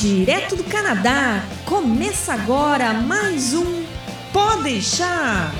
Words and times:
Direto 0.00 0.56
do 0.56 0.64
Canadá, 0.64 1.44
começa 1.66 2.32
agora 2.32 2.94
mais 2.94 3.52
um 3.52 3.84
Pode 4.32 4.62
deixar. 4.62 5.52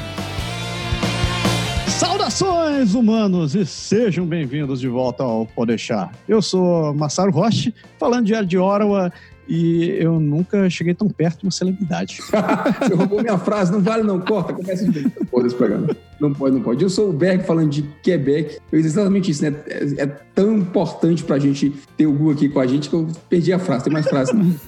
Saudações, 1.86 2.94
humanos, 2.94 3.54
e 3.54 3.66
sejam 3.66 4.24
bem-vindos 4.24 4.80
de 4.80 4.88
volta 4.88 5.22
ao 5.22 5.44
Pode 5.44 5.68
deixar. 5.68 6.10
Eu 6.26 6.40
sou 6.40 6.94
Massaro 6.94 7.30
Roche, 7.30 7.74
falando 7.98 8.24
de 8.24 8.46
de 8.46 8.56
Ottawa, 8.56 9.12
e 9.50 9.96
eu 9.98 10.20
nunca 10.20 10.70
cheguei 10.70 10.94
tão 10.94 11.08
perto 11.08 11.40
de 11.40 11.46
uma 11.46 11.50
celebridade. 11.50 12.20
Você 12.80 12.94
roubou 12.94 13.20
minha 13.20 13.36
frase, 13.36 13.72
não 13.72 13.80
vale, 13.80 14.04
não 14.04 14.20
corta, 14.20 14.52
começa 14.52 14.88
de 14.88 15.02
novo. 15.02 15.44
Esse 15.44 15.56
programa. 15.56 15.88
Não 16.20 16.32
pode, 16.32 16.54
não 16.54 16.62
pode. 16.62 16.84
Eu 16.84 16.88
sou 16.88 17.10
o 17.10 17.12
Berg 17.12 17.42
falando 17.44 17.70
de 17.70 17.82
Quebec. 18.02 18.58
Eu 18.70 18.80
disse 18.80 18.94
exatamente 18.94 19.30
isso, 19.30 19.42
né? 19.42 19.52
É, 19.66 20.02
é 20.02 20.06
tão 20.06 20.58
importante 20.58 21.24
pra 21.24 21.38
gente 21.38 21.72
ter 21.96 22.06
o 22.06 22.12
Gu 22.12 22.30
aqui 22.30 22.48
com 22.48 22.60
a 22.60 22.66
gente 22.66 22.88
que 22.88 22.94
eu 22.94 23.08
perdi 23.28 23.52
a 23.52 23.58
frase. 23.58 23.84
Tem 23.84 23.92
mais 23.92 24.06
frase, 24.06 24.32
não. 24.32 24.54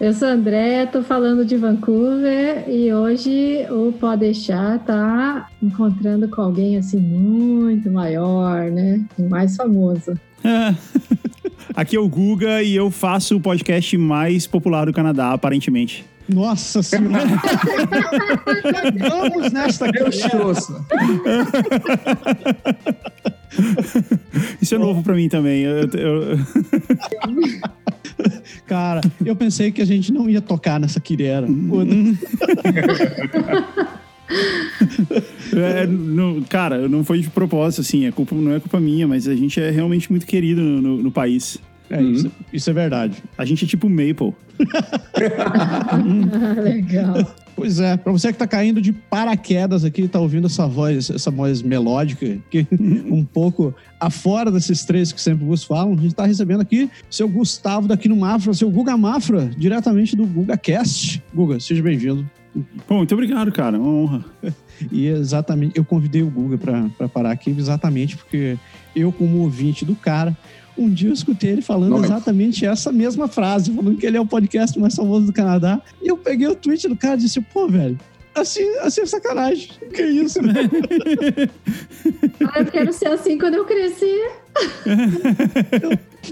Eu 0.00 0.12
sou 0.12 0.28
André, 0.28 0.86
tô 0.86 1.02
falando 1.02 1.46
de 1.46 1.56
Vancouver 1.56 2.68
e 2.68 2.92
hoje 2.92 3.64
o 3.70 3.92
Pode 3.92 4.20
Deixar 4.20 4.78
tá 4.80 5.48
encontrando 5.62 6.28
com 6.28 6.42
alguém 6.42 6.76
assim 6.76 6.98
muito 6.98 7.90
maior, 7.90 8.70
né? 8.70 9.00
Mais 9.18 9.56
famoso. 9.56 10.14
Aqui 11.74 11.96
é 11.96 12.00
o 12.00 12.08
Guga 12.08 12.62
e 12.62 12.76
eu 12.76 12.90
faço 12.90 13.36
o 13.36 13.40
podcast 13.40 13.96
mais 13.96 14.46
popular 14.46 14.84
do 14.86 14.92
Canadá, 14.92 15.32
aparentemente. 15.32 16.04
Nossa 16.28 16.82
senhora! 16.82 17.24
Vamos 19.10 19.52
nesta 19.52 19.86
ouça. 20.42 20.84
Isso 24.60 24.74
é 24.74 24.78
novo 24.78 25.00
pra 25.02 25.14
mim 25.14 25.28
também. 25.28 25.62
Eu- 25.62 25.88
eu- 25.92 26.38
Cara, 28.66 29.00
eu 29.24 29.36
pensei 29.36 29.70
que 29.70 29.80
a 29.82 29.84
gente 29.84 30.12
não 30.12 30.28
ia 30.30 30.40
tocar 30.40 30.80
nessa 30.80 30.98
quirera. 31.00 31.46
é, 35.56 35.86
não- 35.86 36.42
cara, 36.42 36.88
não 36.88 37.04
foi 37.04 37.20
de 37.20 37.30
propósito, 37.30 37.80
assim. 37.80 38.06
É 38.06 38.12
culpa, 38.12 38.34
não 38.34 38.52
é 38.52 38.60
culpa 38.60 38.80
minha, 38.80 39.06
mas 39.06 39.26
a 39.28 39.34
gente 39.34 39.60
é 39.60 39.70
realmente 39.70 40.10
muito 40.10 40.26
querido 40.26 40.60
no, 40.60 40.80
no- 40.82 41.02
no 41.04 41.10
país. 41.10 41.58
É, 41.90 42.02
isso, 42.02 42.32
isso 42.52 42.70
é 42.70 42.72
verdade. 42.72 43.22
A 43.36 43.44
gente 43.44 43.64
é 43.64 43.68
tipo 43.68 43.88
Maple. 43.90 44.32
Ah, 45.38 45.96
legal. 46.60 47.34
Pois 47.54 47.78
é, 47.78 47.96
pra 47.96 48.10
você 48.10 48.32
que 48.32 48.38
tá 48.38 48.48
caindo 48.48 48.80
de 48.80 48.92
paraquedas 48.92 49.84
aqui, 49.84 50.08
tá 50.08 50.18
ouvindo 50.18 50.46
essa 50.46 50.66
voz, 50.66 51.08
essa 51.08 51.30
voz 51.30 51.62
melódica, 51.62 52.36
que 52.50 52.66
um 53.08 53.22
pouco 53.24 53.72
afora 54.00 54.50
desses 54.50 54.84
três 54.84 55.12
que 55.12 55.20
sempre 55.20 55.44
vos 55.44 55.62
falam, 55.62 55.92
a 55.92 55.96
gente 56.02 56.14
tá 56.16 56.26
recebendo 56.26 56.62
aqui 56.62 56.90
seu 57.08 57.28
Gustavo 57.28 57.86
daqui 57.86 58.08
no 58.08 58.16
Mafra, 58.16 58.52
seu 58.54 58.68
Guga 58.70 58.96
Mafra, 58.96 59.48
diretamente 59.56 60.16
do 60.16 60.26
GugaCast. 60.26 61.22
Guga, 61.32 61.60
seja 61.60 61.80
bem-vindo. 61.82 62.28
Pô, 62.86 62.96
muito 62.96 63.12
obrigado, 63.12 63.50
cara. 63.52 63.78
Uma 63.78 63.88
honra. 63.88 64.24
E 64.90 65.06
exatamente, 65.06 65.78
eu 65.78 65.84
convidei 65.84 66.20
o 66.24 66.28
Guga 66.28 66.58
pra, 66.58 66.90
pra 66.98 67.08
parar 67.08 67.30
aqui 67.30 67.48
exatamente 67.56 68.16
porque 68.16 68.58
eu, 68.94 69.12
como 69.12 69.38
ouvinte 69.38 69.84
do 69.84 69.94
cara, 69.94 70.36
um 70.76 70.90
dia 70.90 71.08
eu 71.08 71.12
escutei 71.12 71.50
ele 71.50 71.62
falando 71.62 71.90
Nossa. 71.92 72.06
exatamente 72.06 72.66
essa 72.66 72.90
mesma 72.90 73.28
frase, 73.28 73.72
falando 73.72 73.96
que 73.96 74.04
ele 74.04 74.16
é 74.16 74.20
o 74.20 74.26
podcast 74.26 74.76
mais 74.78 74.94
famoso 74.94 75.26
do 75.26 75.32
Canadá. 75.32 75.80
E 76.02 76.08
eu 76.08 76.16
peguei 76.16 76.48
o 76.48 76.56
tweet 76.56 76.88
do 76.88 76.96
cara 76.96 77.14
e 77.14 77.18
disse, 77.22 77.40
pô, 77.40 77.68
velho, 77.68 77.98
assim, 78.34 78.68
assim 78.80 79.02
é 79.02 79.06
sacanagem. 79.06 79.68
Que 79.94 80.02
isso, 80.02 80.42
né? 80.42 80.54
Ah, 82.52 82.60
eu 82.60 82.66
quero 82.66 82.92
ser 82.92 83.08
assim 83.08 83.38
quando 83.38 83.54
eu 83.54 83.64
crescer. 83.64 84.32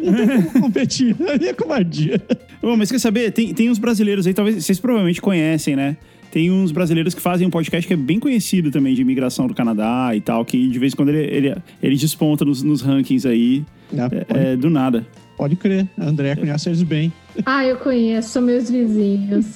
Não 0.02 0.14
tem 0.14 0.26
como 0.26 0.60
competir. 0.60 1.16
Ali 1.28 1.48
é 1.48 1.54
covardia. 1.54 2.20
Ô, 2.60 2.76
mas 2.76 2.90
quer 2.90 2.98
saber? 2.98 3.30
Tem, 3.32 3.54
tem 3.54 3.70
uns 3.70 3.78
brasileiros 3.78 4.26
aí, 4.26 4.34
talvez 4.34 4.64
vocês 4.64 4.78
provavelmente 4.78 5.20
conhecem, 5.20 5.74
né? 5.76 5.96
Tem 6.32 6.50
uns 6.50 6.72
brasileiros 6.72 7.14
que 7.14 7.20
fazem 7.20 7.46
um 7.46 7.50
podcast 7.50 7.86
que 7.86 7.92
é 7.92 7.96
bem 7.96 8.18
conhecido 8.18 8.70
também 8.70 8.94
de 8.94 9.02
imigração 9.02 9.46
do 9.46 9.54
Canadá 9.54 10.10
e 10.14 10.20
tal, 10.20 10.44
que 10.46 10.66
de 10.66 10.78
vez 10.78 10.94
em 10.94 10.96
quando 10.96 11.10
ele, 11.10 11.18
ele, 11.30 11.54
ele 11.82 11.94
desponta 11.96 12.42
nos, 12.44 12.62
nos 12.62 12.80
rankings 12.80 13.28
aí, 13.28 13.62
Ah, 13.96 14.08
é, 14.10 14.52
é, 14.52 14.56
do 14.56 14.70
nada. 14.70 15.06
pode 15.36 15.56
crer, 15.56 15.86
a 15.98 16.06
André 16.06 16.34
conhece 16.34 16.70
eles 16.70 16.82
bem. 16.82 17.12
Ah, 17.44 17.66
eu 17.66 17.76
conheço, 17.76 18.30
são 18.30 18.42
meus 18.42 18.70
vizinhos. 18.70 19.46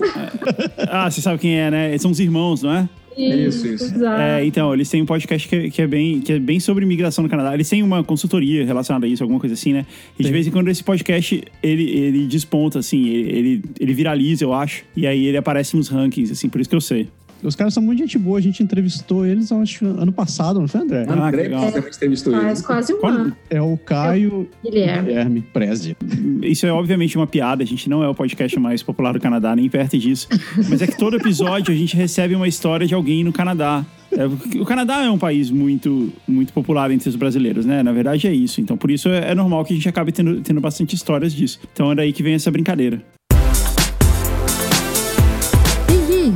Ah, 0.90 1.10
você 1.10 1.20
sabe 1.22 1.38
quem 1.38 1.58
é, 1.58 1.70
né? 1.70 1.96
São 1.98 2.10
os 2.10 2.20
irmãos, 2.20 2.62
não 2.62 2.72
é? 2.74 2.88
Isso, 3.16 3.66
isso. 3.66 3.84
exato. 3.84 4.20
É, 4.20 4.44
então, 4.44 4.74
eles 4.74 4.90
têm 4.90 5.00
um 5.00 5.06
podcast 5.06 5.48
que 5.48 5.56
é, 5.56 5.70
que 5.70 5.82
é 5.82 5.86
bem, 5.86 6.20
que 6.20 6.32
é 6.32 6.38
bem 6.38 6.60
sobre 6.60 6.84
imigração 6.84 7.24
no 7.24 7.30
Canadá. 7.30 7.54
Eles 7.54 7.68
têm 7.68 7.82
uma 7.82 8.04
consultoria 8.04 8.64
relacionada 8.64 9.06
a 9.06 9.08
isso, 9.08 9.22
alguma 9.22 9.40
coisa 9.40 9.54
assim, 9.54 9.72
né? 9.72 9.86
E 10.18 10.22
de 10.22 10.24
Tem. 10.24 10.32
vez 10.32 10.46
em 10.46 10.50
quando 10.50 10.68
esse 10.68 10.84
podcast, 10.84 11.42
ele, 11.62 11.90
ele 11.90 12.26
desponta, 12.26 12.78
assim, 12.78 13.08
ele, 13.08 13.38
ele, 13.38 13.62
ele 13.80 13.94
viraliza, 13.94 14.44
eu 14.44 14.52
acho. 14.52 14.84
E 14.94 15.06
aí 15.06 15.26
ele 15.26 15.36
aparece 15.36 15.76
nos 15.76 15.88
rankings, 15.88 16.30
assim, 16.32 16.48
por 16.48 16.60
isso 16.60 16.68
que 16.68 16.76
eu 16.76 16.80
sei. 16.80 17.08
Os 17.42 17.54
caras 17.54 17.74
são 17.74 17.82
muito 17.82 17.98
gente 17.98 18.18
boa, 18.18 18.38
a 18.38 18.42
gente 18.42 18.62
entrevistou 18.62 19.26
eles 19.26 19.52
acho, 19.52 19.84
ano 19.86 20.12
passado, 20.12 20.60
não 20.60 20.68
foi, 20.68 20.80
André? 20.80 21.06
Ah, 21.08 21.28
André, 21.28 21.42
legal. 21.42 21.62
você 21.62 21.72
também 21.72 21.90
entrevistou. 21.90 22.32
Faz 22.32 22.62
quase 22.62 22.94
um 22.94 23.06
ano. 23.06 23.36
É 23.50 23.60
o 23.60 23.76
Caio 23.76 24.48
Guilherme. 24.62 25.08
Guilherme 25.08 25.40
Prezi. 25.42 25.96
Isso 26.42 26.66
é 26.66 26.72
obviamente 26.72 27.16
uma 27.16 27.26
piada, 27.26 27.62
a 27.62 27.66
gente 27.66 27.88
não 27.88 28.02
é 28.02 28.08
o 28.08 28.14
podcast 28.14 28.58
mais 28.58 28.82
popular 28.82 29.12
do 29.12 29.20
Canadá, 29.20 29.54
nem 29.54 29.68
perto 29.68 29.98
disso. 29.98 30.28
Mas 30.68 30.82
é 30.82 30.86
que 30.86 30.96
todo 30.96 31.16
episódio 31.16 31.72
a 31.72 31.76
gente 31.76 31.96
recebe 31.96 32.34
uma 32.34 32.48
história 32.48 32.86
de 32.86 32.94
alguém 32.94 33.22
no 33.22 33.32
Canadá. 33.32 33.84
É, 34.10 34.24
o 34.60 34.64
Canadá 34.64 35.04
é 35.04 35.10
um 35.10 35.18
país 35.18 35.50
muito, 35.50 36.12
muito 36.26 36.52
popular 36.52 36.90
entre 36.90 37.08
os 37.08 37.16
brasileiros, 37.16 37.66
né? 37.66 37.82
Na 37.82 37.92
verdade 37.92 38.26
é 38.26 38.32
isso. 38.32 38.60
Então 38.60 38.76
por 38.76 38.90
isso 38.90 39.08
é, 39.08 39.32
é 39.32 39.34
normal 39.34 39.64
que 39.64 39.72
a 39.72 39.76
gente 39.76 39.88
acabe 39.88 40.12
tendo, 40.12 40.40
tendo 40.40 40.60
bastante 40.60 40.94
histórias 40.94 41.34
disso. 41.34 41.60
Então 41.72 41.92
é 41.92 41.94
daí 41.94 42.12
que 42.12 42.22
vem 42.22 42.34
essa 42.34 42.50
brincadeira. 42.50 43.02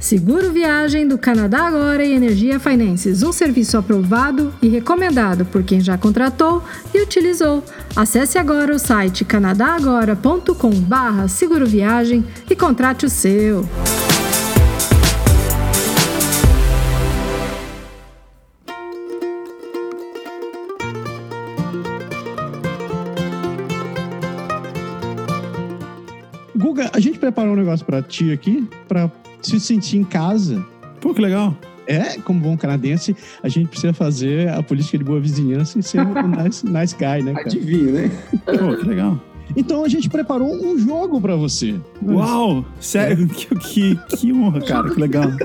Seguro 0.00 0.52
Viagem 0.52 1.06
do 1.08 1.16
Canadá 1.16 1.66
Agora 1.66 2.04
e 2.04 2.12
Energia 2.12 2.60
Finances, 2.60 3.22
um 3.22 3.32
serviço 3.32 3.78
aprovado 3.78 4.52
e 4.60 4.68
recomendado 4.68 5.46
por 5.46 5.62
quem 5.62 5.80
já 5.80 5.96
contratou 5.96 6.62
e 6.92 7.00
utilizou. 7.00 7.64
Acesse 7.96 8.36
agora 8.38 8.74
o 8.74 8.78
site 8.78 9.24
canadagora.com/barra 9.24 11.26
Seguro 11.28 11.66
Viagem 11.66 12.22
e 12.50 12.54
contrate 12.54 13.06
o 13.06 13.10
seu. 13.10 13.66
Guga, 26.56 26.88
a 26.92 27.00
gente 27.00 27.18
preparou 27.18 27.52
um 27.52 27.56
negócio 27.56 27.84
pra 27.84 28.00
ti 28.02 28.32
aqui, 28.32 28.68
pra 28.86 29.10
se 29.48 29.60
sentir 29.60 29.96
em 29.98 30.04
casa. 30.04 30.64
Pô, 31.00 31.12
que 31.14 31.20
legal. 31.20 31.56
É, 31.86 32.18
como 32.20 32.40
bom 32.40 32.56
canadense, 32.56 33.14
a 33.42 33.48
gente 33.48 33.68
precisa 33.68 33.92
fazer 33.92 34.48
a 34.48 34.62
política 34.62 34.96
de 34.96 35.04
boa 35.04 35.20
vizinhança 35.20 35.78
e 35.78 35.82
ser 35.82 36.00
um 36.00 36.14
nice, 36.42 36.66
nice 36.66 36.96
guy, 36.96 37.22
né, 37.22 37.34
cara? 37.34 37.46
Adivinha, 37.46 37.92
né? 37.92 38.10
Pô, 38.46 38.74
que 38.76 38.86
legal. 38.88 39.20
Então 39.54 39.84
a 39.84 39.88
gente 39.88 40.08
preparou 40.08 40.50
um 40.54 40.78
jogo 40.78 41.20
pra 41.20 41.36
você. 41.36 41.78
Uau! 42.02 42.64
Sério, 42.80 43.28
que, 43.28 43.54
que, 43.56 43.96
que 44.16 44.32
honra, 44.32 44.62
cara, 44.62 44.88
que 44.90 44.98
legal. 45.00 45.30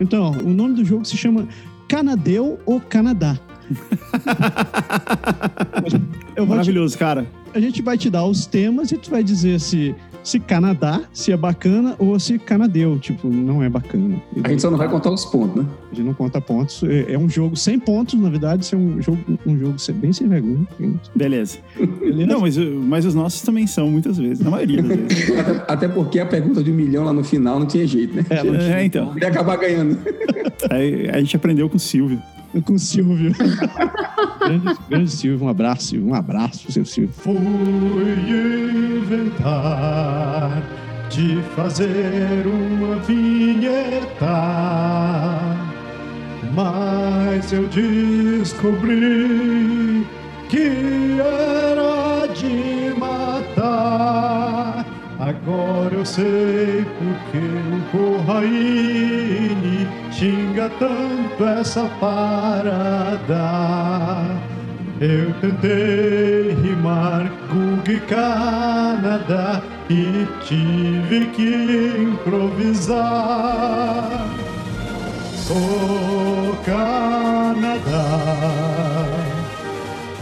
Então, 0.00 0.32
o 0.32 0.48
nome 0.50 0.74
do 0.74 0.84
jogo 0.84 1.04
se 1.04 1.16
chama 1.16 1.46
Canadeu 1.86 2.58
ou 2.66 2.80
Canadá. 2.80 3.38
Eu 6.34 6.44
vou 6.46 6.56
te- 6.56 6.56
Maravilhoso, 6.56 6.98
cara. 6.98 7.26
a 7.54 7.60
gente 7.60 7.80
vai 7.82 7.96
te 7.96 8.10
dar 8.10 8.24
os 8.24 8.46
temas 8.46 8.90
e 8.90 8.98
tu 8.98 9.10
vai 9.10 9.22
dizer 9.22 9.60
se, 9.60 9.94
se 10.22 10.38
Canadá, 10.38 11.02
se 11.12 11.32
é 11.32 11.36
bacana 11.36 11.94
ou 11.98 12.18
se 12.18 12.38
Canadeu, 12.38 12.98
tipo, 12.98 13.28
não 13.28 13.62
é 13.62 13.68
bacana. 13.68 14.20
A 14.44 14.48
gente 14.48 14.62
só 14.62 14.70
não 14.70 14.78
vai 14.78 14.88
contar 14.88 15.10
os 15.10 15.24
pontos, 15.24 15.62
né? 15.62 15.68
A 15.90 15.94
gente 15.94 16.06
não 16.06 16.14
conta 16.14 16.40
pontos. 16.40 16.82
É, 16.84 17.12
é 17.12 17.18
um 17.18 17.28
jogo 17.28 17.56
sem 17.56 17.78
pontos, 17.78 18.18
na 18.20 18.30
verdade, 18.30 18.64
isso 18.64 18.74
é 18.74 18.78
um 18.78 19.00
jogo, 19.02 19.18
um 19.46 19.58
jogo 19.58 19.76
bem 19.94 20.12
sem 20.12 20.28
vergonha. 20.28 20.66
Beleza. 21.14 21.58
Beleza? 21.78 22.26
Não, 22.26 22.40
mas, 22.40 22.56
mas 22.56 23.04
os 23.04 23.14
nossos 23.14 23.42
também 23.42 23.66
são, 23.66 23.90
muitas 23.90 24.18
vezes, 24.18 24.40
na 24.40 24.50
maioria 24.50 24.82
das 24.82 24.96
vezes. 24.96 25.32
Até, 25.42 25.72
até 25.72 25.88
porque 25.88 26.20
a 26.20 26.26
pergunta 26.26 26.62
de 26.62 26.70
um 26.70 26.74
milhão 26.74 27.04
lá 27.04 27.12
no 27.12 27.24
final 27.24 27.58
não 27.58 27.66
tinha 27.66 27.86
jeito, 27.86 28.14
né? 28.14 28.24
É, 28.30 28.80
É, 28.80 28.84
então. 28.84 29.12
Ia 29.20 29.28
acabar 29.28 29.56
ganhando. 29.56 29.98
Aí 30.70 31.08
a 31.10 31.18
gente 31.18 31.34
aprendeu 31.34 31.68
com 31.68 31.76
o 31.76 31.80
Silvio. 31.80 32.20
Com 32.60 32.74
o 32.74 32.78
Silvio. 32.78 33.32
grande, 34.38 34.76
grande 34.88 35.10
Silvio, 35.10 35.46
um 35.46 35.48
abraço, 35.48 35.86
Silvio, 35.86 36.10
um 36.10 36.14
abraço 36.14 36.64
pro 36.64 36.72
seu 36.72 36.84
Silvio. 36.84 37.14
Fui 37.14 37.34
inventar 38.98 40.62
de 41.08 41.40
fazer 41.56 42.46
uma 42.46 42.96
vinheta, 42.96 44.26
mas 46.54 47.52
eu 47.52 47.66
descobri 47.68 49.02
que 50.48 51.18
era 51.20 52.26
de 52.34 52.98
matar. 52.98 54.86
Agora 55.18 55.94
eu 55.94 56.04
sei 56.04 56.84
porque 56.98 57.38
o 57.72 57.80
Corraine 57.92 59.41
xinga 60.22 60.70
tanto 60.78 61.44
essa 61.44 61.82
parada. 61.98 63.42
Eu 65.00 65.34
tentei 65.40 66.54
rimar 66.62 67.28
e 67.50 67.98
Canadá 68.02 69.60
e 69.90 70.28
tive 70.44 71.26
que 71.34 72.02
improvisar. 72.02 73.02
Sou 75.34 76.56
Canadá, 76.64 78.06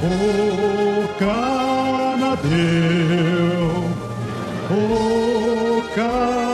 o 0.03 1.07
Canadeu, 1.19 2.55
o 4.71 5.83
Canadá, 5.95 6.50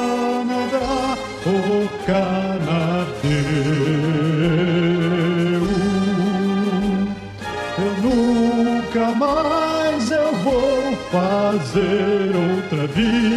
fazer 11.51 12.35
outra 12.35 12.87
vinheta. 12.89 13.37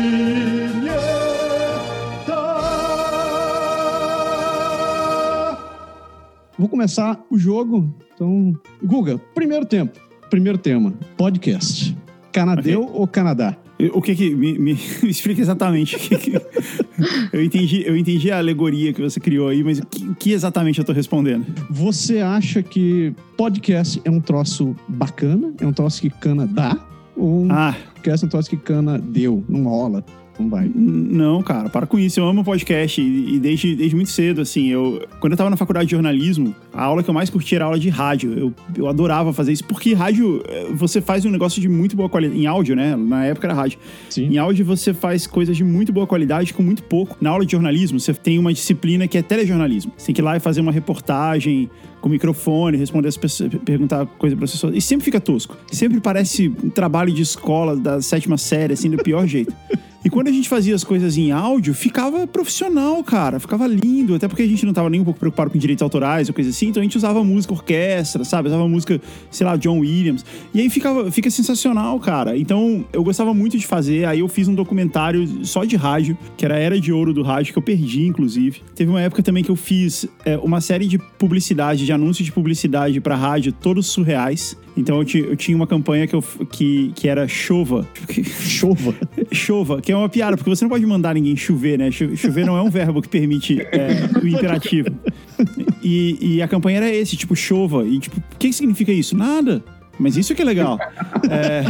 Vou 6.57 6.67
começar 6.67 7.19
o 7.29 7.37
jogo. 7.37 7.93
Então, 8.15 8.53
Guga, 8.83 9.19
primeiro 9.35 9.65
tempo. 9.65 9.99
Primeiro 10.29 10.57
tema, 10.57 10.93
podcast. 11.17 11.95
Canadeu 12.31 12.89
ou 12.93 13.07
Canadá? 13.07 13.55
O 13.93 14.01
que 14.01 14.15
que. 14.15 14.35
Me, 14.35 14.57
me 14.59 14.71
explica 15.03 15.39
exatamente. 15.41 15.95
o 15.95 15.99
que 15.99 16.17
que- 16.17 16.41
eu, 17.31 17.43
entendi, 17.43 17.83
eu 17.85 17.95
entendi 17.95 18.31
a 18.31 18.37
alegoria 18.39 18.91
que 18.91 19.01
você 19.01 19.19
criou 19.19 19.49
aí, 19.49 19.63
mas 19.63 19.77
o 19.79 19.85
que, 19.85 20.15
que 20.15 20.31
exatamente 20.33 20.79
eu 20.79 20.85
tô 20.85 20.91
respondendo? 20.93 21.45
Você 21.69 22.19
acha 22.19 22.61
que 22.63 23.13
podcast 23.37 24.01
é 24.03 24.09
um 24.09 24.19
troço 24.19 24.75
bacana? 24.87 25.53
É 25.61 25.65
um 25.65 25.71
troço 25.73 26.01
que 26.01 26.09
cana 26.09 26.45
dá? 26.47 26.75
Ou 27.15 27.47
Ah, 27.51 27.75
que 28.47 28.57
cana 28.57 28.97
deu? 28.97 29.43
Não 29.47 29.63
rola? 29.63 30.03
Não 30.39 30.49
vai. 30.49 30.71
Não, 30.73 31.43
cara, 31.43 31.69
para 31.69 31.85
com 31.85 31.99
isso. 31.99 32.19
Eu 32.19 32.25
amo 32.25 32.43
podcast 32.43 33.01
e, 33.01 33.35
e 33.35 33.39
desde, 33.39 33.75
desde 33.75 33.95
muito 33.95 34.09
cedo, 34.09 34.41
assim, 34.41 34.67
eu... 34.67 35.05
Quando 35.19 35.33
eu 35.33 35.37
tava 35.37 35.49
na 35.49 35.57
faculdade 35.57 35.87
de 35.87 35.91
jornalismo, 35.91 36.55
a 36.73 36.83
aula 36.83 37.03
que 37.03 37.09
eu 37.09 37.13
mais 37.13 37.29
curtia 37.29 37.57
era 37.57 37.65
a 37.65 37.67
aula 37.67 37.79
de 37.79 37.89
rádio. 37.89 38.33
Eu, 38.37 38.53
eu 38.77 38.87
adorava 38.87 39.33
fazer 39.33 39.51
isso, 39.51 39.65
porque 39.65 39.93
rádio, 39.93 40.41
eh, 40.47 40.67
você 40.73 41.01
faz 41.01 41.25
um 41.25 41.29
negócio 41.29 41.61
de 41.61 41.67
muito 41.67 41.95
boa 41.95 42.07
qualidade. 42.07 42.39
Em 42.39 42.45
áudio, 42.45 42.75
né? 42.75 42.95
Na 42.95 43.25
época 43.25 43.47
era 43.47 43.53
rádio. 43.53 43.79
Sim. 44.09 44.27
Em 44.27 44.37
áudio 44.37 44.65
você 44.65 44.93
faz 44.93 45.27
coisas 45.27 45.57
de 45.57 45.63
muito 45.63 45.91
boa 45.91 46.07
qualidade 46.07 46.53
com 46.53 46.63
muito 46.63 46.83
pouco. 46.83 47.17
Na 47.19 47.31
aula 47.31 47.45
de 47.45 47.51
jornalismo, 47.51 47.99
você 47.99 48.13
tem 48.13 48.39
uma 48.39 48.53
disciplina 48.53 49.07
que 49.07 49.17
é 49.17 49.21
telejornalismo. 49.21 49.91
Você 49.97 50.07
tem 50.07 50.15
que 50.15 50.21
ir 50.21 50.23
lá 50.23 50.37
e 50.37 50.39
fazer 50.39 50.61
uma 50.61 50.71
reportagem 50.71 51.69
com 51.99 52.07
microfone, 52.07 52.77
responder 52.77 53.09
as 53.09 53.17
pessoas, 53.17 53.51
perguntar 53.65 54.05
coisa 54.05 54.35
para 54.35 54.45
as 54.45 54.51
pessoas. 54.51 54.75
E 54.75 54.81
sempre 54.81 55.03
fica 55.03 55.19
tosco. 55.19 55.57
Sempre 55.71 55.99
parece 55.99 56.47
um 56.63 56.69
trabalho 56.69 57.11
de 57.11 57.21
escola 57.21 57.75
da 57.75 58.01
sétima 58.01 58.37
série, 58.37 58.73
assim, 58.73 58.89
do 58.89 58.97
pior 58.97 59.27
jeito. 59.27 59.53
E 60.03 60.09
quando 60.09 60.29
a 60.29 60.31
gente 60.31 60.47
fazia 60.47 60.73
as 60.73 60.83
coisas 60.83 61.17
em 61.17 61.31
áudio, 61.31 61.73
ficava 61.73 62.25
profissional, 62.25 63.03
cara. 63.03 63.39
Ficava 63.39 63.67
lindo. 63.67 64.15
Até 64.15 64.27
porque 64.27 64.43
a 64.43 64.47
gente 64.47 64.65
não 64.65 64.73
tava 64.73 64.89
nem 64.89 65.01
um 65.01 65.03
pouco 65.03 65.19
preocupado 65.19 65.49
com 65.51 65.57
direitos 65.57 65.81
autorais 65.83 66.29
ou 66.29 66.33
coisa 66.33 66.49
assim. 66.49 66.67
Então 66.67 66.79
a 66.81 66.83
gente 66.83 66.97
usava 66.97 67.23
música 67.23 67.53
orquestra, 67.53 68.23
sabe? 68.23 68.47
Usava 68.47 68.67
música, 68.67 69.01
sei 69.29 69.45
lá, 69.45 69.57
John 69.57 69.79
Williams. 69.79 70.25
E 70.53 70.61
aí 70.61 70.69
ficava, 70.69 71.11
fica 71.11 71.29
sensacional, 71.29 71.99
cara. 71.99 72.37
Então 72.37 72.85
eu 72.93 73.03
gostava 73.03 73.33
muito 73.33 73.57
de 73.57 73.67
fazer. 73.67 74.05
Aí 74.05 74.19
eu 74.19 74.27
fiz 74.27 74.47
um 74.47 74.55
documentário 74.55 75.45
só 75.45 75.65
de 75.65 75.75
rádio, 75.75 76.17
que 76.37 76.45
era 76.45 76.55
a 76.55 76.59
Era 76.59 76.79
de 76.79 76.93
Ouro 76.93 77.13
do 77.13 77.21
Rádio, 77.21 77.51
que 77.51 77.59
eu 77.59 77.63
perdi, 77.63 78.05
inclusive. 78.05 78.61
Teve 78.75 78.89
uma 78.89 79.01
época 79.01 79.21
também 79.21 79.43
que 79.43 79.51
eu 79.51 79.55
fiz 79.55 80.07
é, 80.23 80.37
uma 80.37 80.61
série 80.61 80.87
de 80.87 80.97
publicidade, 80.97 81.85
de 81.85 81.91
anúncios 81.91 82.25
de 82.25 82.31
publicidade 82.31 83.01
pra 83.01 83.15
rádio, 83.15 83.51
todos 83.51 83.87
surreais. 83.87 84.57
Então 84.77 85.01
eu, 85.01 85.05
eu 85.25 85.35
tinha 85.35 85.57
uma 85.57 85.67
campanha 85.67 86.07
que, 86.07 86.15
eu, 86.15 86.21
que, 86.49 86.91
que 86.95 87.07
era 87.07 87.27
chova. 87.27 87.85
Chova. 88.39 88.95
Chova, 89.31 89.81
que 89.89 89.93
é 89.93 89.95
uma 89.95 90.07
piada, 90.07 90.37
porque 90.37 90.47
você 90.51 90.63
não 90.63 90.69
pode 90.69 90.85
mandar 90.85 91.15
ninguém 91.15 91.35
chover, 91.35 91.75
né? 91.79 91.89
Cho- 91.89 92.15
Chover 92.15 92.45
não 92.45 92.55
é 92.55 92.61
um 92.61 92.69
verbo 92.69 93.01
que 93.01 93.09
permite 93.09 93.59
é, 93.59 94.07
o 94.21 94.27
imperativo. 94.27 94.89
E, 95.81 96.35
e 96.35 96.41
a 96.43 96.47
campanha 96.47 96.77
era 96.77 96.93
esse, 96.93 97.17
tipo, 97.17 97.35
chova. 97.35 97.83
E, 97.87 97.97
tipo, 97.97 98.19
o 98.19 98.37
que 98.37 98.53
significa 98.53 98.91
isso? 98.91 99.17
Nada. 99.17 99.63
Mas 99.99 100.15
isso 100.15 100.33
que 100.33 100.41
é 100.41 100.45
legal. 100.45 100.79
É, 101.29 101.63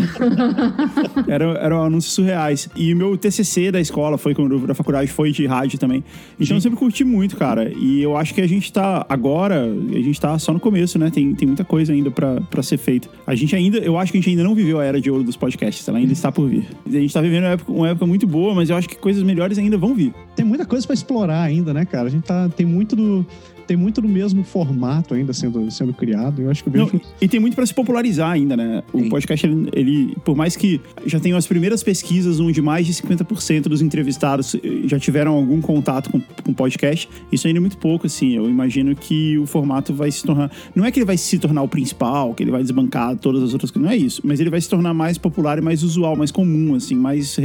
eram, 1.27 1.51
eram 1.57 1.83
anúncios 1.83 2.13
surreais. 2.13 2.69
E 2.75 2.93
o 2.93 2.95
meu 2.95 3.17
TCC 3.17 3.71
da 3.71 3.81
escola, 3.81 4.17
foi 4.17 4.33
quando 4.33 4.57
da 4.65 4.73
faculdade, 4.73 5.11
foi 5.11 5.31
de 5.31 5.45
rádio 5.45 5.77
também. 5.77 6.03
Então 6.39 6.55
eu 6.55 6.61
sempre 6.61 6.77
curti 6.77 7.03
muito, 7.03 7.35
cara. 7.35 7.69
E 7.75 8.01
eu 8.01 8.15
acho 8.15 8.33
que 8.33 8.39
a 8.39 8.47
gente 8.47 8.71
tá 8.71 9.05
agora, 9.09 9.63
a 9.65 10.01
gente 10.01 10.21
tá 10.21 10.37
só 10.39 10.53
no 10.53 10.59
começo, 10.59 10.97
né? 10.97 11.09
Tem, 11.09 11.33
tem 11.33 11.47
muita 11.47 11.65
coisa 11.65 11.91
ainda 11.91 12.09
pra, 12.09 12.39
pra 12.41 12.63
ser 12.63 12.77
feita. 12.77 13.09
A 13.25 13.35
gente 13.35 13.55
ainda, 13.55 13.79
eu 13.79 13.97
acho 13.97 14.11
que 14.11 14.17
a 14.17 14.21
gente 14.21 14.29
ainda 14.29 14.43
não 14.43 14.55
viveu 14.55 14.79
a 14.79 14.85
era 14.85 15.01
de 15.01 15.09
ouro 15.11 15.23
dos 15.23 15.35
podcasts, 15.35 15.85
ela 15.87 15.97
ainda 15.97 16.13
está 16.13 16.31
por 16.31 16.47
vir. 16.47 16.65
A 16.85 16.91
gente 16.91 17.13
tá 17.13 17.21
vivendo 17.21 17.43
uma 17.43 17.51
época, 17.51 17.71
uma 17.71 17.89
época 17.89 18.05
muito 18.05 18.27
boa, 18.27 18.53
mas 18.53 18.69
eu 18.69 18.77
acho 18.77 18.87
que 18.87 18.95
coisas 18.95 19.23
melhores 19.23 19.57
ainda 19.57 19.77
vão 19.77 19.93
vir. 19.93 20.13
Tem 20.35 20.45
muita 20.45 20.65
coisa 20.65 20.85
pra 20.85 20.93
explorar 20.93 21.41
ainda, 21.41 21.73
né, 21.73 21.85
cara? 21.85 22.07
A 22.07 22.11
gente 22.11 22.23
tá, 22.23 22.47
tem 22.49 22.65
muito 22.65 22.95
do. 22.95 23.25
Tem 23.69 23.77
muito 23.77 24.01
no 24.01 24.09
mesmo 24.09 24.43
formato 24.43 25.13
ainda 25.13 25.31
sendo, 25.31 25.69
sendo 25.69 25.93
criado. 25.93 26.41
Eu 26.41 26.49
acho 26.49 26.63
que 26.63 26.69
eu 26.69 26.73
vejo. 26.73 26.89
Não, 26.91 27.01
e 27.21 27.27
tem 27.27 27.39
muito 27.39 27.53
pra 27.53 27.63
se 27.63 27.71
popularizar 27.71 28.31
ainda, 28.31 28.57
né? 28.57 28.81
O 28.91 28.97
Sim. 28.97 29.09
podcast, 29.09 29.45
ele, 29.45 29.69
ele, 29.73 30.17
por 30.25 30.35
mais 30.35 30.55
que 30.55 30.81
já 31.05 31.19
tenham 31.19 31.37
as 31.37 31.45
primeiras 31.45 31.83
pesquisas 31.83 32.39
onde 32.39 32.63
mais 32.63 32.87
de 32.87 32.93
50% 32.95 33.67
dos 33.67 33.83
entrevistados 33.83 34.55
eh, 34.55 34.59
já 34.85 34.97
tiveram 34.97 35.33
algum 35.33 35.61
contato 35.61 36.09
com, 36.09 36.19
com 36.19 36.51
podcast, 36.51 37.07
isso 37.31 37.45
ainda 37.45 37.59
é 37.59 37.61
muito 37.61 37.77
pouco, 37.77 38.07
assim. 38.07 38.35
Eu 38.35 38.49
imagino 38.49 38.95
que 38.95 39.37
o 39.37 39.45
formato 39.45 39.93
vai 39.93 40.09
se 40.09 40.23
tornar. 40.23 40.51
Não 40.73 40.83
é 40.83 40.89
que 40.89 40.97
ele 40.97 41.05
vai 41.05 41.15
se 41.15 41.37
tornar 41.37 41.61
o 41.61 41.67
principal, 41.67 42.33
que 42.33 42.41
ele 42.41 42.49
vai 42.49 42.63
desbancar 42.63 43.15
todas 43.17 43.43
as 43.43 43.53
outras 43.53 43.69
coisas, 43.69 43.87
não 43.87 43.93
é 43.93 43.95
isso. 43.95 44.19
Mas 44.25 44.39
ele 44.39 44.49
vai 44.49 44.59
se 44.59 44.67
tornar 44.67 44.95
mais 44.95 45.19
popular 45.19 45.59
e 45.59 45.61
mais 45.61 45.83
usual, 45.83 46.15
mais 46.15 46.31
comum, 46.31 46.73
assim, 46.73 46.95
mais 46.95 47.37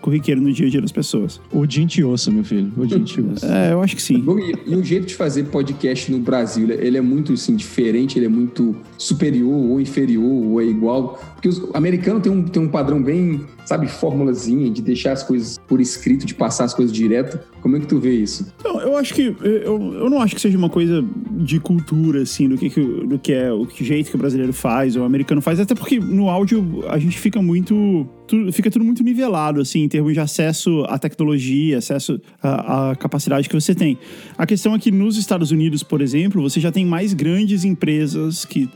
corriqueiro 0.00 0.40
no 0.40 0.52
dia 0.52 0.66
a 0.66 0.70
dia 0.70 0.80
das 0.80 0.90
pessoas. 0.90 1.40
O 1.52 1.64
gente 1.70 2.02
ouça, 2.02 2.32
meu 2.32 2.42
filho. 2.42 2.72
O 2.76 2.84
gente 2.84 3.20
ouça. 3.20 3.46
É, 3.46 3.72
eu 3.72 3.80
acho 3.80 3.94
que 3.94 4.02
sim. 4.02 4.18
Bom, 4.18 4.40
E, 4.40 4.54
e 4.66 4.74
o 4.74 4.82
jeito 4.82 5.06
de 5.06 5.14
fazer 5.14 5.44
podcast 5.52 6.10
no 6.10 6.18
Brasil, 6.18 6.64
ele- 6.70 6.84
ele 6.86 6.96
é 6.98 7.00
muito 7.00 7.32
assim, 7.34 7.54
diferente, 7.54 8.18
ele 8.18 8.26
é 8.26 8.28
muito 8.28 8.74
superior 8.98 9.52
ou 9.54 9.80
inferior 9.80 10.24
ou 10.24 10.60
é 10.60 10.64
igual. 10.64 11.20
Porque 11.34 11.48
o 11.48 11.70
americano 11.74 12.20
tem 12.20 12.32
um, 12.32 12.42
tem 12.42 12.62
um 12.62 12.68
padrão 12.68 13.02
bem, 13.02 13.40
sabe, 13.66 13.86
formulazinha 13.88 14.70
de 14.70 14.80
deixar 14.82 15.12
as 15.12 15.22
coisas 15.22 15.58
por 15.68 15.80
escrito, 15.80 16.24
de 16.26 16.34
passar 16.34 16.64
as 16.64 16.72
coisas 16.74 16.94
direto. 16.94 17.38
Como 17.60 17.76
é 17.76 17.80
que 17.80 17.86
tu 17.86 17.98
vê 18.00 18.14
isso? 18.14 18.46
Não, 18.64 18.80
eu 18.80 18.96
acho 18.96 19.12
que. 19.14 19.34
Eu, 19.42 19.94
eu 19.94 20.10
não 20.10 20.20
acho 20.20 20.34
que 20.34 20.40
seja 20.40 20.56
uma 20.58 20.70
coisa 20.70 21.04
de 21.32 21.60
cultura, 21.60 22.22
assim, 22.22 22.48
do 22.48 22.56
que, 22.56 22.70
que, 22.70 22.80
do 23.06 23.18
que 23.18 23.32
é 23.32 23.52
o 23.52 23.66
que 23.66 23.84
jeito 23.84 24.08
que 24.10 24.16
o 24.16 24.18
brasileiro 24.18 24.52
faz, 24.52 24.96
ou 24.96 25.02
o 25.02 25.04
americano 25.04 25.40
faz, 25.40 25.60
até 25.60 25.74
porque 25.74 25.98
no 26.00 26.28
áudio 26.30 26.84
a 26.88 26.98
gente 26.98 27.18
fica 27.18 27.40
muito. 27.42 28.06
Fica 28.52 28.70
tudo 28.70 28.84
muito 28.84 29.02
nivelado, 29.02 29.60
assim, 29.60 29.80
em 29.82 29.88
termos 29.88 30.12
de 30.12 30.20
acesso 30.20 30.84
à 30.88 30.98
tecnologia, 30.98 31.78
acesso 31.78 32.20
à, 32.42 32.90
à 32.90 32.96
capacidade 32.96 33.48
que 33.48 33.54
você 33.54 33.74
tem. 33.74 33.98
A 34.38 34.46
questão 34.46 34.74
é 34.74 34.78
que 34.78 34.90
nos 34.90 35.16
Estados 35.16 35.50
Unidos, 35.50 35.82
por 35.82 36.00
exemplo, 36.00 36.40
você 36.40 36.58
já 36.60 36.72
tem 36.72 36.86
mais 36.86 37.12
grandes 37.12 37.64
empresas 37.64 38.44
que, 38.44 38.68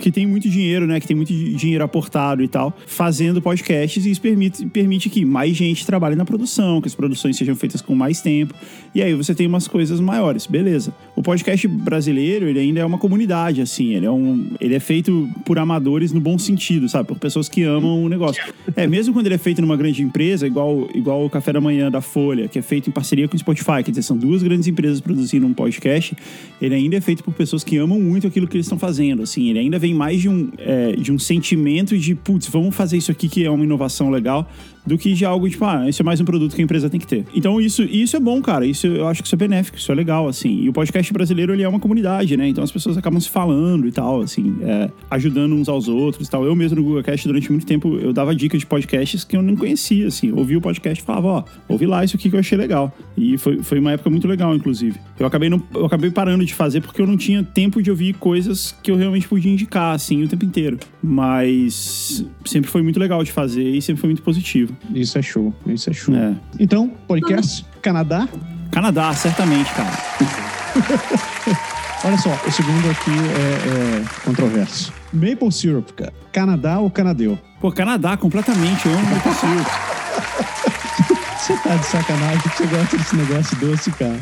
que 0.00 0.12
têm 0.12 0.26
muito 0.26 0.48
dinheiro, 0.48 0.86
né? 0.86 1.00
Que 1.00 1.06
tem 1.06 1.16
muito 1.16 1.32
di- 1.32 1.54
dinheiro 1.54 1.82
aportado 1.82 2.42
e 2.42 2.48
tal, 2.48 2.76
fazendo 2.86 3.40
podcasts, 3.40 4.04
e 4.04 4.10
isso 4.10 4.20
permite, 4.20 4.66
permite 4.66 5.08
que 5.08 5.24
mais 5.24 5.56
gente 5.56 5.86
trabalhe 5.86 6.16
na 6.16 6.24
produção, 6.24 6.80
que 6.80 6.88
as 6.88 6.94
produções 6.94 7.36
sejam 7.36 7.56
feitas 7.56 7.80
com 7.80 7.94
mais 7.94 8.20
tempo. 8.20 8.54
E 8.94 9.02
aí 9.02 9.14
você 9.14 9.34
tem 9.34 9.46
umas 9.46 9.66
coisas 9.66 10.00
maiores, 10.00 10.46
beleza. 10.46 10.94
O 11.16 11.22
podcast 11.22 11.66
brasileiro, 11.66 12.46
ele 12.46 12.58
ainda 12.58 12.80
é 12.80 12.84
uma 12.84 12.98
comunidade, 12.98 13.60
assim, 13.60 13.94
ele 13.94 14.06
é, 14.06 14.10
um, 14.10 14.50
ele 14.60 14.74
é 14.74 14.80
feito 14.80 15.28
por 15.44 15.58
amadores 15.58 16.12
no 16.12 16.20
bom 16.20 16.38
sentido, 16.38 16.88
sabe? 16.88 17.08
Por 17.08 17.18
pessoas 17.18 17.48
que 17.48 17.62
amam 17.62 18.04
o 18.04 18.08
negócio. 18.08 18.42
É, 18.76 18.86
quando 19.06 19.26
ele 19.26 19.34
é 19.34 19.38
feito 19.38 19.60
numa 19.60 19.76
grande 19.76 20.02
empresa, 20.02 20.46
igual, 20.46 20.88
igual 20.94 21.24
o 21.24 21.30
Café 21.30 21.52
da 21.52 21.60
Manhã 21.60 21.90
da 21.90 22.00
Folha, 22.00 22.48
que 22.48 22.58
é 22.58 22.62
feito 22.62 22.88
em 22.88 22.92
parceria 22.92 23.28
com 23.28 23.36
o 23.36 23.38
Spotify, 23.38 23.82
quer 23.84 23.90
dizer, 23.90 24.02
são 24.02 24.16
duas 24.16 24.42
grandes 24.42 24.66
empresas 24.66 25.00
produzindo 25.00 25.46
um 25.46 25.52
podcast, 25.52 26.16
ele 26.60 26.74
ainda 26.74 26.96
é 26.96 27.00
feito 27.00 27.22
por 27.22 27.34
pessoas 27.34 27.62
que 27.62 27.76
amam 27.76 28.00
muito 28.00 28.26
aquilo 28.26 28.46
que 28.46 28.56
eles 28.56 28.66
estão 28.66 28.78
fazendo, 28.78 29.22
assim, 29.22 29.48
ele 29.50 29.58
ainda 29.58 29.78
vem 29.78 29.94
mais 29.94 30.20
de 30.20 30.28
um, 30.28 30.50
é, 30.58 30.92
de 30.92 31.12
um 31.12 31.18
sentimento 31.18 31.96
de, 31.96 32.14
putz, 32.14 32.48
vamos 32.48 32.74
fazer 32.74 32.96
isso 32.96 33.10
aqui 33.10 33.28
que 33.28 33.44
é 33.44 33.50
uma 33.50 33.64
inovação 33.64 34.10
legal, 34.10 34.50
do 34.88 34.98
que 34.98 35.12
de 35.12 35.24
algo 35.24 35.48
tipo, 35.48 35.64
ah, 35.64 35.88
isso 35.88 36.02
é 36.02 36.04
mais 36.04 36.20
um 36.20 36.24
produto 36.24 36.54
que 36.54 36.62
a 36.62 36.64
empresa 36.64 36.88
tem 36.88 36.98
que 36.98 37.06
ter. 37.06 37.24
Então 37.34 37.60
isso, 37.60 37.82
isso 37.82 38.16
é 38.16 38.20
bom, 38.20 38.40
cara. 38.40 38.66
Isso 38.66 38.86
eu 38.86 39.06
acho 39.06 39.22
que 39.22 39.28
isso 39.28 39.34
é 39.34 39.38
benéfico, 39.38 39.76
isso 39.76 39.92
é 39.92 39.94
legal, 39.94 40.26
assim. 40.26 40.62
E 40.62 40.68
o 40.68 40.72
podcast 40.72 41.12
brasileiro, 41.12 41.52
ele 41.52 41.62
é 41.62 41.68
uma 41.68 41.78
comunidade, 41.78 42.36
né? 42.36 42.48
Então 42.48 42.64
as 42.64 42.72
pessoas 42.72 42.96
acabam 42.96 43.20
se 43.20 43.28
falando 43.28 43.86
e 43.86 43.92
tal, 43.92 44.22
assim, 44.22 44.56
é, 44.62 44.90
ajudando 45.10 45.54
uns 45.54 45.68
aos 45.68 45.88
outros 45.88 46.26
e 46.26 46.30
tal. 46.30 46.44
Eu 46.44 46.56
mesmo 46.56 46.76
no 46.76 46.82
Google 46.82 47.02
Cast, 47.02 47.26
durante 47.26 47.50
muito 47.50 47.66
tempo, 47.66 47.98
eu 47.98 48.12
dava 48.12 48.34
dicas 48.34 48.60
de 48.60 48.66
podcasts 48.66 49.24
que 49.24 49.36
eu 49.36 49.42
não 49.42 49.56
conhecia, 49.56 50.08
assim. 50.08 50.28
Eu 50.28 50.36
ouvia 50.36 50.56
o 50.58 50.60
podcast 50.60 51.02
e 51.02 51.06
falava, 51.06 51.28
ó, 51.28 51.44
ouvi 51.68 51.86
lá 51.86 52.04
isso 52.04 52.16
aqui 52.16 52.30
que 52.30 52.36
eu 52.36 52.40
achei 52.40 52.56
legal. 52.56 52.96
E 53.16 53.36
foi, 53.36 53.62
foi 53.62 53.78
uma 53.78 53.92
época 53.92 54.08
muito 54.08 54.26
legal, 54.26 54.54
inclusive. 54.54 54.98
Eu 55.18 55.26
acabei, 55.26 55.50
não, 55.50 55.62
eu 55.74 55.84
acabei 55.84 56.10
parando 56.10 56.44
de 56.44 56.54
fazer 56.54 56.80
porque 56.80 57.02
eu 57.02 57.06
não 57.06 57.16
tinha 57.16 57.42
tempo 57.42 57.82
de 57.82 57.90
ouvir 57.90 58.14
coisas 58.14 58.74
que 58.82 58.90
eu 58.90 58.96
realmente 58.96 59.28
podia 59.28 59.52
indicar, 59.52 59.94
assim, 59.94 60.22
o 60.22 60.28
tempo 60.28 60.44
inteiro. 60.44 60.78
Mas 61.02 62.24
sempre 62.44 62.70
foi 62.70 62.82
muito 62.82 62.98
legal 62.98 63.22
de 63.22 63.32
fazer 63.32 63.68
e 63.68 63.82
sempre 63.82 64.00
foi 64.00 64.08
muito 64.08 64.22
positivo. 64.22 64.74
Isso 64.94 65.18
é 65.18 65.22
show, 65.22 65.54
isso 65.66 65.90
é 65.90 65.92
show. 65.92 66.14
É. 66.14 66.34
Então, 66.58 66.88
podcast 67.06 67.64
Canadá. 67.82 68.28
Canadá, 68.70 69.12
certamente, 69.14 69.70
cara. 69.74 69.90
Olha 72.04 72.18
só, 72.18 72.30
o 72.46 72.52
segundo 72.52 72.90
aqui 72.90 73.10
é, 73.10 74.00
é 74.00 74.24
controverso. 74.24 74.92
Maple 75.12 75.50
syrup, 75.50 75.90
cara. 75.92 76.12
Canadá 76.32 76.78
ou 76.78 76.90
canadeu? 76.90 77.38
Pô, 77.60 77.72
Canadá, 77.72 78.16
completamente. 78.16 78.86
Eu 78.86 78.94
amo 78.94 79.10
Maple 79.10 79.34
Syrup. 79.34 79.66
Você 81.38 81.56
tá 81.56 81.76
de 81.76 81.86
sacanagem 81.86 82.42
que 82.42 82.48
você 82.50 82.66
gosta 82.66 82.96
desse 82.98 83.16
negócio 83.16 83.56
doce, 83.56 83.90
cara. 83.92 84.20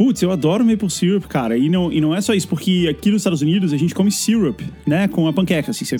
Putz, 0.00 0.22
eu 0.22 0.30
adoro 0.30 0.64
maple 0.64 0.88
syrup, 0.88 1.26
cara. 1.26 1.58
E 1.58 1.68
não, 1.68 1.92
e 1.92 2.00
não 2.00 2.16
é 2.16 2.22
só 2.22 2.32
isso, 2.32 2.48
porque 2.48 2.88
aqui 2.88 3.10
nos 3.10 3.20
Estados 3.20 3.42
Unidos 3.42 3.70
a 3.70 3.76
gente 3.76 3.94
come 3.94 4.10
syrup, 4.10 4.62
né? 4.86 5.06
Com 5.06 5.28
a 5.28 5.32
panqueca. 5.32 5.72
Assim, 5.72 5.84
você 5.84 5.96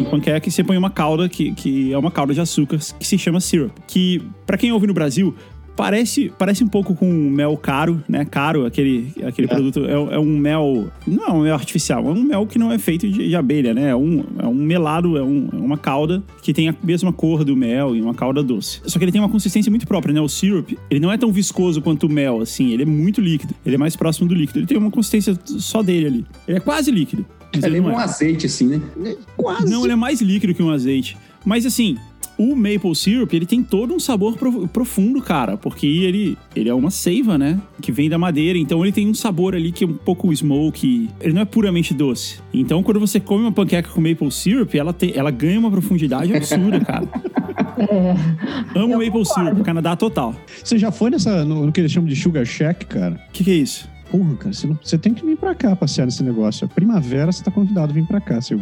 uma 0.00 0.10
panqueca 0.10 0.48
e 0.48 0.50
você 0.50 0.64
põe 0.64 0.76
uma 0.76 0.90
calda, 0.90 1.28
que, 1.28 1.52
que 1.52 1.92
é 1.92 1.96
uma 1.96 2.10
calda 2.10 2.34
de 2.34 2.40
açúcar, 2.40 2.78
que 2.98 3.06
se 3.06 3.16
chama 3.16 3.38
syrup. 3.38 3.70
Que, 3.86 4.20
pra 4.44 4.58
quem 4.58 4.72
ouve 4.72 4.88
no 4.88 4.92
Brasil, 4.92 5.36
parece, 5.78 6.32
parece 6.36 6.64
um 6.64 6.66
pouco 6.66 6.92
com 6.92 7.06
mel 7.30 7.56
caro, 7.56 8.02
né? 8.08 8.24
Caro, 8.24 8.66
aquele, 8.66 9.12
aquele 9.24 9.46
produto. 9.46 9.84
É, 9.84 9.92
é 10.16 10.18
um 10.18 10.36
mel. 10.36 10.88
Não 11.06 11.24
é 11.24 11.30
um 11.32 11.42
mel 11.42 11.54
artificial, 11.54 12.04
é 12.04 12.10
um 12.10 12.20
mel 12.24 12.44
que 12.48 12.58
não 12.58 12.72
é 12.72 12.78
feito 12.78 13.08
de, 13.08 13.28
de 13.28 13.36
abelha, 13.36 13.72
né? 13.72 13.90
É 13.90 13.94
um, 13.96 14.24
é 14.40 14.46
um 14.46 14.54
melado, 14.54 15.16
é, 15.16 15.22
um- 15.22 15.48
é 15.52 15.56
uma 15.56 15.78
calda 15.78 16.20
que 16.42 16.52
tem 16.52 16.68
a 16.68 16.74
mesma 16.82 17.12
cor 17.12 17.44
do 17.44 17.54
mel 17.56 17.94
e 17.94 18.02
uma 18.02 18.12
calda 18.12 18.42
doce. 18.42 18.80
Só 18.86 18.98
que 18.98 19.04
ele 19.04 19.12
tem 19.12 19.20
uma 19.20 19.28
consistência 19.28 19.70
muito 19.70 19.86
própria, 19.86 20.12
né? 20.12 20.20
O 20.20 20.28
syrup, 20.28 20.72
ele 20.90 20.98
não 20.98 21.12
é 21.12 21.16
tão 21.16 21.30
viscoso 21.30 21.80
quanto 21.80 22.06
o 22.06 22.10
mel, 22.10 22.40
assim. 22.40 22.72
Ele 22.72 22.82
é 22.82 22.86
muito 22.86 23.20
líquido. 23.20 23.54
Ele 23.64 23.76
é 23.76 23.78
mais 23.78 23.94
próximo 23.94 24.28
do 24.28 24.34
líquido. 24.34 24.58
Ele 24.58 24.66
tem 24.66 24.76
uma 24.76 24.90
consistência 24.90 25.38
só 25.44 25.80
dele 25.80 26.06
ali. 26.08 26.26
Ele 26.48 26.56
é 26.56 26.60
quase 26.60 26.90
líquido. 26.90 27.24
É 27.52 27.58
ele 27.58 27.68
lembra 27.68 27.92
não 27.92 27.98
um 27.98 28.02
azeite, 28.02 28.46
assim, 28.46 28.66
né? 28.66 29.14
Quase. 29.36 29.70
não, 29.70 29.84
ele 29.84 29.92
é 29.92 29.96
mais 29.96 30.20
líquido 30.20 30.52
que 30.54 30.62
um 30.62 30.70
azeite. 30.70 31.16
Mas 31.46 31.64
assim, 31.64 31.96
o 32.38 32.54
maple 32.54 32.94
syrup, 32.94 33.32
ele 33.34 33.44
tem 33.46 33.62
todo 33.62 33.92
um 33.92 33.98
sabor 33.98 34.36
pro- 34.36 34.68
profundo, 34.68 35.20
cara. 35.20 35.56
Porque 35.56 35.86
ele, 35.86 36.38
ele 36.54 36.68
é 36.68 36.74
uma 36.74 36.90
seiva, 36.90 37.36
né? 37.36 37.58
Que 37.82 37.90
vem 37.90 38.08
da 38.08 38.16
madeira. 38.16 38.56
Então 38.58 38.82
ele 38.84 38.92
tem 38.92 39.08
um 39.08 39.14
sabor 39.14 39.54
ali 39.56 39.72
que 39.72 39.84
é 39.84 39.86
um 39.86 39.94
pouco 39.94 40.32
smoke. 40.34 41.08
Ele 41.20 41.32
não 41.34 41.42
é 41.42 41.44
puramente 41.44 41.92
doce. 41.92 42.38
Então 42.54 42.82
quando 42.82 43.00
você 43.00 43.18
come 43.18 43.42
uma 43.42 43.52
panqueca 43.52 43.90
com 43.90 44.00
maple 44.00 44.30
syrup, 44.30 44.74
ela, 44.74 44.92
tem, 44.92 45.12
ela 45.16 45.30
ganha 45.30 45.58
uma 45.58 45.70
profundidade 45.70 46.34
absurda, 46.34 46.80
cara. 46.80 47.08
Amo 48.74 48.92
Eu 48.94 48.98
maple 48.98 49.10
concordo. 49.10 49.24
syrup, 49.50 49.62
Canadá 49.64 49.96
total. 49.96 50.34
Você 50.62 50.78
já 50.78 50.90
foi 50.90 51.10
nessa, 51.10 51.44
no, 51.44 51.66
no 51.66 51.72
que 51.72 51.80
eles 51.80 51.92
chamam 51.92 52.08
de 52.08 52.16
Sugar 52.16 52.44
Shack, 52.44 52.86
cara? 52.86 53.20
O 53.28 53.32
que, 53.32 53.44
que 53.44 53.50
é 53.50 53.54
isso? 53.54 53.88
Porra, 54.10 54.36
cara, 54.36 54.52
você, 54.54 54.66
não- 54.66 54.78
você 54.82 54.96
tem 54.96 55.12
que 55.12 55.24
vir 55.24 55.36
pra 55.36 55.54
cá 55.54 55.76
passear 55.76 56.06
nesse 56.06 56.22
negócio. 56.22 56.64
A 56.64 56.68
primavera 56.68 57.30
você 57.30 57.42
tá 57.44 57.50
convidado 57.50 57.90
a 57.90 57.94
vir 57.94 58.06
pra 58.06 58.20
cá. 58.20 58.40
Seu... 58.40 58.58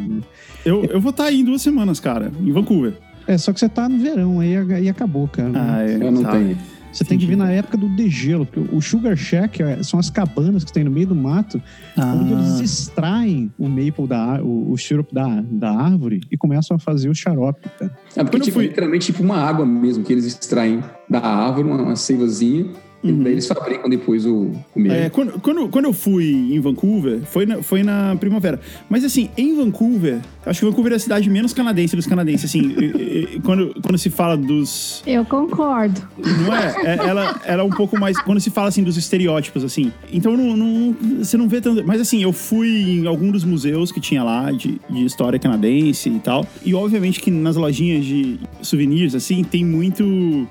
Eu, 0.64 0.84
eu 0.86 1.00
vou 1.00 1.10
estar 1.10 1.24
aí 1.26 1.40
em 1.40 1.44
duas 1.44 1.62
semanas, 1.62 2.00
cara, 2.00 2.32
em 2.40 2.50
Vancouver. 2.50 2.94
É, 3.26 3.36
só 3.38 3.52
que 3.52 3.60
você 3.60 3.68
tá 3.68 3.88
no 3.88 3.98
verão, 3.98 4.40
aí, 4.40 4.56
aí 4.56 4.88
acabou, 4.88 5.26
cara. 5.28 5.82
é, 5.84 5.94
Eu 5.96 6.12
não 6.12 6.22
tá. 6.22 6.32
tenho. 6.32 6.56
Você 6.92 7.04
tem 7.04 7.18
que 7.18 7.26
vir 7.26 7.36
na 7.36 7.50
época 7.50 7.76
do 7.76 7.90
degelo, 7.90 8.46
porque 8.46 8.74
o 8.74 8.80
Sugar 8.80 9.14
Shack 9.16 9.62
é- 9.62 9.82
são 9.82 10.00
as 10.00 10.08
cabanas 10.08 10.64
que 10.64 10.72
tem 10.72 10.82
no 10.82 10.90
meio 10.90 11.08
do 11.08 11.14
mato, 11.14 11.60
onde 11.98 12.32
eles 12.32 12.58
Ah, 12.60 12.62
extraem 12.64 13.52
o 13.58 13.68
maple, 13.68 14.06
da, 14.08 14.40
o, 14.42 14.72
o 14.72 14.78
syrup 14.78 15.12
da, 15.12 15.42
da 15.50 15.72
árvore 15.78 16.20
e 16.30 16.38
começam 16.38 16.74
a 16.74 16.78
fazer 16.80 17.10
o 17.10 17.14
xarope, 17.14 17.68
cara. 17.78 17.94
É 18.16 18.24
porque 18.24 18.40
tipo, 18.40 18.54
fui- 18.54 18.68
literalmente 18.68 19.06
tipo 19.12 19.22
uma 19.22 19.36
água 19.36 19.66
mesmo, 19.66 20.04
que 20.04 20.12
eles 20.12 20.24
extraem 20.24 20.82
da 21.10 21.20
árvore, 21.20 21.68
uma, 21.68 21.82
uma 21.82 21.96
seivazinha, 21.96 22.62
e 22.62 22.70
Uhum. 23.02 23.22
daí 23.22 23.32
eles 23.32 23.46
fabricam 23.46 23.88
depois 23.88 24.26
o, 24.26 24.50
o 24.74 24.80
mel. 24.80 24.92
É, 24.92 25.08
quando, 25.10 25.40
quando, 25.40 25.68
quando 25.68 25.84
eu 25.84 25.92
fui 25.92 26.30
em 26.54 26.58
Vancouver, 26.60 27.20
foi 27.22 27.46
na, 27.46 27.62
foi 27.62 27.82
na 27.82 28.16
primavera. 28.16 28.60
Mas 28.88 29.04
assim, 29.04 29.30
em 29.36 29.54
Vancouver, 29.54 30.20
acho 30.44 30.60
que 30.60 30.66
Vancouver 30.66 30.92
é 30.92 30.96
a 30.96 30.98
cidade 30.98 31.28
menos 31.30 31.52
canadense 31.52 31.94
dos 31.94 32.06
canadenses. 32.06 32.46
Assim, 32.50 32.60
e- 32.80 33.36
e- 33.36 33.40
quando, 33.44 33.74
quando 33.82 33.96
se 33.98 34.10
fala 34.10 34.36
dos. 34.36 35.02
Eu 35.06 35.24
concordo. 35.24 36.00
Não 36.18 36.54
é? 36.56 36.74
É- 36.84 37.08
ela, 37.08 37.40
ela 37.44 37.62
é 37.62 37.64
um 37.64 37.70
pouco 37.70 37.98
mais. 37.98 38.18
Quando 38.20 38.40
se 38.40 38.50
fala 38.50 38.68
assim 38.68 38.82
dos 38.82 38.96
estereótipos, 38.96 39.62
assim. 39.62 39.92
Então 40.12 40.36
não, 40.36 40.56
não- 40.56 40.96
você 41.18 41.36
não 41.36 41.48
vê 41.48 41.60
tanto. 41.60 41.84
Mas 41.86 42.00
assim, 42.00 42.22
eu 42.22 42.32
fui 42.32 42.68
em 43.00 43.06
algum 43.06 43.30
dos 43.30 43.44
museus 43.44 43.92
que 43.92 44.00
tinha 44.00 44.22
lá 44.24 44.50
de, 44.50 44.80
de 44.90 45.04
história 45.04 45.38
canadense 45.38 46.08
e 46.08 46.18
tal. 46.18 46.46
E 46.64 46.74
obviamente 46.74 47.20
que 47.20 47.30
nas 47.30 47.56
lojinhas 47.56 48.04
de 48.04 48.38
souvenirs, 48.62 49.14
assim, 49.14 49.44
tem 49.44 49.64
muito. 49.64 50.48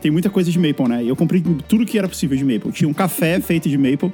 Tem 0.00 0.10
muita 0.10 0.30
coisa 0.30 0.50
de 0.50 0.58
maple, 0.58 0.88
né? 0.88 1.04
E 1.04 1.08
eu 1.08 1.16
comprei 1.16 1.42
tudo 1.66 1.84
que 1.84 1.98
era 1.98 2.08
possível 2.08 2.36
de 2.36 2.44
maple. 2.44 2.70
Tinha 2.72 2.88
um 2.88 2.94
café 2.94 3.40
feito 3.40 3.68
de 3.68 3.76
maple. 3.78 4.12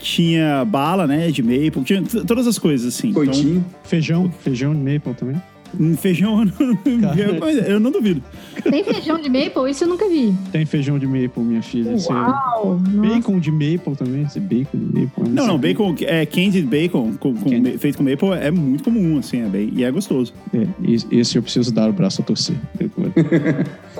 Tinha 0.00 0.64
bala, 0.64 1.06
né, 1.06 1.30
de 1.30 1.42
maple. 1.42 1.82
Tinha 1.84 2.02
todas 2.26 2.46
as 2.46 2.58
coisas, 2.58 2.94
assim. 2.94 3.08
Então, 3.08 3.24
Coitinho. 3.24 3.64
Feijão, 3.82 4.30
feijão 4.42 4.72
de 4.72 4.80
maple 4.80 5.12
também. 5.14 5.42
um 5.78 5.96
feijão, 5.96 6.40
eu 6.40 6.46
não, 6.46 7.50
eu 7.66 7.80
não 7.80 7.90
duvido. 7.90 8.22
Tem 8.62 8.84
feijão 8.84 9.20
de 9.20 9.28
maple? 9.28 9.68
Isso 9.70 9.82
eu 9.84 9.88
nunca 9.88 10.08
vi. 10.08 10.32
Tem 10.52 10.64
feijão 10.64 10.98
de 11.00 11.06
maple, 11.06 11.42
minha 11.42 11.62
filha. 11.62 11.96
Uau! 12.08 12.78
Nossa. 12.80 13.08
Bacon 13.14 13.40
de 13.40 13.50
maple 13.50 13.96
também, 13.98 14.22
esse 14.22 14.38
bacon 14.40 14.78
de 14.78 15.00
maple. 15.00 15.28
Não, 15.30 15.46
não, 15.48 15.60
sei. 15.60 15.74
bacon, 15.74 15.94
é, 16.02 16.24
candied 16.24 16.64
bacon 16.66 17.12
com, 17.18 17.34
com 17.34 17.50
ma- 17.60 17.76
feito 17.78 17.98
com 17.98 18.04
maple 18.04 18.30
é 18.40 18.50
muito 18.52 18.84
comum, 18.84 19.18
assim, 19.18 19.42
é 19.42 19.46
bem, 19.48 19.70
e 19.74 19.82
é 19.82 19.90
gostoso. 19.90 20.32
É, 20.54 20.66
esse 21.10 21.36
eu 21.36 21.42
preciso 21.42 21.72
dar 21.74 21.90
o 21.90 21.92
braço 21.92 22.22
a 22.22 22.24
torcer. 22.24 22.56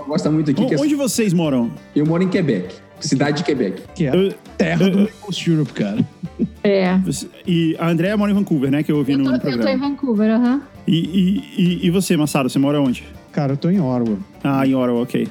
Gosta 0.09 0.31
muito 0.31 0.51
aqui, 0.51 0.65
que 0.67 0.75
é- 0.75 0.79
Onde 0.81 0.95
vocês 0.95 1.33
moram? 1.35 1.71
eu 1.95 2.07
moro 2.07 2.23
em 2.23 2.29
Quebec, 2.29 2.75
cidade 2.99 3.39
de 3.39 3.45
Quebec. 3.45 3.83
Que 3.95 4.07
é 4.07 4.35
terra 4.57 4.89
do 4.89 5.01
maple 5.01 5.33
syrup, 5.35 5.69
cara. 5.73 5.99
É. 6.65 6.97
você- 6.99 7.29
e 7.47 7.77
a 7.79 7.89
Andrea 7.89 8.17
mora 8.17 8.33
em 8.33 8.35
Vancouver, 8.35 8.71
né, 8.71 8.83
que 8.83 8.91
eu 8.91 8.97
ouvi 8.97 9.13
Eu 9.13 9.19
no, 9.19 9.25
tô, 9.25 9.31
no 9.31 9.37
eu 9.37 9.41
tô 9.41 9.49
em 9.49 9.53
programa. 9.59 9.89
Vancouver, 9.89 10.31
aham. 10.31 10.63
E, 10.87 10.97
e, 10.97 11.63
e, 11.63 11.87
e 11.87 11.91
você, 11.91 12.17
Massaro, 12.17 12.49
você 12.49 12.59
mora 12.59 12.81
onde? 12.81 13.05
Cara, 13.33 13.53
eu 13.53 13.57
tô 13.57 13.69
em 13.69 13.79
Orwell. 13.81 14.19
Ah, 14.43 14.67
em 14.67 14.75
Ottawa, 14.75 15.03
ok. 15.03 15.29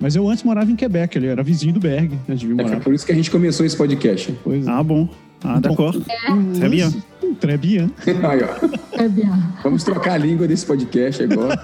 Mas 0.00 0.16
eu 0.16 0.28
antes 0.28 0.42
morava 0.42 0.70
em 0.70 0.76
Quebec, 0.76 1.16
ele 1.16 1.26
era 1.26 1.42
vizinho 1.42 1.74
do 1.74 1.80
Berg, 1.80 2.10
antes 2.28 2.40
de 2.40 2.60
É, 2.60 2.76
por 2.76 2.94
isso 2.94 3.04
que 3.06 3.12
a 3.12 3.14
gente 3.14 3.30
começou 3.30 3.64
esse 3.64 3.76
podcast. 3.76 4.34
Pois 4.42 4.66
é. 4.66 4.70
Ah, 4.70 4.82
bom. 4.82 5.08
Ah, 5.42 5.60
d'accord. 5.60 5.98
Très 6.58 6.70
bien. 6.70 6.90
Très 7.40 7.58
bien. 7.60 7.90
Aí, 8.24 8.40
ó. 8.42 9.02
É 9.02 9.08
bien. 9.08 9.30
Vamos 9.62 9.84
trocar 9.84 10.14
a 10.14 10.18
língua 10.18 10.46
desse 10.48 10.64
podcast 10.64 11.22
agora. 11.22 11.54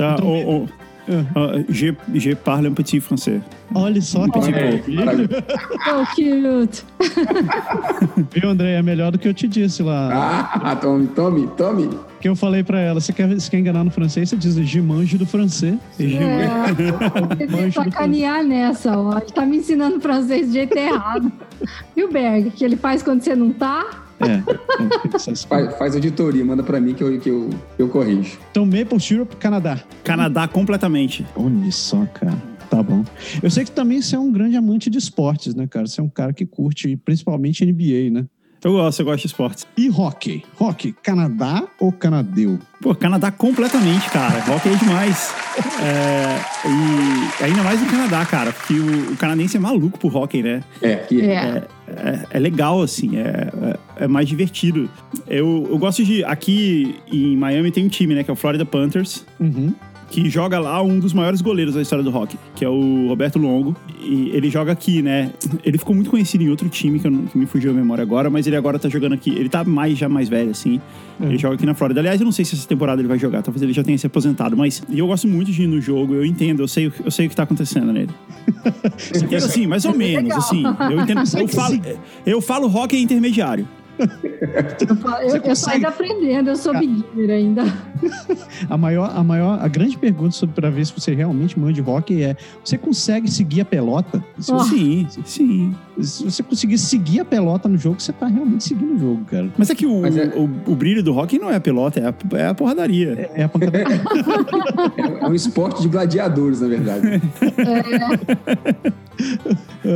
Ah, 0.00 0.16
oh, 0.22 0.64
oh. 0.64 0.68
Ah, 1.08 1.62
je, 1.68 1.94
je 2.14 2.34
parle 2.34 2.66
un 2.68 2.72
petit 2.74 2.98
français. 3.00 3.40
Olha 3.74 4.00
só 4.00 4.24
que 4.26 4.40
Petit 4.40 4.52
pouco. 4.52 4.90
maravilha. 4.92 5.44
Oh, 5.86 6.04
cute. 6.14 6.82
Viu, 8.32 8.48
André? 8.48 8.72
É 8.74 8.82
melhor 8.82 9.12
do 9.12 9.18
que 9.18 9.28
eu 9.28 9.34
te 9.34 9.46
disse 9.46 9.82
lá. 9.82 10.48
Ah, 10.62 10.76
tome, 10.76 11.06
tome, 11.08 11.46
tome. 11.56 11.90
Que 12.20 12.28
eu 12.28 12.34
falei 12.34 12.62
pra 12.64 12.80
ela, 12.80 13.00
você 13.00 13.12
quer, 13.12 13.28
você 13.28 13.50
quer 13.50 13.58
enganar 13.58 13.84
no 13.84 13.90
francês, 13.90 14.30
você 14.30 14.36
diz 14.36 14.54
je 14.56 14.80
mange 14.80 15.18
do 15.18 15.26
francês. 15.26 15.76
É. 16.00 17.46
Do 17.46 17.72
sacanear 17.72 18.42
nessa, 18.42 18.98
ó. 18.98 19.18
Ele 19.18 19.30
tá 19.32 19.44
me 19.44 19.58
ensinando 19.58 20.00
francês 20.00 20.46
de 20.46 20.52
jeito 20.54 20.76
errado. 20.76 21.30
E 21.96 22.02
o 22.04 22.10
Berg, 22.12 22.50
que 22.50 22.62
ele 22.64 22.76
faz 22.76 23.02
quando 23.02 23.22
você 23.22 23.34
não 23.34 23.50
tá? 23.50 23.86
É, 24.76 24.82
é, 24.82 24.98
tem 24.98 25.10
que 25.10 25.18
ser 25.18 25.30
assim. 25.32 25.46
Faz, 25.46 25.78
faz 25.78 25.94
auditoria, 25.94 26.44
manda 26.44 26.62
pra 26.62 26.80
mim 26.80 26.94
que 26.94 27.04
eu, 27.04 27.20
que 27.20 27.30
eu, 27.30 27.50
eu 27.78 27.88
corrijo. 27.88 28.38
Então, 28.50 28.64
Maple 28.66 28.98
Syrup, 28.98 29.34
Canadá. 29.36 29.78
Canadá 30.02 30.48
completamente. 30.48 31.24
Olha 31.36 31.70
só, 31.70 32.04
cara. 32.06 32.34
Tá 32.68 32.82
bom. 32.82 33.04
Eu 33.42 33.50
sei 33.50 33.64
que 33.64 33.70
também 33.70 34.02
você 34.02 34.16
é 34.16 34.18
um 34.18 34.32
grande 34.32 34.56
amante 34.56 34.90
de 34.90 34.98
esportes, 34.98 35.54
né, 35.54 35.66
cara? 35.66 35.86
Você 35.86 36.00
é 36.00 36.04
um 36.04 36.08
cara 36.08 36.32
que 36.32 36.44
curte 36.44 36.96
principalmente 36.96 37.64
NBA, 37.64 38.10
né? 38.10 38.26
Eu 38.64 38.72
gosto, 38.72 39.00
eu 39.00 39.04
gosto 39.04 39.20
de 39.20 39.26
esportes. 39.26 39.66
E 39.76 39.90
hockey? 39.90 40.42
Hockey, 40.58 40.94
Canadá 41.02 41.64
ou 41.78 41.92
canadeu? 41.92 42.58
Pô, 42.80 42.94
Canadá 42.94 43.30
completamente, 43.30 44.08
cara. 44.08 44.38
Hockey 44.50 44.70
é 44.70 44.76
demais. 44.76 45.34
É, 45.82 46.40
e 46.66 47.44
ainda 47.44 47.62
mais 47.62 47.78
no 47.78 47.86
Canadá, 47.86 48.24
cara, 48.24 48.52
porque 48.52 48.72
o, 48.72 49.12
o 49.12 49.16
canadense 49.18 49.58
é 49.58 49.60
maluco 49.60 49.98
por 49.98 50.16
hockey, 50.16 50.42
né? 50.42 50.64
É, 50.80 50.94
aqui. 50.94 51.20
É. 51.20 51.62
É, 51.86 52.26
é 52.30 52.38
legal, 52.38 52.80
assim, 52.80 53.18
é, 53.18 53.50
é, 53.98 54.04
é 54.04 54.08
mais 54.08 54.26
divertido. 54.26 54.88
Eu, 55.26 55.68
eu 55.70 55.76
gosto 55.76 56.02
de. 56.02 56.24
Aqui 56.24 56.96
em 57.12 57.36
Miami 57.36 57.70
tem 57.70 57.84
um 57.84 57.88
time, 57.88 58.14
né? 58.14 58.24
Que 58.24 58.30
é 58.30 58.32
o 58.32 58.36
Florida 58.36 58.64
Panthers. 58.64 59.26
Uhum. 59.38 59.74
Que 60.14 60.30
joga 60.30 60.60
lá 60.60 60.80
um 60.80 61.00
dos 61.00 61.12
maiores 61.12 61.40
goleiros 61.42 61.74
da 61.74 61.82
história 61.82 62.04
do 62.04 62.16
hockey, 62.16 62.38
que 62.54 62.64
é 62.64 62.68
o 62.68 63.08
Roberto 63.08 63.36
Longo. 63.36 63.74
E 64.00 64.30
ele 64.32 64.48
joga 64.48 64.70
aqui, 64.70 65.02
né? 65.02 65.32
Ele 65.64 65.76
ficou 65.76 65.92
muito 65.92 66.08
conhecido 66.08 66.44
em 66.44 66.48
outro 66.50 66.68
time, 66.68 67.00
que, 67.00 67.06
eu 67.08 67.10
não- 67.10 67.24
que 67.26 67.36
me 67.36 67.46
fugiu 67.46 67.72
a 67.72 67.74
memória 67.74 68.02
agora, 68.02 68.30
mas 68.30 68.46
ele 68.46 68.54
agora 68.54 68.78
tá 68.78 68.88
jogando 68.88 69.14
aqui. 69.14 69.30
Ele 69.30 69.48
tá 69.48 69.64
mais, 69.64 69.98
já 69.98 70.08
mais 70.08 70.28
velho, 70.28 70.52
assim. 70.52 70.80
Ele 71.20 71.36
joga 71.36 71.56
aqui 71.56 71.66
na 71.66 71.74
Flórida. 71.74 71.98
Aliás, 71.98 72.20
eu 72.20 72.24
não 72.24 72.30
sei 72.30 72.44
se 72.44 72.54
essa 72.54 72.68
temporada 72.68 73.00
ele 73.00 73.08
vai 73.08 73.18
jogar, 73.18 73.42
talvez 73.42 73.60
ele 73.60 73.72
já 73.72 73.82
tenha 73.82 73.98
se 73.98 74.06
aposentado, 74.06 74.56
mas 74.56 74.84
eu 74.88 75.04
gosto 75.08 75.26
muito 75.26 75.50
de 75.50 75.64
ir 75.64 75.66
no 75.66 75.80
jogo, 75.80 76.14
eu 76.14 76.24
entendo, 76.24 76.60
eu 76.62 76.68
sei, 76.68 76.92
eu 77.04 77.10
sei 77.10 77.26
o 77.26 77.28
que 77.28 77.34
tá 77.34 77.42
acontecendo 77.42 77.92
nele. 77.92 78.10
Entendo 79.16 79.34
assim, 79.44 79.66
mais 79.66 79.84
ou 79.84 79.96
menos, 79.96 80.30
assim. 80.36 80.62
Eu 80.92 81.00
entendo. 81.00 81.22
Eu 81.40 81.48
falo, 81.48 81.80
eu 82.24 82.40
falo 82.40 82.66
hockey 82.68 83.00
intermediário. 83.02 83.66
Eu, 83.98 85.36
eu, 85.36 85.42
tô 85.42 85.70
ainda 85.70 85.88
aprendendo, 85.88 86.50
eu 86.50 86.56
sou 86.56 86.72
beginner 86.76 87.30
ainda. 87.30 87.62
A 88.68 88.76
maior, 88.76 89.10
a 89.14 89.22
maior, 89.22 89.58
a 89.62 89.68
grande 89.68 89.96
pergunta 89.96 90.32
sobre 90.32 90.54
pra 90.54 90.70
ver 90.70 90.84
se 90.86 90.92
você 90.92 91.14
realmente 91.14 91.58
manda 91.58 91.72
de 91.72 91.80
hockey 91.80 92.22
é: 92.22 92.36
você 92.62 92.76
consegue 92.76 93.30
seguir 93.30 93.62
a 93.62 93.64
pelota? 93.64 94.22
Oh. 94.50 94.60
Sim, 94.60 95.06
sim. 95.24 95.74
Se 96.00 96.24
você 96.24 96.42
conseguir 96.42 96.76
seguir 96.78 97.20
a 97.20 97.24
pelota 97.24 97.68
no 97.68 97.76
jogo, 97.78 98.00
você 98.00 98.12
tá 98.12 98.26
realmente 98.26 98.64
seguindo 98.64 98.94
o 98.94 98.98
jogo, 98.98 99.24
cara. 99.26 99.48
Mas 99.56 99.70
é 99.70 99.74
que 99.74 99.86
o, 99.86 100.04
é- 100.06 100.32
o, 100.36 100.72
o 100.72 100.74
brilho 100.74 101.02
do 101.02 101.14
hockey 101.16 101.38
não 101.38 101.50
é 101.50 101.56
a 101.56 101.60
pelota, 101.60 102.00
é 102.00 102.06
a, 102.08 102.14
é 102.38 102.46
a 102.48 102.54
porradaria. 102.54 103.30
É 103.34 103.44
a 103.44 103.48
pancada. 103.48 103.74
É, 104.96 105.24
é 105.24 105.28
um 105.28 105.34
esporte 105.34 105.82
de 105.82 105.88
gladiadores, 105.88 106.60
na 106.60 106.68
verdade. 106.68 107.02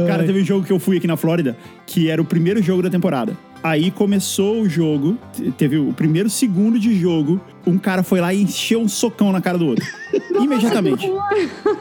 Cara, 0.07 0.25
teve 0.25 0.41
um 0.41 0.45
jogo 0.45 0.65
que 0.65 0.73
eu 0.73 0.79
fui 0.79 0.97
aqui 0.99 1.07
na 1.07 1.17
Flórida, 1.17 1.57
que 1.87 2.09
era 2.09 2.21
o 2.21 2.25
primeiro 2.25 2.63
jogo 2.63 2.83
da 2.83 2.91
temporada. 2.91 3.37
Aí 3.63 3.91
começou 3.91 4.61
o 4.63 4.69
jogo, 4.69 5.19
te- 5.33 5.51
teve 5.53 5.77
o 5.79 5.93
primeiro 5.93 6.31
segundo 6.31 6.79
de 6.79 6.95
jogo, 6.99 7.41
um 7.67 7.77
cara 7.77 8.03
foi 8.03 8.21
lá 8.21 8.33
e 8.33 8.43
encheu 8.43 8.81
um 8.81 8.89
socão 8.89 9.33
na 9.33 9.41
cara 9.41 9.59
do 9.59 9.67
outro. 9.67 9.85
Imediatamente. 10.41 11.11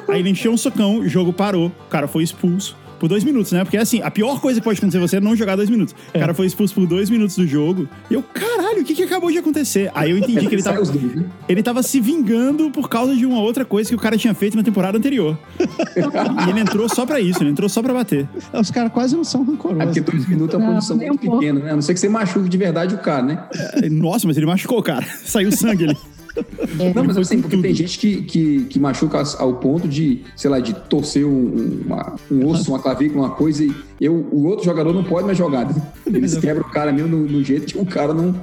Aí 0.07 0.19
ele 0.19 0.29
encheu 0.31 0.51
um 0.51 0.57
socão, 0.57 0.99
o 0.99 1.07
jogo 1.07 1.31
parou, 1.31 1.67
o 1.67 1.89
cara 1.89 2.07
foi 2.07 2.23
expulso. 2.23 2.75
Por 2.99 3.07
dois 3.07 3.23
minutos, 3.23 3.51
né? 3.51 3.63
Porque 3.63 3.77
assim, 3.77 4.01
a 4.01 4.09
pior 4.09 4.39
coisa 4.41 4.59
que 4.59 4.63
pode 4.63 4.79
acontecer 4.79 4.97
é 4.97 5.01
você 5.01 5.19
não 5.19 5.35
jogar 5.35 5.55
dois 5.55 5.69
minutos. 5.69 5.95
O 6.13 6.19
cara 6.19 6.33
foi 6.33 6.45
expulso 6.47 6.73
por 6.73 6.85
dois 6.87 7.09
minutos 7.09 7.35
do 7.35 7.45
jogo. 7.45 7.87
E 8.09 8.13
eu, 8.13 8.23
caralho, 8.23 8.81
o 8.81 8.83
que, 8.83 8.93
que 8.95 9.03
acabou 9.03 9.31
de 9.31 9.37
acontecer? 9.37 9.91
Aí 9.93 10.11
eu 10.11 10.17
entendi 10.17 10.45
que 10.47 10.55
ele 10.55 10.63
tava. 10.63 10.81
né? 10.81 11.25
Ele 11.47 11.61
tava 11.63 11.83
se 11.83 11.99
vingando 11.99 12.69
por 12.71 12.89
causa 12.89 13.15
de 13.15 13.25
uma 13.25 13.39
outra 13.39 13.63
coisa 13.65 13.89
que 13.89 13.95
o 13.95 13.99
cara 13.99 14.17
tinha 14.17 14.33
feito 14.33 14.57
na 14.57 14.63
temporada 14.63 14.97
anterior. 14.97 15.37
e 15.59 16.49
ele 16.49 16.59
entrou 16.59 16.87
só 16.89 17.05
pra 17.05 17.19
isso, 17.19 17.41
ele 17.43 17.51
entrou 17.51 17.69
só 17.69 17.81
pra 17.81 17.93
bater. 17.93 18.27
Os 18.53 18.71
caras 18.71 18.91
quase 18.91 19.15
não 19.15 19.23
são 19.23 19.41
É 19.41 19.45
rancorosos. 19.45 19.83
porque 19.85 20.01
dois 20.01 20.27
minutos 20.27 20.55
é 20.55 20.57
uma 20.57 20.73
condição 20.73 20.97
muito 20.97 21.13
um 21.31 21.39
pequena, 21.39 21.59
né? 21.59 21.71
A 21.71 21.75
não 21.75 21.81
ser 21.81 21.93
que 21.93 21.99
você 21.99 22.09
machuque 22.09 22.49
de 22.49 22.57
verdade 22.57 22.95
o 22.95 22.97
cara, 22.99 23.21
né? 23.23 23.43
Nossa, 23.91 24.27
mas 24.27 24.37
ele 24.37 24.45
machucou, 24.45 24.81
cara. 24.81 25.05
Saiu 25.23 25.51
sangue 25.51 25.85
ali. 25.85 25.97
Não, 26.95 27.03
mas 27.03 27.17
assim, 27.17 27.41
porque 27.41 27.57
tem 27.57 27.73
gente 27.73 27.97
que, 27.97 28.21
que, 28.23 28.65
que 28.65 28.79
machuca 28.79 29.21
ao 29.39 29.53
ponto 29.55 29.87
de, 29.87 30.21
sei 30.35 30.49
lá, 30.49 30.59
de 30.59 30.73
torcer 30.73 31.25
um, 31.25 31.81
uma- 31.85 32.15
um 32.31 32.45
osso, 32.47 32.71
uma 32.71 32.79
clavícula, 32.79 33.23
uma 33.27 33.29
coisa, 33.35 33.63
e 33.63 33.73
eu, 33.99 34.13
o 34.31 34.45
outro 34.45 34.63
jogador 34.65 34.93
não 34.93 35.03
pode 35.03 35.25
mais 35.25 35.37
jogar. 35.37 35.65
né? 35.65 35.75
Eles 36.05 36.37
quebram 36.37 36.63
o 36.67 36.69
cara 36.71 36.91
mesmo 36.91 37.09
no, 37.09 37.25
no 37.25 37.43
jeito 37.43 37.65
que 37.65 37.77
o 37.77 37.85
cara 37.85 38.13
não, 38.13 38.35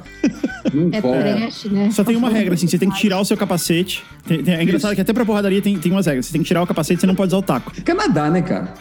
não 0.72 0.88
É 0.92 1.00
volta. 1.00 1.22
trash, 1.22 1.64
né? 1.66 1.90
Só 1.92 2.02
tem 2.02 2.16
uma 2.16 2.28
regra, 2.28 2.54
assim, 2.54 2.66
você 2.66 2.78
tem 2.78 2.90
que 2.90 2.98
tirar 2.98 3.20
o 3.20 3.24
seu 3.24 3.36
capacete. 3.36 4.02
Tem- 4.26 4.42
tem- 4.42 4.54
é 4.54 4.62
engraçado 4.62 4.94
que 4.94 5.00
até 5.00 5.12
pra 5.12 5.24
porradaria 5.24 5.62
tem, 5.62 5.78
tem 5.78 5.92
umas 5.92 6.06
regras. 6.06 6.26
Você 6.26 6.32
tem 6.32 6.42
que 6.42 6.48
tirar 6.48 6.62
o 6.62 6.66
capacete, 6.66 7.00
você 7.00 7.06
não 7.06 7.14
pode 7.14 7.28
usar 7.28 7.38
o 7.38 7.42
taco. 7.42 7.72
Canadá, 7.84 8.30
né, 8.30 8.42
cara? 8.42 8.74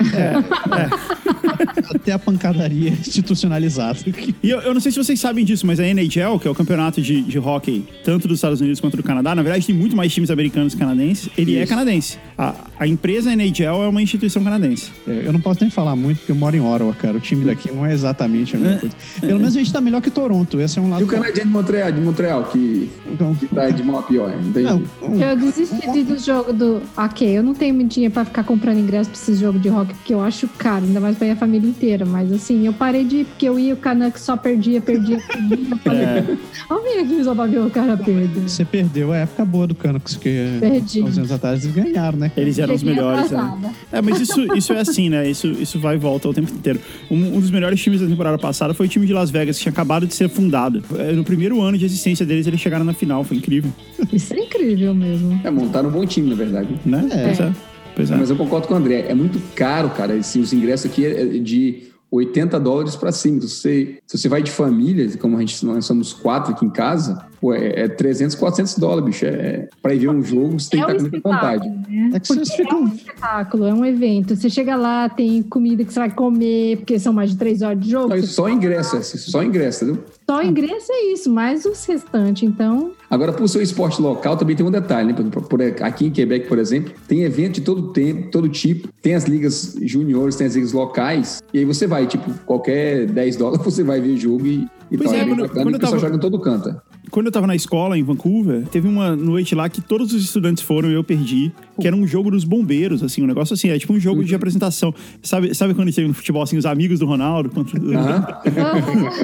Até 1.93 2.12
a 2.12 2.20
pancadaria 2.20 2.89
institucionalizada. 2.89 4.00
E 4.41 4.50
eu, 4.50 4.60
eu 4.62 4.74
não 4.74 4.82
sei 4.82 4.91
se 4.91 4.98
vocês 4.98 5.20
sabem 5.20 5.43
disso, 5.46 5.65
mas 5.67 5.79
a 5.79 5.86
NHL, 5.88 6.39
que 6.39 6.48
é 6.48 6.51
o 6.51 6.55
campeonato 6.55 7.01
de, 7.01 7.22
de 7.22 7.39
hockey, 7.39 7.86
tanto 8.03 8.27
dos 8.27 8.38
Estados 8.38 8.62
Unidos 8.62 8.79
quanto 8.79 8.98
do 8.98 9.02
Canadá, 9.03 9.36
na 9.36 9.41
verdade 9.43 9.65
tem 9.65 9.75
muito 9.75 9.95
mais 9.95 10.13
times 10.13 10.29
americanos 10.31 10.74
que 10.74 10.79
canadenses, 10.79 11.29
ele 11.38 11.55
é 11.57 11.62
Isso. 11.63 11.69
canadense. 11.69 12.17
A, 12.38 12.55
a 12.79 12.88
empresa 12.88 13.31
NHL 13.33 13.83
é 13.83 13.88
uma 13.88 14.01
instituição 14.01 14.43
canadense. 14.43 14.91
É, 15.07 15.24
eu 15.25 15.33
não 15.33 15.39
posso 15.39 15.60
nem 15.62 15.69
falar 15.69 15.95
muito 15.95 16.17
porque 16.19 16.31
eu 16.31 16.36
moro 16.36 16.55
em 16.55 16.60
Ottawa, 16.62 16.93
cara. 16.93 17.17
O 17.17 17.19
time 17.19 17.45
daqui 17.45 17.72
não 17.72 17.86
é 17.86 17.93
exatamente 17.93 18.55
a 18.55 18.60
mesma 18.60 18.79
coisa. 18.79 18.95
Pelo 19.22 19.39
menos 19.39 19.55
a 19.55 19.60
gente 19.60 19.72
tá 19.72 19.79
melhor 19.81 20.01
que 20.01 20.10
Toronto. 20.10 20.60
Esse 20.60 20.79
é 20.79 20.81
um 20.81 20.88
E 20.88 20.91
lado. 20.91 21.03
o 21.03 21.07
canadiano 21.07 21.50
de 21.50 21.53
Montreal, 21.57 21.91
de 21.91 22.01
Montreal 22.01 22.43
que, 22.45 22.89
Então, 23.12 23.36
que 23.36 23.48
tá 23.48 23.69
de 23.69 23.83
mal 23.83 24.00
a 24.00 24.03
pior. 24.03 24.33
Não, 24.55 24.83
um- 25.01 25.22
Eu 25.22 25.36
desisti 25.38 25.91
de- 25.91 26.03
do 26.03 26.17
jogo 26.19 26.51
do. 26.53 26.81
Ok, 26.98 27.27
eu 27.38 27.43
não 27.43 27.53
tenho 27.53 27.74
muito 27.75 27.91
dinheiro 27.93 28.13
pra 28.13 28.25
ficar 28.25 28.43
comprando 28.43 28.79
ingresso 28.79 29.10
pra 29.10 29.19
esse 29.19 29.36
jogo 29.36 29.60
de 29.60 29.69
rock, 29.69 29.93
porque 29.93 30.13
eu 30.13 30.22
acho 30.22 30.48
caro, 30.57 30.86
ainda 30.86 31.00
mais 31.00 31.17
pra 31.17 31.27
ir 31.27 31.31
a 31.31 31.36
família 31.36 31.67
inteira. 31.69 32.05
Mas 32.05 32.31
assim, 32.31 32.65
eu 32.65 32.74
parei 32.74 33.03
de 33.03 33.17
ir, 33.17 33.25
porque 33.25 33.48
eu 33.48 33.57
ia, 33.60 33.74
o 33.74 33.77
Canucks 33.77 34.22
só 34.24 34.36
perdia, 34.36 34.81
perdia, 34.81 35.17
perdia. 35.27 35.67
Eu 35.72 35.77
falei, 35.77 36.38
vamos 36.67 36.83
vir 36.83 37.00
aqui 37.00 37.24
só 37.24 37.33
pra 37.36 37.45
ver 37.45 37.60
o 37.60 37.69
cara 37.69 37.98
perder. 37.98 38.29
você 38.48 38.63
perdeu 38.65 38.82
a 39.11 39.17
época 39.17 39.45
boa 39.45 39.67
do 39.67 39.75
Canucks, 39.75 40.15
que 40.15 40.57
Perdi. 40.59 41.01
há 41.01 41.05
uns 41.05 41.17
anos 41.17 41.31
atrás 41.31 41.63
eles 41.63 41.75
ganharam, 41.75 42.17
né? 42.17 42.31
Eles 42.35 42.57
eram 42.59 42.73
os 42.75 42.83
melhores. 42.83 43.31
né? 43.31 43.73
É, 43.91 44.01
mas 44.01 44.19
isso, 44.19 44.55
isso 44.55 44.73
é 44.73 44.79
assim, 44.79 45.10
né? 45.10 45.29
Isso, 45.29 45.47
isso 45.47 45.79
vai 45.79 45.95
e 45.95 45.97
volta 45.97 46.27
o 46.29 46.34
tempo 46.34 46.51
inteiro. 46.51 46.79
Um, 47.10 47.38
um 47.38 47.39
dos 47.39 47.51
melhores 47.51 47.81
times 47.81 48.01
da 48.01 48.08
temporada 48.08 48.38
passada 48.38 48.73
foi 48.73 48.86
o 48.86 48.89
time 48.89 49.05
de 49.05 49.13
Las 49.13 49.29
Vegas, 49.31 49.58
que 49.58 49.63
tinha 49.63 49.71
acabado 49.71 50.05
de 50.08 50.13
ser 50.13 50.29
fundado. 50.29 50.84
É, 50.97 51.12
No 51.13 51.23
primeiro 51.23 51.62
ano 51.62 51.77
de 51.77 51.86
existência 51.86 52.25
deles, 52.25 52.47
eles 52.47 52.60
chegaram 52.60 52.86
na 52.86 52.93
final, 52.93 53.23
foi 53.23 53.38
incrível. 53.38 53.71
Isso 54.12 54.34
é 54.34 54.39
incrível 54.39 54.93
mesmo. 54.93 55.39
É, 55.43 55.49
montaram 55.51 55.89
um 55.89 55.91
bom 55.91 56.05
time, 56.05 56.29
na 56.29 56.36
verdade. 56.36 56.69
Né? 56.86 57.08
É. 57.12 57.23
Pois 57.25 57.39
é. 57.39 57.51
Pois 57.95 58.12
é. 58.12 58.15
Mas 58.15 58.29
eu 58.29 58.36
concordo 58.36 58.67
com 58.67 58.73
o 58.73 58.77
André. 58.77 59.05
É 59.08 59.13
muito 59.13 59.39
caro, 59.55 59.89
cara. 59.91 60.15
Assim, 60.15 60.39
os 60.39 60.51
ingressos 60.51 60.89
aqui 60.89 61.05
é 61.05 61.25
de 61.25 61.92
80 62.15 62.60
dólares 62.60 62.95
pra 62.95 63.12
cima. 63.12 63.41
Se 63.41 63.49
você, 63.49 63.97
se 64.06 64.17
você 64.17 64.30
vai 64.30 64.43
de 64.43 64.52
família, 64.52 65.10
como 65.17 65.36
a 65.38 65.39
gente, 65.39 65.65
nós 65.65 65.86
somos 65.86 66.13
quatro 66.13 66.54
aqui 66.54 66.63
em 66.65 66.69
casa, 66.69 67.26
pô, 67.41 67.54
é, 67.54 67.82
é 67.82 67.88
300, 67.88 68.36
400 68.36 68.78
dólares, 68.78 69.06
bicho. 69.06 69.26
É, 69.26 69.67
pra 69.82 69.93
ir 69.95 69.99
ver 69.99 70.10
um 70.10 70.23
jogo, 70.23 70.60
você 70.60 70.69
tem 70.69 70.82
é 70.82 70.86
que 70.86 70.91
um 70.91 70.95
estar 70.95 71.10
com 71.10 71.12
muita 71.12 71.30
vontade. 71.30 71.69
né? 71.69 72.12
É 72.13 72.19
que 72.19 72.28
vocês 72.28 72.47
Porque 72.49 72.62
é 72.62 72.65
ficam- 72.65 72.82
um 72.84 72.88
espetáculo, 72.88 73.65
é 73.65 73.73
um 73.73 73.84
evento. 73.86 74.36
Você 74.36 74.49
chega 74.49 74.76
lá, 74.76 75.10
tem 75.10 75.41
comida 75.41 75.84
que 75.84 75.91
você 75.91 75.99
vai 75.99 76.12
comer, 76.12 76.78
porque 76.78 76.99
são 76.99 77.12
mais 77.12 77.32
de 77.32 77.38
três 77.38 77.62
horas 77.62 77.80
de 77.80 77.89
jogo. 77.89 78.10
Só, 78.10 78.15
Você- 78.17 78.28
só 78.28 78.49
ingresso, 78.49 78.95
é, 78.97 79.02
só 79.02 79.43
ingresso, 79.43 79.84
entendeu? 79.86 80.04
Só 80.29 80.41
ingresso 80.43 80.91
é 80.91 81.12
isso, 81.13 81.29
mais 81.29 81.65
os 81.65 81.86
restantes. 81.86 82.43
Então, 82.43 82.91
Agora, 83.09 83.31
por 83.33 83.47
seu 83.47 83.62
esporte 83.62 84.01
local, 84.01 84.36
também 84.38 84.55
tem 84.55 84.65
um 84.65 84.71
detalhe, 84.71 85.13
né? 85.13 85.29
Por- 85.31 85.43
por- 85.47 85.62
aqui 85.62 86.05
em 86.07 86.12
Quebec, 86.12 86.47
por 86.47 86.57
exemplo, 86.57 86.93
tem 87.07 87.23
evento 87.23 87.55
de 87.55 87.62
todo 87.62 87.91
tempo, 87.93 88.31
todo 88.31 88.49
tipo. 88.49 88.88
Tem 89.01 89.13
as 89.15 89.25
ligas 89.25 89.75
juniores, 89.81 90.36
tem 90.36 90.47
as 90.47 90.55
ligas 90.55 90.71
locais. 90.73 91.41
E 91.53 91.59
aí 91.59 91.65
você 91.65 91.86
vai, 91.86 92.07
tipo, 92.07 92.31
qualquer 92.45 93.05
10 93.05 93.36
dólares 93.36 93.63
você 93.65 93.83
vai 93.83 94.01
ver 94.01 94.17
jogo 94.17 94.47
e, 94.47 94.67
e 94.89 94.97
Pois 94.97 95.09
tal. 95.12 95.19
é, 95.19 95.25
bem 95.25 95.36
quando- 95.36 95.41
bacana, 95.41 95.63
quando 95.63 95.75
o 95.75 95.79
pessoal 95.79 95.91
tava- 95.99 96.01
joga 96.01 96.15
em 96.15 96.19
todo 96.19 96.39
canto. 96.39 96.75
Quando 97.12 97.25
eu 97.27 97.31
tava 97.31 97.45
na 97.45 97.55
escola, 97.55 97.95
em 97.97 98.01
Vancouver, 98.03 98.65
teve 98.69 98.88
uma 98.88 99.15
noite 99.15 99.53
lá 99.53 99.69
que 99.69 99.81
todos 99.81 100.13
os 100.13 100.23
estudantes 100.23 100.63
foram 100.63 100.89
e 100.89 100.93
eu 100.95 101.03
perdi, 101.03 101.51
que 101.79 101.88
era 101.88 101.95
um 101.95 102.05
jogo 102.05 102.31
dos 102.31 102.43
bombeiros, 102.43 103.01
assim, 103.03 103.23
um 103.23 103.27
negócio 103.27 103.53
assim, 103.53 103.69
é 103.69 103.77
tipo 103.77 103.93
um 103.93 103.99
jogo 103.99 104.23
de 104.23 104.36
apresentação. 104.36 104.93
Sabe, 105.21 105.53
sabe 105.53 105.73
quando 105.73 105.91
tem 105.93 106.07
no 106.07 106.13
futebol, 106.13 106.41
assim, 106.41 106.57
os 106.57 106.65
amigos 106.65 106.99
do 106.99 107.05
Ronaldo 107.05 107.49
contra 107.49 107.79
Aham. 107.79 108.27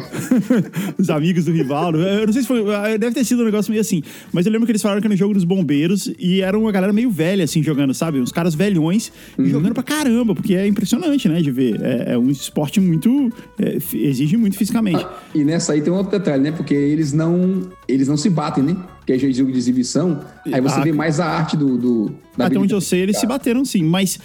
os 0.98 1.10
amigos 1.10 1.46
do 1.46 1.52
Rivaldo? 1.52 2.00
Eu 2.00 2.26
não 2.26 2.34
sei 2.34 2.42
se 2.42 2.48
foi, 2.48 2.64
deve 2.98 3.14
ter 3.14 3.24
sido 3.24 3.42
um 3.42 3.46
negócio 3.46 3.70
meio 3.72 3.82
assim, 3.82 4.02
mas 4.34 4.46
eu 4.46 4.52
lembro 4.52 4.66
que 4.66 4.72
eles 4.72 4.82
falaram 4.82 5.02
que 5.02 5.08
era 5.08 5.14
um 5.14 5.18
jogo 5.18 5.34
dos 5.34 5.44
bombeiros 5.44 6.12
e 6.20 6.42
era 6.42 6.58
uma 6.58 6.72
galera 6.72 6.92
meio 6.94 7.10
velha, 7.10 7.44
assim, 7.44 7.62
jogando, 7.62 7.94
sabe? 7.94 8.20
Uns 8.20 8.32
caras 8.32 8.56
velhões 8.56 9.12
e 9.38 9.50
jogando 9.50 9.74
pra 9.74 9.84
caramba, 9.84 10.34
porque 10.34 10.56
é 10.56 10.68
impressionante, 10.68 11.28
né, 11.28 11.42
de 11.42 11.52
ver. 11.52 11.80
É, 11.82 12.14
é 12.14 12.18
um 12.18 12.30
esporte 12.30 12.80
muito, 12.80 13.32
é, 13.60 13.78
exige 13.94 14.38
muito 14.38 14.58
fisicamente. 14.58 15.06
E 15.34 15.44
nessa 15.44 15.74
aí 15.74 15.82
tem 15.82 15.92
um 15.92 15.98
outro 15.98 16.12
detalhe, 16.18 16.44
né? 16.44 16.52
Porque 16.52 16.74
eles 16.74 17.14
não, 17.14 17.70
eles 17.88 18.08
não 18.08 18.18
se 18.18 18.30
batem, 18.30 18.64
né? 18.64 18.76
Porque 19.18 19.26
é 19.26 19.34
jogo 19.34 19.52
de 19.52 19.58
exibição. 19.58 20.20
Aí 20.54 20.62
você 20.62 20.80
Ah, 20.80 20.84
vê 20.84 20.92
mais 20.92 21.20
a 21.20 21.26
arte 21.26 21.58
do. 21.58 21.78
do 21.80 22.12
da 22.38 22.46
Até 22.46 22.60
onde 22.60 22.76
eu 22.76 22.80
sei, 22.80 23.02
eles 23.02 23.18
se 23.18 23.26
bateram 23.26 23.66
sim, 23.66 23.84
mas. 23.84 24.20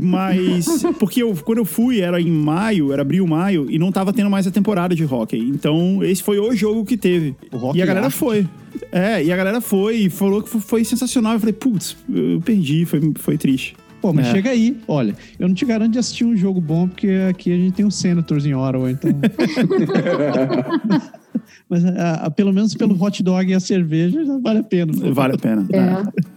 Mas. 0.00 0.64
Porque 0.98 1.22
eu, 1.22 1.34
quando 1.44 1.58
eu 1.58 1.66
fui, 1.66 2.00
era 2.00 2.18
em 2.18 2.30
maio, 2.30 2.92
era 2.94 3.02
abril, 3.02 3.26
maio, 3.26 3.66
e 3.70 3.78
não 3.78 3.92
tava 3.92 4.10
tendo 4.10 4.30
mais 4.30 4.46
a 4.46 4.50
temporada 4.50 4.94
de 4.94 5.04
hockey. 5.04 5.38
Então, 5.38 6.02
esse 6.02 6.22
foi 6.22 6.38
o 6.38 6.54
jogo 6.56 6.82
que 6.84 6.96
teve. 6.96 7.36
E 7.74 7.82
a 7.82 7.86
galera 7.86 8.06
arte. 8.06 8.16
foi. 8.16 8.48
É, 8.90 9.22
e 9.22 9.30
a 9.30 9.36
galera 9.36 9.60
foi 9.60 9.96
e 9.96 10.10
falou 10.10 10.42
que 10.42 10.48
foi- 10.48 10.60
foi 10.62 10.84
sensacional. 10.84 11.34
Eu 11.34 11.40
falei, 11.40 11.52
putz, 11.52 11.94
eu 12.10 12.40
perdi, 12.40 12.86
foi, 12.86 13.12
foi 13.16 13.36
triste. 13.36 13.76
Pô, 14.00 14.14
mas 14.14 14.28
É. 14.28 14.32
chega 14.32 14.48
aí. 14.50 14.78
Olha, 14.88 15.14
eu 15.38 15.46
não 15.46 15.54
te 15.54 15.64
garanto 15.66 15.92
de 15.92 15.98
assistir 15.98 16.24
um 16.24 16.34
jogo 16.34 16.58
bom, 16.60 16.88
porque 16.88 17.08
aqui 17.28 17.52
a 17.52 17.56
gente 17.56 17.74
tem 17.74 17.84
um 17.84 17.90
Senators 17.90 18.46
em 18.46 18.54
Ottawa, 18.54 18.90
então... 18.90 19.10
mas 21.68 21.84
ah, 21.84 22.22
ah, 22.24 22.30
pelo 22.30 22.52
menos 22.52 22.74
pelo 22.74 23.00
hot 23.02 23.22
dog 23.22 23.50
e 23.50 23.54
a 23.54 23.60
cerveja 23.60 24.24
já 24.24 24.38
vale 24.38 24.60
a 24.60 24.62
pena. 24.62 24.92
Vale 25.12 25.34
a 25.34 25.38
pena. 25.38 25.66
é. 25.72 26.22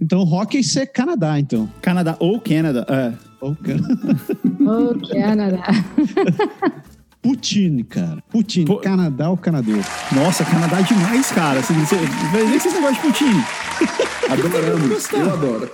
Então, 0.00 0.22
hockey 0.22 0.60
isso 0.60 0.78
é 0.78 0.86
Canadá, 0.86 1.38
então. 1.38 1.68
Canadá 1.82 2.16
ou 2.18 2.40
Canadá, 2.40 2.86
é. 2.88 3.12
Ô, 3.40 3.54
cara. 3.62 3.80
Oh, 4.58 5.06
Canadá. 5.06 5.62
Poutine, 7.22 7.84
cara. 7.84 8.22
Poutine. 8.30 8.64
Pô. 8.64 8.78
Canadá 8.78 9.28
ou 9.28 9.36
canadense? 9.36 9.88
Nossa, 10.14 10.44
Canadá 10.44 10.80
é 10.80 10.82
demais, 10.82 11.30
cara. 11.30 11.62
Você, 11.62 11.74
você, 11.74 11.96
vai 11.96 12.44
ver 12.44 12.52
que 12.52 12.60
vocês 12.60 12.74
não 12.74 12.82
gostam 12.82 13.10
de 13.10 13.18
poutine. 13.18 13.44
Adoramos. 14.30 15.12
Eu 15.12 15.32
adoro. 15.32 15.70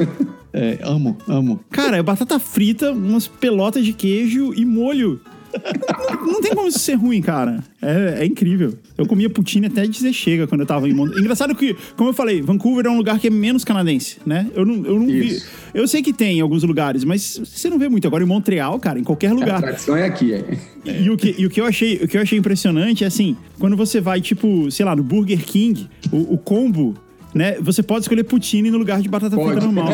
É, 0.52 0.78
amo, 0.82 1.16
amo. 1.28 1.60
Cara, 1.70 1.96
é 1.96 2.02
batata 2.02 2.38
frita, 2.38 2.90
umas 2.90 3.28
pelotas 3.28 3.84
de 3.84 3.92
queijo 3.92 4.52
e 4.54 4.64
molho. 4.64 5.20
não, 6.26 6.40
tem 6.40 6.54
como 6.54 6.68
isso 6.68 6.78
ser 6.78 6.94
ruim, 6.94 7.20
cara. 7.20 7.62
É, 7.80 8.22
é 8.22 8.26
incrível. 8.26 8.74
Eu 8.96 9.06
comia 9.06 9.28
poutine 9.30 9.66
até 9.66 9.86
dizer 9.86 10.12
chega 10.12 10.46
quando 10.46 10.62
eu 10.62 10.66
tava 10.66 10.88
em 10.88 10.92
Montreal. 10.92 11.20
Engraçado 11.20 11.54
que, 11.54 11.76
como 11.96 12.10
eu 12.10 12.14
falei, 12.14 12.40
Vancouver 12.42 12.86
é 12.86 12.90
um 12.90 12.96
lugar 12.96 13.18
que 13.18 13.26
é 13.26 13.30
menos 13.30 13.64
canadense, 13.64 14.18
né? 14.24 14.50
Eu 14.54 14.64
não, 14.64 14.84
eu 14.84 14.98
não 14.98 15.06
vi. 15.06 15.40
Eu 15.74 15.86
sei 15.86 16.02
que 16.02 16.12
tem 16.12 16.38
em 16.38 16.40
alguns 16.40 16.62
lugares, 16.62 17.04
mas 17.04 17.40
você 17.44 17.68
não 17.68 17.78
vê 17.78 17.88
muito. 17.88 18.06
Agora 18.06 18.22
em 18.22 18.26
Montreal, 18.26 18.78
cara, 18.78 18.98
em 18.98 19.04
qualquer 19.04 19.30
A 19.30 19.34
lugar. 19.34 19.60
tradição 19.60 19.96
é 19.96 20.04
aqui, 20.06 20.32
é. 20.32 20.44
E 20.84 21.10
o 21.10 21.16
que, 21.16 21.34
e 21.36 21.46
o 21.46 21.50
que 21.50 21.60
eu 21.60 21.66
achei, 21.66 21.96
o 21.96 22.08
que 22.08 22.16
eu 22.16 22.22
achei 22.22 22.38
impressionante 22.38 23.04
é 23.04 23.06
assim, 23.06 23.36
quando 23.58 23.76
você 23.76 24.00
vai, 24.00 24.20
tipo, 24.20 24.70
sei 24.70 24.84
lá, 24.86 24.94
no 24.94 25.02
Burger 25.02 25.44
King, 25.44 25.88
o, 26.12 26.34
o 26.34 26.38
combo, 26.38 26.94
né? 27.36 27.56
Você 27.60 27.82
pode 27.82 28.00
escolher 28.00 28.24
poutine 28.24 28.70
no 28.70 28.78
lugar 28.78 29.00
de 29.00 29.08
batata 29.08 29.36
Pode. 29.36 29.50
frita 29.50 29.66
normal. 29.66 29.88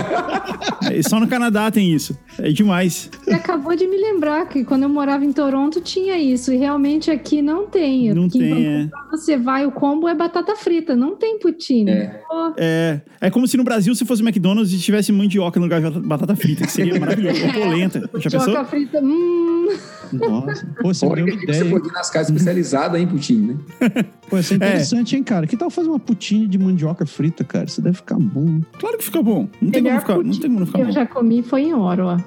É, 0.90 1.02
só 1.02 1.18
no 1.18 1.26
Canadá 1.26 1.70
tem 1.70 1.92
isso. 1.92 2.16
É 2.38 2.50
demais. 2.50 3.10
Você 3.24 3.34
acabou 3.34 3.74
de 3.74 3.86
me 3.86 3.96
lembrar 3.96 4.46
que 4.48 4.64
quando 4.64 4.84
eu 4.84 4.88
morava 4.88 5.24
em 5.24 5.32
Toronto 5.32 5.80
tinha 5.80 6.16
isso. 6.18 6.52
E 6.52 6.56
realmente 6.56 7.10
aqui 7.10 7.42
não 7.42 7.66
tem. 7.66 8.14
Não 8.14 8.26
Aqui 8.26 8.38
em 8.38 8.54
tem, 8.54 8.66
é. 8.66 8.90
Você 9.10 9.36
vai, 9.36 9.66
o 9.66 9.72
combo 9.72 10.08
é 10.08 10.14
batata 10.14 10.54
frita, 10.56 10.94
não 10.94 11.16
tem 11.16 11.38
poutine. 11.38 11.90
É. 11.90 12.20
É, 12.56 13.00
é 13.20 13.30
como 13.30 13.46
se 13.46 13.56
no 13.56 13.64
Brasil, 13.64 13.94
se 13.94 14.04
fosse 14.04 14.22
McDonald's 14.22 14.72
e 14.72 14.78
tivesse 14.78 15.12
mandioca 15.12 15.58
no 15.58 15.66
lugar 15.66 15.80
de 15.80 16.00
batata 16.00 16.36
frita, 16.36 16.64
que 16.64 16.72
seria 16.72 16.98
maravilhoso. 16.98 17.40
Ou 17.44 17.52
polenta. 17.52 18.10
Já 18.18 18.30
pensou? 18.30 18.38
Mandioca 18.40 18.64
frita, 18.64 19.00
hum. 19.02 19.68
Nossa. 20.12 20.66
Pô, 20.80 20.92
você 20.92 21.06
deu 21.14 21.26
você 21.26 21.42
ideia. 21.44 21.64
hein? 21.64 21.70
pode 21.70 21.88
ir 21.88 21.92
nas 21.92 22.10
casas 22.10 22.28
especializadas 22.28 23.00
em 23.00 23.06
poutine, 23.06 23.54
né? 23.54 24.04
Pô, 24.28 24.38
isso 24.38 24.52
é 24.54 24.56
interessante, 24.56 25.16
hein, 25.16 25.22
cara? 25.22 25.46
Que 25.46 25.56
tal 25.56 25.70
fazer 25.70 25.88
uma 25.88 25.98
putinha 25.98 26.46
de 26.46 26.58
mandioca 26.58 27.06
frita, 27.06 27.31
cara? 27.44 27.64
Isso 27.64 27.80
deve 27.80 27.96
ficar 27.96 28.18
bom. 28.18 28.60
Claro 28.78 28.98
que 28.98 29.04
fica 29.04 29.22
bom. 29.22 29.48
Não 29.60 29.70
tem 29.70 29.82
como 29.82 30.00
ficar, 30.00 30.14
não 30.18 30.22
tem 30.30 30.40
como 30.40 30.58
não 30.58 30.60
que 30.60 30.66
ficar 30.66 30.78
eu 30.80 30.86
bom. 30.86 30.92
já 30.92 31.06
comi 31.06 31.42
foi 31.42 31.62
em 31.62 31.74
Ottawa. 31.74 32.24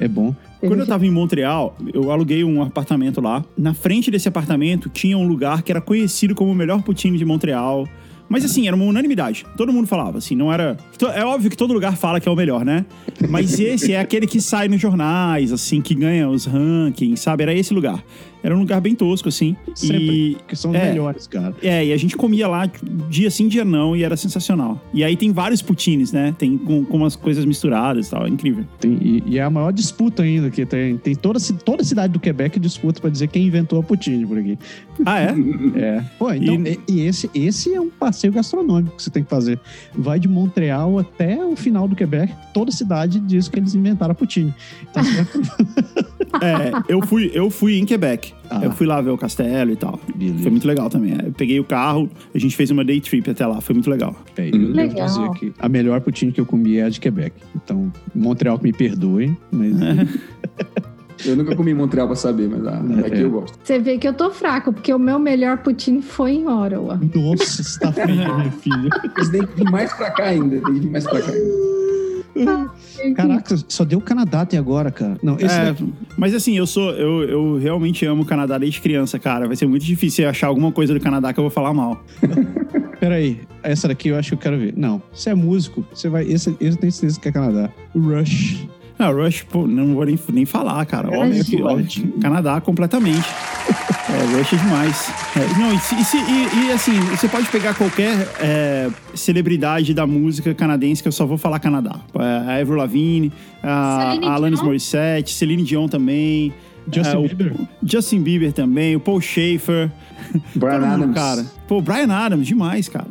É 0.00 0.08
bom. 0.08 0.34
Quando 0.60 0.80
eu 0.80 0.86
tava 0.86 1.06
em 1.06 1.10
Montreal, 1.10 1.76
eu 1.92 2.10
aluguei 2.10 2.44
um 2.44 2.62
apartamento 2.62 3.20
lá. 3.20 3.44
Na 3.56 3.74
frente 3.74 4.10
desse 4.10 4.28
apartamento 4.28 4.88
tinha 4.88 5.18
um 5.18 5.26
lugar 5.26 5.62
que 5.62 5.72
era 5.72 5.80
conhecido 5.80 6.34
como 6.34 6.52
o 6.52 6.54
melhor 6.54 6.82
poutine 6.82 7.18
de 7.18 7.24
Montreal. 7.24 7.88
Mas 8.28 8.44
assim, 8.44 8.66
era 8.66 8.74
uma 8.74 8.86
unanimidade. 8.86 9.44
Todo 9.56 9.72
mundo 9.72 9.86
falava, 9.86 10.16
assim, 10.18 10.34
não 10.34 10.50
era. 10.50 10.76
É 11.14 11.24
óbvio 11.24 11.50
que 11.50 11.56
todo 11.56 11.74
lugar 11.74 11.96
fala 11.96 12.18
que 12.18 12.28
é 12.28 12.32
o 12.32 12.36
melhor, 12.36 12.64
né? 12.64 12.86
Mas 13.28 13.60
esse 13.60 13.92
é 13.92 14.00
aquele 14.00 14.26
que 14.26 14.40
sai 14.40 14.68
nos 14.68 14.80
jornais, 14.80 15.52
assim, 15.52 15.82
que 15.82 15.94
ganha 15.94 16.28
os 16.28 16.46
rankings, 16.46 17.20
sabe? 17.20 17.42
Era 17.42 17.52
esse 17.52 17.74
lugar. 17.74 18.02
Era 18.42 18.56
um 18.56 18.60
lugar 18.60 18.80
bem 18.80 18.94
tosco, 18.94 19.28
assim. 19.28 19.56
Sempre. 19.74 20.30
E. 20.30 20.34
Porque 20.36 20.56
são 20.56 20.70
os 20.72 20.76
É. 20.76 20.88
melhores, 20.90 21.26
cara. 21.26 21.54
É, 21.62 21.86
e 21.86 21.92
a 21.92 21.96
gente 21.96 22.16
comia 22.16 22.48
lá 22.48 22.68
dia 23.08 23.30
sim, 23.30 23.46
dia 23.48 23.64
não, 23.64 23.94
e 23.96 24.02
era 24.02 24.16
sensacional. 24.16 24.80
E 24.92 25.04
aí 25.04 25.16
tem 25.16 25.32
vários 25.32 25.62
poutines, 25.62 26.12
né? 26.12 26.34
Tem 26.38 26.58
com, 26.58 26.84
com 26.84 26.96
umas 26.96 27.14
coisas 27.16 27.44
misturadas 27.44 28.08
e 28.08 28.10
tal, 28.10 28.26
é 28.26 28.28
incrível. 28.28 28.64
Tem- 28.80 28.98
e, 29.00 29.22
e 29.26 29.38
é 29.38 29.42
a 29.42 29.50
maior 29.50 29.72
disputa 29.72 30.22
ainda 30.22 30.50
que 30.50 30.66
tem. 30.66 30.96
Tem 30.98 31.14
toda, 31.14 31.38
toda 31.64 31.84
cidade 31.84 32.12
do 32.12 32.18
Quebec 32.20 32.58
disputa 32.58 33.00
pra 33.00 33.10
dizer 33.10 33.28
quem 33.28 33.46
inventou 33.46 33.78
a 33.78 33.82
poutine 33.82 34.26
por 34.26 34.38
aqui. 34.38 34.58
Ah, 35.06 35.20
é? 35.20 35.34
É. 35.74 36.04
Pô, 36.18 36.32
então, 36.32 36.54
e, 36.66 36.78
e 36.88 37.00
esse, 37.02 37.30
esse 37.34 37.72
é 37.74 37.80
um 37.80 37.88
passeio 37.90 38.32
gastronômico 38.32 38.96
que 38.96 39.02
você 39.02 39.10
tem 39.10 39.22
que 39.22 39.30
fazer. 39.30 39.58
Vai 39.94 40.18
de 40.18 40.28
Montreal 40.28 40.98
até 40.98 41.44
o 41.44 41.56
final 41.56 41.86
do 41.88 41.94
Quebec. 41.96 42.32
Toda 42.52 42.70
cidade 42.70 43.18
diz 43.20 43.48
que 43.48 43.58
eles 43.58 43.74
inventaram 43.74 44.12
a 44.12 44.14
poutine. 44.14 44.52
Então, 44.90 45.02
É, 46.40 46.72
eu 46.92 47.02
fui, 47.06 47.30
eu 47.34 47.50
fui 47.50 47.78
em 47.78 47.84
Quebec. 47.84 48.31
Ah. 48.50 48.60
Eu 48.64 48.72
fui 48.72 48.86
lá 48.86 49.00
ver 49.00 49.10
o 49.10 49.16
castelo 49.18 49.70
e 49.72 49.76
tal. 49.76 49.98
Beleza. 50.14 50.42
Foi 50.42 50.50
muito 50.50 50.66
legal 50.68 50.90
também. 50.90 51.12
Eu 51.24 51.32
peguei 51.32 51.58
o 51.58 51.64
carro, 51.64 52.08
a 52.34 52.38
gente 52.38 52.54
fez 52.54 52.70
uma 52.70 52.84
day 52.84 53.00
trip 53.00 53.30
até 53.30 53.46
lá. 53.46 53.60
Foi 53.60 53.74
muito 53.74 53.88
legal. 53.88 54.14
É, 54.36 54.48
eu 54.48 54.52
devo 54.52 54.72
Legal. 54.74 55.06
dizer 55.06 55.30
que 55.30 55.52
a 55.58 55.68
melhor 55.68 56.00
poutine 56.02 56.32
que 56.32 56.40
eu 56.40 56.44
comi 56.46 56.76
é 56.76 56.84
a 56.84 56.88
de 56.90 57.00
Quebec. 57.00 57.34
Então, 57.56 57.90
Montreal 58.14 58.58
que 58.58 58.64
me 58.64 58.72
perdoe, 58.72 59.34
mas 59.50 59.72
Eu 61.24 61.36
nunca 61.36 61.54
comi 61.54 61.70
em 61.70 61.74
Montreal 61.74 62.08
pra 62.08 62.16
saber, 62.16 62.48
mas 62.48 62.66
ah, 62.66 62.82
É. 63.04 63.06
aqui 63.06 63.20
eu 63.20 63.30
gosto. 63.30 63.56
Você 63.62 63.78
vê 63.78 63.96
que 63.96 64.08
eu 64.08 64.12
tô 64.12 64.30
fraco, 64.30 64.72
porque 64.72 64.92
o 64.92 64.98
meu 64.98 65.20
melhor 65.20 65.58
poutine 65.58 66.02
foi 66.02 66.32
em 66.32 66.48
Ottawa. 66.48 66.98
nossa, 67.14 67.62
você 67.62 67.78
tá 67.78 67.92
feia, 67.92 68.06
minha 68.34 68.50
filha. 68.50 68.88
Eles 69.16 69.28
têm 69.30 69.46
que 69.46 69.54
vir 69.56 69.70
mais 69.70 69.92
pra 69.92 70.10
cá 70.10 70.24
ainda. 70.24 70.56
Tem 70.60 70.74
que 70.74 70.80
vir 70.80 70.90
mais 70.90 71.04
pra 71.04 71.20
cá 71.22 71.30
ainda. 71.30 71.72
Caraca, 73.14 73.56
só 73.68 73.84
deu 73.84 73.98
o 73.98 74.02
Canadá 74.02 74.42
até 74.42 74.56
agora, 74.56 74.90
cara. 74.90 75.18
Não, 75.22 75.36
esse 75.36 75.54
É, 75.54 75.66
daqui- 75.66 75.92
mas 76.16 76.34
assim, 76.34 76.56
eu 76.56 76.66
sou. 76.66 76.90
Eu, 76.92 77.22
eu 77.24 77.58
realmente 77.58 78.04
amo 78.06 78.22
o 78.22 78.26
Canadá 78.26 78.58
desde 78.58 78.80
criança, 78.80 79.18
cara. 79.18 79.46
Vai 79.46 79.56
ser 79.56 79.66
muito 79.66 79.84
difícil 79.84 80.28
achar 80.28 80.46
alguma 80.46 80.72
coisa 80.72 80.94
do 80.94 81.00
Canadá 81.00 81.32
que 81.32 81.38
eu 81.40 81.44
vou 81.44 81.50
falar 81.50 81.72
mal. 81.74 82.02
Peraí, 83.00 83.40
essa 83.62 83.88
daqui 83.88 84.08
eu 84.08 84.16
acho 84.16 84.28
que 84.30 84.34
eu 84.34 84.38
quero 84.38 84.58
ver. 84.58 84.74
Não, 84.76 85.02
você 85.12 85.30
é 85.30 85.34
músico, 85.34 85.84
você 85.92 86.08
vai. 86.08 86.22
Esse, 86.24 86.50
esse 86.60 86.70
eu 86.70 86.76
tenho 86.76 86.92
certeza 86.92 87.20
que 87.20 87.28
é 87.28 87.32
Canadá. 87.32 87.70
Rush. 87.94 88.66
Ah, 89.02 89.10
Rush, 89.10 89.42
pô, 89.42 89.66
não 89.66 89.94
vou 89.94 90.04
nem, 90.04 90.18
nem 90.32 90.44
falar, 90.44 90.84
cara. 90.86 91.08
Óbvio 91.10 91.44
que, 91.44 91.60
óbvio 91.62 92.12
Canadá 92.20 92.60
completamente. 92.60 93.26
É, 94.08 94.36
Rush 94.38 94.52
é 94.52 94.56
demais. 94.56 95.10
É, 95.36 95.58
não, 95.58 95.72
e, 95.74 95.78
se- 95.80 95.94
e 95.94 96.04
se- 96.04 96.16
e- 96.18 96.66
e, 96.68 96.72
assim, 96.72 96.98
você 97.10 97.28
pode 97.28 97.48
pegar 97.48 97.74
qualquer 97.74 98.28
é, 98.40 98.88
celebridade 99.14 99.92
da 99.94 100.06
música 100.06 100.54
canadense 100.54 101.02
que 101.02 101.08
eu 101.08 101.12
só 101.12 101.24
vou 101.26 101.36
falar 101.38 101.58
Canadá. 101.58 101.96
É, 102.14 102.22
a 102.52 102.60
Avril 102.60 102.76
Lavigne, 102.76 103.32
a, 103.62 104.12
a 104.22 104.32
Alanis 104.34 104.58
Dion? 104.58 104.66
Morissette, 104.66 105.32
Celine 105.32 105.62
Dion 105.64 105.88
também. 105.88 106.52
Justin 106.92 107.14
é, 107.14 107.18
o- 107.18 107.22
Bieber? 107.22 107.52
Justin 107.82 108.22
Bieber 108.22 108.52
também, 108.52 108.96
o 108.96 109.00
Paul 109.00 109.20
Schaefer. 109.20 109.90
Brian 110.54 110.86
Adams. 110.86 111.14
cara. 111.14 111.46
Pô, 111.68 111.80
Brian 111.80 112.12
Adams, 112.12 112.46
demais, 112.46 112.88
cara. 112.88 113.06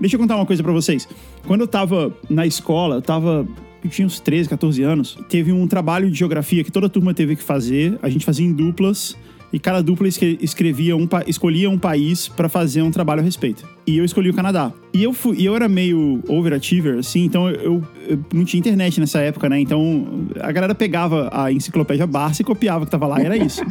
Deixa 0.00 0.16
eu 0.16 0.20
contar 0.20 0.36
uma 0.36 0.46
coisa 0.46 0.62
pra 0.62 0.72
vocês. 0.72 1.08
Quando 1.46 1.60
eu 1.62 1.68
tava 1.68 2.12
na 2.30 2.46
escola, 2.46 2.96
eu 2.96 3.02
tava. 3.02 3.46
Eu 3.86 3.90
tinha 3.90 4.04
uns 4.06 4.18
13, 4.18 4.48
14 4.48 4.82
anos. 4.82 5.16
Teve 5.28 5.52
um 5.52 5.64
trabalho 5.68 6.10
de 6.10 6.18
geografia 6.18 6.64
que 6.64 6.72
toda 6.72 6.86
a 6.86 6.90
turma 6.90 7.14
teve 7.14 7.36
que 7.36 7.42
fazer. 7.42 7.96
A 8.02 8.08
gente 8.08 8.24
fazia 8.24 8.44
em 8.44 8.52
duplas. 8.52 9.16
E 9.52 9.60
cada 9.60 9.80
dupla 9.80 10.08
escre- 10.08 10.36
escrevia 10.42 10.96
um, 10.96 11.08
escolhia 11.24 11.70
um 11.70 11.78
país 11.78 12.26
pra 12.26 12.48
fazer 12.48 12.82
um 12.82 12.90
trabalho 12.90 13.20
a 13.20 13.24
respeito. 13.24 13.64
E 13.86 13.96
eu 13.96 14.04
escolhi 14.04 14.28
o 14.28 14.34
Canadá. 14.34 14.72
E 14.92 15.04
eu 15.04 15.12
fui, 15.12 15.40
eu 15.40 15.54
era 15.54 15.68
meio 15.68 16.20
overachiever, 16.28 16.98
assim, 16.98 17.24
então 17.24 17.48
eu, 17.48 17.80
eu 18.08 18.18
não 18.34 18.44
tinha 18.44 18.58
internet 18.58 18.98
nessa 18.98 19.20
época, 19.20 19.48
né? 19.48 19.60
Então 19.60 20.26
a 20.40 20.50
galera 20.50 20.74
pegava 20.74 21.30
a 21.32 21.52
enciclopédia 21.52 22.08
Barça 22.08 22.42
e 22.42 22.44
copiava 22.44 22.82
o 22.82 22.86
que 22.86 22.90
tava 22.90 23.06
lá, 23.06 23.22
e 23.22 23.24
era 23.24 23.36
isso. 23.36 23.62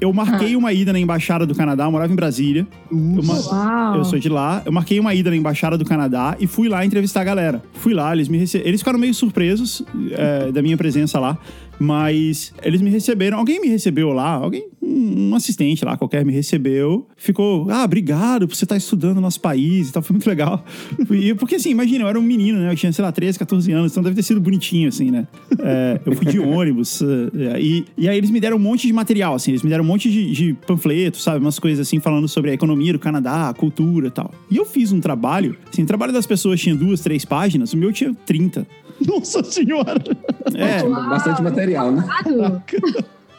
Eu 0.00 0.12
marquei 0.12 0.54
uma 0.56 0.72
ida 0.72 0.92
na 0.92 0.98
embaixada 0.98 1.46
do 1.46 1.54
Canadá, 1.54 1.84
eu 1.84 1.90
morava 1.90 2.12
em 2.12 2.16
Brasília. 2.16 2.66
Eu, 2.90 2.96
ma- 3.22 3.34
Uau! 3.34 3.96
eu 3.98 4.04
sou 4.04 4.18
de 4.18 4.28
lá. 4.28 4.60
Eu 4.66 4.72
marquei 4.72 4.98
uma 5.00 5.14
ida 5.14 5.30
na 5.30 5.36
embaixada 5.36 5.78
do 5.78 5.84
Canadá 5.84 6.36
e 6.38 6.46
fui 6.46 6.68
lá 6.68 6.84
entrevistar 6.84 7.20
a 7.22 7.24
galera. 7.24 7.62
Fui 7.74 7.94
lá, 7.94 8.12
eles 8.12 8.28
me 8.28 8.36
rece... 8.36 8.58
Eles 8.64 8.80
ficaram 8.80 8.98
meio 8.98 9.14
surpresos 9.14 9.82
é, 10.12 10.52
da 10.52 10.60
minha 10.60 10.76
presença 10.76 11.18
lá. 11.18 11.38
Mas 11.78 12.52
eles 12.62 12.80
me 12.80 12.90
receberam. 12.90 13.38
Alguém 13.38 13.60
me 13.60 13.68
recebeu 13.68 14.10
lá, 14.12 14.28
alguém, 14.30 14.68
um 14.94 15.34
assistente 15.34 15.84
lá 15.84 15.96
qualquer 15.96 16.24
me 16.24 16.32
recebeu. 16.32 17.06
Ficou, 17.16 17.70
ah, 17.70 17.84
obrigado 17.84 18.46
por 18.46 18.54
você 18.54 18.64
estar 18.64 18.76
estudando 18.76 19.16
no 19.16 19.20
nosso 19.20 19.40
país 19.40 19.88
e 19.88 19.92
tal. 19.92 20.02
Foi 20.04 20.14
muito 20.14 20.26
legal. 20.26 20.64
E, 21.10 21.34
porque 21.34 21.56
assim, 21.56 21.70
imagina, 21.70 22.04
eu 22.04 22.08
era 22.08 22.18
um 22.18 22.22
menino, 22.22 22.60
né? 22.60 22.70
Eu 22.70 22.76
tinha, 22.76 22.92
sei 22.92 23.04
lá, 23.04 23.10
13, 23.10 23.38
14 23.38 23.72
anos, 23.72 23.92
então 23.92 24.02
deve 24.02 24.14
ter 24.14 24.22
sido 24.22 24.40
bonitinho, 24.40 24.88
assim, 24.88 25.10
né? 25.10 25.26
É, 25.58 26.00
eu 26.04 26.14
fui 26.14 26.26
de 26.26 26.38
ônibus. 26.38 27.02
é, 27.34 27.60
e, 27.60 27.84
e 27.96 28.08
aí 28.08 28.16
eles 28.16 28.30
me 28.30 28.40
deram 28.40 28.56
um 28.56 28.60
monte 28.60 28.86
de 28.86 28.92
material, 28.92 29.34
assim. 29.34 29.50
Eles 29.50 29.62
me 29.62 29.70
deram 29.70 29.84
um 29.84 29.86
monte 29.86 30.10
de, 30.10 30.30
de 30.30 30.54
panfletos, 30.66 31.22
sabe? 31.22 31.40
Umas 31.40 31.58
coisas 31.58 31.86
assim, 31.86 31.98
falando 31.98 32.28
sobre 32.28 32.50
a 32.50 32.54
economia 32.54 32.92
do 32.92 32.98
Canadá, 32.98 33.48
a 33.48 33.54
cultura 33.54 34.08
e 34.08 34.10
tal. 34.10 34.30
E 34.50 34.56
eu 34.56 34.64
fiz 34.64 34.92
um 34.92 35.00
trabalho, 35.00 35.56
assim, 35.72 35.82
o 35.82 35.86
trabalho 35.86 36.12
das 36.12 36.26
pessoas 36.26 36.60
tinha 36.60 36.74
duas, 36.74 37.00
três 37.00 37.24
páginas, 37.24 37.72
o 37.72 37.76
meu 37.76 37.92
tinha 37.92 38.14
30. 38.26 38.66
Nossa 39.06 39.42
senhora! 39.42 40.02
É, 40.54 40.82
Bastante 41.08 41.42
material, 41.42 41.90
né? 41.90 42.04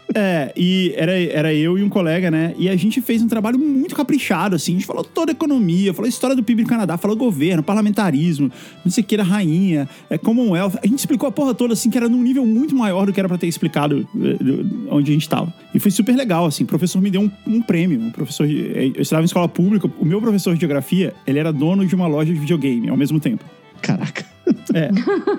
É, 0.17 0.53
e 0.55 0.93
era, 0.95 1.11
era 1.19 1.53
eu 1.53 1.77
e 1.77 1.83
um 1.83 1.89
colega, 1.89 2.29
né? 2.29 2.53
E 2.57 2.69
a 2.69 2.75
gente 2.75 3.01
fez 3.01 3.21
um 3.21 3.27
trabalho 3.27 3.57
muito 3.59 3.95
caprichado, 3.95 4.55
assim. 4.55 4.71
A 4.73 4.75
gente 4.75 4.85
falou 4.85 5.03
toda 5.03 5.31
a 5.31 5.33
economia, 5.33 5.93
falou 5.93 6.05
a 6.05 6.09
história 6.09 6.35
do 6.35 6.43
PIB 6.43 6.63
do 6.63 6.69
Canadá, 6.69 6.95
falou 6.95 7.17
governo, 7.17 7.63
parlamentarismo, 7.63 8.49
não 8.83 8.91
sei 8.91 9.03
o 9.03 9.05
que, 9.07 9.15
era 9.15 9.23
rainha, 9.23 9.89
é 10.09 10.17
Commonwealth. 10.17 10.75
A 10.81 10.87
gente 10.87 10.99
explicou 10.99 11.27
a 11.27 11.31
porra 11.31 11.53
toda, 11.55 11.73
assim, 11.73 11.89
que 11.89 11.97
era 11.97 12.07
num 12.07 12.21
nível 12.21 12.45
muito 12.45 12.75
maior 12.75 13.07
do 13.07 13.11
que 13.11 13.19
era 13.19 13.27
pra 13.27 13.37
ter 13.37 13.47
explicado 13.47 14.07
do- 14.13 14.87
onde 14.89 15.09
a 15.11 15.13
gente 15.13 15.27
tava. 15.27 15.51
E 15.73 15.79
foi 15.79 15.89
super 15.91 16.15
legal, 16.15 16.45
assim. 16.45 16.63
O 16.63 16.67
professor 16.67 17.01
me 17.01 17.09
deu 17.09 17.21
um, 17.21 17.31
um 17.47 17.61
prêmio. 17.61 17.99
Um 17.99 18.11
professor, 18.11 18.47
eh, 18.47 18.91
eu 18.95 19.01
estudava 19.01 19.23
em 19.23 19.25
escola 19.25 19.49
pública. 19.49 19.89
O 19.99 20.05
meu 20.05 20.21
professor 20.21 20.53
de 20.53 20.59
geografia, 20.61 21.13
ele 21.25 21.39
era 21.39 21.51
dono 21.51 21.85
de 21.85 21.95
uma 21.95 22.07
loja 22.07 22.31
de 22.31 22.39
videogame 22.39 22.87
ao 22.89 22.95
mesmo 22.95 23.19
tempo. 23.19 23.43
Caraca. 23.81 24.34
É. 24.75 24.91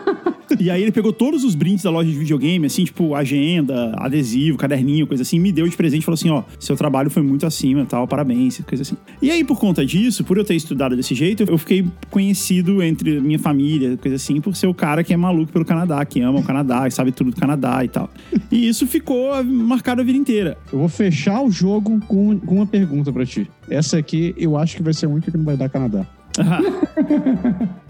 e 0.59 0.70
aí 0.70 0.83
ele 0.83 0.90
pegou 0.90 1.12
todos 1.12 1.44
os 1.44 1.55
brindes 1.55 1.85
da 1.85 1.90
loja 1.90 2.11
de 2.11 2.16
videogame, 2.16 2.64
assim, 2.64 2.85
tipo 2.85 3.14
agenda, 3.14 3.92
adesivo, 3.99 4.57
caderninho, 4.57 5.07
coisa 5.07 5.22
assim, 5.22 5.38
me 5.38 5.53
deu 5.53 5.68
de 5.68 5.77
presente 5.77 6.01
e 6.01 6.05
falou 6.07 6.14
assim: 6.14 6.31
ó, 6.31 6.42
seu 6.59 6.75
trabalho 6.75 7.11
foi 7.11 7.22
muito 7.22 7.44
acima 7.44 7.85
tal, 7.85 8.09
parabéns, 8.09 8.62
coisa 8.66 8.81
assim. 8.81 8.96
E 9.20 9.31
aí, 9.31 9.44
por 9.44 9.61
conta 9.61 9.85
disso, 9.85 10.25
por 10.25 10.38
eu 10.38 10.44
ter 10.44 10.55
estudado 10.55 10.96
desse 10.96 11.14
jeito, 11.14 11.44
eu 11.46 11.59
fiquei 11.59 11.85
conhecido 12.11 12.83
entre 12.83 13.20
minha 13.20 13.38
família, 13.38 13.99
coisa 13.99 14.16
assim, 14.16 14.40
por 14.40 14.57
ser 14.57 14.68
o 14.68 14.75
cara 14.75 15.05
que 15.05 15.12
é 15.12 15.16
maluco 15.18 15.53
pelo 15.53 15.66
Canadá, 15.66 16.03
que 16.07 16.22
ama 16.22 16.40
o 16.40 16.42
Canadá, 16.42 16.85
que 16.88 16.94
sabe 16.94 17.12
tudo 17.12 17.31
do 17.31 17.37
Canadá 17.37 17.85
e 17.85 17.88
tal. 17.88 18.09
E 18.51 18.66
isso 18.66 18.87
ficou 18.87 19.44
marcado 19.44 20.01
a 20.01 20.05
vida 20.05 20.16
inteira. 20.16 20.57
Eu 20.72 20.79
vou 20.79 20.88
fechar 20.88 21.42
o 21.42 21.51
jogo 21.51 22.01
com, 22.07 22.38
com 22.38 22.55
uma 22.55 22.66
pergunta 22.66 23.12
pra 23.12 23.27
ti. 23.27 23.51
Essa 23.68 23.99
aqui 23.99 24.35
eu 24.38 24.57
acho 24.57 24.77
que 24.77 24.83
vai 24.83 24.94
ser 24.94 25.05
a 25.05 25.09
única 25.11 25.31
que 25.31 25.37
não 25.37 25.44
vai 25.44 25.59
dar 25.59 25.68
Canadá. 25.68 26.07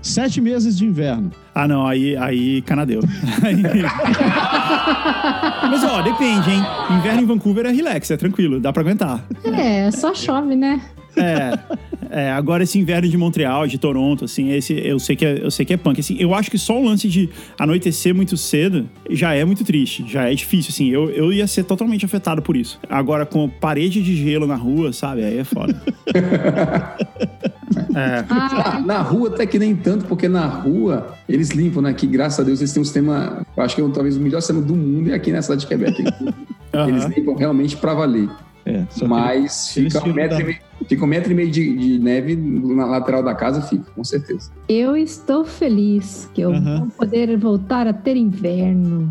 Sete 0.03 0.41
meses 0.41 0.77
de 0.79 0.85
inverno. 0.87 1.31
Ah, 1.55 1.67
não, 1.67 1.87
aí, 1.87 2.17
aí 2.17 2.63
canadeu. 2.63 3.01
Aí- 3.43 3.63
Mas, 5.71 5.83
ó, 5.85 6.03
depende, 6.03 6.51
hein? 6.51 6.63
Inverno 6.91 7.23
em 7.23 7.27
Vancouver 7.27 7.67
é 7.67 7.71
relax, 7.73 8.11
é 8.11 8.17
tranquilo, 8.17 8.61
dá 8.61 8.73
pra 8.73 8.83
aguentar. 8.83 9.25
É, 9.45 9.91
só 9.91 10.15
chove, 10.15 10.55
né? 10.57 10.81
É, 11.17 11.59
é, 12.11 12.31
agora 12.31 12.63
esse 12.63 12.79
inverno 12.79 13.09
de 13.09 13.17
Montreal, 13.17 13.67
de 13.67 13.79
Toronto, 13.79 14.27
assim, 14.27 14.53
esse 14.53 14.75
eu 14.87 14.99
sei 14.99 15.17
que 15.17 15.25
é, 15.25 15.45
eu 15.45 15.51
sei 15.51 15.65
que 15.65 15.73
é 15.73 15.77
punk. 15.77 16.01
Assim, 16.01 16.17
eu 16.19 16.35
acho 16.35 16.51
que 16.51 16.59
só 16.59 16.79
o 16.79 16.85
lance 16.85 17.09
de 17.09 17.29
anoitecer 17.59 18.15
muito 18.15 18.37
cedo 18.37 18.89
já 19.11 19.35
é 19.35 19.45
muito 19.45 19.65
triste, 19.65 20.05
já 20.07 20.31
é 20.31 20.35
difícil, 20.35 20.71
assim. 20.73 20.89
Eu, 20.89 21.11
eu 21.11 21.33
ia 21.33 21.47
ser 21.47 21.65
totalmente 21.65 22.05
afetado 22.05 22.43
por 22.43 22.57
isso. 22.57 22.79
Agora, 22.89 23.25
com 23.25 23.49
parede 23.49 24.03
de 24.03 24.15
gelo 24.17 24.47
na 24.47 24.57
rua, 24.57 24.93
sabe? 24.93 25.25
Aí 25.25 25.39
é 25.39 25.45
foda. 25.45 25.81
é. 27.95 28.25
Ah, 28.29 28.83
Na, 28.85 29.01
rua 29.01 29.29
até 29.29 29.47
que 29.47 29.59
nem 29.59 29.75
tanto, 29.75 30.05
porque 30.05 30.29
na 30.29 30.47
rua 30.47 31.15
eles 31.29 31.51
limpam, 31.51 31.83
né? 31.83 31.93
Que 31.93 32.07
graças 32.07 32.41
a 32.41 32.43
Deus 32.43 32.61
eles 32.61 32.73
têm 32.73 32.83
um 32.83 32.85
sistema, 32.85 33.45
eu 33.57 33.63
acho 33.63 33.75
que 33.75 33.81
é 33.81 33.89
talvez 33.89 34.17
o 34.17 34.21
melhor 34.21 34.41
sistema 34.41 34.61
do 34.61 34.75
mundo 34.75 35.11
é 35.11 35.15
aqui 35.15 35.33
na 35.33 35.43
cidade 35.43 35.63
de 35.63 35.67
Quebec. 35.67 36.03
Eles 36.03 37.05
aham. 37.05 37.13
limpam 37.17 37.35
realmente 37.35 37.77
pra 37.77 37.95
valer. 37.95 38.29
É, 38.69 38.83
que 38.93 39.05
Mas 39.05 39.71
fica 39.71 40.03
um 40.05 40.13
metro, 40.13 40.37
da- 40.39 40.43
e 40.43 40.45
meio, 40.47 40.59
fica 40.89 41.05
um 41.05 41.07
metro 41.07 41.31
e 41.31 41.35
meio 41.37 41.49
de, 41.53 41.77
de 41.77 41.99
neve 42.01 42.35
na 42.35 42.85
lateral 42.85 43.23
da 43.23 43.33
casa, 43.33 43.63
fica, 43.63 43.85
com 43.95 44.03
certeza. 44.03 44.51
eu 44.69 44.97
estou 44.97 45.45
feliz 45.45 46.29
que 46.35 46.41
eu 46.41 46.51
vou 46.61 46.89
poder 46.99 47.37
voltar 47.39 47.87
a 47.87 47.93
ter 47.93 48.17
inverno. 48.17 49.09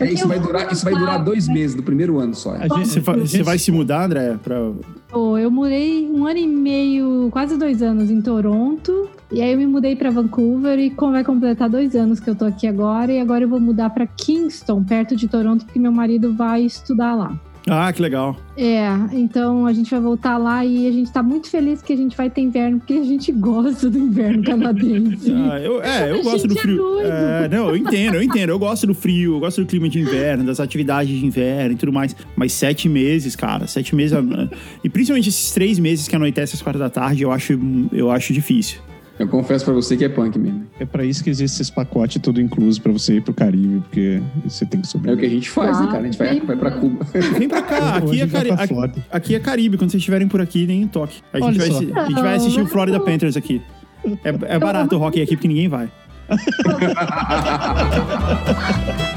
É, 0.00 0.10
isso, 0.10 0.26
vai 0.26 0.40
durar, 0.40 0.72
isso 0.72 0.82
vai 0.82 0.94
durar 0.94 1.22
dois 1.22 1.46
meses 1.46 1.76
do 1.76 1.82
primeiro 1.82 2.18
ano 2.18 2.34
só. 2.34 2.54
A 2.54 2.62
gente- 2.68 2.88
Você 2.88 3.00
vai, 3.00 3.20
você 3.20 3.42
vai 3.42 3.58
se 3.58 3.70
mudar, 3.70 4.06
André? 4.06 4.38
Pra... 4.42 4.72
Pô, 5.10 5.36
eu 5.36 5.50
morei 5.50 6.08
um 6.10 6.26
ano 6.26 6.38
e 6.38 6.46
meio, 6.46 7.28
quase 7.30 7.58
dois 7.58 7.82
anos 7.82 8.10
em 8.10 8.22
Toronto. 8.22 9.10
E 9.30 9.42
aí 9.42 9.52
eu 9.52 9.58
me 9.58 9.66
mudei 9.66 9.94
para 9.94 10.10
Vancouver 10.10 10.78
e 10.78 10.88
como 10.90 11.12
vai 11.12 11.22
completar 11.24 11.68
dois 11.68 11.94
anos 11.94 12.18
que 12.18 12.30
eu 12.30 12.34
tô 12.34 12.46
aqui 12.46 12.66
agora. 12.66 13.12
E 13.12 13.20
agora 13.20 13.44
eu 13.44 13.48
vou 13.48 13.60
mudar 13.60 13.90
para 13.90 14.06
Kingston, 14.06 14.82
perto 14.84 15.14
de 15.14 15.28
Toronto, 15.28 15.66
porque 15.66 15.78
meu 15.78 15.92
marido 15.92 16.32
vai 16.34 16.62
estudar 16.62 17.14
lá. 17.14 17.38
Ah, 17.68 17.92
que 17.92 18.02
legal. 18.02 18.36
É, 18.56 18.88
então 19.12 19.66
a 19.66 19.72
gente 19.72 19.90
vai 19.90 20.00
voltar 20.00 20.36
lá 20.36 20.64
e 20.64 20.86
a 20.88 20.90
gente 20.92 21.12
tá 21.12 21.22
muito 21.22 21.48
feliz 21.48 21.80
que 21.80 21.92
a 21.92 21.96
gente 21.96 22.16
vai 22.16 22.28
ter 22.28 22.40
inverno, 22.40 22.78
porque 22.78 22.94
a 22.94 23.04
gente 23.04 23.30
gosta 23.30 23.88
do 23.88 23.98
inverno 23.98 24.42
canadense. 24.42 25.30
Ah, 25.52 25.58
eu, 25.60 25.82
é, 25.82 26.10
eu 26.10 26.20
A 26.20 26.22
gosto 26.22 26.48
do 26.48 26.54
é 26.56 26.60
frio. 26.60 26.76
doido. 26.76 27.08
É, 27.08 27.48
não, 27.48 27.68
eu 27.68 27.76
entendo, 27.76 28.14
eu 28.14 28.22
entendo. 28.22 28.50
Eu 28.50 28.58
gosto 28.58 28.86
do 28.86 28.94
frio, 28.94 29.34
eu 29.36 29.40
gosto 29.40 29.60
do 29.60 29.66
clima 29.66 29.88
de 29.88 30.00
inverno, 30.00 30.44
das 30.44 30.58
atividades 30.60 31.16
de 31.16 31.24
inverno 31.24 31.74
e 31.74 31.76
tudo 31.76 31.92
mais. 31.92 32.14
Mas 32.36 32.52
sete 32.52 32.88
meses, 32.88 33.36
cara, 33.36 33.66
sete 33.66 33.94
meses. 33.94 34.12
ah, 34.16 34.48
E 34.82 34.88
principalmente 34.88 35.28
esses 35.28 35.52
três 35.52 35.78
meses 35.78 36.08
que 36.08 36.16
anoitece 36.16 36.54
às 36.56 36.62
quatro 36.62 36.78
da 36.80 36.90
tarde, 36.90 37.22
eu 37.22 37.30
acho, 37.32 37.58
eu 37.92 38.10
acho 38.10 38.32
difícil. 38.32 38.80
Eu 39.22 39.28
confesso 39.28 39.64
pra 39.64 39.72
você 39.72 39.96
que 39.96 40.04
é 40.04 40.08
punk 40.08 40.36
mesmo. 40.36 40.66
É 40.80 40.84
pra 40.84 41.04
isso 41.04 41.22
que 41.22 41.30
existe 41.30 41.62
esse 41.62 41.70
pacote 41.70 42.18
tudo 42.18 42.40
incluso 42.40 42.82
pra 42.82 42.90
você 42.90 43.18
ir 43.18 43.20
pro 43.22 43.32
Caribe, 43.32 43.78
porque 43.80 44.20
você 44.44 44.66
tem 44.66 44.80
que 44.80 44.86
É 44.86 44.88
o 44.88 44.90
que 44.90 44.98
a 44.98 45.00
sobreviver. 45.04 45.30
gente 45.30 45.48
faz, 45.48 45.78
né, 45.80 45.86
cara? 45.86 46.00
A 46.00 46.04
gente 46.06 46.18
vai, 46.18 46.40
vai 46.40 46.56
pra 46.56 46.72
Cuba. 46.72 47.06
Vem 47.38 47.48
pra 47.48 47.62
cá, 47.62 47.98
aqui 47.98 48.20
é, 48.20 48.26
vai 48.26 48.44
Cari 48.48 48.62
aqui, 48.62 48.74
aqui 49.12 49.34
é 49.36 49.38
Caribe. 49.38 49.76
Quando 49.76 49.90
vocês 49.92 50.00
estiverem 50.00 50.26
por 50.26 50.40
aqui, 50.40 50.66
nem 50.66 50.82
em 50.82 50.88
toque. 50.88 51.20
A 51.32 51.38
gente, 51.38 51.56
vai, 51.56 51.68
assi- 51.68 51.92
a 51.94 52.04
gente 52.06 52.20
vai 52.20 52.34
assistir 52.34 52.60
o 52.62 52.66
Florida 52.66 52.98
Panthers 52.98 53.36
aqui. 53.36 53.62
É, 54.24 54.56
é 54.56 54.58
barato 54.58 54.96
o 54.96 55.00
hockey 55.00 55.22
aqui 55.22 55.36
porque 55.36 55.46
ninguém 55.46 55.68
vai. 55.68 55.88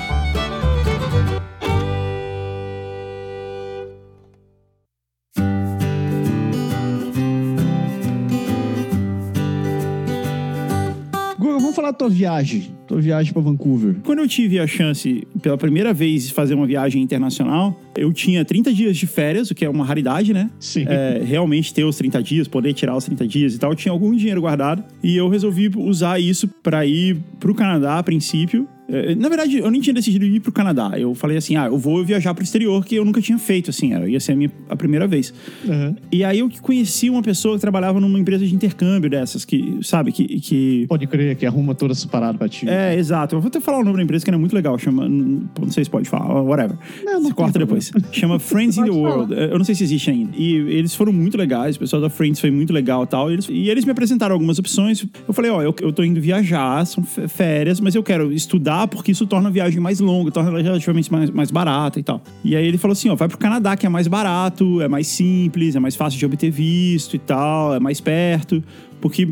falar 11.86 11.92
da 11.92 11.98
tua 11.98 12.10
viagem. 12.10 12.76
Tua 12.88 13.02
viagem 13.02 13.34
pra 13.34 13.42
Vancouver. 13.42 13.96
Quando 14.04 14.20
eu 14.20 14.28
tive 14.28 14.60
a 14.60 14.68
chance, 14.68 15.28
pela 15.42 15.58
primeira 15.58 15.94
vez, 15.94 16.28
de 16.28 16.34
fazer 16.34 16.54
uma 16.54 16.66
viagem 16.66 17.02
internacional, 17.02 17.80
eu 17.96 18.12
tinha 18.14 18.44
30 18.44 18.74
dias 18.74 18.98
de 18.98 19.08
férias, 19.08 19.52
o 19.52 19.56
que 19.56 19.66
é 19.66 19.70
uma 19.70 19.86
raridade, 19.86 20.34
né? 20.34 20.50
Sim. 20.60 20.86
É, 20.88 21.22
realmente 21.24 21.74
ter 21.74 21.84
os 21.84 21.98
30 21.98 22.22
dias, 22.22 22.48
poder 22.48 22.74
tirar 22.74 22.96
os 22.96 23.06
30 23.06 23.28
dias 23.28 23.56
e 23.56 23.60
tal. 23.60 23.72
Eu 23.72 23.76
tinha 23.76 23.92
algum 23.92 24.14
dinheiro 24.16 24.42
guardado 24.42 24.84
e 25.04 25.16
eu 25.16 25.28
resolvi 25.30 25.72
usar 25.76 26.20
isso 26.20 26.48
pra 26.62 26.86
ir 26.86 27.18
pro 27.40 27.54
Canadá 27.54 27.98
a 27.98 28.04
princípio. 28.04 28.68
É, 28.88 29.16
Na 29.16 29.28
verdade, 29.30 29.58
eu 29.58 29.72
nem 29.72 29.82
tinha 29.82 29.94
decidido 29.94 30.26
ir 30.26 30.40
pro 30.40 30.52
Canadá. 30.52 30.92
Eu 30.98 31.14
falei 31.16 31.38
assim: 31.38 31.56
ah, 31.56 31.66
eu 31.66 31.78
vou 31.78 32.04
viajar 32.04 32.34
pro 32.34 32.44
exterior, 32.44 32.86
que 32.86 32.96
eu 32.96 33.04
nunca 33.06 33.22
tinha 33.22 33.38
feito, 33.38 33.70
assim, 33.70 33.94
era, 33.94 34.08
ia 34.08 34.20
ser 34.20 34.34
a 34.34 34.36
minha 34.36 34.52
a 34.70 34.76
primeira 34.76 35.08
vez. 35.08 35.34
Aham. 35.68 35.96
E 36.12 36.24
aí 36.24 36.40
eu 36.40 36.50
que 36.50 36.62
conheci 36.62 37.10
uma 37.10 37.22
pessoa 37.24 37.56
que 37.56 37.62
trabalhava 37.62 38.00
numa 38.00 38.20
empresa 38.20 38.46
de 38.46 38.54
intercâmbio 38.54 39.10
dessas, 39.10 39.44
que, 39.46 39.80
sabe, 39.82 40.12
que- 40.12 40.40
que 40.40 40.86
Pode 40.88 41.08
crer 41.08 41.36
que 41.36 41.46
arruma 41.46 41.74
toda 41.74 41.94
essa 41.94 42.08
parada 42.08 42.38
pra 42.38 42.48
ti. 42.48 42.68
é, 42.70 42.96
exato. 42.96 43.36
Eu 43.36 43.42
vou 43.42 43.48
até 43.48 43.60
falar 43.60 43.80
o 43.80 43.84
nome 43.84 43.98
da 43.98 44.04
empresa 44.04 44.24
que 44.24 44.30
era 44.30 44.38
muito 44.38 44.54
legal. 44.54 44.78
Chama. 44.78 45.08
Não 45.10 45.70
sei 45.72 45.84
se 45.84 45.90
pode 45.90 46.08
falar, 46.08 46.42
whatever. 46.44 46.78
Não, 47.04 47.14
não 47.14 47.22
Você 47.22 47.28
tem 47.28 47.34
corta 47.34 47.60
depois. 47.60 47.92
Chama 48.12 48.40
Friends 48.40 48.78
in 48.78 48.84
the 48.84 48.88
falar. 48.92 49.16
World. 49.18 49.34
Eu 49.34 49.58
não 49.58 49.66
sei 49.66 49.74
se 49.76 49.84
existe 49.84 50.10
ainda. 50.12 50.32
E 50.38 50.54
eles 50.56 50.94
foram 50.96 51.12
muito 51.12 51.38
legais. 51.38 51.76
O 51.76 51.80
pessoal 51.80 52.02
da 52.02 52.10
Friends 52.10 52.40
foi 52.40 52.52
muito 52.52 52.72
legal 52.72 53.04
e 53.04 53.08
tal. 53.08 53.30
E 53.32 53.34
eles, 53.34 53.48
e 53.50 53.70
eles 53.70 53.84
me 53.86 53.92
apresentaram 53.92 54.34
algumas 54.34 54.60
opções. 54.60 55.06
Eu 55.28 55.34
falei: 55.34 55.50
ó, 55.50 55.62
eu, 55.64 55.74
eu 55.82 55.92
tô 55.92 56.04
indo 56.04 56.22
viajar, 56.22 56.86
são 56.86 57.04
férias, 57.04 57.80
mas 57.80 57.96
eu 57.96 58.04
quero 58.04 58.32
estudar 58.32 58.75
porque 58.88 59.12
isso 59.12 59.26
torna 59.26 59.50
a 59.50 59.52
viagem 59.52 59.80
mais 59.80 60.00
longa, 60.00 60.32
torna 60.32 60.50
ela 60.50 60.62
relativamente 60.62 61.12
mais, 61.12 61.30
mais 61.30 61.52
barata 61.52 62.00
e 62.00 62.04
tal. 62.04 62.22
E 62.44 62.56
aí 62.56 62.66
ele 62.68 62.78
falou 62.78 62.94
assim: 62.94 63.10
ó, 63.10 63.16
vai 63.16 63.28
pro 63.28 63.38
Canadá, 63.38 63.76
que 63.78 63.86
é 63.86 63.90
mais 63.90 64.08
barato, 64.08 64.82
é 64.82 64.88
mais 64.88 65.08
simples, 65.08 65.76
é 65.76 65.80
mais 65.80 65.96
fácil 65.96 66.20
de 66.20 66.26
obter 66.26 66.52
visto 66.52 67.16
e 67.16 67.20
tal, 67.20 67.74
é 67.76 67.80
mais 67.80 68.00
perto. 68.02 68.64
Porque 69.02 69.28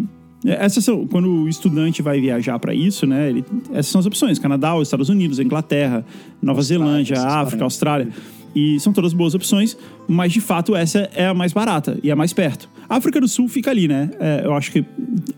Essas 0.46 0.84
são, 0.84 1.08
quando 1.08 1.30
o 1.30 1.48
estudante 1.48 2.02
vai 2.02 2.20
viajar 2.20 2.60
para 2.60 2.76
isso, 2.76 3.08
né? 3.08 3.30
ele- 3.30 3.46
essas 3.72 3.88
são 3.88 4.00
as 4.00 4.06
opções: 4.06 4.38
Canadá, 4.40 4.76
os 4.76 4.88
Estados 4.90 5.08
Unidos, 5.08 5.40
Inglaterra, 5.40 6.06
Nova 6.42 6.62
Zelândia, 6.62 7.14
essas 7.14 7.26
África. 7.34 7.64
Austrália. 7.64 8.10
E 8.56 8.78
são 8.80 8.92
todas 8.94 9.14
boas 9.14 9.34
opções, 9.34 9.76
mas 10.08 10.32
de 10.32 10.42
fato 10.42 10.76
essa 10.76 11.10
é 11.16 11.28
a 11.28 11.34
mais 11.34 11.54
barata 11.54 11.98
e 12.04 12.10
é 12.10 12.14
a 12.14 12.16
mais 12.16 12.34
perto. 12.34 12.70
A 12.90 12.98
África 12.98 13.20
do 13.20 13.28
Sul 13.28 13.48
fica 13.48 13.72
ali, 13.72 13.88
né? 13.88 14.12
É, 14.20 14.42
eu 14.46 14.54
acho 14.54 14.72
que 14.72 14.86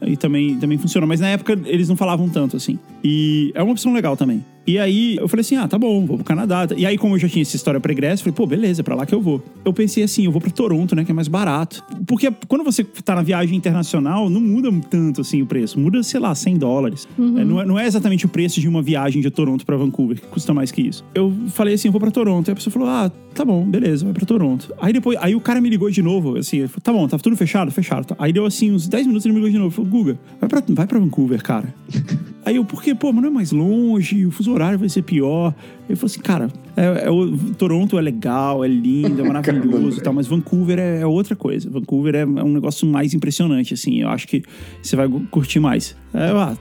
e 0.01 0.17
também, 0.17 0.57
também 0.57 0.77
funciona, 0.77 1.05
mas 1.05 1.19
na 1.19 1.29
época 1.29 1.57
eles 1.65 1.87
não 1.87 1.95
falavam 1.95 2.27
tanto 2.29 2.57
assim. 2.57 2.77
E 3.03 3.51
é 3.55 3.61
uma 3.61 3.71
opção 3.71 3.93
legal 3.93 4.17
também. 4.17 4.43
E 4.67 4.79
aí 4.79 5.15
eu 5.17 5.27
falei 5.27 5.41
assim: 5.41 5.55
ah, 5.55 5.67
tá 5.67 5.77
bom, 5.77 6.05
vou 6.05 6.17
pro 6.17 6.25
Canadá. 6.25 6.67
E 6.75 6.85
aí, 6.85 6.97
como 6.97 7.15
eu 7.15 7.19
já 7.19 7.29
tinha 7.29 7.43
essa 7.43 7.55
história 7.55 7.79
pregressa, 7.79 8.21
eu 8.21 8.25
falei, 8.25 8.33
pô, 8.33 8.47
beleza, 8.47 8.81
é 8.81 8.83
pra 8.83 8.95
lá 8.95 9.05
que 9.05 9.13
eu 9.13 9.21
vou. 9.21 9.43
Eu 9.63 9.71
pensei 9.71 10.03
assim: 10.03 10.25
eu 10.25 10.31
vou 10.31 10.41
pra 10.41 10.49
Toronto, 10.49 10.95
né, 10.95 11.05
que 11.05 11.11
é 11.11 11.13
mais 11.13 11.27
barato. 11.27 11.83
Porque 12.07 12.31
quando 12.47 12.63
você 12.63 12.83
tá 12.83 13.15
na 13.15 13.21
viagem 13.21 13.55
internacional, 13.55 14.29
não 14.29 14.41
muda 14.41 14.71
tanto 14.89 15.21
assim 15.21 15.41
o 15.41 15.45
preço. 15.45 15.79
Muda, 15.79 16.01
sei 16.01 16.19
lá, 16.19 16.33
100 16.33 16.57
dólares. 16.57 17.07
É, 17.17 17.45
não, 17.45 17.61
é, 17.61 17.65
não 17.65 17.79
é 17.79 17.85
exatamente 17.85 18.25
o 18.25 18.29
preço 18.29 18.59
de 18.59 18.67
uma 18.67 18.81
viagem 18.81 19.21
de 19.21 19.29
Toronto 19.29 19.65
pra 19.65 19.77
Vancouver, 19.77 20.19
que 20.19 20.27
custa 20.27 20.53
mais 20.53 20.71
que 20.71 20.81
isso. 20.81 21.05
Eu 21.13 21.31
falei 21.49 21.75
assim: 21.75 21.89
eu 21.89 21.91
vou 21.91 22.01
pra 22.01 22.09
Toronto. 22.09 22.49
Aí 22.49 22.53
a 22.53 22.55
pessoa 22.55 22.73
falou: 22.73 22.89
ah, 22.89 23.11
tá 23.35 23.45
bom, 23.45 23.63
beleza, 23.63 24.03
vai 24.03 24.13
pra 24.13 24.25
Toronto. 24.25 24.54
Aí 24.79 24.93
depois, 24.93 25.17
aí 25.21 25.35
o 25.35 25.41
cara 25.41 25.61
me 25.61 25.69
ligou 25.69 25.89
de 25.89 26.01
novo, 26.01 26.37
assim, 26.37 26.67
tá 26.81 26.91
bom, 26.91 27.07
tá 27.07 27.17
tudo 27.17 27.35
fechado? 27.35 27.71
Fechado. 27.71 28.05
Tá. 28.05 28.15
Aí 28.19 28.31
deu 28.31 28.45
assim, 28.45 28.71
uns 28.71 28.87
10 28.87 29.07
minutos 29.07 29.25
ele 29.25 29.33
me 29.33 29.39
ligou 29.39 29.51
de 29.51 29.57
novo. 29.57 29.71
Falou, 29.71 29.89
Guga, 29.89 30.19
vai 30.39 30.49
pra, 30.49 30.63
vai 30.67 30.87
pra 30.87 30.99
Vancouver, 30.99 31.41
cara. 31.41 31.73
Aí 32.45 32.57
eu, 32.57 32.63
por 32.63 32.83
quê? 32.83 32.93
Pô, 32.93 33.11
mas 33.11 33.23
não 33.23 33.29
é 33.29 33.33
mais 33.33 33.51
longe, 33.51 34.23
o 34.23 34.29
fuso 34.29 34.51
horário 34.51 34.77
vai 34.77 34.87
ser 34.87 35.01
pior. 35.01 35.51
Ele 35.89 35.95
falou 35.95 36.05
assim, 36.05 36.19
cara, 36.19 36.47
é, 36.77 37.05
é 37.05 37.09
o, 37.09 37.35
Toronto 37.57 37.97
é 37.97 38.01
legal, 38.01 38.63
é 38.63 38.67
lindo, 38.67 39.19
é 39.19 39.25
maravilhoso 39.27 39.97
e 39.97 40.03
tal, 40.03 40.13
mas 40.13 40.27
Vancouver 40.27 40.77
é, 40.77 41.01
é 41.01 41.07
outra 41.07 41.35
coisa. 41.35 41.67
Vancouver 41.67 42.13
é, 42.13 42.21
é 42.21 42.25
um 42.25 42.53
negócio 42.53 42.87
mais 42.87 43.15
impressionante, 43.15 43.73
assim. 43.73 43.99
Eu 43.99 44.09
acho 44.09 44.27
que 44.27 44.43
você 44.79 44.95
vai 44.95 45.09
curtir 45.31 45.59
mais. 45.59 45.95
Aí 46.13 46.29
eu, 46.29 46.37
ah, 46.37 46.55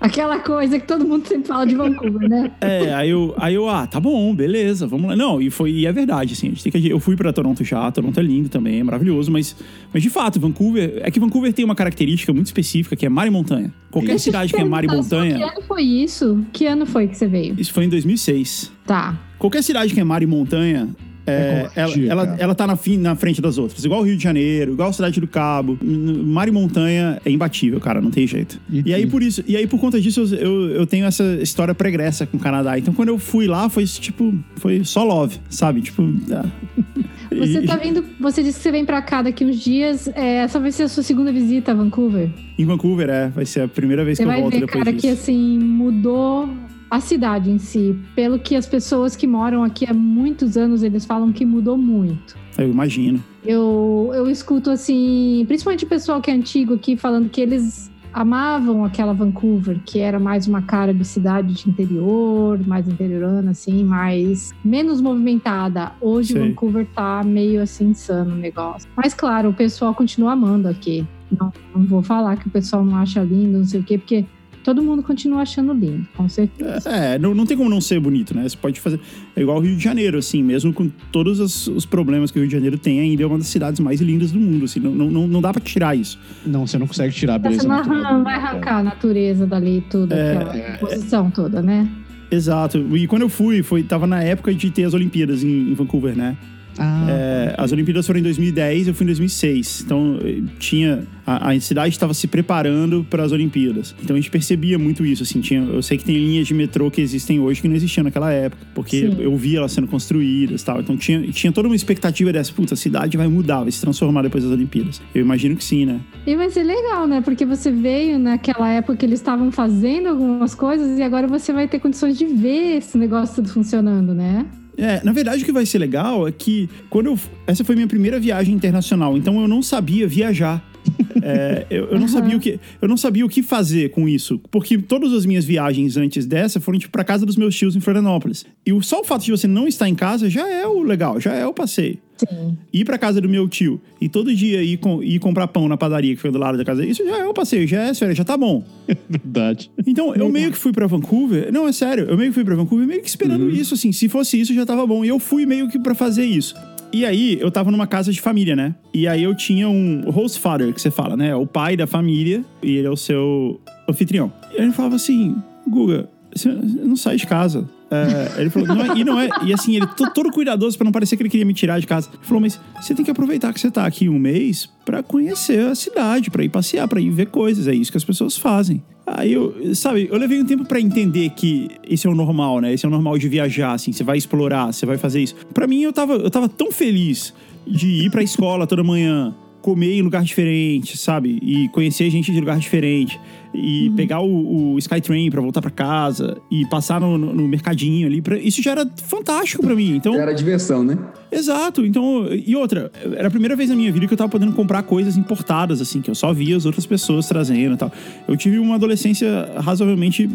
Aquela 0.00 0.38
coisa 0.38 0.78
que 0.78 0.86
todo 0.86 1.04
mundo 1.04 1.26
sempre 1.26 1.48
fala 1.48 1.66
de 1.66 1.74
Vancouver, 1.74 2.28
né? 2.28 2.52
é, 2.60 2.92
aí 2.94 3.10
eu, 3.10 3.34
aí 3.38 3.54
eu, 3.54 3.68
ah, 3.68 3.86
tá 3.86 3.98
bom, 3.98 4.34
beleza, 4.34 4.86
vamos 4.86 5.08
lá. 5.08 5.16
Não, 5.16 5.40
e 5.40 5.50
foi, 5.50 5.70
e 5.70 5.86
é 5.86 5.92
verdade, 5.92 6.34
assim, 6.34 6.48
a 6.48 6.50
gente 6.50 6.62
tem 6.62 6.72
que, 6.72 6.88
eu 6.88 7.00
fui 7.00 7.16
pra 7.16 7.32
Toronto 7.32 7.64
já, 7.64 7.90
Toronto 7.90 8.18
é 8.18 8.22
lindo 8.22 8.48
também, 8.48 8.80
é 8.80 8.82
maravilhoso, 8.82 9.32
mas, 9.32 9.56
mas 9.92 10.02
de 10.02 10.10
fato, 10.10 10.38
Vancouver, 10.38 11.00
é 11.02 11.10
que 11.10 11.18
Vancouver 11.18 11.52
tem 11.52 11.64
uma 11.64 11.74
característica 11.74 12.32
muito 12.32 12.46
específica 12.46 12.94
que 12.94 13.06
é 13.06 13.08
mar 13.08 13.26
e 13.26 13.30
montanha. 13.30 13.72
Qualquer 13.90 14.10
Deixa 14.10 14.24
cidade 14.24 14.52
que 14.52 14.60
é 14.60 14.64
mar 14.64 14.84
e 14.84 14.88
montanha, 14.88 15.36
Que 15.36 15.42
ano 15.42 15.62
foi 15.66 15.82
isso? 15.82 16.44
Que 16.52 16.66
ano 16.66 16.86
foi 16.86 17.08
que 17.08 17.16
você 17.16 17.26
veio? 17.26 17.54
isso 17.58 17.72
foi 17.72 17.84
em 17.84 17.88
2006. 17.88 18.72
Tá. 18.86 19.18
Qualquer 19.38 19.62
cidade 19.62 19.94
que 19.94 20.00
é 20.00 20.04
mar 20.04 20.22
e 20.22 20.26
montanha, 20.26 20.88
é, 21.26 21.60
ela, 21.60 21.68
covardia, 21.88 22.10
ela, 22.12 22.26
cara. 22.26 22.38
ela 22.42 22.54
tá 22.54 22.66
na, 22.66 22.76
fin- 22.76 22.96
na 22.98 23.14
frente 23.14 23.40
das 23.40 23.58
outras. 23.58 23.84
Igual 23.84 24.00
o 24.00 24.04
Rio 24.04 24.16
de 24.16 24.22
Janeiro, 24.22 24.72
igual 24.72 24.88
a 24.88 24.92
Cidade 24.92 25.20
do 25.20 25.26
Cabo. 25.26 25.78
Mar 25.82 26.48
e 26.48 26.50
montanha 26.50 27.20
é 27.24 27.30
imbatível, 27.30 27.80
cara, 27.80 28.00
não 28.00 28.10
tem 28.10 28.26
jeito. 28.26 28.60
E- 28.70 28.82
E, 28.86 28.94
aí, 28.94 29.02
e- 29.04 29.06
por 29.06 29.22
isso, 29.22 29.42
e 29.46 29.56
aí, 29.56 29.66
por 29.66 29.78
conta 29.80 30.00
disso, 30.00 30.20
eu, 30.20 30.38
eu, 30.38 30.70
eu 30.70 30.86
tenho 30.86 31.06
essa 31.06 31.24
história 31.40 31.74
pregressa 31.74 32.26
com 32.26 32.36
o 32.36 32.40
Canadá. 32.40 32.78
Então, 32.78 32.92
quando 32.92 33.08
eu 33.08 33.18
fui 33.18 33.46
lá, 33.46 33.68
foi 33.68 33.84
tipo, 33.86 34.34
foi 34.56 34.84
só 34.84 35.02
love, 35.04 35.38
sabe? 35.48 35.80
Tipo. 35.82 36.02
ah. 36.32 36.44
Você 37.36 37.60
E- 37.60 37.66
tá 37.66 37.74
vindo. 37.76 38.04
Você 38.20 38.42
disse 38.44 38.58
que 38.58 38.62
você 38.62 38.70
vem 38.70 38.84
pra 38.84 39.02
cá 39.02 39.20
daqui 39.22 39.44
uns 39.44 39.58
dias. 39.58 40.06
É, 40.14 40.36
essa 40.36 40.60
vai 40.60 40.70
ser 40.70 40.84
a 40.84 40.88
sua 40.88 41.02
segunda 41.02 41.32
visita 41.32 41.72
a 41.72 41.74
Vancouver. 41.74 42.28
Em 42.56 42.64
Vancouver, 42.64 43.08
é. 43.10 43.28
Vai 43.30 43.44
ser 43.44 43.62
a 43.62 43.68
primeira 43.68 44.04
vez 44.04 44.18
Você 44.18 44.24
que 44.24 44.30
eu 44.30 44.34
volto 44.40 44.52
ver, 44.54 44.60
depois 44.60 44.84
cara, 44.84 44.92
disso. 44.92 45.02
que 45.06 45.12
assim, 45.12 45.58
mudou 45.58 46.48
a 46.90 47.00
cidade 47.00 47.50
em 47.50 47.58
si. 47.58 47.98
Pelo 48.14 48.38
que 48.38 48.54
as 48.56 48.66
pessoas 48.66 49.16
que 49.16 49.26
moram 49.26 49.64
aqui 49.64 49.86
há 49.88 49.94
muitos 49.94 50.56
anos, 50.56 50.82
eles 50.82 51.04
falam 51.04 51.32
que 51.32 51.44
mudou 51.44 51.76
muito. 51.76 52.36
Eu 52.56 52.70
imagino. 52.70 53.22
Eu, 53.44 54.10
eu 54.14 54.30
escuto 54.30 54.70
assim, 54.70 55.44
principalmente 55.46 55.84
o 55.84 55.88
pessoal 55.88 56.20
que 56.20 56.30
é 56.30 56.34
antigo 56.34 56.74
aqui 56.74 56.96
falando 56.96 57.28
que 57.28 57.40
eles 57.40 57.90
amavam 58.14 58.84
aquela 58.84 59.12
Vancouver, 59.12 59.80
que 59.84 59.98
era 59.98 60.20
mais 60.20 60.46
uma 60.46 60.62
cara 60.62 60.94
de 60.94 61.04
cidade 61.04 61.52
de 61.52 61.68
interior, 61.68 62.64
mais 62.64 62.88
interiorana, 62.88 63.50
assim, 63.50 63.82
mais 63.82 64.52
menos 64.64 65.00
movimentada. 65.00 65.92
Hoje 66.00 66.32
Sei. 66.32 66.48
Vancouver 66.48 66.86
tá 66.94 67.22
meio 67.24 67.60
assim 67.60 67.88
insano 67.88 68.32
o 68.32 68.38
negócio. 68.38 68.88
Mas 68.96 69.12
claro, 69.12 69.50
o 69.50 69.52
pessoal 69.52 69.92
continua 69.92 70.32
amando 70.32 70.68
aqui. 70.68 71.04
Não, 71.38 71.52
não 71.74 71.84
vou 71.84 72.02
falar 72.02 72.36
que 72.36 72.46
o 72.46 72.50
pessoal 72.50 72.84
não 72.84 72.96
acha 72.96 73.20
lindo, 73.20 73.58
não 73.58 73.64
sei 73.64 73.80
o 73.80 73.82
quê, 73.82 73.98
porque 73.98 74.24
todo 74.64 74.82
mundo 74.82 75.02
continua 75.02 75.42
achando 75.42 75.72
lindo, 75.72 76.04
com 76.16 76.28
certeza. 76.28 76.88
É, 76.90 77.18
não, 77.18 77.34
não 77.34 77.46
tem 77.46 77.56
como 77.56 77.70
não 77.70 77.80
ser 77.80 78.00
bonito, 78.00 78.34
né? 78.34 78.48
Você 78.48 78.56
pode 78.56 78.80
fazer. 78.80 78.98
É 79.36 79.42
igual 79.42 79.58
o 79.58 79.60
Rio 79.60 79.76
de 79.76 79.82
Janeiro, 79.84 80.18
assim, 80.18 80.42
mesmo 80.42 80.72
com 80.72 80.90
todos 81.12 81.38
os, 81.38 81.68
os 81.68 81.86
problemas 81.86 82.30
que 82.30 82.38
o 82.38 82.40
Rio 82.40 82.48
de 82.48 82.54
Janeiro 82.54 82.78
tem, 82.78 82.98
ainda 82.98 83.22
é 83.22 83.26
uma 83.26 83.38
das 83.38 83.46
cidades 83.46 83.78
mais 83.78 84.00
lindas 84.00 84.32
do 84.32 84.40
mundo, 84.40 84.64
assim. 84.64 84.80
Não, 84.80 84.90
não, 84.92 85.10
não, 85.10 85.26
não 85.28 85.40
dá 85.40 85.52
pra 85.52 85.60
tirar 85.62 85.96
isso. 85.96 86.18
Não, 86.44 86.66
você 86.66 86.78
não 86.78 86.86
consegue 86.86 87.12
tirar 87.14 87.34
a 87.34 87.38
Você 87.38 87.42
beleza 87.42 87.68
não 87.68 87.76
natural. 87.76 88.04
arran- 88.04 88.22
vai 88.24 88.34
arrancar 88.34 88.78
a 88.78 88.82
natureza 88.82 89.46
dali, 89.46 89.84
tudo, 89.90 90.12
É, 90.12 90.36
aquela 90.38 90.78
posição 90.78 91.30
toda, 91.30 91.60
né? 91.62 91.86
Exato. 92.30 92.78
E 92.96 93.06
quando 93.06 93.22
eu 93.22 93.28
fui, 93.28 93.62
foi, 93.62 93.82
tava 93.82 94.06
na 94.06 94.22
época 94.22 94.52
de 94.52 94.70
ter 94.70 94.84
as 94.84 94.94
Olimpíadas 94.94 95.44
em, 95.44 95.70
em 95.70 95.74
Vancouver, 95.74 96.16
né? 96.16 96.36
Ah, 96.78 97.06
É, 97.08 97.54
as 97.56 97.72
Olimpíadas 97.72 98.06
foram 98.06 98.20
em 98.20 98.22
2010, 98.22 98.88
eu 98.88 98.94
fui 98.94 99.04
em 99.04 99.06
2006. 99.08 99.82
Então, 99.84 100.18
eh, 100.22 100.42
tinha. 100.58 101.04
A, 101.26 101.52
a 101.52 101.60
cidade 101.60 101.90
estava 101.90 102.12
se 102.12 102.26
preparando 102.26 103.06
para 103.08 103.22
as 103.22 103.32
Olimpíadas. 103.32 103.94
Então, 104.02 104.14
a 104.14 104.18
gente 104.18 104.30
percebia 104.30 104.78
muito 104.78 105.04
isso. 105.06 105.22
Assim, 105.22 105.40
tinha, 105.40 105.62
eu 105.62 105.82
sei 105.82 105.96
que 105.96 106.04
tem 106.04 106.16
linhas 106.16 106.46
de 106.46 106.52
metrô 106.54 106.90
que 106.90 107.00
existem 107.00 107.40
hoje 107.40 107.62
que 107.62 107.68
não 107.68 107.74
existiam 107.74 108.04
naquela 108.04 108.30
época, 108.30 108.62
porque 108.74 109.08
Sim. 109.08 109.16
eu 109.18 109.34
via 109.36 109.58
elas 109.58 109.72
sendo 109.72 109.86
construídas 109.86 110.62
tal. 110.62 110.80
Então, 110.80 110.96
tinha, 110.96 111.22
tinha 111.32 111.52
toda 111.52 111.68
uma 111.68 111.76
expectativa 111.76 112.32
dessa, 112.32 112.52
puta, 112.52 112.74
a 112.74 112.76
cidade 112.76 113.16
vai 113.16 113.28
mudar, 113.28 113.62
vai 113.62 113.72
se 113.72 113.80
transformar 113.80 114.22
depois 114.22 114.44
das 114.44 114.52
Olimpíadas. 114.52 115.00
Eu 115.14 115.22
imagino 115.22 115.56
que 115.56 115.64
sim, 115.64 115.86
né? 115.86 116.00
E 116.26 116.36
vai 116.36 116.50
ser 116.50 116.62
legal, 116.62 117.06
né? 117.06 117.20
Porque 117.20 117.46
você 117.46 117.70
veio 117.70 118.18
naquela 118.18 118.68
época 118.70 118.96
que 118.96 119.06
eles 119.06 119.20
estavam 119.20 119.50
fazendo 119.50 120.08
algumas 120.08 120.54
coisas 120.54 120.98
e 120.98 121.02
agora 121.02 121.26
você 121.26 121.52
vai 121.52 121.68
ter 121.68 121.78
condições 121.78 122.18
de 122.18 122.26
ver 122.26 122.78
esse 122.78 122.98
negócio 122.98 123.36
tudo 123.36 123.48
funcionando, 123.48 124.14
né? 124.14 124.46
É, 124.76 125.02
na 125.04 125.12
verdade, 125.12 125.42
o 125.42 125.46
que 125.46 125.52
vai 125.52 125.66
ser 125.66 125.78
legal 125.78 126.26
é 126.26 126.32
que 126.32 126.68
quando 126.90 127.06
eu. 127.06 127.18
Essa 127.46 127.64
foi 127.64 127.74
minha 127.74 127.86
primeira 127.86 128.18
viagem 128.18 128.54
internacional, 128.54 129.16
então 129.16 129.40
eu 129.40 129.48
não 129.48 129.62
sabia 129.62 130.06
viajar. 130.06 130.62
É, 131.26 131.64
eu, 131.70 131.86
eu 131.86 131.98
não 131.98 132.06
sabia 132.06 132.36
o 132.36 132.40
que 132.40 132.60
eu 132.82 132.86
não 132.86 132.98
sabia 132.98 133.24
o 133.24 133.28
que 133.30 133.42
fazer 133.42 133.90
com 133.92 134.06
isso, 134.06 134.38
porque 134.50 134.76
todas 134.76 135.10
as 135.14 135.24
minhas 135.24 135.42
viagens 135.42 135.96
antes 135.96 136.26
dessa 136.26 136.60
foram 136.60 136.78
tipo 136.78 136.92
para 136.92 137.02
casa 137.02 137.24
dos 137.24 137.36
meus 137.36 137.56
tios 137.56 137.74
em 137.74 137.80
Florianópolis. 137.80 138.44
E 138.66 138.74
o, 138.74 138.82
só 138.82 139.00
o 139.00 139.04
fato 139.04 139.24
de 139.24 139.30
você 139.30 139.46
não 139.46 139.66
estar 139.66 139.88
em 139.88 139.94
casa 139.94 140.28
já 140.28 140.46
é 140.46 140.66
o 140.66 140.82
legal, 140.82 141.18
já 141.18 141.32
é 141.32 141.46
o 141.46 141.54
passeio. 141.54 141.98
Sim. 142.16 142.56
Ir 142.72 142.84
pra 142.84 142.98
casa 142.98 143.20
do 143.20 143.28
meu 143.28 143.48
tio 143.48 143.80
e 144.00 144.08
todo 144.08 144.34
dia 144.34 144.62
ir, 144.62 144.76
com, 144.76 145.02
ir 145.02 145.18
comprar 145.18 145.48
pão 145.48 145.68
na 145.68 145.76
padaria 145.76 146.14
que 146.14 146.20
foi 146.20 146.30
do 146.30 146.38
lado 146.38 146.56
da 146.56 146.64
casa, 146.64 146.84
isso 146.84 147.04
já 147.04 147.18
é 147.18 147.26
o 147.26 147.34
passeio, 147.34 147.66
já 147.66 147.82
é 147.82 147.94
sério, 147.94 148.14
já 148.14 148.24
tá 148.24 148.36
bom. 148.36 148.64
verdade. 149.08 149.70
Então, 149.86 150.14
eu 150.14 150.28
meio 150.28 150.52
que 150.52 150.58
fui 150.58 150.72
pra 150.72 150.86
Vancouver. 150.86 151.52
Não, 151.52 151.66
é 151.66 151.72
sério, 151.72 152.04
eu 152.04 152.16
meio 152.16 152.30
que 152.30 152.34
fui 152.34 152.44
pra 152.44 152.54
Vancouver 152.54 152.86
meio 152.86 153.02
que 153.02 153.08
esperando 153.08 153.50
isso, 153.50 153.74
assim. 153.74 153.92
Se 153.92 154.08
fosse 154.08 154.40
isso, 154.40 154.54
já 154.54 154.64
tava 154.64 154.86
bom. 154.86 155.04
E 155.04 155.08
eu 155.08 155.18
fui 155.18 155.46
meio 155.46 155.68
que 155.68 155.78
pra 155.78 155.94
fazer 155.94 156.24
isso. 156.24 156.54
E 156.92 157.04
aí, 157.04 157.38
eu 157.40 157.50
tava 157.50 157.70
numa 157.70 157.86
casa 157.86 158.12
de 158.12 158.20
família, 158.20 158.54
né? 158.54 158.74
E 158.92 159.08
aí 159.08 159.22
eu 159.22 159.34
tinha 159.34 159.68
um 159.68 160.08
host 160.10 160.38
father, 160.38 160.72
que 160.72 160.80
você 160.80 160.90
fala, 160.90 161.16
né? 161.16 161.30
É 161.30 161.36
O 161.36 161.46
pai 161.46 161.76
da 161.76 161.86
família 161.86 162.44
e 162.62 162.76
ele 162.76 162.86
é 162.86 162.90
o 162.90 162.96
seu 162.96 163.60
anfitrião. 163.88 164.32
E 164.52 164.62
ele 164.62 164.72
falava 164.72 164.94
assim: 164.94 165.36
Guga, 165.68 166.08
você 166.32 166.48
não 166.50 166.96
sai 166.96 167.16
de 167.16 167.26
casa. 167.26 167.68
É, 167.94 168.40
ele 168.40 168.50
falou, 168.50 168.68
não 168.68 168.80
é- 168.82 168.98
e 168.98 169.04
não 169.04 169.20
é. 169.20 169.28
E 169.44 169.52
assim, 169.52 169.76
ele 169.76 169.86
to- 169.86 170.10
todo 170.12 170.30
cuidadoso 170.30 170.76
pra 170.76 170.84
não 170.84 170.92
parecer 170.92 171.16
que 171.16 171.22
ele 171.22 171.30
queria 171.30 171.46
me 171.46 171.54
tirar 171.54 171.78
de 171.80 171.86
casa. 171.86 172.08
Ele 172.12 172.18
falou, 172.22 172.40
mas 172.40 172.60
você 172.80 172.94
tem 172.94 173.04
que 173.04 173.10
aproveitar 173.10 173.52
que 173.52 173.60
você 173.60 173.70
tá 173.70 173.86
aqui 173.86 174.08
um 174.08 174.18
mês 174.18 174.68
pra 174.84 175.02
conhecer 175.02 175.60
a 175.66 175.74
cidade, 175.74 176.30
pra 176.30 176.42
ir 176.44 176.48
passear, 176.48 176.86
pra 176.88 177.00
ir 177.00 177.10
ver 177.10 177.26
coisas. 177.26 177.66
É 177.68 177.74
isso 177.74 177.90
que 177.90 177.96
as 177.96 178.04
pessoas 178.04 178.36
fazem. 178.36 178.82
Aí 179.06 179.32
eu, 179.32 179.74
sabe, 179.74 180.08
eu 180.10 180.16
levei 180.18 180.40
um 180.40 180.44
tempo 180.46 180.64
pra 180.64 180.80
entender 180.80 181.30
que 181.30 181.68
esse 181.88 182.06
é 182.06 182.10
o 182.10 182.14
normal, 182.14 182.60
né? 182.60 182.72
Esse 182.72 182.86
é 182.86 182.88
o 182.88 182.90
normal 182.90 183.18
de 183.18 183.28
viajar, 183.28 183.72
assim, 183.74 183.92
você 183.92 184.02
vai 184.02 184.16
explorar, 184.16 184.72
você 184.72 184.86
vai 184.86 184.96
fazer 184.96 185.22
isso. 185.22 185.34
Pra 185.52 185.66
mim, 185.66 185.82
eu 185.82 185.92
tava, 185.92 186.14
eu 186.14 186.30
tava 186.30 186.48
tão 186.48 186.72
feliz 186.72 187.34
de 187.66 187.86
ir 188.06 188.10
pra 188.10 188.22
escola 188.22 188.66
toda 188.66 188.82
manhã, 188.82 189.34
comer 189.60 189.92
em 189.98 190.02
lugar 190.02 190.22
diferente, 190.24 190.96
sabe? 190.96 191.38
E 191.42 191.68
conhecer 191.70 192.08
gente 192.10 192.32
de 192.32 192.40
lugar 192.40 192.58
diferente. 192.58 193.18
E 193.54 193.90
pegar 193.96 194.20
o, 194.20 194.74
o 194.74 194.78
Skytrain 194.78 195.30
pra 195.30 195.40
voltar 195.40 195.60
pra 195.62 195.70
casa. 195.70 196.36
E 196.50 196.66
passar 196.66 197.00
no, 197.00 197.16
no- 197.16 197.32
no 197.32 197.46
mercadinho 197.48 198.06
ali. 198.06 198.20
Pra, 198.20 198.36
isso 198.36 198.60
já 198.62 198.72
era 198.72 198.86
fantástico 199.04 199.62
pra 199.62 199.74
mim. 199.74 199.94
Então, 199.96 200.14
Era 200.14 200.32
diversão, 200.34 200.82
né? 200.82 200.98
Exato. 201.30 201.84
Então, 201.86 202.26
e 202.30 202.54
outra, 202.56 202.90
era 203.16 203.28
a 203.28 203.30
primeira 203.30 203.54
vez 203.56 203.70
na 203.70 203.76
minha 203.76 203.90
vida 203.92 204.06
que 204.06 204.12
eu 204.12 204.18
tava 204.18 204.28
podendo 204.30 204.52
comprar 204.52 204.82
coisas 204.82 205.16
importadas, 205.16 205.80
assim, 205.80 206.00
que 206.00 206.10
eu 206.10 206.14
só 206.14 206.32
via 206.32 206.56
as 206.56 206.64
outras 206.66 206.84
pessoas 206.86 207.26
trazendo 207.26 207.74
e 207.74 207.76
tal. 207.76 207.92
Eu 208.28 208.36
tive 208.36 208.58
uma 208.58 208.74
adolescência 208.76 209.50
razoavelmente 209.56 210.28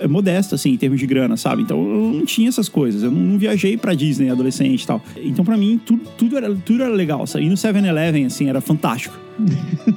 eh, 0.00 0.08
modesta, 0.08 0.54
assim, 0.54 0.70
em 0.72 0.76
termos 0.76 0.98
de 1.00 1.06
grana, 1.06 1.36
sabe? 1.36 1.62
Então, 1.62 1.78
eu 1.78 2.12
não 2.12 2.24
tinha 2.24 2.48
essas 2.48 2.68
coisas. 2.68 3.02
Eu 3.02 3.10
não, 3.10 3.20
não 3.20 3.38
viajei 3.38 3.76
pra 3.76 3.94
Disney 3.94 4.28
adolescente 4.30 4.82
e 4.82 4.86
tal. 4.86 5.00
Então, 5.22 5.44
pra 5.44 5.56
mim, 5.56 5.80
tudo, 5.84 6.02
tudo, 6.18 6.36
era, 6.36 6.54
tudo 6.54 6.82
era 6.82 6.92
legal, 6.92 7.26
sabe? 7.26 7.44
E 7.46 7.48
no 7.48 7.54
7-Eleven, 7.54 8.26
assim, 8.26 8.48
era 8.48 8.60
fantástico. 8.60 9.18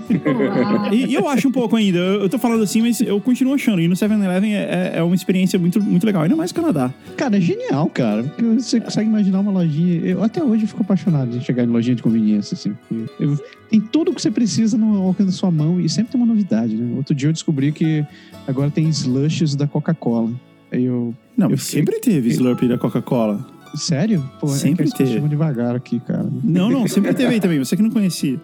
E, 0.92 1.06
e 1.08 1.14
eu 1.14 1.28
acho 1.28 1.48
um 1.48 1.52
pouco 1.52 1.76
ainda. 1.76 1.98
Eu, 1.98 2.22
eu 2.22 2.30
tô 2.30 2.38
falando 2.38 2.62
assim, 2.66 2.82
mas 2.82 3.00
eu 3.02 3.20
continuo 3.22 3.54
achando. 3.54 3.82
E 3.82 3.88
no 3.88 3.96
7-Eleven 3.96 4.54
é, 4.56 4.92
é- 4.96 4.98
é 5.00 5.04
uma 5.04 5.16
experiência 5.16 5.58
muito, 5.58 5.82
muito 5.82 6.06
legal. 6.06 6.24
Ainda 6.24 6.36
mais 6.36 6.52
no 6.52 6.56
Canadá. 6.62 6.94
Cara, 7.16 7.38
é 7.38 7.42
genial, 7.42 7.90
cara. 7.90 8.24
Porque 8.24 8.44
você 8.44 8.80
consegue 8.82 9.10
imaginar 9.10 9.40
uma 9.40 9.52
lojinha. 9.52 10.02
Eu 10.06 10.24
até 10.24 10.44
hoje 10.44 10.68
fico 10.68 10.82
apaixonado 10.82 11.30
de 11.38 11.44
chegar 11.46 11.64
em 11.64 11.68
lojinha 11.68 11.96
de 11.96 12.04
conveniência, 12.04 12.56
assim. 12.56 12.76
eu- 13.20 13.38
tem 13.70 13.80
tudo 13.82 14.14
que 14.14 14.22
você 14.22 14.30
precisa 14.30 14.78
no 14.78 15.02
alcance 15.02 15.32
da 15.32 15.36
sua 15.36 15.50
mão 15.52 15.80
e 15.80 15.90
sempre 15.90 16.12
tem 16.12 16.22
uma 16.22 16.28
novidade, 16.28 16.76
né? 16.76 16.96
Outro 16.98 17.16
dia 17.16 17.30
eu 17.30 17.34
descobri 17.34 17.72
que 17.72 18.06
agora 18.48 18.70
tem 18.70 18.88
slushes 18.90 19.56
da 19.56 19.66
Coca-Cola. 19.68 20.32
Aí 20.72 20.84
eu. 20.86 21.14
Não, 21.38 21.50
Eu 21.50 21.58
sempre 21.58 22.00
teve 22.00 22.30
Slurpee 22.30 22.68
da 22.68 22.78
Coca-Cola. 22.78 23.46
Sério? 23.76 24.24
Pô, 24.40 24.48
Sempre 24.48 24.88
é 24.88 24.92
que 24.92 24.98
teve. 24.98 25.20
devagar 25.28 25.76
aqui, 25.76 26.00
cara. 26.00 26.30
Não, 26.44 26.70
não, 26.70 26.88
sempre 26.88 27.14
teve 27.14 27.34
aí 27.34 27.40
também, 27.42 27.60
você 27.60 27.76
que 27.76 27.82
não 27.84 27.90
conhecia. 27.90 28.40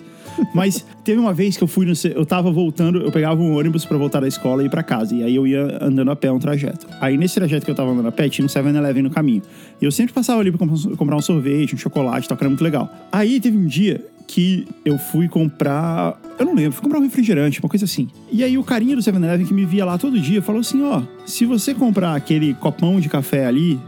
Mas 0.54 0.86
teve 1.04 1.20
uma 1.20 1.34
vez 1.34 1.56
que 1.58 1.64
eu 1.64 1.68
fui 1.68 1.86
no. 1.86 1.94
Eu 2.16 2.26
tava 2.26 2.52
voltando, 2.52 3.00
eu 3.02 3.12
pegava 3.12 3.42
um 3.42 3.58
ônibus 3.58 3.86
pra 3.86 3.98
voltar 3.98 4.20
da 4.20 4.28
escola 4.28 4.64
e 4.64 4.66
ir 4.66 4.70
pra 4.70 4.84
casa. 4.84 5.16
E 5.16 5.24
aí 5.24 5.36
eu 5.36 5.46
ia 5.48 5.80
andando 5.82 6.12
a 6.12 6.16
pé 6.16 6.32
um 6.32 6.40
trajeto. 6.40 6.88
Aí 7.00 7.18
nesse 7.18 7.36
trajeto 7.36 7.66
que 7.66 7.72
eu 7.72 7.76
tava 7.76 7.92
andando 7.92 8.08
a 8.08 8.12
pé, 8.12 8.28
tinha 8.30 8.46
um 8.46 8.50
7-Eleven 8.50 9.04
no 9.04 9.10
caminho. 9.10 9.42
E 9.82 9.86
eu 9.86 9.92
sempre 9.92 10.14
passava 10.14 10.40
ali 10.42 10.52
pra 10.52 10.60
comprar 10.98 11.16
um- 11.16 11.22
sorvete, 11.22 11.76
um 11.76 11.78
chocolate 11.78 12.28
tal, 12.28 12.38
que 12.38 12.44
era 12.44 12.50
muito 12.50 12.64
legal. 12.64 12.90
Aí 13.12 13.40
teve 13.40 13.58
um 13.58 13.66
dia 13.66 14.04
que 14.28 14.66
eu 14.86 14.98
fui 14.98 15.28
comprar. 15.28 16.20
Eu 16.40 16.46
não 16.46 16.54
lembro, 16.56 16.72
fui 16.74 16.84
comprar 16.84 17.00
um 17.00 17.04
refrigerante, 17.04 17.60
uma 17.60 17.68
coisa 17.70 17.86
assim. 17.86 18.08
E 18.32 18.44
aí 18.44 18.58
o 18.58 18.64
carinha 18.64 18.96
do 18.96 19.02
7-Eleven 19.02 19.46
que 19.46 19.54
me 19.54 19.66
via 19.66 19.84
lá 19.86 19.98
todo 19.98 20.20
dia 20.20 20.42
falou 20.42 20.62
assim: 20.62 20.82
ó, 20.84 21.02
se 21.26 21.46
você 21.46 21.74
comprar 21.74 22.16
aquele 22.16 22.54
copão 22.54 23.00
de 23.00 23.10
café 23.10 23.46
ali, 23.46 23.80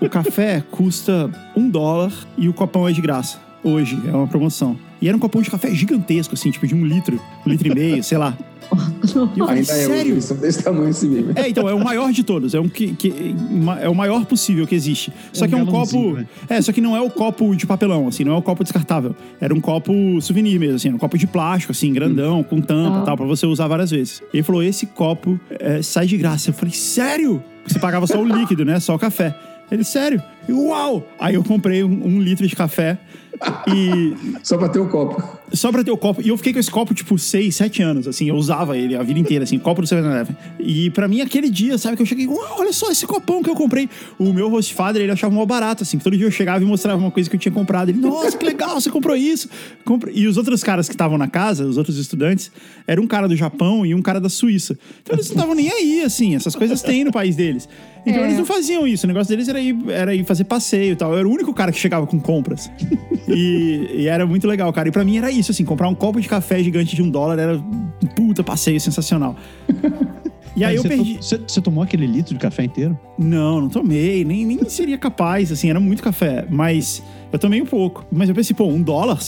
o 0.00 0.08
café 0.08 0.62
custa 0.70 1.30
um 1.56 1.68
dólar 1.68 2.12
e 2.38 2.48
o 2.48 2.52
copão 2.52 2.88
é 2.88 2.92
de 2.92 3.00
graça. 3.00 3.38
Hoje, 3.62 3.98
é 4.06 4.10
uma 4.12 4.26
promoção. 4.26 4.76
E 5.00 5.08
era 5.08 5.16
um 5.16 5.20
copão 5.20 5.42
de 5.42 5.50
café 5.50 5.72
gigantesco, 5.74 6.34
assim, 6.34 6.50
tipo 6.50 6.66
de 6.66 6.74
um 6.74 6.84
litro, 6.84 7.20
um 7.46 7.50
litro 7.50 7.68
e 7.68 7.74
meio, 7.74 8.02
sei 8.02 8.16
lá. 8.18 8.36
E 8.68 9.18
eu 9.38 9.46
falei, 9.46 9.60
Ainda 9.60 9.60
é 9.60 9.64
sério? 9.64 10.12
eles 10.14 10.24
são 10.24 10.36
desse 10.36 10.60
tamanho 10.62 10.88
assim 10.88 11.08
mesmo. 11.08 11.32
É, 11.36 11.48
então, 11.48 11.68
é 11.68 11.74
o 11.74 11.82
maior 11.84 12.10
de 12.12 12.24
todos. 12.24 12.52
É, 12.54 12.58
um 12.60 12.68
que, 12.68 12.94
que- 12.96 13.34
é 13.80 13.88
o 13.88 13.94
maior 13.94 14.24
possível 14.26 14.66
que 14.66 14.74
existe. 14.74 15.12
Só 15.32 15.44
um 15.44 15.48
que 15.48 15.54
é 15.54 15.58
um 15.58 15.66
copo. 15.66 16.12
né? 16.14 16.26
É, 16.48 16.60
só 16.60 16.72
que 16.72 16.80
não 16.80 16.96
é 16.96 17.00
o 17.00 17.08
copo 17.08 17.54
de 17.54 17.64
papelão, 17.66 18.08
assim, 18.08 18.24
não 18.24 18.32
é 18.34 18.36
o 18.36 18.42
copo 18.42 18.64
descartável. 18.64 19.14
Era 19.40 19.54
um 19.54 19.60
copo 19.60 19.92
souvenir 20.20 20.58
mesmo, 20.58 20.74
assim, 20.76 20.88
era 20.88 20.96
um 20.96 20.98
copo 20.98 21.16
de 21.16 21.26
plástico, 21.28 21.70
assim, 21.72 21.92
grandão, 21.92 22.42
com 22.42 22.60
tampa 22.60 22.98
Ah. 22.98 23.02
e 23.02 23.04
tal, 23.06 23.16
pra 23.16 23.26
você 23.26 23.46
usar 23.46 23.68
várias 23.68 23.90
vezes. 23.92 24.20
E 24.32 24.38
ele 24.38 24.42
falou: 24.42 24.62
esse 24.62 24.86
copo 24.86 25.38
é, 25.50 25.80
sai 25.82 26.06
de 26.06 26.16
graça. 26.16 26.50
Eu 26.50 26.54
falei, 26.54 26.74
sério? 26.74 27.42
Você 27.66 27.78
pagava 27.78 28.06
só 28.08 28.20
o 28.20 28.24
líquido, 28.26 28.64
né? 28.64 28.80
Só 28.80 28.94
o 28.96 28.98
café. 28.98 29.32
Ele, 29.70 29.82
sério? 29.84 30.22
Uau! 30.48 31.06
Aí 31.18 31.34
eu 31.34 31.44
comprei 31.44 31.82
um, 31.84 32.06
um 32.06 32.20
litro 32.20 32.46
de 32.46 32.54
café 32.56 32.98
e 33.68 34.14
Só 34.42 34.56
pra 34.56 34.68
ter 34.68 34.78
o 34.78 34.88
copo. 34.88 35.22
só 35.52 35.70
pra 35.70 35.84
ter 35.84 35.90
o 35.90 35.96
copo. 35.96 36.22
E 36.22 36.28
eu 36.28 36.36
fiquei 36.38 36.52
com 36.54 36.58
esse 36.58 36.70
copo, 36.70 36.94
tipo, 36.94 37.18
6, 37.18 37.54
7 37.54 37.82
anos, 37.82 38.08
assim. 38.08 38.28
Eu 38.28 38.34
usava 38.36 38.76
ele 38.78 38.96
a 38.96 39.02
vida 39.02 39.18
inteira, 39.20 39.44
assim, 39.44 39.58
copo 39.58 39.82
do 39.82 39.86
7-Eleven. 39.86 40.34
E 40.58 40.88
pra 40.90 41.06
mim, 41.06 41.20
aquele 41.20 41.50
dia, 41.50 41.76
sabe, 41.76 41.96
que 41.96 42.02
eu 42.02 42.06
cheguei, 42.06 42.26
"Uau, 42.26 42.56
olha 42.60 42.72
só 42.72 42.90
esse 42.90 43.06
copão 43.06 43.42
que 43.42 43.50
eu 43.50 43.54
comprei. 43.54 43.88
O 44.18 44.32
meu 44.32 44.48
host 44.48 44.72
father, 44.74 45.02
ele 45.02 45.12
achava 45.12 45.34
mó 45.34 45.44
barato, 45.44 45.82
assim. 45.82 45.98
que 45.98 46.04
Todo 46.04 46.16
dia 46.16 46.26
eu 46.26 46.30
chegava 46.30 46.64
e 46.64 46.66
mostrava 46.66 46.98
uma 46.98 47.10
coisa 47.10 47.28
que 47.28 47.36
eu 47.36 47.40
tinha 47.40 47.52
comprado. 47.52 47.90
Ele, 47.90 47.98
nossa, 47.98 48.36
que 48.38 48.44
legal, 48.44 48.80
você 48.80 48.88
comprou 48.90 49.14
isso. 49.16 49.48
E 50.14 50.26
os 50.26 50.36
outros 50.38 50.62
caras 50.62 50.88
que 50.88 50.94
estavam 50.94 51.18
na 51.18 51.28
casa, 51.28 51.66
os 51.66 51.76
outros 51.76 51.98
estudantes, 51.98 52.50
era 52.86 53.00
um 53.00 53.06
cara 53.06 53.28
do 53.28 53.36
Japão 53.36 53.84
e 53.84 53.94
um 53.94 54.00
cara 54.02 54.20
da 54.20 54.28
Suíça. 54.30 54.78
Então 55.02 55.14
eles 55.16 55.28
não 55.28 55.34
estavam 55.36 55.54
nem 55.54 55.70
aí, 55.70 56.02
assim. 56.02 56.34
Essas 56.34 56.54
coisas 56.56 56.80
tem 56.80 57.04
no 57.04 57.12
país 57.12 57.36
deles. 57.36 57.68
Então 58.06 58.22
É. 58.22 58.26
eles 58.26 58.38
não 58.38 58.46
faziam 58.46 58.86
isso. 58.86 59.04
O 59.04 59.08
negócio 59.08 59.28
deles 59.28 59.48
era 59.48 59.60
ir, 59.60 59.76
era 59.88 60.14
ir 60.14 60.24
fazer 60.24 60.35
passeio 60.44 60.92
e 60.92 60.96
tal. 60.96 61.12
Eu 61.12 61.18
era 61.18 61.28
o 61.28 61.30
único 61.30 61.52
cara 61.52 61.72
que 61.72 61.78
chegava 61.78 62.06
com 62.06 62.20
compras. 62.20 62.70
E, 63.28 63.90
e 63.92 64.06
era 64.06 64.24
muito 64.24 64.46
legal, 64.46 64.72
cara. 64.72 64.88
E 64.88 64.92
pra 64.92 65.04
mim 65.04 65.18
era 65.18 65.32
isso, 65.32 65.50
assim, 65.50 65.64
comprar 65.64 65.88
um 65.88 65.96
copo 65.96 66.20
de 66.20 66.28
café 66.28 66.62
gigante 66.62 66.94
de 66.94 67.02
um 67.02 67.10
dólar 67.10 67.36
era 67.40 67.56
um 67.56 68.06
puta 68.14 68.44
passeio 68.44 68.80
sensacional. 68.80 69.34
E 70.56 70.64
aí 70.64 70.74
eu 70.74 70.82
você 70.82 70.88
perdi. 70.88 71.16
Você, 71.16 71.36
você 71.38 71.60
tomou 71.60 71.84
aquele 71.84 72.06
litro 72.06 72.32
de 72.32 72.40
café 72.40 72.64
inteiro? 72.64 72.98
Não, 73.18 73.60
não 73.60 73.68
tomei, 73.68 74.24
nem, 74.24 74.46
nem 74.46 74.66
seria 74.68 74.96
capaz, 74.96 75.52
assim, 75.52 75.68
era 75.68 75.78
muito 75.78 76.02
café, 76.02 76.46
mas 76.48 77.02
eu 77.30 77.38
tomei 77.38 77.60
um 77.60 77.66
pouco. 77.66 78.06
Mas 78.10 78.30
eu 78.30 78.34
pensei, 78.34 78.56
pô, 78.56 78.64
um 78.66 78.80
dólar, 78.80 79.18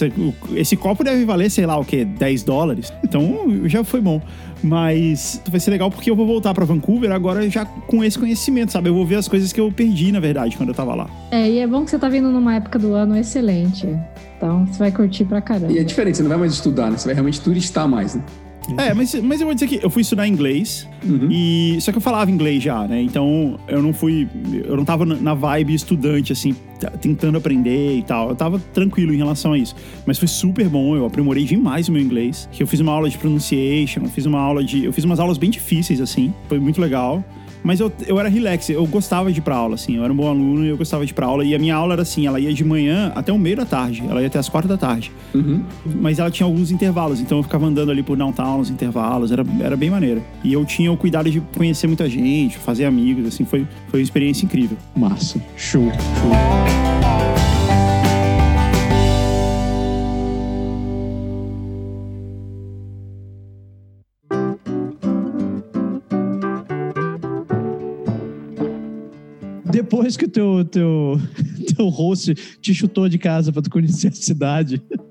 esse 0.55 0.75
copo 0.75 1.05
deve 1.05 1.27
valer, 1.27 1.51
sei 1.51 1.67
lá, 1.67 1.77
o 1.77 1.85
quê, 1.85 2.05
10 2.05 2.45
dólares? 2.45 2.93
Então 3.05 3.47
já 3.67 3.85
foi 3.85 4.01
bom. 4.01 4.23
Mas 4.63 5.41
vai 5.49 5.61
ser 5.61 5.71
legal 5.71 5.91
porque 5.91 6.11
eu 6.11 6.17
vou 6.17 6.27
voltar 6.27 6.53
pra 6.53 6.65
Vancouver 6.65 7.13
agora 7.13 7.49
já 7.49 7.65
com 7.65 8.03
esse 8.03 8.19
conhecimento, 8.19 8.73
sabe? 8.73 8.89
Eu 8.89 8.95
vou 8.95 9.07
ver 9.07 9.17
as 9.17 9.29
coisas 9.29 9.53
que 9.53 9.61
eu 9.61 9.71
perdi, 9.71 10.11
na 10.11 10.21
verdade, 10.21 10.57
quando 10.57 10.71
eu 10.71 10.75
tava 10.75 10.95
lá. 10.95 11.09
É, 11.31 11.49
e 11.49 11.59
é 11.59 11.67
bom 11.67 11.85
que 11.85 11.91
você 11.91 11.99
tá 11.99 12.09
vindo 12.09 12.31
numa 12.31 12.57
época 12.57 12.79
do 12.79 12.95
ano 12.95 13.17
excelente. 13.17 13.87
Então 14.37 14.67
você 14.67 14.79
vai 14.79 14.93
curtir 14.93 15.25
pra 15.25 15.41
caramba. 15.41 15.73
E 15.73 15.79
é 15.79 15.85
diferente, 15.85 16.17
você 16.17 16.23
não 16.23 16.31
vai 16.31 16.39
mais 16.39 16.53
estudar, 16.53 16.91
né? 16.91 16.97
Você 16.97 17.07
vai 17.07 17.15
realmente 17.15 17.41
turistar 17.41 17.89
mais, 17.89 18.15
né? 18.15 18.23
É, 18.77 18.93
mas, 18.93 19.15
mas 19.15 19.41
eu 19.41 19.47
vou 19.47 19.55
dizer 19.55 19.67
que 19.67 19.81
eu 19.83 19.89
fui 19.89 20.03
estudar 20.03 20.27
inglês 20.29 20.87
Uhum. 21.05 21.29
e 21.31 21.79
só 21.81 21.91
que 21.93 21.99
eu 21.99 22.03
falava 22.03 22.31
inglês 22.31 22.63
já, 22.63 22.87
né? 22.87 23.01
Então 23.01 23.59
eu 23.69 23.81
não 23.83 23.93
fui, 23.93 24.29
eu 24.65 24.77
não 24.77 24.85
tava 24.85 25.07
na- 25.07 25.33
vibe 25.35 25.73
estudante 25.75 26.33
assim, 26.33 26.55
tentando 27.01 27.39
aprender 27.39 27.97
e 27.97 28.03
tal. 28.03 28.31
Eu 28.31 28.35
tava 28.37 28.59
tranquilo 28.75 29.15
em 29.15 29.17
relação 29.17 29.53
a 29.53 29.59
isso. 29.59 29.75
Mas 30.07 30.19
foi 30.19 30.29
super 30.29 30.69
bom, 30.69 30.95
eu 30.97 31.07
aprimorei 31.07 31.45
demais 31.45 31.89
o 31.89 31.93
meu 31.93 32.03
inglês. 32.03 32.49
Que 32.53 32.63
eu 32.63 32.67
fiz 32.67 32.81
uma 32.81 32.93
aula 32.93 33.09
de 33.09 33.17
pronunciation, 33.17 34.05
fiz 34.07 34.27
uma 34.27 34.41
aula 34.41 34.63
de, 34.63 34.85
eu 34.85 34.93
fiz 34.93 35.05
umas 35.05 35.19
aulas 35.21 35.39
bem 35.39 35.51
difíceis 35.51 36.01
assim, 36.01 36.33
foi 36.49 36.59
muito 36.59 36.81
legal. 36.81 37.25
Mas 37.63 37.81
eu, 37.81 37.93
eu 38.07 38.19
era 38.19 38.29
relax, 38.29 38.69
eu 38.71 38.87
gostava 38.87 39.33
de 39.33 39.39
ir 39.39 39.43
pra 39.43 39.57
aula, 39.57 39.75
assim. 39.75 39.97
Eu 39.97 40.05
era 40.05 40.13
um 40.13 40.17
bom 40.17 40.29
aluno 40.29 40.65
e 40.65 40.69
eu 40.69 40.77
gostava 40.77 41.05
de 41.05 41.13
ir 41.13 41.15
pra 41.15 41.27
aula. 41.27 41.45
E 41.45 41.55
a 41.55 41.59
minha 41.59 41.75
aula 41.75 41.95
era 41.95 42.03
assim, 42.03 42.27
ela 42.27 42.39
ia 42.41 42.53
de 42.53 42.65
manhã 42.65 43.13
até 43.15 43.33
o 43.33 43.39
meio 43.39 43.57
da 43.57 43.65
tarde. 43.65 44.03
Ela 44.09 44.21
ia 44.21 44.27
até 44.27 44.39
as 44.39 44.49
quatro 44.49 44.69
da 44.69 44.77
tarde. 44.77 45.13
Uhum. 45.35 45.63
Mas 45.85 46.19
ela 46.19 46.31
tinha 46.31 46.47
alguns 46.47 46.71
intervalos, 46.71 47.21
então 47.21 47.39
eu 47.39 47.43
ficava 47.43 47.67
andando 47.67 47.91
ali 47.91 48.03
por 48.03 48.17
downtown 48.17 48.59
nos 48.59 48.71
intervalos, 48.71 49.33
era, 49.33 49.45
era 49.61 49.77
bem 49.77 49.91
maneiro. 49.91 50.23
E 50.43 50.53
eu 50.53 50.65
tinha 50.65 50.91
o 50.93 50.97
cuidado 50.97 51.31
de 51.31 51.41
conhecer 51.57 51.87
muita 51.87 52.09
gente, 52.09 52.57
fazer 52.59 52.85
amigos, 52.85 53.27
assim, 53.27 53.45
foi, 53.45 53.67
foi 53.89 54.01
uma 54.01 54.05
experiência 54.05 54.45
incrível. 54.45 54.77
Massa. 54.97 55.41
Show, 55.57 55.91
show. 55.91 56.78
Depois 69.89 70.17
que 70.17 70.27
o 70.27 70.29
teu, 70.29 70.65
teu, 70.65 71.21
teu 71.75 71.89
host 71.89 72.35
te 72.61 72.75
chutou 72.75 73.09
de 73.09 73.19
casa 73.19 73.51
pra 73.51 73.63
tu 73.63 73.71
conhecer 73.71 74.09
a 74.09 74.13
cidade, 74.13 74.83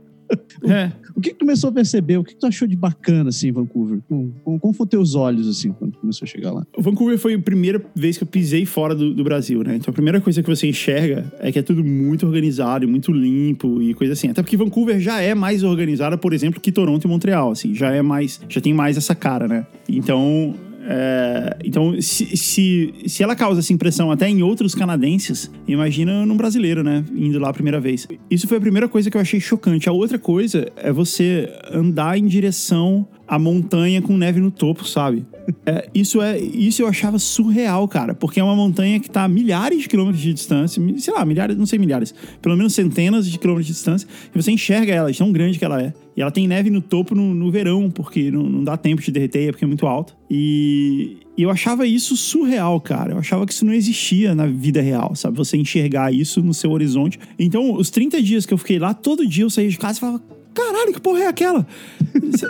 É. 0.64 0.92
o 1.16 1.22
que, 1.22 1.32
que 1.32 1.40
começou 1.40 1.70
a 1.70 1.74
perceber? 1.74 2.18
O 2.18 2.24
que, 2.24 2.34
que 2.34 2.40
tu 2.40 2.48
achou 2.48 2.68
de 2.68 2.76
bacana, 2.76 3.30
assim, 3.30 3.50
em 3.50 3.52
Vancouver? 3.52 4.00
Com, 4.08 4.32
com, 4.44 4.60
como 4.60 4.74
foram 4.74 4.90
teus 4.90 5.16
olhos, 5.16 5.48
assim, 5.48 5.72
quando 5.72 5.94
tu 5.94 6.00
começou 6.00 6.26
a 6.26 6.28
chegar 6.28 6.52
lá? 6.52 6.66
O 6.76 6.82
Vancouver 6.82 7.18
foi 7.18 7.36
a 7.36 7.40
primeira 7.40 7.82
vez 7.96 8.18
que 8.18 8.24
eu 8.24 8.28
pisei 8.28 8.66
fora 8.66 8.94
do, 8.96 9.14
do 9.14 9.24
Brasil, 9.24 9.64
né? 9.64 9.76
Então 9.76 9.92
a 9.92 9.94
primeira 9.94 10.20
coisa 10.20 10.42
que 10.42 10.50
você 10.50 10.68
enxerga 10.68 11.32
é 11.40 11.52
que 11.52 11.60
é 11.60 11.62
tudo 11.62 11.84
muito 11.84 12.26
organizado, 12.26 12.86
e 12.86 12.88
muito 12.88 13.12
limpo 13.12 13.82
e 13.82 13.94
coisa 13.94 14.14
assim. 14.14 14.30
Até 14.30 14.42
porque 14.42 14.58
Vancouver 14.58 15.00
já 15.00 15.22
é 15.22 15.34
mais 15.34 15.64
organizada, 15.64 16.18
por 16.18 16.34
exemplo, 16.34 16.60
que 16.60 16.72
Toronto 16.72 17.06
e 17.06 17.08
Montreal, 17.08 17.52
assim. 17.52 17.74
Já 17.74 17.92
é 17.92 18.02
mais, 18.02 18.42
já 18.50 18.60
tem 18.60 18.74
mais 18.74 18.98
essa 18.98 19.16
cara, 19.16 19.48
né? 19.48 19.66
Então, 19.88 20.54
é, 20.90 21.58
então 21.66 22.02
se, 22.02 22.38
se, 22.38 22.94
se 23.06 23.22
ela 23.22 23.36
causa 23.36 23.60
essa 23.60 23.74
impressão 23.74 24.10
até 24.10 24.30
em 24.30 24.42
outros 24.42 24.74
canadenses, 24.74 25.52
imagina 25.68 26.26
num 26.26 26.38
brasileiro, 26.38 26.82
né? 26.82 27.04
Indo 27.14 27.38
lá 27.40 27.50
a 27.50 27.54
primeira 27.54 27.78
vez. 27.78 28.08
Isso 28.32 28.48
foi 28.48 28.58
a 28.58 28.62
primeira 28.62 28.88
coisa 28.88 29.12
que 29.12 29.18
eu 29.18 29.22
achei 29.22 29.40
chocante. 29.40 29.90
A 29.90 29.92
outra 29.92 30.18
coisa 30.18 30.72
é 30.78 30.90
você 30.90 31.52
andar 31.70 32.18
em 32.18 32.26
direção 32.26 33.06
à 33.28 33.38
montanha 33.38 34.02
com 34.02 34.16
neve 34.16 34.40
no 34.40 34.50
topo, 34.50 34.86
sabe? 34.86 35.26
É, 35.66 35.90
isso 35.94 36.22
é 36.22 36.40
isso 36.40 36.82
eu 36.82 36.88
achava 36.88 37.20
surreal, 37.20 37.88
cara, 37.88 38.14
porque 38.14 38.40
é 38.40 38.44
uma 38.44 38.56
montanha 38.56 39.00
que 39.00 39.10
tá 39.10 39.24
a 39.24 39.28
milhares 39.28 39.82
de 39.82 39.90
quilômetros 39.90 40.22
de 40.22 40.34
distância, 40.34 40.82
sei 40.98 41.14
lá, 41.14 41.26
milhares, 41.26 41.58
não 41.58 41.66
sei 41.66 41.80
milhares, 41.80 42.14
pelo 42.42 42.56
menos 42.56 42.74
centenas 42.74 43.30
de 43.30 43.38
quilômetros 43.38 43.68
de 43.68 43.74
distância, 43.74 44.08
e 44.34 44.42
você 44.42 44.52
enxerga 44.52 44.94
ela, 44.94 45.14
tão 45.14 45.32
grande 45.32 45.60
que 45.60 45.66
ela 45.66 45.82
é. 45.82 45.94
E 46.16 46.22
ela 46.22 46.32
tem 46.32 46.48
neve 46.48 46.72
no 46.72 46.82
topo 46.82 47.14
no, 47.14 47.34
no 47.34 47.52
verão, 47.52 47.92
porque 47.92 48.32
não, 48.32 48.44
não 48.44 48.64
dá 48.64 48.76
tempo 48.76 49.02
de 49.02 49.12
derreter, 49.12 49.50
é 49.50 49.52
porque 49.52 49.66
é 49.66 49.68
muito 49.68 49.86
alta. 49.86 50.14
E, 50.30 51.18
e 51.38 51.44
eu 51.44 51.52
achava 51.52 51.86
isso 51.86 52.18
surreal, 52.18 52.82
cara. 52.82 53.12
Eu 53.12 53.20
achava 53.20 53.46
que 53.46 53.54
isso 53.54 53.64
não 53.64 53.72
existia 53.72 54.34
na 54.34 54.48
vida 54.48 54.82
real, 54.82 55.16
sabe? 55.16 55.38
Você 55.38 55.56
enxergar 55.58 56.12
isso 56.12 56.42
no 56.42 56.56
seu 56.56 56.72
horizonte. 56.72 57.20
Então, 57.38 57.72
os 57.76 57.92
30 57.92 58.20
dias 58.24 58.48
que 58.48 58.54
eu 58.54 58.58
fiquei 58.58 58.80
lá, 58.80 58.96
todo 58.96 59.28
dia 59.28 59.44
eu 59.44 59.50
saía 59.50 59.70
de 59.70 59.78
casa 59.78 60.00
e 60.00 60.02
falava: 60.02 60.24
caralho, 60.58 60.94
que 60.94 61.00
porra 61.00 61.22
é 61.22 61.28
aquela? 61.28 61.66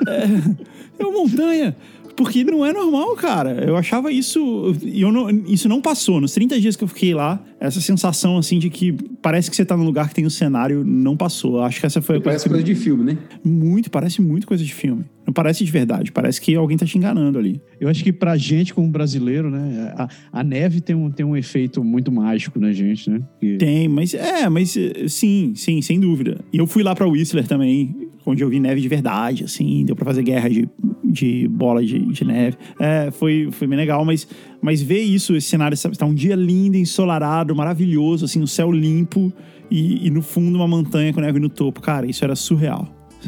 É, 0.07 1.03
é 1.03 1.05
uma 1.05 1.11
montanha. 1.11 1.75
Porque 2.17 2.43
não 2.43 2.65
é 2.65 2.73
normal, 2.73 3.15
cara. 3.15 3.63
Eu 3.65 3.77
achava 3.77 4.11
isso. 4.11 4.75
E 4.83 5.01
eu 5.01 5.11
não, 5.11 5.29
isso 5.29 5.69
não 5.69 5.79
passou. 5.81 6.19
Nos 6.19 6.33
30 6.33 6.59
dias 6.59 6.75
que 6.75 6.83
eu 6.83 6.87
fiquei 6.87 7.13
lá, 7.13 7.41
essa 7.59 7.79
sensação 7.79 8.37
assim 8.37 8.57
de 8.59 8.69
que 8.69 8.91
parece 9.21 9.49
que 9.49 9.55
você 9.55 9.63
tá 9.63 9.77
num 9.77 9.85
lugar 9.85 10.09
que 10.09 10.15
tem 10.15 10.25
um 10.25 10.29
cenário, 10.29 10.83
não 10.83 11.15
passou. 11.15 11.57
Eu 11.57 11.63
Acho 11.63 11.79
que 11.79 11.85
essa 11.85 12.01
foi 12.01 12.15
a 12.15 12.19
coisa 12.19 12.25
Parece 12.29 12.43
que 12.45 12.49
coisa 12.49 12.63
de 12.63 12.75
filme, 12.75 13.03
né? 13.03 13.17
muito, 13.43 13.89
parece 13.91 14.21
muito 14.21 14.47
coisa 14.47 14.63
de 14.63 14.73
filme. 14.73 15.05
Não 15.25 15.33
parece 15.33 15.63
de 15.65 15.71
verdade, 15.71 16.09
parece 16.11 16.39
que 16.39 16.55
alguém 16.55 16.77
tá 16.77 16.85
te 16.85 16.97
enganando 16.97 17.37
ali. 17.37 17.61
Eu 17.81 17.89
acho 17.89 18.01
que 18.03 18.13
pra 18.13 18.37
gente, 18.37 18.73
como 18.73 18.87
brasileiro, 18.87 19.49
né, 19.49 19.93
a, 19.97 20.07
a 20.39 20.43
neve 20.43 20.79
tem 20.79 20.95
um, 20.95 21.11
tem 21.11 21.25
um 21.25 21.35
efeito 21.35 21.83
muito 21.83 22.09
mágico 22.11 22.57
na 22.59 22.71
gente, 22.71 23.09
né? 23.09 23.21
Que- 23.39 23.57
Tem, 23.57 23.87
mas 23.89 24.13
é, 24.13 24.47
mas 24.49 24.75
sim, 25.09 25.51
sim, 25.53 25.81
sem 25.81 25.99
dúvida. 25.99 26.39
E 26.53 26.57
eu 26.57 26.65
fui 26.65 26.81
lá 26.81 26.95
pra 26.95 27.05
Whistler 27.05 27.45
também, 27.45 27.93
onde 28.31 28.43
eu 28.43 28.49
vi 28.49 28.59
neve 28.59 28.81
de 28.81 28.87
verdade, 28.87 29.43
assim, 29.43 29.83
deu 29.85 29.95
pra 29.95 30.05
fazer 30.05 30.23
guerra 30.23 30.49
de, 30.49 30.67
de 31.03 31.47
bola 31.47 31.83
de, 31.83 31.99
de 31.99 32.25
neve. 32.25 32.57
É, 32.79 33.09
foi, 33.11 33.49
foi 33.51 33.67
bem 33.67 33.77
legal, 33.77 34.03
mas, 34.05 34.27
mas 34.61 34.81
ver 34.81 35.01
isso, 35.01 35.35
esse 35.35 35.47
cenário, 35.49 35.75
sabe, 35.77 35.97
tá 35.97 36.05
um 36.05 36.13
dia 36.13 36.35
lindo, 36.35 36.77
ensolarado, 36.77 37.55
maravilhoso, 37.55 38.25
assim, 38.25 38.41
o 38.41 38.47
céu 38.47 38.71
limpo 38.71 39.31
e, 39.71 40.07
e 40.07 40.09
no 40.09 40.21
fundo 40.21 40.55
uma 40.57 40.67
montanha 40.67 41.13
com 41.13 41.21
neve 41.21 41.39
no 41.39 41.49
topo. 41.49 41.81
Cara, 41.81 42.05
isso 42.05 42.23
era 42.23 42.35
surreal. 42.35 42.87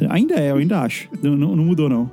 Ainda 0.10 0.36
é, 0.36 0.52
eu 0.52 0.58
ainda 0.58 0.80
acho. 0.82 1.10
Não, 1.22 1.36
não- 1.36 1.56
não 1.56 1.66
mudou, 1.66 1.90
não. 1.90 2.12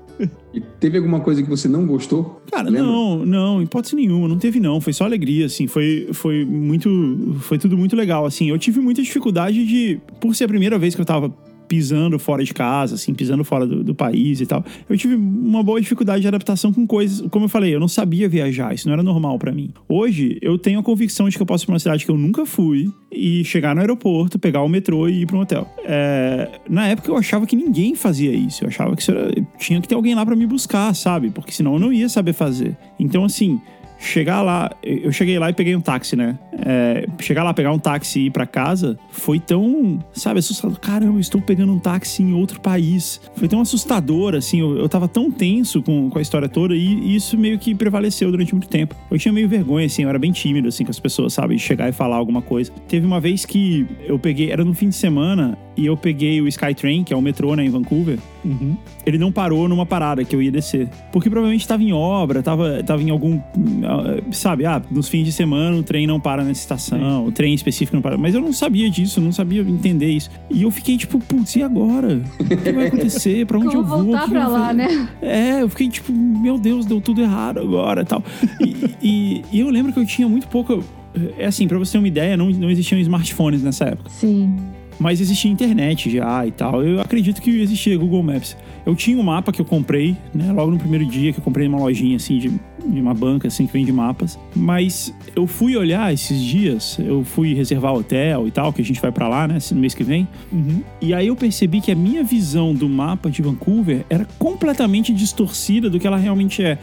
E 0.55 0.61
teve 0.81 0.97
alguma 0.97 1.21
coisa 1.21 1.43
que 1.43 1.49
você 1.49 1.69
não 1.69 1.87
gostou? 1.87 2.41
Cara, 2.51 2.71
Lembra? 2.71 2.83
não, 2.91 3.27
não, 3.27 3.63
hipótese 3.63 3.95
nenhuma, 3.95 4.27
não 4.27 4.39
teve 4.39 4.59
não, 4.59 4.81
foi 4.81 4.95
só 4.95 5.05
alegria, 5.05 5.45
assim, 5.45 5.67
foi, 5.67 6.09
foi 6.15 6.43
muito, 6.47 7.37
foi 7.41 7.59
tudo 7.59 7.77
muito 7.77 7.95
legal, 7.95 8.25
assim, 8.25 8.49
eu 8.49 8.59
tive 8.59 8.81
muita 8.81 9.03
dificuldade 9.03 9.67
de, 9.67 10.01
por 10.19 10.35
ser 10.35 10.45
a 10.45 10.49
primeira 10.49 10.79
vez 10.79 10.95
que 10.95 11.01
eu 11.03 11.05
tava 11.05 11.29
pisando 11.69 12.19
fora 12.19 12.45
de 12.45 12.53
casa, 12.53 12.95
assim, 12.95 13.15
pisando 13.15 13.45
fora 13.45 13.67
do, 13.67 13.83
do 13.83 13.95
país 13.95 14.41
e 14.41 14.47
tal, 14.47 14.65
eu 14.89 14.97
tive 14.97 15.15
uma 15.15 15.63
boa 15.63 15.81
dificuldade 15.81 16.23
de 16.23 16.29
adaptação 16.29 16.73
com 16.73 16.87
coisas, 16.87 17.27
como 17.31 17.45
eu 17.45 17.49
falei, 17.49 17.75
eu 17.75 17.81
não 17.81 17.89
sabia 17.89 18.29
viajar, 18.29 18.75
isso 18.75 18.87
não 18.89 18.93
era 18.93 19.03
normal 19.03 19.39
pra 19.39 19.53
mim. 19.53 19.71
Hoje, 19.89 20.39
eu 20.41 20.59
tenho 20.59 20.79
a 20.81 20.83
convicção 20.83 21.29
de 21.29 21.37
que 21.37 21.43
eu 21.43 21.47
posso 21.47 21.65
ir 21.65 21.67
pra 21.67 21.73
uma 21.75 21.79
cidade 21.79 22.05
que 22.05 22.11
eu 22.11 22.17
nunca 22.17 22.47
fui 22.47 22.91
e 23.11 23.45
chegar 23.45 23.75
no 23.75 23.81
aeroporto, 23.81 24.39
pegar 24.39 24.63
o 24.63 24.69
metrô 24.69 25.09
e 25.09 25.23
ir 25.23 25.27
pra 25.27 25.37
um 25.37 25.41
hotel. 25.41 25.69
É, 25.85 26.49
na 26.69 26.89
época 26.89 27.11
eu 27.11 27.17
achava 27.17 27.47
que 27.47 27.57
ninguém 27.57 27.95
fazia 27.95 28.33
isso, 28.33 28.65
eu 28.65 28.69
achava 28.69 28.95
que 28.95 29.03
isso 29.03 29.11
era, 29.11 29.31
tinha 29.59 29.81
que 29.81 29.89
ter 29.89 29.95
alguém 29.95 30.15
lá 30.15 30.25
pra 30.25 30.37
me 30.37 30.47
buscar, 30.47 30.95
sabe? 30.95 31.31
Porque 31.31 31.53
senão 31.53 31.75
eu 31.75 31.81
não 31.81 31.93
ia 31.93 32.09
saber 32.09 32.33
fazer. 32.33 32.77
Então, 32.99 33.25
assim, 33.25 33.61
chegar 33.99 34.43
lá, 34.43 34.71
eu 34.83 35.13
cheguei 35.13 35.39
lá 35.39 35.51
e 35.51 35.53
peguei 35.53 35.75
um 35.75 35.81
táxi, 35.81 36.17
né? 36.17 36.39
É, 36.65 37.07
chegar 37.21 37.43
lá, 37.43 37.53
pegar 37.55 37.73
um 37.73 37.79
táxi 37.79 38.21
e 38.21 38.27
ir 38.27 38.31
pra 38.31 38.47
casa 38.47 38.99
foi 39.11 39.39
tão, 39.39 39.99
sabe, 40.13 40.39
assustador. 40.39 40.79
Caramba, 40.79 41.21
estou 41.21 41.41
pegando 41.41 41.73
um 41.73 41.79
táxi 41.79 42.23
em 42.23 42.33
outro 42.33 42.61
país. 42.61 43.21
Foi 43.35 43.49
tão 43.49 43.61
assustador, 43.61 44.35
assim. 44.35 44.61
Eu, 44.61 44.77
eu 44.79 44.89
tava 44.89 45.09
tão 45.09 45.31
tenso 45.31 45.83
com, 45.83 46.11
com 46.11 46.19
a 46.19 46.23
história 46.23 46.49
toda 46.49 46.75
e, 46.75 46.79
e 46.79 47.17
isso 47.17 47.37
meio 47.39 47.59
que 47.59 47.75
prevaleceu 47.75 48.31
durante 48.31 48.55
muito 48.55 48.69
tempo. 48.69 48.95
Eu 49.11 49.19
tinha 49.19 49.33
meio 49.33 49.49
vergonha, 49.49 49.87
assim, 49.87 50.03
eu 50.03 50.09
era 50.09 50.19
bem 50.19 50.33
tímido, 50.33 50.69
assim, 50.69 50.85
com 50.85 50.91
as 50.91 51.01
pessoas, 51.01 51.33
sabe? 51.33 51.57
De 51.57 51.63
chegar 51.63 51.89
e 51.89 51.93
falar 51.93 52.17
alguma 52.17 52.43
coisa. 52.43 52.73
Teve 52.89 53.07
uma 53.07 53.21
vez 53.21 53.45
que 53.45 53.87
eu 54.05 54.19
peguei, 54.19 54.51
era 54.51 54.65
no 54.65 54.75
fim 54.75 54.89
de 54.89 54.95
semana, 54.95 55.59
e 55.77 55.87
eu 55.87 55.97
peguei 55.97 56.41
o 56.41 56.49
Skytrain, 56.49 57.05
que 57.05 57.13
é 57.13 57.17
o 57.17 57.23
metrô, 57.23 57.55
né, 57.55 57.65
em 57.65 57.71
Vancouver 57.71 58.19
Uhum. 58.45 58.77
ele 59.05 59.19
não 59.19 59.33
parou 59.33 59.69
numa 59.69 59.85
parada 59.85 60.23
que 60.25 60.35
eu 60.37 60.41
ia 60.41 60.53
descer. 60.53 60.89
Porque 61.11 61.29
provavelmente 61.29 61.63
estava 61.63 61.83
em 61.83 61.93
obra, 61.93 62.39
estava 62.39 62.81
tava 62.85 63.03
em 63.03 63.11
algum. 63.11 63.41
ah, 63.85 64.23
Sabe, 64.31 64.65
ah, 64.65 64.81
nos 64.89 65.09
fins 65.09 65.25
de 65.25 65.33
semana 65.33 65.77
o 65.77 65.83
trem 65.83 66.07
não 66.07 66.21
para 66.21 66.45
nessa 66.45 66.61
estação, 66.61 67.27
o 67.27 67.33
trem 67.33 67.55
específico 67.55 67.97
não 67.97 68.03
para. 68.03 68.17
Mas 68.17 68.35
eu 68.37 68.41
não 68.41 68.53
sabia 68.53 68.89
disso, 68.89 69.21
não 69.21 69.33
sabia 69.33 69.63
entender 69.63 70.11
isso. 70.11 70.31
E 70.49 70.63
eu 70.63 70.71
fiquei 70.71 70.97
tipo, 70.97 71.19
putz, 71.19 71.57
e 71.57 71.63
agora? 71.63 72.21
O 72.39 72.45
que 72.45 72.73
vai 72.73 72.87
acontecer? 72.87 73.45
Pra 73.47 73.59
onde 73.59 73.71
Como 73.75 73.81
eu 73.81 73.85
vou? 73.85 74.05
Voltar 74.05 74.29
pra 74.29 74.47
lá, 74.47 74.73
né? 74.73 75.09
É, 75.21 75.63
eu 75.63 75.69
fiquei 75.69 75.89
tipo, 75.89 76.13
meu 76.13 76.57
Deus, 76.57 76.87
deu 76.87 77.01
tudo 77.01 77.21
errado 77.21 77.59
agora 77.59 78.05
tal. 78.05 78.23
E, 78.61 78.95
e, 79.03 79.43
e 79.53 79.59
eu 79.61 79.69
lembro 79.71 79.93
que 79.93 79.99
eu 79.99 80.07
tinha 80.07 80.29
muito 80.29 80.47
pouco. 80.47 80.85
É 81.39 81.47
assim, 81.47 81.67
pra 81.67 81.79
você 81.79 81.93
ter 81.93 81.99
uma 81.99 82.09
ideia, 82.09 82.37
não, 82.37 82.49
não 82.51 82.71
existiam 82.71 83.01
smartphones 83.01 83.63
nessa 83.63 83.87
época. 83.87 84.11
Sim. 84.11 84.55
Mas 84.99 85.21
existia 85.21 85.51
internet 85.51 86.11
já 86.11 86.47
e 86.47 86.51
tal. 86.51 86.83
Eu 86.83 87.01
acredito 87.01 87.41
que 87.41 87.51
existia 87.61 87.97
Google 87.97 88.23
Maps. 88.23 88.57
Eu 88.85 88.95
tinha 88.95 89.19
um 89.19 89.23
mapa 89.23 89.53
que 89.53 89.61
eu 89.61 89.65
comprei, 89.65 90.17
né? 90.33 90.53
Logo 90.53 90.71
no 90.71 90.79
primeiro 90.79 91.05
dia 91.05 91.33
que 91.33 91.41
eu 91.41 91.45
comprei 91.45 91.69
numa 91.69 91.81
lojinha 91.81 92.17
assim 92.17 92.39
de, 92.39 92.49
de 92.49 93.01
uma 93.01 93.13
banca 93.13 93.49
assim 93.49 93.67
que 93.67 93.73
vende 93.73 93.93
mapas. 93.93 94.39
Mas 94.55 95.13
eu 95.35 95.47
fui 95.47 95.77
olhar 95.77 96.13
esses 96.15 96.41
dias, 96.41 96.99
eu 96.99 97.25
fui 97.25 97.53
reservar 97.53 97.93
hotel 97.95 98.47
e 98.47 98.51
tal, 98.51 98.73
que 98.73 98.81
a 98.81 98.85
gente 98.85 99.01
vai 99.01 99.11
pra 99.11 99.29
lá, 99.29 99.49
né, 99.49 99.59
no 99.73 99.81
mês 99.81 99.93
que 99.93 100.05
vem. 100.05 100.27
Uhum. 100.53 100.83
E 101.01 101.13
aí 101.13 101.27
eu 101.27 101.37
percebi 101.37 101.81
que 101.81 101.91
a 101.91 101.97
minha 101.97 102.23
visão 102.23 102.73
do 102.73 102.89
mapa 102.89 103.29
de 103.29 103.43
Vancouver 103.43 104.05
era 104.09 104.27
completamente 104.39 105.13
distorcida 105.13 105.91
do 105.91 105.99
que 105.99 106.07
ela 106.07 106.17
realmente 106.17 106.63
é. 106.63 106.79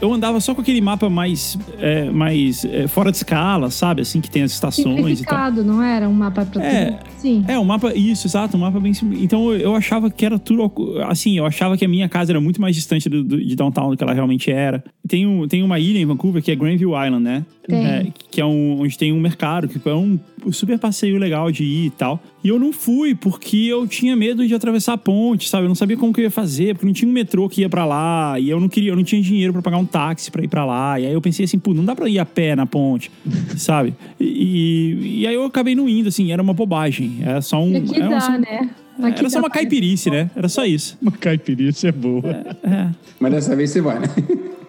Eu 0.00 0.12
andava 0.12 0.40
só 0.40 0.54
com 0.54 0.60
aquele 0.60 0.80
mapa 0.80 1.08
mais, 1.08 1.56
é, 1.78 2.10
mais 2.10 2.64
é, 2.64 2.86
fora 2.88 3.10
de 3.10 3.16
escala, 3.18 3.70
sabe? 3.70 4.02
Assim, 4.02 4.20
que 4.20 4.30
tem 4.30 4.42
as 4.42 4.50
estações 4.52 5.20
e 5.20 5.24
tal. 5.24 5.52
Não 5.52 5.82
era? 5.82 6.08
Um 6.08 6.12
mapa 6.12 6.44
pra 6.44 6.62
É. 6.64 6.86
tudo. 6.90 6.98
Sim. 7.18 7.44
É, 7.48 7.58
um 7.58 7.64
mapa, 7.64 7.94
isso, 7.94 8.26
exato, 8.26 8.56
um 8.56 8.60
mapa 8.60 8.78
bem 8.80 8.92
simples. 8.92 9.22
Então 9.22 9.52
eu, 9.52 9.58
eu 9.58 9.74
achava 9.76 10.10
que 10.10 10.26
era 10.26 10.38
tudo, 10.38 10.70
assim, 11.06 11.38
eu 11.38 11.46
achava 11.46 11.76
que 11.76 11.84
a 11.84 11.88
minha 11.88 12.08
casa 12.08 12.32
era 12.32 12.40
muito 12.40 12.60
mais 12.60 12.74
distante 12.74 13.08
do, 13.08 13.22
do- 13.24 13.42
de 13.44 13.54
downtown 13.56 13.90
do 13.90 13.96
que 13.96 14.02
ela 14.04 14.12
realmente 14.12 14.50
era. 14.50 14.82
Tem, 15.08 15.26
um, 15.26 15.46
tem 15.48 15.62
uma 15.62 15.78
ilha 15.78 15.98
em 15.98 16.04
Vancouver 16.06 16.42
que 16.42 16.50
é 16.50 16.56
Granville 16.56 16.90
Island, 16.92 17.22
né? 17.22 17.46
Tem. 17.66 17.86
É, 17.86 18.06
que 18.30 18.40
é 18.40 18.44
um, 18.44 18.80
onde 18.80 18.98
tem 18.98 19.10
um 19.12 19.20
mercado, 19.20 19.68
que 19.68 19.88
é 19.88 19.94
um 19.94 20.18
super 20.52 20.78
passeio 20.78 21.18
legal 21.18 21.50
de 21.50 21.64
ir 21.64 21.86
e 21.86 21.90
tal. 21.90 22.20
E 22.42 22.48
eu 22.48 22.58
não 22.58 22.72
fui 22.72 23.14
porque 23.14 23.56
eu 23.56 23.86
tinha 23.86 24.14
medo 24.14 24.46
de 24.46 24.54
atravessar 24.54 24.92
a 24.94 24.98
ponte, 24.98 25.48
sabe? 25.48 25.64
Eu 25.64 25.68
não 25.68 25.74
sabia 25.74 25.96
como 25.96 26.12
que 26.12 26.20
eu 26.20 26.24
ia 26.24 26.30
fazer, 26.30 26.74
porque 26.74 26.86
não 26.86 26.92
tinha 26.92 27.08
um 27.08 27.12
metrô 27.12 27.48
que 27.48 27.62
ia 27.62 27.68
pra 27.68 27.84
lá, 27.84 28.38
e 28.38 28.50
eu 28.50 28.60
não 28.60 28.68
queria, 28.68 28.90
eu 28.92 28.96
não 28.96 29.04
tinha 29.04 29.20
dinheiro 29.22 29.52
pra 29.52 29.62
pagar 29.62 29.78
um 29.78 29.84
táxi 29.86 30.30
pra 30.30 30.42
ir 30.44 30.48
pra 30.48 30.64
lá. 30.64 30.98
E 31.00 31.06
aí 31.06 31.12
eu 31.12 31.20
pensei 31.20 31.44
assim, 31.44 31.58
pô, 31.58 31.72
não 31.72 31.84
dá 31.84 31.94
pra 31.94 32.08
ir 32.08 32.18
a 32.18 32.24
pé 32.26 32.54
na 32.54 32.66
ponte, 32.66 33.10
sabe? 33.56 33.94
E, 34.20 35.20
e, 35.20 35.26
aí 35.26 35.34
eu 35.34 35.44
acabei 35.44 35.74
não 35.74 35.88
indo, 35.88 36.08
assim, 36.08 36.32
era 36.32 36.42
uma 36.42 36.52
bobagem. 36.54 37.18
Era 37.22 37.40
só 37.40 37.62
um. 37.62 37.76
Aqui 37.76 37.96
era 37.96 38.08
dá, 38.08 38.20
só- 38.20 38.38
né? 38.38 38.70
Aqui 39.02 39.18
era 39.20 39.30
só 39.30 39.38
uma 39.40 39.50
caipirice, 39.50 40.08
né? 40.10 40.30
Era 40.36 40.48
só 40.48 40.64
isso. 40.64 40.96
Uma 41.02 41.10
caipirinha 41.10 41.70
é 41.82 41.92
boa. 41.92 42.30
É. 42.62 42.90
Mas 43.18 43.32
dessa 43.32 43.56
vez 43.56 43.70
você 43.70 43.80
vai, 43.80 43.98
né? 43.98 44.06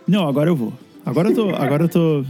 Não, 0.07 0.27
agora 0.27 0.49
eu 0.49 0.55
vou. 0.55 0.73
Agora 1.05 1.29
eu 1.29 1.35
tô. 1.35 1.49
Agora 1.49 1.83
eu 1.83 1.89
tô. 1.89 2.25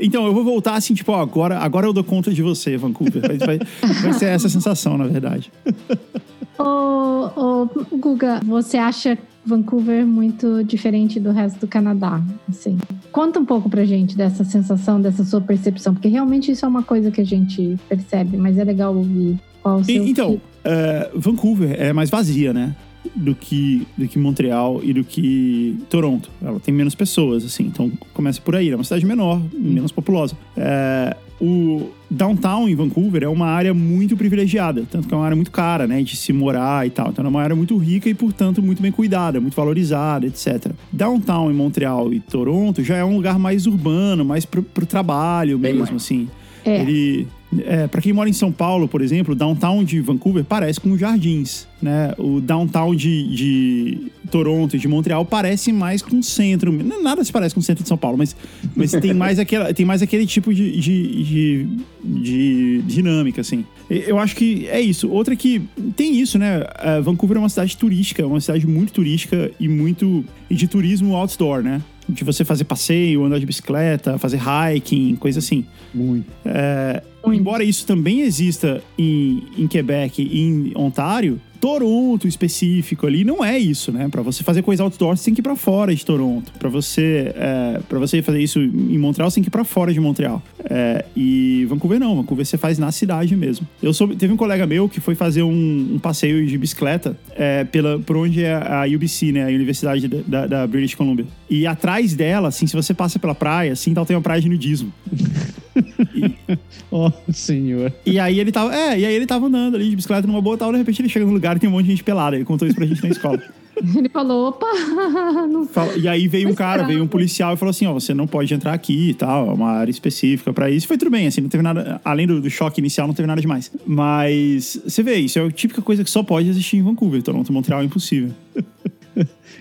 Então, 0.00 0.26
eu 0.26 0.34
vou 0.34 0.42
voltar 0.44 0.74
assim, 0.74 0.94
tipo, 0.94 1.12
ó, 1.12 1.20
agora, 1.20 1.58
agora 1.58 1.86
eu 1.86 1.92
dou 1.92 2.02
conta 2.02 2.32
de 2.32 2.42
você, 2.42 2.76
Vancouver. 2.76 3.22
Vai, 3.22 3.38
vai, 3.38 3.58
vai 4.02 4.12
ser 4.12 4.26
essa 4.26 4.48
sensação, 4.48 4.98
na 4.98 5.06
verdade. 5.06 5.52
Ô, 6.58 7.30
ô, 7.36 7.68
Guga, 7.98 8.40
você 8.42 8.78
acha 8.78 9.18
Vancouver 9.44 10.06
muito 10.06 10.64
diferente 10.64 11.20
do 11.20 11.30
resto 11.30 11.60
do 11.60 11.66
Canadá? 11.66 12.22
Assim, 12.48 12.78
conta 13.12 13.38
um 13.38 13.44
pouco 13.44 13.68
pra 13.68 13.84
gente 13.84 14.16
dessa 14.16 14.42
sensação, 14.42 15.00
dessa 15.00 15.22
sua 15.22 15.40
percepção, 15.40 15.92
porque 15.92 16.08
realmente 16.08 16.50
isso 16.50 16.64
é 16.64 16.68
uma 16.68 16.82
coisa 16.82 17.10
que 17.10 17.20
a 17.20 17.24
gente 17.24 17.76
percebe, 17.88 18.38
mas 18.38 18.56
é 18.56 18.64
legal 18.64 18.96
ouvir 18.96 19.38
qual 19.62 19.80
o 19.80 19.84
seu. 19.84 20.06
então, 20.06 20.40
é, 20.64 21.10
Vancouver 21.14 21.76
é 21.78 21.92
mais 21.92 22.08
vazia, 22.08 22.54
né? 22.54 22.74
Do 23.16 23.34
que, 23.34 23.86
do 23.96 24.06
que 24.06 24.18
Montreal 24.18 24.80
e 24.84 24.92
do 24.92 25.02
que 25.02 25.78
Toronto. 25.88 26.30
Ela 26.42 26.60
tem 26.60 26.74
menos 26.74 26.94
pessoas, 26.94 27.46
assim. 27.46 27.64
Então, 27.64 27.90
começa 28.12 28.40
por 28.42 28.54
aí. 28.54 28.68
É 28.68 28.74
uma 28.74 28.84
cidade 28.84 29.06
menor, 29.06 29.40
menos 29.54 29.90
populosa. 29.90 30.36
É, 30.54 31.16
o 31.40 31.88
downtown 32.10 32.68
em 32.68 32.74
Vancouver 32.74 33.22
é 33.22 33.28
uma 33.28 33.46
área 33.46 33.72
muito 33.72 34.16
privilegiada. 34.16 34.84
Tanto 34.90 35.08
que 35.08 35.14
é 35.14 35.16
uma 35.16 35.24
área 35.24 35.34
muito 35.34 35.50
cara, 35.50 35.86
né? 35.86 36.02
De 36.02 36.14
se 36.14 36.32
morar 36.32 36.86
e 36.86 36.90
tal. 36.90 37.08
Então, 37.08 37.24
é 37.24 37.28
uma 37.28 37.42
área 37.42 37.56
muito 37.56 37.76
rica 37.78 38.08
e, 38.08 38.14
portanto, 38.14 38.62
muito 38.62 38.82
bem 38.82 38.92
cuidada, 38.92 39.40
muito 39.40 39.54
valorizada, 39.54 40.26
etc. 40.26 40.72
Downtown 40.92 41.50
em 41.50 41.54
Montreal 41.54 42.12
e 42.12 42.20
Toronto 42.20 42.82
já 42.84 42.96
é 42.96 43.04
um 43.04 43.16
lugar 43.16 43.38
mais 43.38 43.66
urbano, 43.66 44.24
mais 44.24 44.44
pro, 44.44 44.62
pro 44.62 44.84
trabalho 44.84 45.58
Bem 45.58 45.72
mesmo, 45.72 45.92
mais. 45.92 46.02
assim. 46.02 46.28
É. 46.64 46.80
Ele, 46.80 47.26
é, 47.64 47.86
para 47.86 48.00
quem 48.00 48.12
mora 48.12 48.28
em 48.28 48.32
São 48.32 48.50
Paulo, 48.50 48.88
por 48.88 49.00
exemplo, 49.00 49.32
o 49.32 49.36
downtown 49.36 49.84
de 49.84 50.00
Vancouver 50.00 50.44
parece 50.44 50.80
com 50.80 50.96
jardins, 50.98 51.66
né? 51.80 52.12
O 52.18 52.40
downtown 52.40 52.94
de, 52.94 53.28
de 53.28 54.12
Toronto 54.30 54.74
e 54.74 54.78
de 54.78 54.88
Montreal 54.88 55.24
parece 55.24 55.72
mais 55.72 56.02
com 56.02 56.18
o 56.18 56.22
centro. 56.22 56.72
Nada 57.02 57.22
se 57.22 57.30
parece 57.30 57.54
com 57.54 57.60
o 57.60 57.62
centro 57.62 57.84
de 57.84 57.88
São 57.88 57.96
Paulo, 57.96 58.18
mas, 58.18 58.34
mas 58.74 58.90
tem, 58.92 59.14
mais 59.14 59.38
aquela, 59.40 59.72
tem 59.72 59.86
mais 59.86 60.02
aquele 60.02 60.26
tipo 60.26 60.52
de, 60.52 60.78
de, 60.80 61.22
de, 61.22 61.68
de 62.04 62.82
dinâmica, 62.82 63.40
assim. 63.40 63.64
Eu 63.88 64.18
acho 64.18 64.34
que 64.34 64.66
é 64.68 64.80
isso. 64.80 65.08
Outra 65.08 65.36
que 65.36 65.62
tem 65.94 66.18
isso, 66.20 66.38
né? 66.38 66.64
É, 66.80 67.00
Vancouver 67.00 67.36
é 67.36 67.40
uma 67.40 67.48
cidade 67.48 67.76
turística, 67.76 68.22
é 68.22 68.26
uma 68.26 68.40
cidade 68.40 68.66
muito 68.66 68.92
turística 68.92 69.50
e 69.60 69.68
muito 69.68 70.24
e 70.50 70.54
de 70.54 70.66
turismo 70.66 71.14
outdoor, 71.14 71.62
né? 71.62 71.80
De 72.08 72.24
você 72.24 72.44
fazer 72.44 72.64
passeio, 72.64 73.24
andar 73.24 73.38
de 73.38 73.46
bicicleta, 73.46 74.18
fazer 74.18 74.40
hiking, 74.40 75.16
coisa 75.16 75.38
assim. 75.38 75.64
Muito. 75.94 76.26
É, 76.44 77.02
Embora 77.24 77.64
isso 77.64 77.84
também 77.86 78.20
exista 78.20 78.82
em, 78.98 79.42
em 79.58 79.66
Quebec 79.66 80.22
e 80.22 80.40
em 80.40 80.72
Ontário, 80.76 81.40
Toronto 81.60 82.28
específico 82.28 83.06
ali 83.06 83.24
não 83.24 83.44
é 83.44 83.58
isso, 83.58 83.90
né? 83.90 84.08
Pra 84.08 84.22
você 84.22 84.44
fazer 84.44 84.62
coisa 84.62 84.82
outdoor, 84.84 85.16
você 85.16 85.24
tem 85.24 85.34
que 85.34 85.40
ir 85.40 85.42
pra 85.42 85.56
fora 85.56 85.92
de 85.92 86.04
Toronto. 86.04 86.52
Pra 86.58 86.68
você, 86.68 87.32
é, 87.34 87.80
para 87.88 87.98
você 87.98 88.22
fazer 88.22 88.40
isso 88.40 88.60
em 88.60 88.96
Montreal, 88.98 89.28
você 89.30 89.36
tem 89.36 89.42
que 89.42 89.48
ir 89.48 89.50
pra 89.50 89.64
fora 89.64 89.92
de 89.92 89.98
Montreal. 89.98 90.40
É, 90.70 91.04
e 91.16 91.64
Vancouver 91.64 91.98
não, 91.98 92.14
Vancouver 92.16 92.44
você 92.46 92.56
faz 92.58 92.78
na 92.78 92.92
cidade 92.92 93.34
mesmo. 93.34 93.66
Eu 93.82 93.92
soube, 93.92 94.14
teve 94.14 94.32
um 94.32 94.36
colega 94.36 94.64
meu 94.66 94.88
que 94.88 95.00
foi 95.00 95.14
fazer 95.16 95.42
um, 95.42 95.94
um 95.94 95.98
passeio 95.98 96.46
de 96.46 96.56
bicicleta 96.58 97.18
é, 97.34 97.64
pela, 97.64 97.98
por 97.98 98.16
onde 98.18 98.44
é 98.44 98.52
a 98.54 98.84
UBC, 98.94 99.32
né? 99.32 99.44
A 99.44 99.48
Universidade 99.48 100.06
da, 100.06 100.18
da- 100.26 100.46
da 100.46 100.66
British 100.66 100.94
Columbia. 100.94 101.26
E 101.50 101.66
atrás 101.66 102.14
dela, 102.14 102.48
assim, 102.48 102.66
se 102.68 102.76
você 102.76 102.94
passa 102.94 103.18
pela 103.18 103.34
praia, 103.34 103.72
assim, 103.72 103.92
tal, 103.92 104.06
tem 104.06 104.14
uma 104.14 104.22
praia 104.22 104.40
de 104.40 104.48
nudismo. 104.48 104.92
Ó, 106.90 107.10
senhor. 107.32 107.92
E 108.04 108.18
aí 108.18 108.38
ele 108.40 108.52
tava, 108.52 108.74
é, 108.74 108.98
e 108.98 109.06
aí 109.06 109.14
ele 109.14 109.26
tava 109.26 109.46
andando 109.46 109.74
ali 109.76 109.90
de 109.90 109.96
bicicleta 109.96 110.26
numa 110.26 110.40
boa 110.40 110.56
tal, 110.56 110.72
de 110.72 110.78
repente 110.78 111.02
ele 111.02 111.08
chega 111.08 111.26
num 111.26 111.32
lugar 111.32 111.56
e 111.56 111.60
tem 111.60 111.68
um 111.68 111.72
monte 111.72 111.84
de 111.84 111.90
gente 111.90 112.04
pelada. 112.04 112.36
Ele 112.36 112.44
contou 112.44 112.66
isso 112.66 112.76
pra 112.76 112.86
gente 112.86 113.02
na 113.02 113.08
escola. 113.10 113.42
Ele 113.94 114.08
falou: 114.08 114.48
opa, 114.48 114.64
não 115.52 115.66
Fala- 115.66 115.98
e 115.98 116.08
aí 116.08 116.26
veio 116.26 116.48
um 116.48 116.54
cara, 116.54 116.84
veio 116.84 117.02
um 117.02 117.06
policial 117.06 117.52
e 117.52 117.58
falou 117.58 117.68
assim: 117.68 117.84
ó, 117.84 117.92
você 117.92 118.14
não 118.14 118.26
pode 118.26 118.54
entrar 118.54 118.72
aqui 118.72 119.10
e 119.10 119.14
tal, 119.14 119.50
é 119.50 119.52
uma 119.52 119.68
área 119.68 119.90
específica 119.90 120.50
pra 120.50 120.70
isso. 120.70 120.86
E 120.86 120.88
foi 120.88 120.96
tudo 120.96 121.10
bem, 121.10 121.26
assim, 121.26 121.42
não 121.42 121.50
teve 121.50 121.62
nada, 121.62 122.00
além 122.02 122.26
do, 122.26 122.40
do 122.40 122.48
choque 122.48 122.80
inicial, 122.80 123.06
não 123.06 123.12
teve 123.12 123.26
nada 123.26 123.38
demais. 123.38 123.70
Mas 123.86 124.80
você 124.82 125.02
vê, 125.02 125.16
isso 125.16 125.38
é 125.38 125.44
a 125.44 125.50
típica 125.50 125.82
coisa 125.82 126.02
que 126.02 126.10
só 126.10 126.22
pode 126.22 126.48
existir 126.48 126.78
em 126.78 126.82
Vancouver. 126.82 127.22
Toronto, 127.22 127.52
Montreal 127.52 127.82
é 127.82 127.84
impossível. 127.84 128.30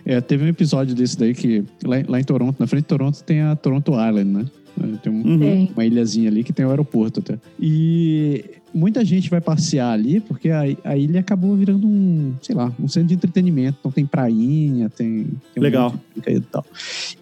É, 0.05 0.21
teve 0.21 0.45
um 0.45 0.47
episódio 0.47 0.95
desse 0.95 1.17
daí 1.17 1.33
que 1.33 1.63
lá, 1.83 1.97
lá 2.07 2.19
em 2.19 2.23
Toronto, 2.23 2.55
na 2.57 2.67
frente 2.67 2.83
de 2.83 2.87
Toronto, 2.87 3.23
tem 3.23 3.41
a 3.41 3.55
Toronto 3.55 3.91
Island, 3.91 4.25
né? 4.25 4.45
É, 4.81 4.97
Tem 4.97 5.11
um- 5.13 5.23
Uhum. 5.23 5.67
uma 5.73 5.85
ilhazinha 5.85 6.29
ali 6.29 6.43
que 6.43 6.51
tem 6.53 6.65
o 6.65 6.69
aeroporto 6.69 7.19
até. 7.19 7.37
E 7.59 8.43
muita 8.75 9.05
gente 9.05 9.29
vai 9.29 9.39
passear 9.39 9.91
ali 9.91 10.19
porque 10.19 10.49
a, 10.49 10.63
a 10.83 10.97
ilha 10.97 11.21
acabou 11.21 11.55
virando 11.55 11.87
um, 11.87 12.35
sei 12.41 12.53
lá, 12.53 12.71
um 12.77 12.87
centro 12.89 13.07
de 13.07 13.13
entretenimento. 13.15 13.77
Então 13.79 13.91
tem 13.91 14.05
prainha, 14.05 14.89
tem. 14.89 15.23
tem 15.23 15.37
um 15.57 15.61
Legal. 15.61 15.95
brincadeira 16.13 16.45
e 16.45 16.51
tal. 16.51 16.65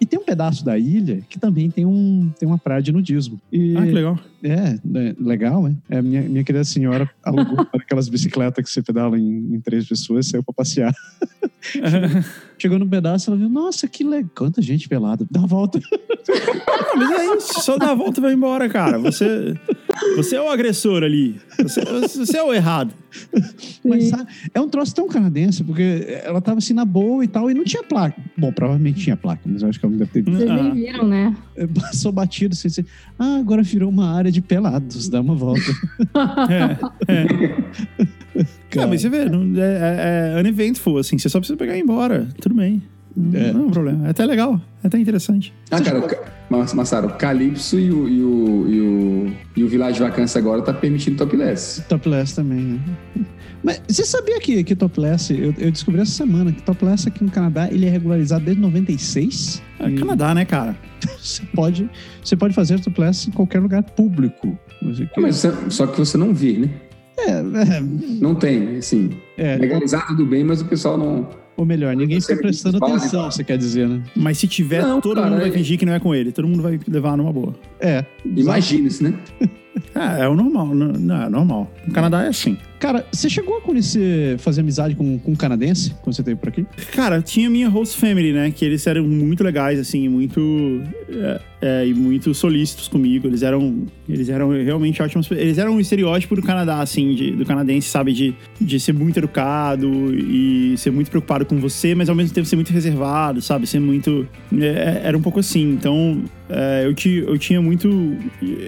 E 0.00 0.04
tem 0.04 0.18
um 0.18 0.24
pedaço 0.24 0.64
da 0.64 0.76
ilha 0.76 1.22
que 1.28 1.38
também 1.38 1.70
tem, 1.70 1.86
um, 1.86 2.30
tem 2.38 2.48
uma 2.48 2.58
praia 2.58 2.82
de 2.82 2.90
nudismo. 2.90 3.40
E, 3.52 3.76
Ah, 3.76 3.86
que 3.86 3.92
legal. 3.92 4.18
É, 4.42 4.78
né, 4.84 5.14
legal, 5.18 5.62
né? 5.62 5.74
É, 5.88 6.02
minha, 6.02 6.20
minha 6.22 6.44
querida 6.44 6.64
senhora 6.64 7.08
alugou 7.22 7.66
aquelas 7.72 8.08
bicicletas 8.08 8.62
que 8.64 8.70
você 8.70 8.82
pedala 8.82 9.18
em, 9.18 9.54
em 9.54 9.60
três 9.60 9.86
pessoas, 9.86 10.28
saiu 10.28 10.42
pra 10.42 10.52
passear. 10.52 10.92
Chegou 12.58 12.78
no 12.78 12.86
pedaço, 12.86 13.30
ela 13.30 13.38
viu, 13.38 13.48
nossa, 13.48 13.88
que 13.88 14.04
legal. 14.04 14.30
Quanta 14.34 14.60
gente 14.60 14.88
pelada. 14.88 15.26
Dá 15.30 15.40
a 15.40 15.46
volta. 15.46 15.80
Ah, 15.88 16.96
mas 16.96 17.10
é 17.10 17.36
isso, 17.36 17.60
só 17.62 17.78
dá 17.78 17.92
a 17.92 17.94
volta 17.94 18.20
e 18.20 18.22
vai 18.22 18.32
embora, 18.32 18.68
cara. 18.68 18.98
Você, 18.98 19.54
você 20.16 20.36
é 20.36 20.40
o 20.40 20.48
agressor 20.48 21.02
ali. 21.02 21.40
Você, 21.62 21.84
você 21.84 22.36
é 22.36 22.42
o 22.42 22.52
errado. 22.52 22.92
Mas 23.84 24.08
sabe, 24.08 24.26
é 24.52 24.60
um 24.60 24.68
troço 24.68 24.94
tão 24.94 25.06
canadense, 25.08 25.62
porque 25.62 26.20
ela 26.24 26.40
tava 26.40 26.58
assim 26.58 26.74
na 26.74 26.84
boa 26.84 27.24
e 27.24 27.28
tal, 27.28 27.50
e 27.50 27.54
não 27.54 27.62
tinha 27.64 27.82
placa. 27.82 28.20
Bom, 28.36 28.52
provavelmente 28.52 29.00
tinha 29.00 29.16
placa, 29.16 29.42
mas 29.46 29.62
eu 29.62 29.68
acho 29.68 29.78
que 29.78 29.86
ela 29.86 29.92
não 29.92 29.98
deve 29.98 30.10
ter. 30.10 30.22
Vocês 30.22 30.50
Ah. 30.50 30.62
nem 30.62 30.74
viram, 30.74 31.06
né? 31.06 31.36
Passou 31.80 32.10
batido 32.10 32.54
assim, 32.54 32.68
assim. 32.68 32.84
Ah, 33.18 33.36
agora 33.36 33.62
virou 33.62 33.88
uma 33.88 34.10
área 34.12 34.32
de 34.32 34.40
pelados, 34.42 35.08
dá 35.08 35.20
uma 35.20 35.34
volta. 35.34 35.60
É, 37.08 37.12
é. 37.12 38.04
Ah, 38.76 38.88
mas 38.88 39.02
você 39.02 39.08
vê, 39.08 39.26
não, 39.26 39.42
é, 39.62 40.32
é, 40.32 40.36
é 40.36 40.40
uneventful, 40.40 40.98
assim. 40.98 41.16
Você 41.16 41.28
só 41.28 41.38
precisa 41.38 41.56
pegar 41.56 41.76
e 41.76 41.78
ir 41.78 41.82
embora. 41.82 42.26
Tudo 42.40 42.56
bem. 42.56 42.82
Não, 43.16 43.38
É. 43.40 43.52
não 43.52 43.60
é 43.60 43.64
um 43.66 43.70
problema. 43.70 44.06
É 44.06 44.10
até 44.10 44.24
legal. 44.26 44.60
É 44.82 44.86
até 44.86 44.98
interessante. 44.98 45.52
Ah, 45.70 45.80
cara, 45.80 46.00
o 46.50 46.76
Massaro, 46.76 47.08
o 47.08 47.12
Calypso 47.14 47.78
e 47.78 47.90
o, 47.90 48.08
e 48.08 48.22
o, 48.22 48.68
e 48.68 48.80
o, 48.80 49.32
e 49.56 49.64
o 49.64 49.68
Village 49.68 50.00
Vacância 50.00 50.38
agora 50.38 50.62
tá 50.62 50.72
permitindo 50.72 51.16
topless. 51.16 51.82
Topless 51.88 52.34
também, 52.34 52.60
né? 52.60 52.80
Mas 53.62 53.80
você 53.88 54.04
sabia 54.04 54.38
que, 54.40 54.62
que 54.62 54.76
Topless, 54.76 55.32
eu, 55.32 55.54
eu 55.56 55.70
descobri 55.72 56.00
essa 56.02 56.10
semana 56.10 56.52
que 56.52 56.60
Topless 56.62 57.08
aqui 57.08 57.24
no 57.24 57.30
Canadá, 57.30 57.66
ele 57.72 57.86
é 57.86 57.88
regularizado 57.88 58.44
desde 58.44 58.60
96. 58.60 59.62
É 59.80 59.88
E 59.88 59.94
Canadá, 59.94 60.34
né, 60.34 60.44
cara? 60.44 60.76
Você 61.18 61.42
pode, 61.54 61.88
você 62.22 62.36
pode 62.36 62.54
fazer 62.54 62.78
Topless 62.80 63.28
em 63.28 63.32
qualquer 63.32 63.60
lugar 63.60 63.82
público. 63.82 64.58
Você 64.82 65.04
Ah, 65.16 65.20
mas 65.20 65.36
você- 65.36 65.52
só 65.70 65.86
que 65.86 65.98
você 65.98 66.16
não 66.18 66.32
vê, 66.34 66.58
né? 66.58 66.68
é, 67.18 67.30
é, 67.30 67.80
Não 68.20 68.34
tem, 68.34 68.76
assim. 68.78 69.10
é, 69.38 69.56
Legalizar 69.56 70.06
tudo 70.08 70.26
bem, 70.26 70.42
mas 70.44 70.60
o 70.60 70.64
pessoal 70.66 70.98
não. 70.98 71.28
Ou 71.56 71.64
melhor, 71.64 71.94
ninguém 71.94 72.20
fica 72.20 72.36
prestando 72.36 72.78
atenção, 72.78 73.30
você 73.30 73.44
quer 73.44 73.56
dizer, 73.56 73.88
né? 73.88 74.02
Mas 74.16 74.38
se 74.38 74.46
tiver, 74.48 74.82
Não, 74.82 75.00
todo 75.00 75.14
cara, 75.16 75.30
mundo 75.30 75.40
vai 75.40 75.48
é- 75.48 75.52
fingir 75.52 75.78
que 75.78 75.86
não 75.86 75.92
é 75.94 76.00
com 76.00 76.14
ele. 76.14 76.32
Todo 76.32 76.48
mundo 76.48 76.62
vai 76.62 76.78
levar 76.88 77.16
numa 77.16 77.32
boa. 77.32 77.54
É. 77.80 78.04
Imagina 78.24 78.88
isso, 78.88 79.04
né? 79.04 79.14
É, 79.94 80.22
é 80.24 80.28
o 80.28 80.34
normal. 80.34 80.74
Não, 80.74 80.88
não, 80.88 81.22
é 81.22 81.28
normal. 81.28 81.72
No 81.86 81.92
Canadá 81.92 82.24
é 82.24 82.28
assim. 82.28 82.56
Cara, 82.80 83.06
você 83.10 83.30
chegou 83.30 83.56
a 83.56 83.60
conhecer, 83.62 84.36
fazer 84.38 84.60
amizade 84.60 84.94
com, 84.94 85.18
com 85.18 85.30
um 85.32 85.34
canadense 85.36 85.94
quando 86.02 86.14
você 86.14 86.20
esteve 86.20 86.38
por 86.38 86.50
aqui? 86.50 86.66
Cara, 86.92 87.22
tinha 87.22 87.48
minha 87.48 87.66
host 87.68 87.96
family, 87.96 88.30
né? 88.32 88.50
Que 88.50 88.62
eles 88.64 88.86
eram 88.86 89.04
muito 89.04 89.42
legais, 89.42 89.78
assim, 89.78 90.06
muito. 90.06 90.82
É, 91.08 91.40
é, 91.62 91.86
e 91.86 91.94
muito 91.94 92.34
solícitos 92.34 92.88
comigo. 92.88 93.26
Eles 93.26 93.42
eram. 93.42 93.84
Eles 94.06 94.28
eram 94.28 94.50
realmente 94.50 95.00
ótimos. 95.00 95.30
Eles 95.30 95.56
eram 95.56 95.76
um 95.76 95.80
estereótipo 95.80 96.36
do 96.36 96.42
Canadá, 96.42 96.80
assim, 96.82 97.14
de- 97.14 97.30
do 97.30 97.46
canadense, 97.46 97.88
sabe? 97.88 98.12
De, 98.12 98.34
de 98.60 98.78
ser 98.78 98.92
muito 98.92 99.16
educado 99.18 99.88
e 100.14 100.74
ser 100.76 100.90
muito 100.90 101.10
preocupado 101.10 101.43
com 101.44 101.58
você, 101.58 101.94
mas 101.94 102.08
ao 102.08 102.14
mesmo 102.14 102.34
tempo 102.34 102.46
ser 102.46 102.56
muito 102.56 102.72
reservado, 102.72 103.40
sabe? 103.40 103.66
Ser 103.66 103.80
muito. 103.80 104.26
é, 104.52 105.02
era 105.04 105.16
um 105.16 105.22
pouco 105.22 105.40
assim. 105.40 105.72
Então, 105.72 106.22
é, 106.48 106.82
eu, 106.86 106.94
ti, 106.94 107.24
eu 107.26 107.38
tinha 107.38 107.60
muito. 107.60 107.88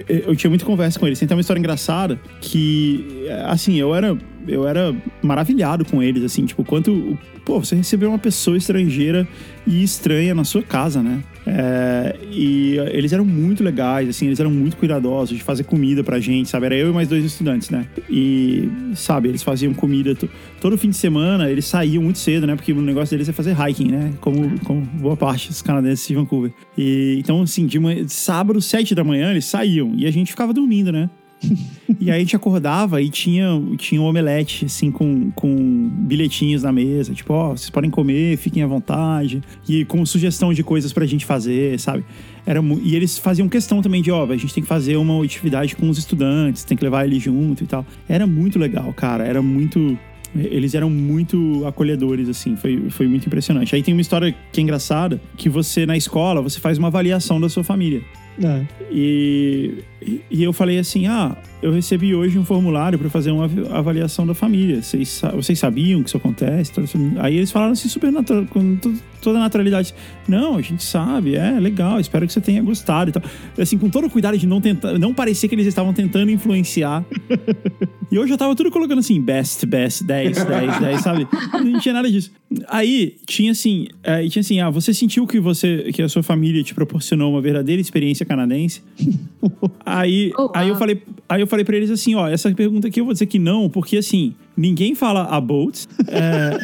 Eu 0.07 0.35
tinha 0.35 0.49
muita 0.49 0.65
conversa 0.65 0.99
com 0.99 1.05
eles. 1.07 1.19
Tem 1.19 1.25
até 1.25 1.35
uma 1.35 1.41
história 1.41 1.59
engraçada 1.59 2.19
que, 2.41 3.23
é, 3.27 3.43
assim, 3.47 3.75
eu 3.75 3.93
era. 3.93 4.17
Eu 4.47 4.65
era 4.65 4.95
maravilhado 5.21 5.83
com 5.83 6.01
eles, 6.01 6.23
assim, 6.23 6.45
tipo, 6.45 6.63
quanto. 6.63 7.17
Pô, 7.45 7.59
você 7.59 7.75
recebeu 7.75 8.09
uma 8.09 8.19
pessoa 8.19 8.57
estrangeira 8.57 9.27
e 9.65 9.83
estranha 9.83 10.33
na 10.33 10.43
sua 10.43 10.63
casa, 10.63 11.01
né? 11.01 11.21
É, 11.49 12.15
e 12.29 12.75
eles 12.91 13.13
eram 13.13 13.23
muito 13.23 13.63
legais, 13.63 14.09
assim, 14.09 14.25
eles 14.27 14.39
eram 14.39 14.51
muito 14.51 14.75
cuidadosos 14.77 15.37
de 15.37 15.43
fazer 15.43 15.63
comida 15.63 16.03
pra 16.03 16.19
gente, 16.19 16.49
sabe? 16.49 16.65
Era 16.65 16.75
eu 16.75 16.89
e 16.89 16.93
mais 16.93 17.07
dois 17.07 17.23
estudantes, 17.23 17.69
né? 17.69 17.85
E, 18.09 18.69
sabe, 18.95 19.29
eles 19.29 19.41
faziam 19.43 19.73
comida 19.73 20.13
to- 20.13 20.29
todo 20.59 20.77
fim 20.77 20.89
de 20.89 20.97
semana, 20.97 21.49
eles 21.49 21.65
saíam 21.65 22.03
muito 22.03 22.19
cedo, 22.19 22.45
né? 22.45 22.55
Porque 22.55 22.73
o 22.73 22.81
negócio 22.81 23.11
deles 23.15 23.29
é 23.29 23.31
fazer 23.31 23.55
hiking, 23.59 23.89
né? 23.91 24.13
Como, 24.19 24.59
como 24.61 24.81
boa 24.81 25.15
parte 25.15 25.47
dos 25.47 25.61
canadenses 25.61 26.05
de 26.07 26.15
Vancouver. 26.15 26.51
E, 26.77 27.15
então, 27.19 27.41
assim, 27.41 27.65
de, 27.65 27.79
manhã, 27.79 28.03
de 28.03 28.11
sábado, 28.11 28.61
sete 28.61 28.93
da 28.93 29.03
manhã, 29.03 29.31
eles 29.31 29.45
saíam 29.45 29.93
e 29.95 30.05
a 30.05 30.11
gente 30.11 30.31
ficava 30.31 30.51
dormindo, 30.53 30.91
né? 30.91 31.09
E 31.99 32.11
aí 32.11 32.17
a 32.17 32.19
gente 32.19 32.35
acordava 32.35 33.01
e 33.01 33.09
tinha, 33.09 33.47
tinha 33.77 34.01
um 34.01 34.05
omelete, 34.05 34.65
assim, 34.65 34.91
com, 34.91 35.31
com 35.31 35.89
bilhetinhos 35.89 36.63
na 36.63 36.71
mesa. 36.71 37.13
Tipo, 37.13 37.33
ó, 37.33 37.49
vocês 37.49 37.69
podem 37.69 37.89
comer, 37.89 38.37
fiquem 38.37 38.61
à 38.61 38.67
vontade. 38.67 39.41
E 39.67 39.85
com 39.85 40.05
sugestão 40.05 40.53
de 40.53 40.63
coisas 40.63 40.93
pra 40.93 41.05
gente 41.05 41.25
fazer, 41.25 41.79
sabe? 41.79 42.05
Era 42.45 42.61
e 42.83 42.95
eles 42.95 43.17
faziam 43.17 43.47
questão 43.49 43.81
também 43.81 44.01
de, 44.01 44.11
ó, 44.11 44.25
a 44.25 44.37
gente 44.37 44.53
tem 44.53 44.61
que 44.61 44.69
fazer 44.69 44.97
uma 44.97 45.23
atividade 45.23 45.75
com 45.75 45.89
os 45.89 45.97
estudantes, 45.97 46.63
tem 46.63 46.77
que 46.77 46.83
levar 46.83 47.05
eles 47.05 47.23
junto 47.23 47.63
e 47.63 47.67
tal. 47.67 47.85
Era 48.07 48.27
muito 48.27 48.59
legal, 48.59 48.93
cara. 48.93 49.25
Era 49.25 49.41
muito... 49.41 49.97
Eles 50.35 50.75
eram 50.75 50.89
muito 50.89 51.65
acolhedores, 51.65 52.29
assim, 52.29 52.55
foi, 52.55 52.89
foi 52.89 53.07
muito 53.07 53.25
impressionante. 53.25 53.73
Aí 53.73 53.81
tem 53.81 53.93
uma 53.93 54.01
história 54.01 54.35
que 54.51 54.59
é 54.59 54.63
engraçada, 54.63 55.19
que 55.35 55.49
você, 55.49 55.85
na 55.85 55.97
escola, 55.97 56.41
você 56.41 56.59
faz 56.59 56.77
uma 56.77 56.89
avaliação 56.89 57.39
da 57.39 57.49
sua 57.49 57.63
família. 57.63 58.03
É. 58.43 58.61
E, 58.91 59.83
e- 60.29 60.43
eu 60.43 60.53
falei 60.53 60.77
assim: 60.77 61.07
ah, 61.07 61.35
eu 61.61 61.71
recebi 61.71 62.13
hoje 62.13 62.37
um 62.37 62.45
formulário 62.45 62.97
para 62.99 63.09
fazer 63.09 63.31
uma 63.31 63.45
av- 63.45 63.71
avaliação 63.73 64.27
da 64.27 64.33
família. 64.33 64.81
Vocês, 64.81 65.21
vocês 65.33 65.57
sabiam 65.57 66.01
que 66.03 66.09
isso 66.09 66.17
acontece? 66.17 66.71
Aí 67.19 67.37
eles 67.37 67.51
falaram 67.51 67.73
assim, 67.73 67.89
super 67.89 68.11
natural, 68.11 68.45
com 68.45 68.77
toda 69.21 69.39
naturalidade: 69.39 69.93
não, 70.27 70.55
a 70.55 70.61
gente 70.61 70.83
sabe, 70.83 71.35
é 71.35 71.59
legal, 71.59 71.99
espero 71.99 72.25
que 72.25 72.33
você 72.33 72.41
tenha 72.41 72.61
gostado 72.61 73.09
e 73.09 73.13
tal. 73.13 73.23
Assim, 73.57 73.77
com 73.77 73.89
todo 73.89 74.07
o 74.07 74.09
cuidado 74.09 74.37
de 74.37 74.47
não 74.47 74.61
tentar, 74.61 74.97
não 74.97 75.13
parecer 75.13 75.47
que 75.47 75.55
eles 75.55 75.67
estavam 75.67 75.93
tentando 75.93 76.31
influenciar. 76.31 77.03
E 78.09 78.17
hoje 78.17 78.31
eu 78.31 78.37
tava 78.37 78.55
tudo 78.55 78.71
colocando 78.71 78.99
assim, 78.99 79.19
best, 79.19 79.65
best, 79.65 80.03
10, 80.05 80.45
10, 80.45 80.79
10, 80.79 81.01
sabe? 81.01 81.27
Não 81.53 81.77
tinha 81.79 81.93
nada 81.93 82.09
disso. 82.09 82.31
Aí 82.69 83.17
tinha 83.25 83.51
assim, 83.51 83.87
é, 84.01 84.25
tinha 84.29 84.39
assim, 84.39 84.61
ah, 84.61 84.69
você 84.69 84.93
sentiu 84.93 85.27
que 85.27 85.39
você, 85.41 85.91
que 85.93 86.01
a 86.01 86.07
sua 86.07 86.23
família 86.23 86.63
te 86.63 86.73
proporcionou 86.73 87.33
uma 87.33 87.41
verdadeira 87.41 87.81
experiência 87.81 88.25
canadense? 88.25 88.81
Aí, 89.85 90.31
Oh, 90.37 90.51
aí 90.53 90.67
eu 90.67 90.75
falei, 90.75 91.01
aí 91.29 91.41
eu 91.41 91.47
falei 91.47 91.63
para 91.63 91.77
eles 91.77 91.89
assim, 91.89 92.13
ó, 92.13 92.27
essa 92.27 92.51
pergunta 92.51 92.87
aqui 92.87 92.99
eu 92.99 93.05
vou 93.05 93.13
dizer 93.13 93.25
que 93.25 93.39
não, 93.39 93.69
porque 93.69 93.97
assim, 93.97 94.35
ninguém 94.57 94.95
fala 94.95 95.23
about, 95.23 95.87
é, 96.07 96.57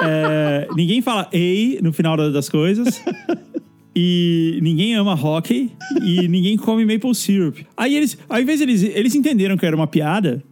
é, 0.00 0.68
ninguém 0.74 1.02
fala 1.02 1.22
a 1.32 1.82
no 1.82 1.92
final 1.92 2.16
da- 2.16 2.30
das 2.30 2.48
coisas. 2.48 3.02
E 3.98 4.58
ninguém 4.62 4.94
ama 4.94 5.14
hockey 5.14 5.72
e 6.02 6.28
ninguém 6.28 6.56
come 6.58 6.84
maple 6.84 7.14
syrup. 7.14 7.60
Aí 7.76 7.96
eles, 7.96 8.18
ao 8.28 8.38
invés 8.40 8.60
eles, 8.60 8.82
eles 8.82 9.14
entenderam 9.14 9.56
que 9.56 9.64
era 9.64 9.74
uma 9.74 9.86
piada. 9.86 10.42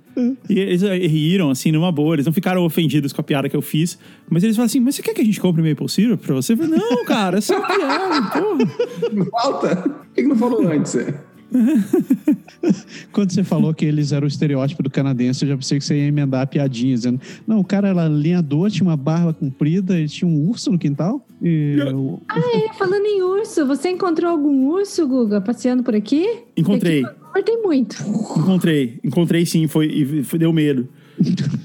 E 0.48 0.60
eles 0.60 0.80
riram, 0.80 1.50
assim, 1.50 1.70
numa 1.72 1.90
boa. 1.92 2.14
Eles 2.14 2.24
não 2.24 2.32
ficaram 2.32 2.64
ofendidos 2.64 3.12
com 3.12 3.20
a 3.20 3.24
piada 3.24 3.48
que 3.48 3.56
eu 3.56 3.60
fiz. 3.60 3.98
Mas 4.30 4.44
eles 4.44 4.54
falaram 4.56 4.66
assim: 4.66 4.78
Mas 4.80 4.94
você 4.94 5.02
quer 5.02 5.12
que 5.12 5.20
a 5.20 5.24
gente 5.24 5.40
compre 5.40 5.60
maple 5.68 5.88
syrup 5.88 6.22
pra 6.24 6.34
você? 6.36 6.52
Eu 6.52 6.56
falei: 6.56 6.78
Não, 6.78 7.04
cara, 7.04 7.38
é 7.38 7.40
só 7.40 7.60
piada, 7.60 8.22
porra. 8.30 9.26
Falta? 9.30 9.76
Por 9.76 10.06
que 10.14 10.22
que 10.22 10.28
não 10.28 10.36
falou 10.36 10.66
antes? 10.68 10.94
é? 10.94 11.14
Quando 13.12 13.30
você 13.32 13.44
falou 13.44 13.72
que 13.74 13.84
eles 13.84 14.12
eram 14.12 14.24
o 14.24 14.28
estereótipo 14.28 14.82
do 14.82 14.90
canadense, 14.90 15.44
eu 15.44 15.48
já 15.50 15.56
pensei 15.56 15.78
que 15.78 15.84
você 15.84 15.96
ia 15.96 16.06
emendar 16.06 16.42
a 16.42 16.46
piadinha, 16.46 16.94
dizendo: 16.94 17.20
Não, 17.46 17.60
o 17.60 17.64
cara 17.64 17.88
era 17.88 18.06
lenhador, 18.06 18.70
tinha 18.70 18.86
uma 18.88 18.96
barba 18.96 19.32
comprida 19.32 19.98
e 20.00 20.08
tinha 20.08 20.28
um 20.28 20.48
urso 20.48 20.70
no 20.70 20.78
quintal. 20.78 21.26
E 21.42 21.76
o- 21.94 22.20
É, 22.30 22.72
falando 22.74 23.04
em 23.04 23.22
urso, 23.22 23.66
você 23.66 23.90
encontrou 23.90 24.30
algum 24.30 24.66
urso, 24.68 25.06
Guga, 25.06 25.40
passeando 25.40 25.82
por 25.82 25.94
aqui? 25.94 26.26
Encontrei. 26.56 27.04
Aqui 27.04 27.42
tem 27.44 27.62
muito. 27.62 27.96
Encontrei, 28.38 28.98
encontrei 29.02 29.44
sim, 29.44 29.66
foi, 29.66 29.86
e 29.86 30.22
foi, 30.24 30.38
deu 30.38 30.52
medo. 30.52 30.88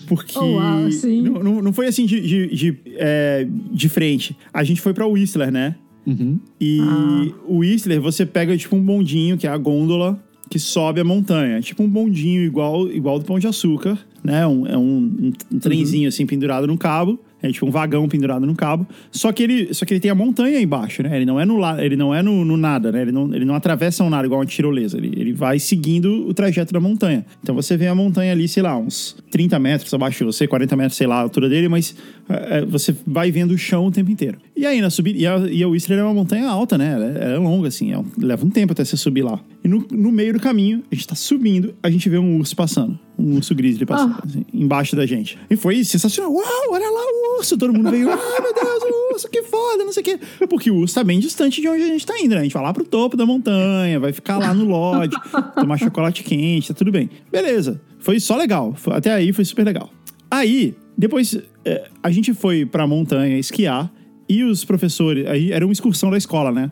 Porque 0.08 0.34
Oh, 0.40 0.56
uau, 0.56 0.92
sim. 0.92 1.22
não, 1.22 1.44
não, 1.44 1.62
não 1.62 1.74
foi 1.74 1.88
assim 1.88 2.06
de, 2.06 2.20
de, 2.22 2.48
de, 2.56 2.78
é, 2.98 3.48
de 3.72 3.88
frente. 3.90 4.36
A 4.54 4.64
gente 4.64 4.82
foi 4.82 4.94
pra 4.94 5.06
Whistler, 5.08 5.52
né? 5.52 5.76
Uhum. 6.10 6.40
E 6.60 6.80
Ah. 6.82 7.28
o 7.48 7.58
Whistler, 7.60 8.02
você 8.02 8.26
pega 8.26 8.58
tipo 8.58 8.76
um 8.76 8.82
bondinho, 8.82 9.38
que 9.38 9.46
é 9.46 9.50
a 9.50 9.58
gôndola, 9.58 10.20
que 10.50 10.58
sobe 10.58 11.00
a 11.00 11.04
montanha. 11.04 11.62
Tipo 11.62 11.84
um 11.84 11.90
bondinho 11.90 12.42
igual, 12.44 12.90
igual 12.92 13.20
do 13.20 13.26
Pão 13.26 13.38
de 13.38 13.48
Açúcar, 13.48 13.98
né? 14.24 14.46
Um, 14.48 14.66
é 14.66 14.78
um, 14.78 14.82
um, 14.82 15.34
um 15.52 15.60
trenzinho 15.60 16.08
assim 16.10 16.26
pendurado 16.26 16.66
num 16.66 16.78
cabo. 16.78 17.20
É 17.42 17.50
tipo 17.50 17.66
um 17.66 17.72
vagão 17.72 18.06
pendurado 18.10 18.46
num 18.46 18.54
cabo. 18.54 18.86
Só 19.14 19.32
que 19.32 19.42
ele, 19.42 19.74
só 19.74 19.86
que 19.86 19.94
ele 19.94 20.02
tem 20.02 20.12
a 20.12 20.16
montanha 20.16 20.58
aí 20.58 20.64
embaixo, 20.66 21.02
né? 21.02 21.16
Ele 21.16 21.26
não 21.26 21.40
é 21.40 21.46
no, 21.46 21.64
ele 21.80 21.96
não 21.96 22.14
é 22.14 22.22
no, 22.22 22.44
no 22.44 22.58
nada, 22.58 22.92
né? 22.92 23.04
Ele 23.04 23.14
não, 23.14 23.34
ele 23.34 23.46
não 23.46 23.56
atravessa 23.56 24.04
um 24.04 24.10
nada 24.10 24.26
igual 24.26 24.42
uma 24.42 24.46
tirolesa. 24.46 24.98
Ele, 24.98 25.14
ele 25.16 25.32
vai 25.32 25.58
seguindo 25.58 26.28
o 26.28 26.34
trajeto 26.34 26.74
da 26.74 26.82
montanha. 26.82 27.26
Então 27.42 27.56
você 27.56 27.78
vê 27.78 27.88
a 27.88 27.96
montanha 27.96 28.34
ali, 28.34 28.46
sei 28.46 28.62
lá, 28.62 28.78
uns 28.78 29.16
30 29.32 29.58
metros 29.58 29.94
abaixo 29.94 30.18
de 30.18 30.26
você, 30.26 30.48
40 30.48 30.76
metros, 30.76 30.98
sei 30.98 31.08
lá, 31.08 31.16
a 31.16 31.22
altura 31.22 31.48
dele, 31.48 31.70
mas 31.70 31.96
você 32.70 32.96
vai 33.08 33.32
vendo 33.32 33.52
o 33.52 33.58
chão 33.58 33.86
o 33.88 33.92
tempo 33.92 34.12
inteiro. 34.12 34.38
E 34.56 34.66
aí, 34.66 34.82
na 34.82 34.90
subida. 34.90 35.18
E 35.18 35.26
a, 35.26 35.38
e 35.52 35.64
a 35.64 35.68
Whistler 35.68 36.00
é 36.00 36.04
uma 36.04 36.14
montanha 36.14 36.48
alta, 36.48 36.78
né? 36.78 36.94
Ela 36.94 37.06
é, 37.32 37.34
é 37.36 37.38
longa, 37.38 37.68
assim. 37.68 37.92
é 37.94 38.02
leva 38.18 38.46
um 38.46 38.50
tempo 38.50 38.72
até 38.74 38.84
você 38.86 38.96
subir 38.98 39.24
lá. 39.24 39.40
E 39.64 39.68
no, 39.68 39.86
no 39.92 40.12
meio 40.12 40.34
do 40.34 40.40
caminho, 40.40 40.84
a 40.92 40.96
gente 40.96 41.08
tá 41.08 41.16
subindo, 41.16 41.74
a 41.82 41.90
gente 41.90 42.08
vê 42.10 42.18
um 42.18 42.38
urso 42.38 42.56
passando. 42.56 42.98
Um 43.18 43.36
urso 43.36 43.54
grizzly 43.56 43.86
passando, 43.86 44.14
Ah. 44.18 44.24
assim, 44.26 44.46
embaixo 44.54 44.96
da 44.96 45.06
gente. 45.06 45.38
E 45.50 45.56
foi 45.56 45.84
sensacional. 45.84 46.32
Uau, 46.32 46.44
olha 46.72 46.90
lá 46.90 47.02
o 47.02 47.38
urso. 47.40 47.58
Todo 47.58 47.74
mundo 47.74 47.90
veio. 47.90 48.10
Ah, 48.12 48.42
meu 48.42 48.54
Deus, 48.54 48.84
o 48.84 49.14
urso, 49.14 49.30
que 49.30 49.44
foda, 49.44 49.84
não 49.84 49.92
sei 49.92 50.02
o 50.02 50.06
quê. 50.06 50.20
Porque 50.48 50.70
o 50.72 50.76
urso 50.76 50.96
tá 50.96 51.04
bem 51.04 51.20
distante 51.20 51.60
de 51.62 51.68
onde 51.68 51.84
a 51.84 51.88
gente 51.88 52.06
tá 52.06 52.18
indo, 52.20 52.36
né? 52.36 52.42
A 52.42 52.44
gente 52.44 52.54
vai 52.54 52.64
lá 52.64 52.72
pro 52.74 52.86
topo 52.86 53.18
da 53.18 53.26
montanha, 53.26 54.00
vai 54.00 54.14
ficar 54.14 54.38
lá 54.38 54.54
no 54.54 54.66
lodge, 54.66 55.16
tomar 55.56 55.78
chocolate 55.78 56.24
quente, 56.24 56.68
tá 56.70 56.74
tudo 56.74 56.92
bem. 56.92 57.10
Beleza. 57.32 57.82
Foi 57.98 58.20
só 58.20 58.38
legal. 58.38 58.74
Foi- 58.78 58.94
Até 58.94 59.12
aí 59.12 59.34
foi 59.34 59.44
super 59.44 59.66
legal. 59.66 59.90
Aí, 60.32 60.76
depois, 60.98 61.34
é, 61.36 61.42
a 62.02 62.12
gente 62.12 62.34
foi 62.34 62.66
pra 62.66 62.88
montanha 62.88 63.38
esquiar. 63.38 63.92
E 64.32 64.44
os 64.44 64.64
professores, 64.64 65.26
aí 65.26 65.52
era 65.52 65.66
uma 65.66 65.74
excursão 65.74 66.12
da 66.12 66.18
escola, 66.18 66.52
né? 66.52 66.72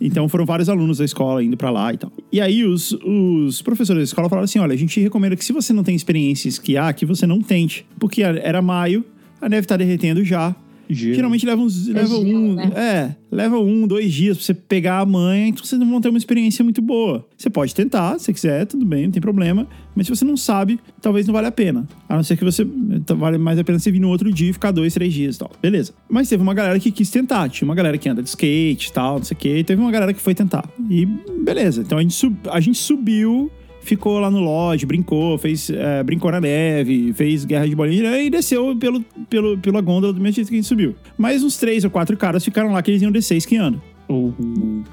Então 0.00 0.26
foram 0.26 0.46
vários 0.46 0.70
alunos 0.70 0.96
da 0.96 1.04
escola 1.04 1.44
indo 1.44 1.54
pra 1.54 1.70
lá 1.70 1.92
e 1.92 1.98
tal. 1.98 2.10
E 2.32 2.40
aí 2.40 2.64
os, 2.64 2.92
os 2.92 3.60
professores 3.60 4.00
da 4.00 4.04
escola 4.04 4.26
falaram 4.26 4.44
assim: 4.44 4.58
olha, 4.58 4.72
a 4.72 4.76
gente 4.76 4.98
recomenda 5.00 5.36
que 5.36 5.44
se 5.44 5.52
você 5.52 5.70
não 5.74 5.84
tem 5.84 5.94
experiência 5.94 6.48
em 6.48 6.50
esquiar, 6.50 6.94
que 6.94 7.04
você 7.04 7.26
não 7.26 7.42
tente. 7.42 7.84
Porque 7.98 8.22
era 8.22 8.62
maio, 8.62 9.04
a 9.38 9.50
neve 9.50 9.66
tá 9.66 9.76
derretendo 9.76 10.24
já. 10.24 10.56
Gelo. 10.88 11.14
Geralmente 11.14 11.46
leva 11.46 11.62
uns. 11.62 11.86
leva 11.86 12.06
gelo, 12.06 12.22
um. 12.22 12.54
né? 12.54 12.70
É, 12.74 13.16
leva 13.30 13.58
um, 13.58 13.86
dois 13.86 14.12
dias 14.12 14.36
pra 14.36 14.44
você 14.44 14.54
pegar 14.54 15.00
a 15.00 15.06
manha, 15.06 15.48
então 15.48 15.64
vocês 15.64 15.78
não 15.80 15.88
vão 15.88 16.00
ter 16.00 16.08
uma 16.08 16.18
experiência 16.18 16.62
muito 16.62 16.82
boa. 16.82 17.26
Você 17.36 17.48
pode 17.50 17.74
tentar, 17.74 18.18
se 18.18 18.32
quiser, 18.32 18.66
tudo 18.66 18.84
bem, 18.84 19.04
não 19.04 19.10
tem 19.10 19.20
problema. 19.20 19.66
Mas 19.94 20.06
se 20.06 20.14
você 20.14 20.24
não 20.24 20.36
sabe, 20.36 20.78
talvez 21.00 21.26
não 21.26 21.32
vale 21.32 21.46
a 21.46 21.52
pena. 21.52 21.86
A 22.08 22.16
não 22.16 22.22
ser 22.22 22.36
que 22.36 22.44
você. 22.44 22.66
então 22.90 23.16
Vale 23.16 23.38
mais 23.38 23.58
a 23.58 23.64
pena 23.64 23.78
você 23.78 23.90
vir 23.90 24.00
no 24.00 24.08
outro 24.08 24.32
dia 24.32 24.50
e 24.50 24.52
ficar 24.52 24.70
dois, 24.70 24.92
três 24.92 25.12
dias 25.12 25.36
e 25.36 25.38
tal. 25.38 25.50
Beleza. 25.62 25.94
Mas 26.08 26.28
teve 26.28 26.42
uma 26.42 26.54
galera 26.54 26.78
que 26.80 26.90
quis 26.90 27.10
tentar. 27.10 27.48
Tinha 27.48 27.66
uma 27.66 27.74
galera 27.74 27.96
que 27.96 28.08
anda 28.08 28.22
de 28.22 28.28
skate 28.28 28.88
e 28.88 28.92
tal, 28.92 29.18
não 29.18 29.24
sei 29.24 29.34
o 29.34 29.38
quê. 29.38 29.58
E 29.58 29.64
teve 29.64 29.80
uma 29.80 29.90
galera 29.90 30.12
que 30.12 30.20
foi 30.20 30.34
tentar. 30.34 30.68
E 30.90 31.06
beleza. 31.44 31.82
Então 31.82 31.98
a 31.98 32.02
gente, 32.02 32.14
sub, 32.14 32.36
a 32.50 32.60
gente 32.60 32.78
subiu. 32.78 33.50
Ficou 33.84 34.18
lá 34.18 34.30
no 34.30 34.40
lodge, 34.40 34.86
brincou, 34.86 35.36
fez, 35.36 35.68
é, 35.68 36.02
brincou 36.02 36.32
na 36.32 36.40
neve, 36.40 37.12
fez 37.12 37.44
guerra 37.44 37.68
de 37.68 37.76
bolinha 37.76 38.18
e 38.18 38.30
desceu 38.30 38.74
pelo, 38.76 39.02
pelo, 39.28 39.58
pela 39.58 39.80
gôndola 39.82 40.12
do 40.12 40.20
mesmo 40.20 40.36
jeito 40.36 40.48
que 40.48 40.54
a 40.54 40.58
gente 40.58 40.66
subiu. 40.66 40.94
Mas 41.18 41.42
uns 41.42 41.58
três 41.58 41.84
ou 41.84 41.90
quatro 41.90 42.16
caras 42.16 42.42
ficaram 42.42 42.72
lá 42.72 42.82
que 42.82 42.90
eles 42.90 43.02
iam 43.02 43.12
descer 43.12 43.36
esquiando. 43.36 43.80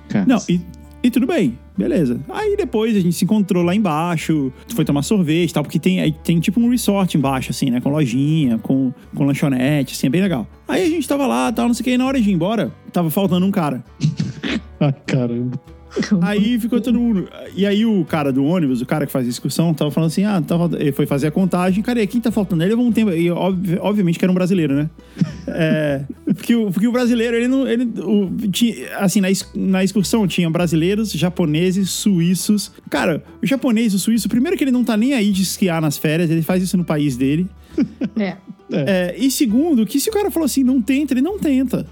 Cara. 0.10 0.26
Não, 0.28 0.38
e, 0.50 0.60
E 1.04 1.10
tudo 1.10 1.26
bem, 1.26 1.58
beleza. 1.76 2.20
Aí 2.30 2.56
depois 2.56 2.96
a 2.96 3.00
gente 3.00 3.14
se 3.14 3.26
encontrou 3.26 3.64
lá 3.64 3.74
embaixo, 3.74 4.54
foi 4.70 4.86
tomar 4.86 5.02
sorvete 5.02 5.50
e 5.50 5.54
tal, 5.54 5.64
porque 5.64 5.80
tem, 5.80 6.12
tem 6.24 6.40
tipo 6.40 6.60
um 6.60 6.70
resort 6.70 7.18
embaixo, 7.18 7.50
assim, 7.50 7.72
né? 7.72 7.82
Com 7.82 7.90
lojinha, 7.90 8.60
com, 8.60 8.94
com 9.16 9.26
lanchonete, 9.26 9.94
assim, 9.94 10.08
é 10.08 10.10
bem 10.10 10.22
legal. 10.22 10.48
Aí 10.68 10.84
a 10.84 10.90
gente 10.90 11.08
tava 11.08 11.26
lá, 11.26 11.52
tal, 11.52 11.68
não 11.68 11.74
sei 11.74 11.82
o 11.82 11.84
que, 11.86 11.92
e 11.92 11.98
na 11.98 12.06
hora 12.06 12.22
de 12.22 12.30
ir 12.30 12.34
embora, 12.34 12.72
tava 12.92 13.10
faltando 13.10 13.46
um 13.46 13.52
cara. 13.52 13.84
Ah, 14.84 14.92
caramba. 14.92 15.62
Aí 16.22 16.60
ficou 16.60 16.80
todo 16.80 17.00
mundo. 17.00 17.28
E 17.56 17.66
aí 17.66 17.86
o 17.86 18.06
cara 18.06 18.32
do 18.32 18.44
ônibus, 18.46 18.82
o 18.82 18.86
cara 18.86 19.06
que 19.06 19.12
faz 19.12 19.26
a 19.26 19.30
excursão, 19.30 19.74
tava 19.74 19.92
falando 19.92 20.08
assim: 20.10 20.24
ah, 20.24 20.42
tava, 20.42 20.70
ele 20.80 20.92
foi 20.92 21.06
fazer 21.06 21.28
a 21.28 21.32
contagem, 21.32 21.84
cara, 21.84 22.02
e 22.02 22.08
quem 22.08 22.22
tá 22.22 22.32
faltando? 22.32 22.64
Ele 22.64 22.70
levou 22.72 22.86
um 22.86 22.92
tempo. 22.92 23.12
E 23.12 23.30
ob- 23.30 23.78
obviamente 23.82 24.18
que 24.18 24.24
era 24.26 24.32
um 24.32 24.36
brasileiro, 24.36 24.74
né? 24.76 24.90
É, 25.54 26.04
porque, 26.24 26.56
o, 26.56 26.72
porque 26.72 26.88
o 26.88 26.92
brasileiro, 26.94 27.36
ele 27.36 27.48
não. 27.48 27.68
Ele, 27.68 27.84
o, 28.00 28.32
tinha, 28.52 28.96
assim, 29.00 29.20
na, 29.20 29.28
ex- 29.30 29.52
na 29.54 29.84
excursão 29.84 30.26
tinha 30.26 30.50
brasileiros, 30.50 31.12
japoneses, 31.12 31.90
suíços. 31.90 32.72
Cara, 32.90 33.22
o 33.44 33.46
japonês, 33.46 33.94
o 33.94 34.00
suíço, 34.00 34.30
primeiro 34.30 34.56
que 34.56 34.64
ele 34.64 34.72
não 34.72 34.84
tá 34.84 34.96
nem 34.96 35.14
aí 35.14 35.32
de 35.32 35.42
esquiar 35.42 35.82
nas 35.82 35.98
férias, 35.98 36.30
ele 36.30 36.42
faz 36.42 36.64
isso 36.64 36.78
no 36.78 36.86
país 36.86 37.18
dele. 37.18 37.48
É. 38.18 38.38
É, 38.74 39.16
e 39.18 39.30
segundo, 39.30 39.86
que 39.86 40.00
se 40.00 40.10
o 40.10 40.14
cara 40.14 40.32
falou 40.32 40.46
assim, 40.46 40.64
não 40.64 40.82
tenta, 40.82 41.14
ele 41.14 41.22
não 41.22 41.38
tenta. 41.38 41.86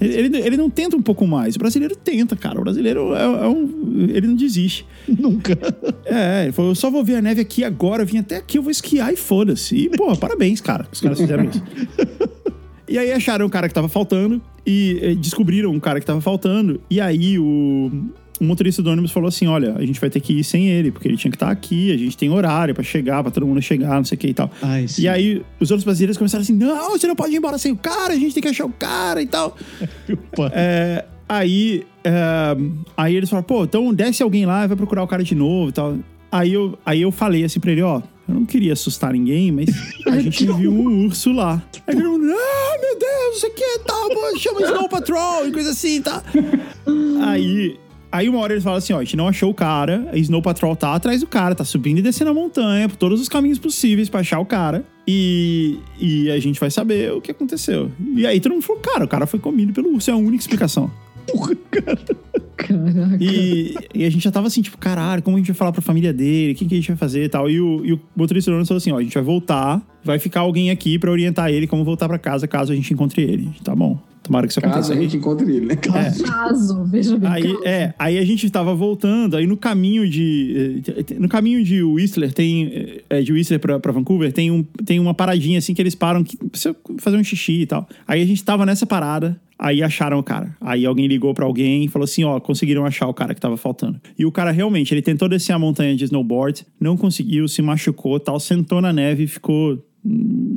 Ele, 0.00 0.36
ele, 0.38 0.56
não 0.56 0.68
tenta 0.68 0.96
um 0.96 1.02
pouco 1.02 1.26
mais. 1.26 1.54
O 1.54 1.58
brasileiro 1.58 1.94
tenta, 1.94 2.34
cara. 2.34 2.58
O 2.58 2.64
brasileiro 2.64 3.14
é, 3.14 3.22
é 3.22 3.46
um. 3.46 4.08
Ele 4.08 4.26
não 4.26 4.34
desiste. 4.34 4.84
Nunca. 5.06 5.56
É, 6.04 6.44
ele 6.44 6.52
falou: 6.52 6.72
eu 6.72 6.74
só 6.74 6.90
vou 6.90 7.04
ver 7.04 7.16
a 7.16 7.22
neve 7.22 7.40
aqui 7.40 7.62
agora, 7.62 8.02
eu 8.02 8.06
vim 8.06 8.18
até 8.18 8.36
aqui, 8.36 8.58
eu 8.58 8.62
vou 8.62 8.70
esquiar 8.70 9.12
e 9.12 9.16
foda-se. 9.16 9.76
E, 9.76 9.88
pô, 9.90 10.16
parabéns, 10.16 10.60
cara, 10.60 10.86
os 10.90 11.00
caras 11.00 11.18
fizeram 11.18 11.44
isso. 11.44 11.62
E 12.88 12.98
aí 12.98 13.12
acharam 13.12 13.46
o 13.46 13.50
cara 13.50 13.68
que 13.68 13.74
tava 13.74 13.88
faltando 13.88 14.42
e 14.66 15.16
descobriram 15.20 15.70
um 15.70 15.80
cara 15.80 16.00
que 16.00 16.06
tava 16.06 16.20
faltando. 16.20 16.80
E 16.90 17.00
aí 17.00 17.38
o, 17.38 17.90
o 18.40 18.44
motorista 18.44 18.82
do 18.82 18.90
ônibus 18.90 19.10
falou 19.10 19.28
assim: 19.28 19.46
olha, 19.46 19.74
a 19.76 19.84
gente 19.84 20.00
vai 20.00 20.10
ter 20.10 20.20
que 20.20 20.32
ir 20.32 20.44
sem 20.44 20.68
ele, 20.68 20.90
porque 20.90 21.08
ele 21.08 21.16
tinha 21.16 21.30
que 21.30 21.36
estar 21.36 21.50
aqui, 21.50 21.92
a 21.92 21.96
gente 21.96 22.16
tem 22.16 22.30
horário 22.30 22.74
pra 22.74 22.82
chegar, 22.82 23.22
pra 23.22 23.30
todo 23.30 23.46
mundo 23.46 23.60
chegar, 23.62 23.96
não 23.96 24.04
sei 24.04 24.16
o 24.16 24.18
que 24.18 24.28
e 24.28 24.34
tal. 24.34 24.50
Ai. 24.60 24.86
E 24.98 25.08
aí 25.08 25.42
os 25.60 25.70
outros 25.70 25.84
brasileiros 25.84 26.16
começaram 26.16 26.42
assim: 26.42 26.54
não, 26.54 26.90
você 26.90 27.06
não 27.06 27.16
pode 27.16 27.34
ir 27.34 27.38
embora 27.38 27.58
sem 27.58 27.72
o 27.72 27.76
cara, 27.76 28.14
a 28.14 28.16
gente 28.16 28.34
tem 28.34 28.42
que 28.42 28.48
achar 28.48 28.64
o 28.64 28.72
cara 28.72 29.22
e 29.22 29.26
tal. 29.26 29.56
É, 30.52 31.04
aí, 31.28 31.84
é, 32.04 32.56
aí 32.96 33.14
eles 33.14 33.28
falaram, 33.28 33.46
pô, 33.46 33.64
então 33.64 33.92
desce 33.94 34.22
alguém 34.22 34.46
lá 34.46 34.64
e 34.64 34.68
vai 34.68 34.76
procurar 34.76 35.02
o 35.02 35.08
cara 35.08 35.22
de 35.22 35.34
novo 35.34 35.70
e 35.70 35.72
tal. 35.72 35.96
Aí 36.30 36.52
eu, 36.52 36.78
aí 36.84 37.02
eu 37.02 37.12
falei 37.12 37.44
assim 37.44 37.60
pra 37.60 37.72
ele, 37.72 37.82
ó, 37.82 38.00
eu 38.28 38.34
não 38.34 38.46
queria 38.46 38.72
assustar 38.72 39.12
ninguém, 39.12 39.52
mas 39.52 39.68
a 40.06 40.18
gente 40.20 40.46
viu 40.46 40.72
um 40.72 41.04
urso 41.04 41.32
lá. 41.32 41.62
Aí 41.86 41.94
ele 41.94 42.02
falou, 42.02 42.18
ah, 42.18 42.78
meu 42.80 42.98
Deus, 42.98 43.36
isso 43.36 43.46
aqui 43.46 43.62
é 43.62 43.78
tal, 43.80 44.08
chama 44.38 44.62
Snow 44.62 44.88
Patrol 44.90 45.46
e 45.46 45.52
coisa 45.52 45.70
assim, 45.70 46.00
tá? 46.00 46.22
Aí, 47.24 47.78
aí 48.12 48.28
uma 48.28 48.38
hora 48.38 48.52
eles 48.52 48.62
falam 48.62 48.78
assim, 48.78 48.92
ó, 48.92 48.98
a 48.98 49.04
gente 49.04 49.16
não 49.16 49.26
achou 49.26 49.50
o 49.50 49.54
cara, 49.54 50.08
a 50.12 50.18
Snow 50.18 50.42
Patrol 50.42 50.76
tá 50.76 50.94
atrás 50.94 51.20
do 51.20 51.26
cara, 51.26 51.54
tá 51.54 51.64
subindo 51.64 51.98
e 51.98 52.02
descendo 52.02 52.30
a 52.30 52.34
montanha, 52.34 52.88
por 52.88 52.96
todos 52.96 53.20
os 53.20 53.28
caminhos 53.28 53.58
possíveis 53.58 54.08
pra 54.08 54.20
achar 54.20 54.38
o 54.38 54.46
cara. 54.46 54.84
E, 55.08 55.78
e 55.98 56.30
a 56.30 56.38
gente 56.38 56.60
vai 56.60 56.70
saber 56.70 57.12
o 57.12 57.20
que 57.20 57.30
aconteceu. 57.30 57.90
E 58.14 58.26
aí 58.26 58.38
todo 58.38 58.52
mundo 58.52 58.62
falou, 58.62 58.80
cara, 58.80 59.04
o 59.04 59.08
cara 59.08 59.26
foi 59.26 59.40
comido 59.40 59.72
pelo 59.72 59.92
urso, 59.92 60.10
é 60.10 60.12
a 60.14 60.16
única 60.16 60.42
explicação. 60.42 60.90
Caraca. 62.56 63.18
E, 63.20 63.74
e 63.94 64.04
a 64.04 64.10
gente 64.10 64.22
já 64.22 64.30
tava 64.30 64.46
assim, 64.46 64.62
tipo, 64.62 64.76
caralho, 64.78 65.22
como 65.22 65.36
a 65.36 65.40
gente 65.40 65.48
vai 65.48 65.56
falar 65.56 65.72
pra 65.72 65.82
família 65.82 66.12
dele? 66.12 66.52
O 66.52 66.54
que, 66.54 66.66
que 66.66 66.74
a 66.74 66.76
gente 66.76 66.88
vai 66.88 66.96
fazer 66.96 67.24
e 67.24 67.28
tal? 67.28 67.50
E 67.50 67.60
o, 67.60 67.84
e 67.84 67.92
o 67.92 68.00
motorista 68.14 68.50
do 68.50 68.66
falou 68.66 68.78
assim: 68.78 68.92
ó, 68.92 68.98
a 68.98 69.02
gente 69.02 69.14
vai 69.14 69.22
voltar, 69.22 69.82
vai 70.04 70.18
ficar 70.18 70.40
alguém 70.40 70.70
aqui 70.70 70.98
pra 70.98 71.10
orientar 71.10 71.50
ele 71.50 71.66
como 71.66 71.84
voltar 71.84 72.08
pra 72.08 72.18
casa 72.18 72.46
caso 72.46 72.72
a 72.72 72.76
gente 72.76 72.92
encontre 72.92 73.22
ele. 73.22 73.50
Tá 73.64 73.74
bom. 73.74 73.98
Tomara 74.22 74.46
que 74.46 74.52
isso 74.52 74.60
Caso 74.60 74.72
aconteça. 74.74 74.92
a 74.94 74.96
gente 75.02 75.16
encontre 75.16 75.50
ele, 75.50 75.66
né? 75.66 75.76
Caso, 75.76 76.84
veja 76.84 77.16
bem. 77.18 77.28
Aí, 77.28 77.42
caso. 77.42 77.64
é, 77.64 77.94
aí 77.98 78.18
a 78.18 78.24
gente 78.24 78.48
tava 78.50 78.74
voltando, 78.74 79.36
aí 79.36 79.46
no 79.46 79.56
caminho 79.56 80.08
de. 80.08 80.82
eh, 80.86 81.14
No 81.18 81.28
caminho 81.28 81.64
de 81.64 81.82
Whistler, 81.82 82.32
tem. 82.32 83.00
eh, 83.10 83.20
De 83.22 83.32
Whistler 83.32 83.58
pra, 83.60 83.80
pra 83.80 83.92
Vancouver, 83.92 84.32
tem, 84.32 84.50
um, 84.50 84.62
tem 84.84 84.98
uma 85.00 85.12
paradinha 85.14 85.58
assim 85.58 85.74
que 85.74 85.82
eles 85.82 85.94
param 85.94 86.22
que 86.22 86.36
precisa 86.36 86.74
fazer 86.98 87.16
um 87.16 87.24
xixi 87.24 87.62
e 87.62 87.66
tal. 87.66 87.88
Aí 88.06 88.22
a 88.22 88.26
gente 88.26 88.42
tava 88.44 88.64
nessa 88.64 88.86
parada, 88.86 89.40
aí 89.58 89.82
acharam 89.82 90.18
o 90.18 90.22
cara. 90.22 90.56
Aí 90.60 90.86
alguém 90.86 91.06
ligou 91.06 91.34
pra 91.34 91.44
alguém 91.44 91.84
e 91.84 91.88
falou 91.88 92.04
assim: 92.04 92.22
ó, 92.24 92.38
conseguiram 92.38 92.84
achar 92.86 93.08
o 93.08 93.14
cara 93.14 93.34
que 93.34 93.40
tava 93.40 93.56
faltando. 93.56 94.00
E 94.18 94.24
o 94.24 94.30
cara 94.32 94.50
realmente, 94.50 94.94
ele 94.94 95.02
tentou 95.02 95.28
descer 95.28 95.52
a 95.52 95.58
montanha 95.58 95.96
de 95.96 96.04
snowboard, 96.04 96.64
não 96.80 96.96
conseguiu, 96.96 97.48
se 97.48 97.60
machucou 97.60 98.20
tal, 98.20 98.38
sentou 98.38 98.80
na 98.80 98.92
neve 98.92 99.24
e 99.24 99.26
ficou 99.26 99.78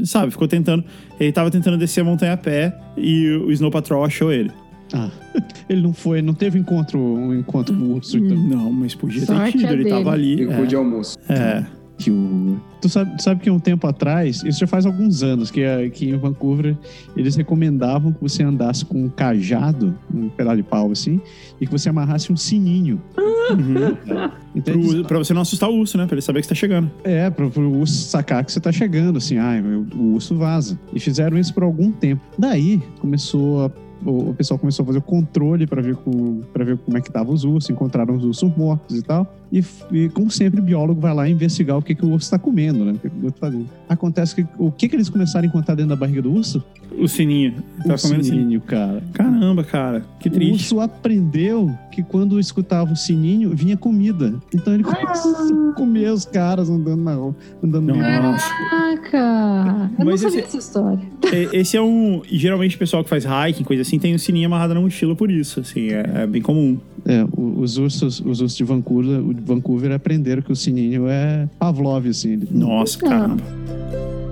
sabe, 0.03 0.31
ficou 0.31 0.47
tentando. 0.47 0.83
Ele 1.19 1.31
tava 1.31 1.49
tentando 1.51 1.77
descer 1.77 2.01
a 2.01 2.03
montanha 2.03 2.33
a 2.33 2.37
pé 2.37 2.75
e 2.97 3.29
o 3.45 3.51
Snow 3.51 3.71
Patrol 3.71 4.03
achou 4.03 4.31
ele. 4.31 4.51
Ah, 4.93 5.09
ele 5.67 5.81
não 5.81 5.93
foi, 5.93 6.21
não 6.21 6.33
teve 6.33 6.59
encontro, 6.59 6.99
um 6.99 7.33
encontro 7.33 7.75
com 7.75 7.83
o 7.85 7.95
urso, 7.95 8.17
então. 8.17 8.37
Não, 8.37 8.71
mas 8.71 8.93
podia 8.95 9.25
Sorte 9.25 9.53
ter 9.53 9.57
tido, 9.59 9.69
é 9.69 9.73
ele 9.73 9.83
dele. 9.83 9.95
tava 9.95 10.11
ali. 10.11 10.37
Ficou 10.37 10.53
É, 10.63 10.65
de 10.65 10.75
almoço. 10.75 11.17
é. 11.29 11.65
Que 11.97 12.11
o... 12.11 12.59
Tu 12.81 12.89
sabe, 12.89 13.21
sabe 13.23 13.41
que 13.41 13.49
um 13.49 13.57
tempo 13.59 13.87
atrás, 13.87 14.43
isso 14.43 14.59
já 14.59 14.67
faz 14.67 14.85
alguns 14.85 15.23
anos, 15.23 15.49
que, 15.49 15.61
que 15.91 16.09
em 16.09 16.17
Vancouver 16.17 16.75
eles 17.15 17.35
recomendavam 17.35 18.11
que 18.11 18.21
você 18.21 18.43
andasse 18.43 18.83
com 18.85 19.05
um 19.05 19.09
cajado, 19.09 19.97
um 20.13 20.27
pedaço 20.29 20.57
de 20.57 20.63
pau 20.63 20.91
assim, 20.91 21.19
e 21.59 21.65
que 21.65 21.71
você 21.71 21.87
amarrasse 21.89 22.31
um 22.33 22.37
sininho. 22.37 23.01
Uhum. 23.17 24.29
Então, 24.55 24.73
Pro- 24.73 24.83
eles- 24.91 25.07
pra 25.07 25.17
você 25.17 25.33
não 25.33 25.41
assustar 25.41 25.69
o 25.69 25.75
urso, 25.77 25.97
né? 25.97 26.05
Pra 26.05 26.15
ele 26.15 26.21
saber 26.21 26.41
que 26.41 26.45
você 26.47 26.49
tá 26.53 26.55
chegando. 26.55 26.91
É, 27.03 27.29
pro, 27.29 27.49
pro 27.49 27.71
urso 27.71 28.09
sacar 28.09 28.43
que 28.43 28.51
você 28.51 28.59
tá 28.59 28.71
chegando, 28.71 29.17
assim, 29.17 29.37
ai, 29.37 29.61
meu, 29.61 29.85
o 29.95 30.13
urso 30.15 30.35
vaza. 30.35 30.77
E 30.93 30.99
fizeram 30.99 31.37
isso 31.37 31.53
por 31.53 31.63
algum 31.63 31.91
tempo. 31.91 32.21
Daí 32.37 32.81
começou 32.99 33.65
a. 33.67 33.71
O, 34.05 34.29
o 34.29 34.33
pessoal 34.33 34.57
começou 34.59 34.83
a 34.83 34.85
fazer 34.87 34.99
o 34.99 35.01
controle 35.01 35.65
pra 35.67 35.81
ver, 35.81 35.95
com, 35.95 36.41
ver 36.55 36.77
como 36.77 36.97
é 36.97 37.01
que 37.01 37.07
estavam 37.07 37.33
os 37.33 37.43
ursos, 37.43 37.69
encontraram 37.69 38.15
os 38.15 38.23
ursos 38.23 38.55
mortos 38.57 38.97
e 38.97 39.01
tal. 39.01 39.31
E, 39.51 39.63
e, 39.91 40.09
como 40.09 40.29
sempre, 40.31 40.59
o 40.59 40.63
biólogo 40.63 40.99
vai 40.99 41.13
lá 41.13 41.29
investigar 41.29 41.77
o 41.77 41.81
que, 41.81 41.93
que 41.95 42.05
o 42.05 42.09
urso 42.09 42.29
tá 42.31 42.37
comendo, 42.39 42.83
né? 42.83 42.93
O 42.93 42.99
que, 42.99 43.09
que 43.09 43.15
o 43.15 43.23
urso 43.25 43.33
tá 43.39 43.47
fazendo. 43.47 43.69
Acontece 43.87 44.35
que 44.35 44.45
o 44.57 44.71
que, 44.71 44.89
que 44.89 44.95
eles 44.95 45.07
começaram 45.09 45.45
a 45.45 45.47
encontrar 45.47 45.75
dentro 45.75 45.89
da 45.89 45.95
barriga 45.95 46.21
do 46.21 46.31
urso? 46.33 46.63
O 46.97 47.07
sininho. 47.07 47.53
Tá 47.85 47.95
o 47.95 48.01
comendo 48.01 48.23
sininho. 48.23 48.23
sininho, 48.43 48.61
cara. 48.61 49.03
Caramba, 49.13 49.63
cara. 49.63 50.03
Que 50.19 50.29
O 50.29 50.31
triste. 50.31 50.51
urso 50.53 50.79
aprendeu 50.81 51.71
que 51.91 52.01
quando 52.03 52.39
escutava 52.39 52.91
o 52.93 52.95
sininho, 52.95 53.55
vinha 53.55 53.75
comida. 53.77 54.33
Então 54.53 54.73
ele 54.73 54.83
começou 54.83 55.69
a 55.69 55.73
comer 55.73 56.11
os 56.11 56.25
caras 56.25 56.69
andando 56.69 57.03
na 57.03 57.15
rua, 57.15 57.35
andando. 57.63 57.93
Caraca! 57.93 59.91
Eu 59.99 60.05
não 60.05 60.17
sabia 60.17 60.39
esse- 60.39 60.47
essa 60.47 60.57
história. 60.57 60.99
É, 61.31 61.57
Esse 61.57 61.77
é 61.77 61.81
um. 61.81 62.21
Geralmente 62.29 62.75
o 62.75 62.79
pessoal 62.79 63.03
que 63.03 63.09
faz 63.09 63.25
hiking, 63.25 63.63
coisa 63.63 63.81
assim, 63.85 63.99
tem 63.99 64.15
um 64.15 64.17
sininho 64.17 64.47
amarrado 64.47 64.73
na 64.73 64.81
mochila 64.81 65.15
por 65.15 65.29
isso. 65.31 65.59
Assim, 65.59 65.89
é, 65.89 66.03
é 66.23 66.27
bem 66.27 66.41
comum. 66.41 66.77
É, 67.05 67.23
o- 67.35 67.59
os 67.61 67.77
ursos, 67.77 68.19
os 68.19 68.41
ursos 68.41 68.57
de 68.57 68.63
Vancouver, 68.63 69.19
o 69.19 69.33
Vancouver 69.45 69.91
aprenderam 69.91 70.41
que 70.41 70.51
o 70.51 70.55
sininho 70.55 71.07
é 71.07 71.47
Pavlov, 71.59 72.07
assim. 72.07 72.33
Ele- 72.33 72.47
Nossa, 72.51 72.97
caramba. 72.97 73.43
Você 73.43 74.24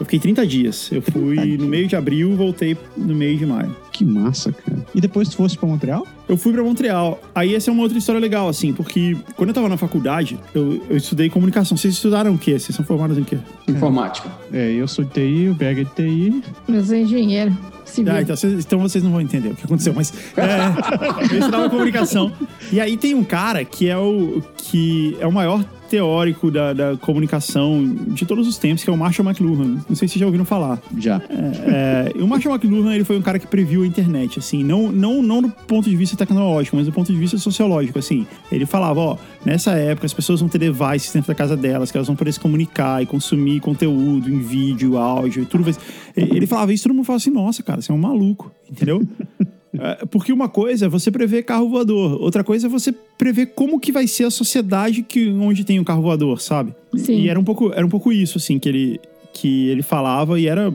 Eu 0.00 0.06
fiquei 0.06 0.18
30 0.18 0.46
dias. 0.46 0.90
Eu 0.90 1.02
fui 1.02 1.58
no 1.58 1.66
meio 1.66 1.86
de 1.86 1.94
abril, 1.94 2.34
voltei 2.34 2.76
no 2.96 3.14
meio 3.14 3.36
de 3.36 3.44
maio. 3.44 3.76
Que 3.92 4.02
massa, 4.02 4.50
cara. 4.50 4.82
E 4.94 5.00
depois 5.00 5.28
tu 5.28 5.36
fosse 5.36 5.58
pra 5.58 5.68
Montreal? 5.68 6.06
Eu 6.26 6.38
fui 6.38 6.54
pra 6.54 6.62
Montreal. 6.62 7.20
Aí 7.34 7.54
essa 7.54 7.70
é 7.70 7.72
uma 7.72 7.82
outra 7.82 7.98
história 7.98 8.18
legal, 8.18 8.48
assim, 8.48 8.72
porque 8.72 9.14
quando 9.36 9.50
eu 9.50 9.54
tava 9.54 9.68
na 9.68 9.76
faculdade, 9.76 10.38
eu, 10.54 10.82
eu 10.88 10.96
estudei 10.96 11.28
comunicação. 11.28 11.76
Vocês 11.76 11.92
estudaram 11.94 12.32
o 12.34 12.38
quê? 12.38 12.58
Vocês 12.58 12.74
são 12.74 12.84
formados 12.84 13.18
em 13.18 13.24
quê? 13.24 13.36
Informática. 13.68 14.30
É, 14.50 14.72
eu 14.72 14.88
sou 14.88 15.04
de 15.04 15.10
TI, 15.10 15.48
o 15.50 15.54
Berg 15.54 15.82
é 15.82 15.84
de 15.84 15.90
TI. 15.90 16.42
Eu 16.66 16.82
sou 16.82 16.96
engenheiro 16.96 17.54
civil. 17.90 18.12
Ah, 18.12 18.22
então 18.22 18.36
vocês, 18.36 18.64
então 18.64 18.78
vocês 18.78 19.04
não 19.04 19.10
vão 19.10 19.20
entender 19.20 19.48
o 19.50 19.54
que 19.54 19.64
aconteceu, 19.64 19.92
mas 19.94 20.12
é, 20.36 21.34
eu 21.34 21.38
estudava 21.38 21.68
comunicação. 21.70 22.32
E 22.72 22.80
aí 22.80 22.96
tem 22.96 23.14
um 23.14 23.24
cara 23.24 23.64
que 23.64 23.88
é 23.88 23.96
o 23.96 24.42
que 24.56 25.16
é 25.20 25.26
o 25.26 25.32
maior 25.32 25.64
teórico 25.90 26.52
da, 26.52 26.72
da 26.72 26.96
comunicação 26.96 27.84
de 28.08 28.24
todos 28.24 28.46
os 28.46 28.56
tempos, 28.56 28.84
que 28.84 28.88
é 28.88 28.92
o 28.92 28.96
Marshall 28.96 29.28
McLuhan. 29.28 29.82
Não 29.88 29.96
sei 29.96 30.06
se 30.06 30.12
vocês 30.12 30.20
já 30.20 30.26
ouviram 30.26 30.44
falar. 30.44 30.80
Já. 30.96 31.20
É, 31.28 32.12
e 32.14 32.22
o 32.22 32.28
Marshall 32.28 32.54
McLuhan 32.54 32.94
ele 32.94 33.02
foi 33.02 33.18
um 33.18 33.22
cara 33.22 33.40
que 33.40 33.46
previu 33.46 33.82
a 33.82 33.86
internet, 33.86 34.38
assim, 34.38 34.62
não, 34.62 34.92
não, 34.92 35.20
não 35.20 35.42
do 35.42 35.48
ponto 35.48 35.90
de 35.90 35.96
vista 35.96 36.16
tecnológico, 36.16 36.76
mas 36.76 36.86
do 36.86 36.92
ponto 36.92 37.12
de 37.12 37.18
vista 37.18 37.36
sociológico, 37.38 37.98
assim. 37.98 38.24
Ele 38.52 38.64
falava, 38.64 39.00
ó, 39.00 39.16
nessa 39.44 39.72
época 39.72 40.06
as 40.06 40.14
pessoas 40.14 40.38
vão 40.38 40.48
ter 40.48 40.58
devices 40.58 41.12
dentro 41.12 41.26
da 41.26 41.34
casa 41.34 41.56
delas, 41.56 41.90
que 41.90 41.96
elas 41.96 42.06
vão 42.06 42.14
poder 42.14 42.32
se 42.32 42.38
comunicar 42.38 43.02
e 43.02 43.06
consumir 43.06 43.58
conteúdo 43.58 44.30
em 44.30 44.38
vídeo, 44.38 44.96
áudio 44.96 45.42
e 45.42 45.46
tudo. 45.46 45.76
Ele 46.16 46.46
falava 46.46 46.72
isso, 46.72 46.84
todo 46.84 46.94
mundo 46.94 47.04
falava 47.04 47.20
assim, 47.20 47.30
nossa, 47.30 47.64
cara, 47.64 47.79
você 47.80 47.92
é 47.92 47.94
um 47.94 47.98
maluco, 47.98 48.52
entendeu? 48.70 49.06
É, 49.72 50.04
Porque 50.06 50.32
uma 50.32 50.48
coisa 50.48 50.86
é 50.86 50.88
você 50.88 51.12
prever 51.12 51.44
carro 51.44 51.68
voador, 51.68 52.20
outra 52.20 52.42
coisa 52.42 52.66
é 52.66 52.68
você 52.68 52.92
prever 53.16 53.46
como 53.54 53.78
que 53.78 53.92
vai 53.92 54.04
ser 54.08 54.24
a 54.24 54.30
sociedade 54.30 55.00
que, 55.00 55.30
onde 55.30 55.62
tem 55.64 55.78
o 55.78 55.84
carro 55.84 56.02
voador, 56.02 56.40
sabe? 56.40 56.74
Sim. 56.96 57.20
E 57.20 57.28
era 57.28 57.38
um 57.38 57.44
pouco, 57.44 57.72
era 57.72 57.86
um 57.86 57.88
pouco 57.88 58.12
isso, 58.12 58.36
assim, 58.36 58.58
que 58.58 58.68
ele, 58.68 59.00
que 59.32 59.68
ele 59.68 59.82
falava 59.82 60.40
e 60.40 60.48
era 60.48 60.72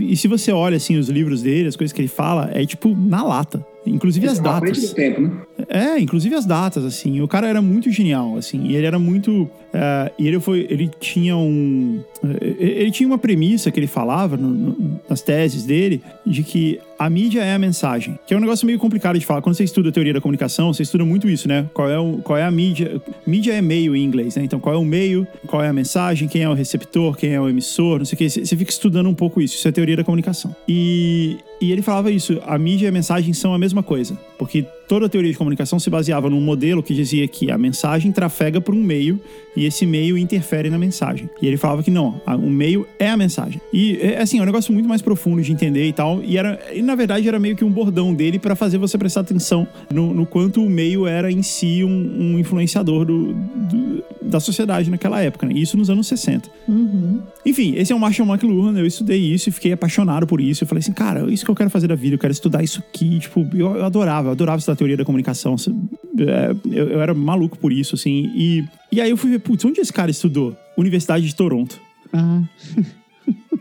e 0.00 0.16
se 0.16 0.28
você 0.28 0.52
olha, 0.52 0.76
assim, 0.76 0.96
os 0.96 1.08
livros 1.08 1.42
dele, 1.42 1.68
as 1.68 1.76
coisas 1.76 1.92
que 1.92 2.00
ele 2.00 2.08
fala, 2.08 2.50
é 2.52 2.64
tipo 2.64 2.94
na 2.96 3.24
lata. 3.24 3.64
Inclusive 3.84 4.26
as 4.26 4.38
frente 4.38 4.44
datas. 4.44 4.88
do 4.90 4.94
tempo, 4.94 5.20
né? 5.22 5.30
É, 5.68 5.98
inclusive 6.00 6.34
as 6.34 6.46
datas, 6.46 6.84
assim. 6.84 7.20
O 7.20 7.28
cara 7.28 7.46
era 7.46 7.60
muito 7.60 7.90
genial, 7.90 8.36
assim. 8.38 8.66
E 8.68 8.74
ele 8.76 8.86
era 8.86 8.98
muito. 8.98 9.48
eh, 9.72 10.12
e 10.18 10.26
ele 10.26 10.40
foi. 10.40 10.66
Ele 10.70 10.90
tinha 10.98 11.36
um. 11.36 12.00
eh, 12.24 12.56
ele 12.58 12.90
tinha 12.90 13.06
uma 13.06 13.18
premissa 13.18 13.70
que 13.70 13.78
ele 13.78 13.86
falava 13.86 14.36
no- 14.36 14.48
no- 14.48 15.00
nas 15.08 15.20
teses 15.20 15.64
dele 15.64 16.00
de 16.24 16.42
que 16.42 16.80
a 16.98 17.08
mídia 17.08 17.42
é 17.42 17.54
a 17.54 17.58
mensagem. 17.58 18.18
Que 18.26 18.34
é 18.34 18.36
um 18.36 18.40
negócio 18.40 18.66
meio 18.66 18.78
complicado 18.78 19.18
de 19.18 19.24
falar. 19.24 19.40
Quando 19.40 19.54
você 19.54 19.64
estuda 19.64 19.92
teoria 19.92 20.12
da 20.12 20.20
comunicação, 20.20 20.72
você 20.72 20.82
estuda 20.82 21.04
muito 21.04 21.28
isso, 21.28 21.46
né? 21.46 21.68
Qual 21.72 21.88
é, 21.88 21.98
o, 21.98 22.18
qual 22.18 22.36
é 22.36 22.42
a 22.42 22.50
mídia? 22.50 23.00
Mídia 23.26 23.52
é 23.52 23.62
meio 23.62 23.94
em 23.94 24.02
inglês, 24.02 24.34
né? 24.36 24.42
Então, 24.42 24.58
qual 24.58 24.74
é 24.74 24.78
o 24.78 24.84
meio, 24.84 25.26
qual 25.46 25.62
é 25.62 25.68
a 25.68 25.72
mensagem, 25.72 26.26
quem 26.26 26.42
é 26.42 26.48
o 26.48 26.54
receptor, 26.54 27.16
quem 27.16 27.32
é 27.32 27.40
o 27.40 27.48
emissor, 27.48 27.98
não 27.98 28.04
sei 28.04 28.16
o. 28.26 28.30
Você 28.30 28.44
você 28.44 28.56
fica 28.56 28.70
estudando 28.70 29.08
um 29.08 29.14
pouco 29.14 29.40
isso. 29.40 29.54
Isso 29.54 29.68
é 29.68 29.72
teoria 29.72 29.96
da 29.96 30.04
comunicação. 30.04 30.54
E, 30.66 31.38
e 31.60 31.70
ele 31.70 31.82
falava 31.82 32.10
isso: 32.10 32.40
a 32.44 32.58
mídia 32.58 32.86
e 32.86 32.88
a 32.88 32.92
mensagem 32.92 33.32
são 33.32 33.54
a 33.54 33.58
mesma 33.58 33.82
coisa. 33.82 34.18
Porque 34.36 34.64
toda 34.88 35.06
a 35.06 35.08
teoria 35.08 35.30
de 35.30 35.38
comunicação 35.38 35.78
se 35.78 35.90
baseava 35.90 36.28
num 36.30 36.40
modelo 36.40 36.82
que 36.82 36.94
dizia 36.94 37.28
que 37.28 37.50
a 37.50 37.58
mensagem 37.58 38.10
trafega 38.10 38.60
por 38.60 38.74
um 38.74 38.82
meio 38.82 39.20
e 39.58 39.66
esse 39.66 39.84
meio 39.84 40.16
interfere 40.16 40.70
na 40.70 40.78
mensagem. 40.78 41.28
E 41.42 41.46
ele 41.46 41.56
falava 41.56 41.82
que 41.82 41.90
não, 41.90 42.20
o 42.26 42.48
meio 42.50 42.86
é 42.98 43.08
a 43.10 43.16
mensagem. 43.16 43.60
E 43.72 43.98
é 44.00 44.20
assim, 44.22 44.38
é 44.38 44.42
um 44.42 44.46
negócio 44.46 44.72
muito 44.72 44.88
mais 44.88 45.02
profundo 45.02 45.42
de 45.42 45.52
entender 45.52 45.86
e 45.86 45.92
tal. 45.92 46.22
E 46.22 46.38
era, 46.38 46.60
e, 46.72 46.80
na 46.82 46.94
verdade, 46.94 47.26
era 47.26 47.38
meio 47.38 47.56
que 47.56 47.64
um 47.64 47.70
bordão 47.70 48.14
dele 48.14 48.38
para 48.38 48.54
fazer 48.54 48.78
você 48.78 48.96
prestar 48.96 49.20
atenção 49.22 49.66
no, 49.92 50.14
no 50.14 50.24
quanto 50.24 50.62
o 50.64 50.70
meio 50.70 51.06
era 51.06 51.30
em 51.30 51.42
si 51.42 51.82
um, 51.84 51.88
um 52.34 52.38
influenciador 52.38 53.04
do, 53.04 53.32
do- 53.34 54.04
da 54.28 54.38
sociedade 54.40 54.90
naquela 54.90 55.20
época, 55.20 55.46
né? 55.46 55.54
Isso 55.54 55.76
nos 55.76 55.88
anos 55.90 56.06
60. 56.06 56.50
Uhum. 56.68 57.22
Enfim, 57.44 57.74
esse 57.76 57.92
é 57.92 57.96
o 57.96 57.98
Marshall 57.98 58.28
McLuhan, 58.28 58.78
eu 58.78 58.86
estudei 58.86 59.18
isso 59.18 59.48
e 59.48 59.52
fiquei 59.52 59.72
apaixonado 59.72 60.26
por 60.26 60.40
isso. 60.40 60.62
Eu 60.62 60.68
falei 60.68 60.80
assim, 60.80 60.92
cara, 60.92 61.30
isso 61.32 61.44
que 61.44 61.50
eu 61.50 61.54
quero 61.54 61.70
fazer 61.70 61.88
da 61.88 61.94
vida, 61.94 62.14
eu 62.14 62.18
quero 62.18 62.32
estudar 62.32 62.62
isso 62.62 62.80
aqui. 62.80 63.18
Tipo, 63.18 63.46
eu, 63.54 63.76
eu 63.76 63.84
adorava, 63.84 64.28
eu 64.28 64.32
adorava 64.32 64.58
estudar 64.58 64.76
teoria 64.76 64.96
da 64.96 65.04
comunicação. 65.04 65.56
É, 66.18 66.54
Eu, 66.70 66.88
eu 66.90 67.00
era 67.00 67.14
maluco 67.14 67.58
por 67.58 67.72
isso, 67.72 67.94
assim. 67.94 68.30
E, 68.34 68.64
e 68.92 69.00
aí 69.00 69.10
eu 69.10 69.16
fui 69.16 69.30
ver, 69.30 69.38
putz, 69.40 69.64
onde 69.64 69.80
esse 69.80 69.92
cara 69.92 70.10
estudou? 70.10 70.56
Universidade 70.76 71.26
de 71.26 71.34
Toronto. 71.34 71.80
Ah, 72.12 72.42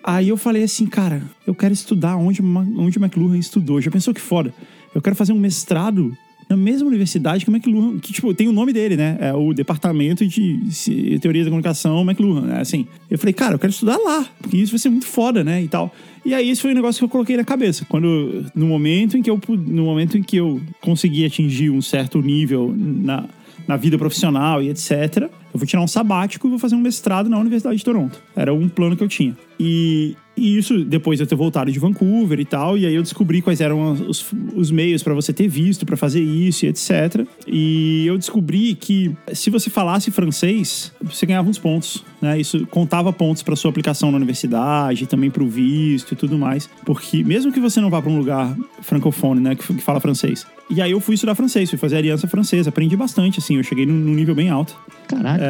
Aí 0.04 0.30
eu 0.30 0.38
falei 0.38 0.64
assim, 0.64 0.86
cara, 0.86 1.22
eu 1.46 1.54
quero 1.54 1.74
estudar 1.74 2.16
onde, 2.16 2.42
onde 2.42 2.98
o 2.98 3.04
McLuhan 3.04 3.38
estudou. 3.38 3.82
Já 3.82 3.92
pensou 3.92 4.14
que 4.14 4.22
foda? 4.22 4.54
Eu 4.96 5.02
quero 5.02 5.18
fazer 5.18 5.34
um 5.34 5.40
mestrado 5.40 6.16
na 6.50 6.56
mesma 6.56 6.88
universidade 6.88 7.44
que 7.44 7.52
o 7.52 7.56
McLuhan, 7.56 8.00
que, 8.00 8.14
tipo, 8.14 8.34
tem 8.34 8.48
o 8.48 8.52
nome 8.52 8.72
dele, 8.72 8.96
né? 8.96 9.18
É 9.20 9.34
o 9.34 9.54
Departamento 9.54 10.26
de 10.26 11.20
Teoria 11.22 11.44
da 11.44 11.50
Comunicação 11.50 12.02
McLuhan, 12.02 12.42
né? 12.42 12.62
Assim, 12.62 12.88
eu 13.10 13.18
falei, 13.18 13.34
cara, 13.34 13.56
eu 13.56 13.60
quero 13.60 13.72
estudar 13.72 13.98
lá, 13.98 14.26
porque 14.42 14.58
isso 14.58 14.72
vai 14.72 14.80
ser 14.80 14.90
muito 14.90 15.06
foda, 15.06 15.44
né? 15.44 15.62
E 15.62 15.68
tal. 15.68 15.94
E 16.26 16.34
aí 16.34 16.50
esse 16.50 16.62
foi 16.62 16.72
um 16.72 16.76
negócio 16.76 17.00
que 17.00 17.06
eu 17.06 17.10
coloquei 17.10 17.38
na 17.38 17.44
cabeça. 17.44 17.86
Quando, 17.88 18.46
no 18.54 18.68
momento 18.68 19.18
em 19.18 19.22
que 19.22 19.30
eu, 19.30 19.40
no 19.50 19.86
momento 19.86 20.18
em 20.18 20.24
que 20.24 20.38
eu 20.38 20.62
consegui 20.82 21.26
atingir 21.26 21.70
um 21.70 21.82
certo 21.82 22.22
nível 22.22 22.74
na, 22.78 23.26
na 23.68 23.76
vida 23.76 23.98
profissional 23.98 24.64
e 24.64 24.70
etc. 24.70 25.30
Eu 25.58 25.60
vou 25.60 25.66
tirar 25.68 25.82
um 25.82 25.88
sabático 25.88 26.48
e 26.48 26.50
vou 26.50 26.60
fazer 26.60 26.76
um 26.76 26.82
mestrado 26.82 27.30
na 27.30 27.38
Universidade 27.38 27.78
de 27.78 27.84
Toronto. 27.84 28.22
Era 28.36 28.54
um 28.54 28.70
plano 28.70 28.96
que 28.96 29.04
eu 29.04 29.08
tinha. 29.08 29.36
E, 29.60 30.16
e 30.36 30.56
isso 30.56 30.86
depois 30.86 31.18
de 31.18 31.24
eu 31.24 31.28
ter 31.28 31.36
voltado 31.36 31.72
de 31.72 31.80
Vancouver 31.80 32.40
e 32.40 32.46
tal. 32.46 32.78
E 32.78 32.86
aí 32.86 32.94
eu 32.94 33.02
descobri 33.02 33.42
quais 33.42 33.60
eram 33.60 33.92
os, 34.08 34.26
os 34.56 34.70
meios 34.70 35.02
para 35.02 35.14
você 35.14 35.34
ter 35.34 35.48
visto 35.48 35.86
para 35.86 35.98
fazer 35.98 36.22
isso 36.22 36.66
e 36.66 36.70
etc. 36.70 37.26
E 37.48 38.06
eu 38.06 38.18
descobri 38.18 38.76
que 38.76 39.16
se 39.34 39.50
você 39.50 39.70
falasse 39.70 40.12
francês, 40.12 40.94
você 41.02 41.26
ganhava 41.26 41.50
uns 41.50 41.58
pontos. 41.58 42.06
Né? 42.22 42.40
Isso 42.40 42.66
contava 42.68 43.12
pontos 43.12 43.42
para 43.42 43.56
sua 43.56 43.72
aplicação 43.72 44.12
na 44.12 44.18
universidade, 44.18 45.08
também 45.08 45.32
para 45.32 45.44
o 45.44 45.50
visto 45.50 46.14
e 46.14 46.16
tudo 46.16 46.38
mais. 46.38 46.70
Porque 46.86 47.24
mesmo 47.24 47.52
que 47.52 47.60
você 47.60 47.82
não 47.82 47.90
vá 47.90 48.02
para 48.02 48.12
um 48.12 48.18
lugar 48.18 48.56
francofone, 48.82 49.42
né, 49.42 49.56
que, 49.56 49.74
que 49.74 49.82
fala 49.82 50.00
francês. 50.00 50.46
E 50.70 50.82
aí 50.82 50.92
eu 50.92 51.00
fui 51.00 51.16
estudar 51.16 51.34
francês, 51.36 51.70
fui 51.70 51.80
fazer 51.80 51.98
aliança 51.98 52.28
francesa, 52.28 52.70
aprendi 52.70 52.96
bastante, 52.98 53.40
assim, 53.40 53.56
eu 53.58 53.64
cheguei 53.64 53.86
num, 53.86 53.94
num 53.94 54.14
nível 54.14 54.36
bem 54.36 54.50
alto. 54.50 54.76
caraca. 55.08 55.44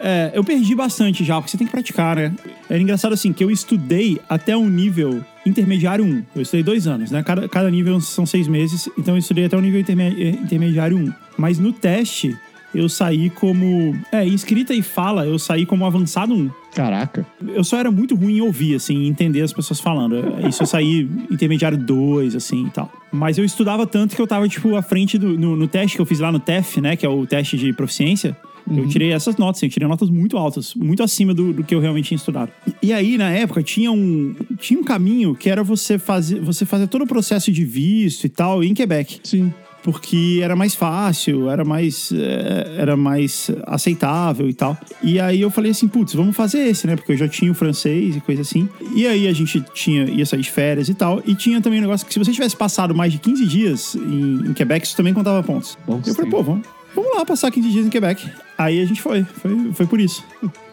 É, 0.00 0.30
eu 0.32 0.44
perdi 0.44 0.74
bastante 0.76 1.24
já, 1.24 1.36
porque 1.36 1.50
você 1.50 1.58
tem 1.58 1.66
que 1.66 1.72
praticar, 1.72 2.14
né? 2.14 2.32
Era 2.70 2.80
engraçado 2.80 3.12
assim, 3.12 3.32
que 3.32 3.42
eu 3.42 3.50
estudei 3.50 4.20
até 4.28 4.56
um 4.56 4.68
nível 4.68 5.24
intermediário 5.44 6.04
1. 6.04 6.22
Eu 6.36 6.42
estudei 6.42 6.62
dois 6.62 6.86
anos, 6.86 7.10
né? 7.10 7.20
Cada, 7.24 7.48
cada 7.48 7.68
nível 7.70 8.00
são 8.00 8.24
seis 8.24 8.46
meses, 8.46 8.88
então 8.96 9.14
eu 9.14 9.18
estudei 9.18 9.46
até 9.46 9.56
o 9.56 9.60
nível 9.60 9.80
interme- 9.80 10.14
eh, 10.22 10.28
intermediário 10.30 10.96
1. 10.96 11.12
Mas 11.36 11.58
no 11.58 11.72
teste, 11.72 12.36
eu 12.72 12.88
saí 12.88 13.28
como... 13.30 13.96
É, 14.12 14.24
em 14.24 14.34
escrita 14.34 14.72
e 14.72 14.82
fala, 14.82 15.26
eu 15.26 15.36
saí 15.38 15.66
como 15.66 15.84
avançado 15.84 16.32
1. 16.32 16.50
Caraca. 16.78 17.26
Eu 17.44 17.64
só 17.64 17.76
era 17.76 17.90
muito 17.90 18.14
ruim 18.14 18.36
em 18.36 18.40
ouvir, 18.40 18.76
assim, 18.76 19.08
entender 19.08 19.42
as 19.42 19.52
pessoas 19.52 19.80
falando. 19.80 20.14
Isso 20.48 20.62
eu 20.62 20.66
saí 20.66 21.10
intermediário 21.28 21.76
2, 21.76 22.36
assim, 22.36 22.68
e 22.68 22.70
tal. 22.70 22.88
Mas 23.10 23.36
eu 23.36 23.44
estudava 23.44 23.84
tanto 23.84 24.14
que 24.14 24.22
eu 24.22 24.28
tava, 24.28 24.48
tipo, 24.48 24.76
à 24.76 24.82
frente 24.82 25.18
do... 25.18 25.36
No, 25.36 25.56
no 25.56 25.66
teste 25.66 25.96
que 25.96 26.00
eu 26.00 26.06
fiz 26.06 26.20
lá 26.20 26.30
no 26.30 26.38
TEF, 26.38 26.80
né? 26.80 26.94
Que 26.94 27.04
é 27.04 27.08
o 27.08 27.26
teste 27.26 27.56
de 27.56 27.72
proficiência. 27.72 28.36
Eu 28.70 28.86
tirei 28.86 29.12
essas 29.12 29.36
notas, 29.36 29.62
eu 29.62 29.68
tirei 29.68 29.88
notas 29.88 30.10
muito 30.10 30.36
altas, 30.36 30.74
muito 30.74 31.02
acima 31.02 31.34
do, 31.34 31.52
do 31.52 31.64
que 31.64 31.74
eu 31.74 31.80
realmente 31.80 32.08
tinha 32.08 32.16
estudado. 32.16 32.52
E 32.82 32.92
aí, 32.92 33.16
na 33.16 33.30
época, 33.30 33.62
tinha 33.62 33.90
um, 33.90 34.36
tinha 34.58 34.78
um 34.78 34.84
caminho 34.84 35.34
que 35.34 35.48
era 35.48 35.64
você 35.64 35.98
fazer, 35.98 36.40
você 36.40 36.64
fazer 36.64 36.86
todo 36.86 37.02
o 37.02 37.06
processo 37.06 37.50
de 37.50 37.64
visto 37.64 38.24
e 38.24 38.28
tal 38.28 38.62
em 38.62 38.74
Quebec 38.74 39.20
Sim. 39.24 39.52
Porque 39.82 40.40
era 40.42 40.56
mais 40.56 40.74
fácil, 40.74 41.48
era 41.48 41.64
mais, 41.64 42.12
eh, 42.12 42.76
era 42.78 42.96
mais 42.96 43.50
aceitável 43.66 44.48
e 44.48 44.54
tal. 44.54 44.76
E 45.02 45.20
aí 45.20 45.40
eu 45.40 45.50
falei 45.50 45.70
assim, 45.70 45.88
putz, 45.88 46.14
vamos 46.14 46.36
fazer 46.36 46.58
esse, 46.60 46.86
né? 46.86 46.96
Porque 46.96 47.12
eu 47.12 47.16
já 47.16 47.28
tinha 47.28 47.50
o 47.50 47.54
francês 47.54 48.16
e 48.16 48.20
coisa 48.20 48.42
assim. 48.42 48.68
E 48.94 49.06
aí 49.06 49.26
a 49.26 49.32
gente 49.32 49.60
tinha, 49.72 50.04
ia 50.04 50.26
sair 50.26 50.40
de 50.40 50.50
férias 50.50 50.88
e 50.88 50.94
tal. 50.94 51.22
E 51.26 51.34
tinha 51.34 51.60
também 51.60 51.78
um 51.78 51.82
negócio 51.82 52.06
que 52.06 52.12
se 52.12 52.18
você 52.18 52.32
tivesse 52.32 52.56
passado 52.56 52.94
mais 52.94 53.12
de 53.12 53.18
15 53.18 53.46
dias 53.46 53.94
em, 53.94 54.48
em 54.48 54.52
Quebec, 54.52 54.86
isso 54.86 54.96
também 54.96 55.14
contava 55.14 55.42
pontos. 55.42 55.78
Bom, 55.86 56.00
eu 56.06 56.14
falei, 56.14 56.30
pô, 56.30 56.42
vamos, 56.42 56.66
vamos 56.94 57.16
lá 57.16 57.24
passar 57.24 57.50
15 57.50 57.70
dias 57.70 57.86
em 57.86 57.90
Quebec. 57.90 58.28
Aí 58.58 58.80
a 58.80 58.84
gente 58.84 59.00
foi, 59.00 59.22
foi, 59.22 59.72
foi 59.72 59.86
por 59.86 60.00
isso. 60.00 60.24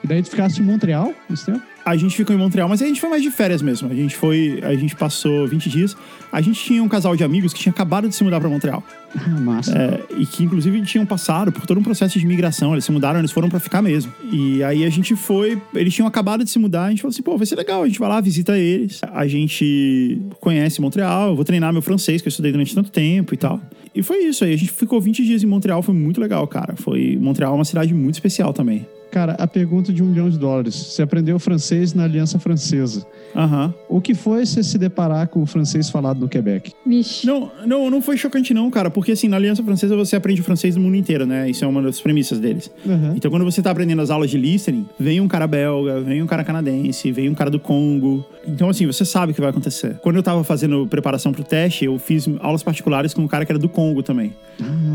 E 0.04 0.08
daí 0.08 0.24
tu 0.24 0.32
ficasse 0.32 0.60
em 0.60 0.66
Montreal 0.66 1.14
esse 1.32 1.46
tempo? 1.46 1.62
A 1.86 1.96
gente 1.96 2.16
ficou 2.16 2.36
em 2.36 2.40
Montreal, 2.40 2.68
mas 2.68 2.82
a 2.82 2.88
gente 2.88 3.00
foi 3.00 3.12
mais 3.12 3.22
de 3.22 3.30
férias 3.30 3.62
mesmo. 3.62 3.88
A 3.92 3.94
gente 3.94 4.16
foi, 4.16 4.60
a 4.64 4.74
gente 4.74 4.96
passou 4.96 5.48
20 5.48 5.70
dias. 5.70 5.96
A 6.32 6.42
gente 6.42 6.60
tinha 6.60 6.82
um 6.82 6.88
casal 6.88 7.16
de 7.16 7.24
amigos 7.24 7.54
que 7.54 7.60
tinha 7.60 7.72
acabado 7.72 8.10
de 8.10 8.16
se 8.16 8.24
mudar 8.24 8.40
para 8.40 8.50
Montreal. 8.50 8.84
Ah, 9.16 9.40
massa. 9.40 9.78
É, 9.78 10.04
e 10.18 10.26
que 10.26 10.44
inclusive 10.44 10.82
tinham 10.82 11.06
passado 11.06 11.52
por 11.52 11.68
todo 11.68 11.80
um 11.80 11.84
processo 11.84 12.20
de 12.20 12.26
migração. 12.26 12.74
Eles 12.74 12.86
se 12.86 12.92
mudaram, 12.92 13.20
eles 13.20 13.32
foram 13.32 13.50
pra 13.50 13.60
ficar 13.60 13.84
mesmo. 13.84 14.12
E 14.32 14.64
aí 14.64 14.84
a 14.84 14.90
gente 14.90 15.16
foi, 15.16 15.62
eles 15.76 15.94
tinham 15.94 16.08
acabado 16.08 16.44
de 16.44 16.50
se 16.50 16.58
mudar, 16.58 16.86
a 16.86 16.90
gente 16.90 17.04
falou 17.04 17.12
assim, 17.12 17.22
pô, 17.22 17.38
vai 17.38 17.46
ser 17.46 17.56
legal, 17.56 17.84
a 17.84 17.88
gente 17.88 18.00
vai 18.00 18.10
lá, 18.10 18.20
visita 18.20 18.58
eles. 18.58 19.00
A 19.14 19.28
gente 19.28 20.20
conhece 20.40 20.82
Montreal, 20.82 21.30
eu 21.30 21.36
vou 21.36 21.46
treinar 21.46 21.72
meu 21.72 21.84
francês, 21.84 22.20
que 22.20 22.28
eu 22.28 22.32
estudei 22.32 22.52
durante 22.52 22.74
tanto 22.74 22.90
tempo 22.90 23.32
e 23.34 23.38
tal. 23.38 23.62
E 23.94 24.02
foi 24.02 24.26
isso 24.26 24.44
aí, 24.44 24.54
a 24.54 24.58
gente 24.58 24.72
ficou 24.72 25.00
20 25.00 25.24
dias 25.24 25.44
em 25.44 25.46
Montreal, 25.46 25.82
foi 25.82 25.94
muito 25.94 26.20
legal, 26.20 26.46
cara. 26.48 26.76
Foi 26.76 27.18
Montreal 27.22 27.54
é 27.54 27.56
uma 27.56 27.64
cidade 27.64 27.75
muito 27.94 28.16
especial 28.16 28.54
também. 28.54 28.86
Cara, 29.12 29.34
a 29.34 29.48
pergunta 29.48 29.94
de 29.94 30.04
um 30.04 30.08
milhão 30.08 30.30
de 30.30 30.38
dólares. 30.38 30.76
Você 30.76 31.02
aprendeu 31.02 31.40
francês 31.40 31.94
na 31.94 32.04
Aliança 32.04 32.38
Francesa. 32.38 33.06
Aham. 33.36 33.74
O 33.90 34.00
que 34.00 34.14
foi 34.14 34.46
você 34.46 34.64
se 34.64 34.78
deparar 34.78 35.28
com 35.28 35.42
o 35.42 35.46
francês 35.46 35.90
falado 35.90 36.20
no 36.20 36.30
Quebec? 36.30 36.72
Vixe. 36.86 37.28
Não, 37.28 37.52
não, 37.66 37.90
não 37.90 38.02
foi 38.02 38.18
chocante 38.18 38.54
não, 38.54 38.70
cara, 38.72 38.90
porque 38.90 39.12
assim, 39.12 39.28
na 39.28 39.36
Aliança 39.36 39.64
Francesa 39.64 39.96
você 39.96 40.16
aprende 40.16 40.42
o 40.42 40.44
francês 40.44 40.76
do 40.76 40.82
mundo 40.82 40.96
inteiro, 40.96 41.26
né? 41.26 41.50
Isso 41.50 41.66
é 41.66 41.68
uma 41.68 41.82
das 41.82 42.00
premissas 42.00 42.40
deles. 42.40 42.72
Aham. 42.88 43.14
Então, 43.16 43.30
quando 43.30 43.44
você 43.44 43.62
tá 43.62 43.72
aprendendo 43.72 44.02
as 44.02 44.10
aulas 44.10 44.30
de 44.30 44.38
listening, 44.38 44.86
vem 45.00 45.20
um 45.20 45.28
cara 45.28 45.48
belga, 45.48 46.00
vem 46.02 46.22
um 46.22 46.28
cara 46.28 46.44
canadense, 46.44 47.12
vem 47.12 47.30
um 47.30 47.36
cara 47.36 47.50
do 47.50 47.60
Congo. 47.60 48.26
Então, 48.48 48.70
assim, 48.70 48.86
você 48.86 49.04
sabe 49.04 49.32
o 49.32 49.36
que 49.36 49.42
vai 49.42 49.50
acontecer. 49.50 49.98
Quando 50.02 50.16
eu 50.18 50.24
tava 50.24 50.44
fazendo 50.44 50.88
preparação 50.88 51.32
pro 51.32 51.44
teste, 51.44 51.86
eu 51.86 51.98
fiz 52.00 52.30
aulas 52.40 52.64
particulares 52.64 53.14
com 53.14 53.22
um 53.22 53.28
cara 53.28 53.46
que 53.46 53.52
era 53.52 53.60
do 53.60 53.68
Congo 53.68 54.02
também. 54.04 54.34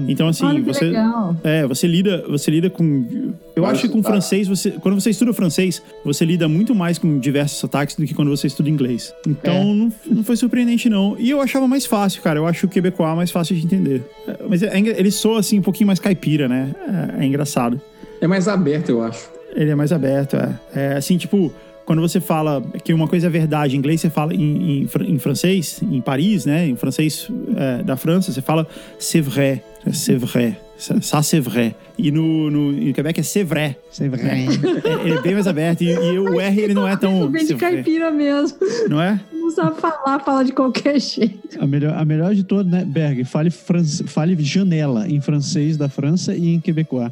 Então, 0.09 0.29
assim, 0.29 0.45
Olha 0.45 0.63
você. 0.63 0.87
legal. 0.87 1.37
É, 1.45 1.67
você 1.67 1.87
lida, 1.87 2.25
você 2.29 2.51
lida 2.51 2.71
com. 2.71 3.33
Eu 3.55 3.67
acho 3.67 3.83
que 3.83 3.89
com 3.89 4.03
francês, 4.03 4.49
você, 4.49 4.71
quando 4.73 4.99
você 4.99 5.11
estuda 5.11 5.33
francês, 5.33 5.83
você 6.05 6.25
lida 6.25 6.49
muito 6.49 6.75
mais 6.75 6.99
com 6.99 7.19
diversos 7.19 7.59
sotaques 7.59 7.95
do 7.97 8.07
que 8.07 8.15
quando 8.15 8.30
você 8.37 8.47
estuda 8.47 8.69
inglês. 8.71 9.15
Então, 9.27 9.55
É. 9.55 9.65
não, 9.65 9.93
não 10.07 10.25
foi 10.25 10.37
surpreendente, 10.37 10.89
não. 10.89 11.17
E 11.19 11.31
eu 11.31 11.41
achava 11.41 11.67
mais 11.69 11.87
fácil, 11.87 12.23
cara. 12.23 12.39
Eu 12.39 12.47
acho 12.47 12.67
o 12.67 12.69
quebecois 12.69 13.15
mais 13.17 13.31
fácil 13.31 13.55
de 13.57 13.65
entender. 13.65 14.03
É, 14.27 14.37
Mas 14.49 14.63
é, 14.63 14.79
engra- 14.79 14.99
ele 14.99 15.11
soa, 15.11 15.41
assim, 15.41 15.59
um 15.59 15.63
pouquinho 15.63 15.87
mais 15.87 15.99
caipira, 15.99 16.49
né? 16.49 16.71
É, 17.19 17.23
é 17.23 17.27
engraçado. 17.27 17.81
É 18.21 18.27
mais 18.27 18.47
aberto, 18.49 18.91
eu 18.91 19.03
acho. 19.03 19.29
Ele 19.55 19.71
é 19.71 19.75
mais 19.75 19.93
aberto, 19.93 20.37
é. 20.37 20.55
É 20.75 20.93
assim, 20.97 21.17
tipo, 21.17 21.53
quando 21.85 22.01
você 22.01 22.21
fala 22.21 22.63
que 22.85 22.93
uma 22.93 23.09
coisa 23.09 23.27
é 23.27 23.31
verdade 23.31 23.75
em 23.75 23.79
inglês, 23.79 24.01
você 24.01 24.09
fala 24.11 24.33
em, 24.35 24.83
em, 24.85 24.89
em 25.09 25.19
francês, 25.19 25.81
em 25.83 26.01
Paris, 26.01 26.45
né? 26.47 26.69
Em 26.69 26.77
francês 26.77 27.29
é, 27.57 27.83
da 27.83 27.97
França, 27.97 28.31
você 28.33 28.41
fala 28.41 28.67
c'est 28.99 29.21
vrai, 29.23 29.61
c'est 29.93 30.17
vrai, 30.19 30.57
ça 30.81 31.01
ça, 31.01 31.23
c'est 31.23 31.41
vrai. 31.41 31.75
E 31.99 32.11
no, 32.11 32.51
no 32.51 32.73
em 32.73 32.93
Quebec 32.93 33.21
é 33.21 33.23
c'est 33.23 33.45
vrai. 33.45 33.77
Você 33.91 34.09
vai. 34.09 34.21
É, 34.21 35.07
ele 35.07 35.15
é 35.19 35.23
bem 35.23 35.35
mais 35.35 35.47
aberto. 35.47 35.83
E, 35.83 35.91
e 35.91 36.19
o 36.19 36.41
R 36.41 36.61
ele 36.61 36.75
não 36.75 36.89
é 36.89 36.97
tão. 36.97 37.31
Vem 37.31 37.43
de 37.43 37.49
c'est 37.49 37.55
vrai, 37.55 37.73
caipira 37.75 38.11
mesmo. 38.11 38.59
Não 38.89 39.01
é? 39.01 39.21
Não 39.33 39.51
sabe 39.51 39.81
falar, 39.81 40.21
fala 40.21 40.45
de 40.45 40.53
qualquer 40.53 41.01
jeito. 41.01 41.59
A 41.61 41.67
melhor, 41.67 41.95
a 41.97 42.05
melhor 42.05 42.35
de 42.35 42.45
todas, 42.45 42.71
né, 42.71 42.85
Berg? 42.85 43.25
Fale, 43.25 43.51
fran- 43.51 43.85
fale 44.07 44.37
janela 44.43 45.09
em 45.09 45.21
francês 45.21 45.77
da 45.77 45.89
França 45.89 46.35
e 46.35 46.55
em 46.55 46.61
quebecois. 46.61 47.11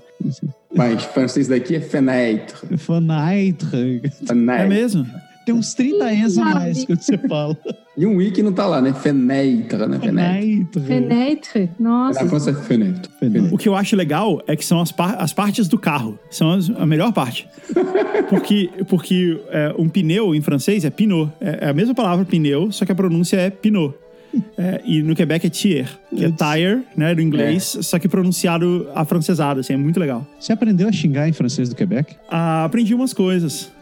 Mas 0.74 1.02
francês 1.04 1.48
daqui 1.48 1.74
é 1.74 1.80
fenêtre. 1.80 2.66
Fenêtre. 2.78 4.00
É 4.04 4.26
Fenêtre. 4.26 4.68
mesmo? 4.68 5.06
Tem 5.48 5.54
uns 5.54 5.72
30 5.72 6.12
E's 6.12 6.36
a 6.36 6.44
mais 6.44 6.84
quando 6.84 7.00
você 7.00 7.16
fala. 7.16 7.56
E 7.96 8.04
um 8.06 8.20
I 8.20 8.30
que 8.30 8.42
não 8.42 8.52
tá 8.52 8.66
lá, 8.66 8.82
né? 8.82 8.92
Fenêtre, 8.92 9.78
né? 9.88 9.98
Fenêtre. 9.98 10.80
Fenêtre. 10.80 10.82
Fenêtre. 10.82 11.70
Nossa. 11.80 12.22
Na 12.22 12.28
França 12.28 12.50
é 12.50 12.54
fenêtre. 12.54 13.10
Fenêtre. 13.18 13.54
O 13.54 13.56
que 13.56 13.66
eu 13.68 13.74
acho 13.74 13.96
legal 13.96 14.42
é 14.46 14.54
que 14.54 14.64
são 14.64 14.78
as, 14.80 14.92
par- 14.92 15.16
as 15.18 15.32
partes 15.32 15.66
do 15.68 15.78
carro. 15.78 16.18
São 16.30 16.52
as- 16.52 16.68
a 16.70 16.84
melhor 16.84 17.12
parte. 17.12 17.48
Porque, 18.28 18.68
porque 18.86 19.40
é, 19.48 19.74
um 19.78 19.88
pneu 19.88 20.34
em 20.34 20.42
francês 20.42 20.84
é 20.84 20.90
pinot. 20.90 21.32
É, 21.40 21.66
é 21.66 21.68
a 21.70 21.72
mesma 21.72 21.94
palavra 21.94 22.26
pneu, 22.26 22.70
só 22.70 22.84
que 22.84 22.92
a 22.92 22.94
pronúncia 22.94 23.36
é 23.38 23.48
pinot. 23.48 23.94
É, 24.58 24.82
e 24.84 25.02
no 25.02 25.16
Quebec 25.16 25.46
é 25.46 25.50
tier, 25.50 25.88
que 26.14 26.22
é 26.26 26.30
tire, 26.30 26.82
né, 26.94 27.14
do 27.14 27.22
inglês, 27.22 27.78
só 27.80 27.98
que 27.98 28.06
pronunciado 28.06 28.86
afrancesado, 28.94 29.60
assim, 29.60 29.72
é 29.72 29.76
muito 29.78 29.98
legal. 29.98 30.26
Você 30.38 30.52
aprendeu 30.52 30.86
a 30.86 30.92
xingar 30.92 31.26
em 31.26 31.32
francês 31.32 31.70
do 31.70 31.74
Quebec? 31.74 32.14
Ah, 32.30 32.64
aprendi 32.66 32.94
umas 32.94 33.14
coisas. 33.14 33.72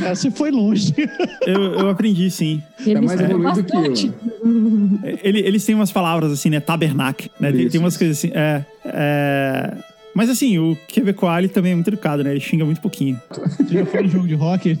Cara, 0.00 0.14
você 0.14 0.30
foi 0.30 0.50
longe. 0.50 0.94
Eu, 1.46 1.62
eu 1.74 1.88
aprendi, 1.90 2.30
sim. 2.30 2.62
É 2.86 2.90
Eles 2.90 3.04
mais 3.04 3.20
têm 3.20 3.30
evoluído 3.30 3.64
que 3.64 3.76
eu. 3.76 3.82
né? 3.82 5.18
Ele- 5.22 5.38
eles 5.40 5.64
têm 5.64 5.74
umas 5.74 5.92
palavras 5.92 6.32
assim, 6.32 6.50
né? 6.50 6.58
Tabernac, 6.60 7.30
né? 7.38 7.52
Tem, 7.52 7.68
tem 7.68 7.80
umas 7.80 7.96
coisas 7.96 8.18
assim. 8.18 8.30
É, 8.34 8.64
é... 8.84 9.76
Mas 10.16 10.30
assim, 10.30 10.58
o 10.58 10.74
Quebecois 10.88 11.40
ele 11.40 11.48
também 11.48 11.72
é 11.72 11.74
muito 11.74 11.88
educado, 11.88 12.24
né? 12.24 12.30
Ele 12.30 12.40
xinga 12.40 12.64
muito 12.64 12.80
pouquinho. 12.80 13.20
Você 13.28 13.74
já 13.74 13.84
foi 13.84 14.02
em 14.02 14.08
jogo 14.08 14.26
de 14.26 14.32
rock? 14.34 14.78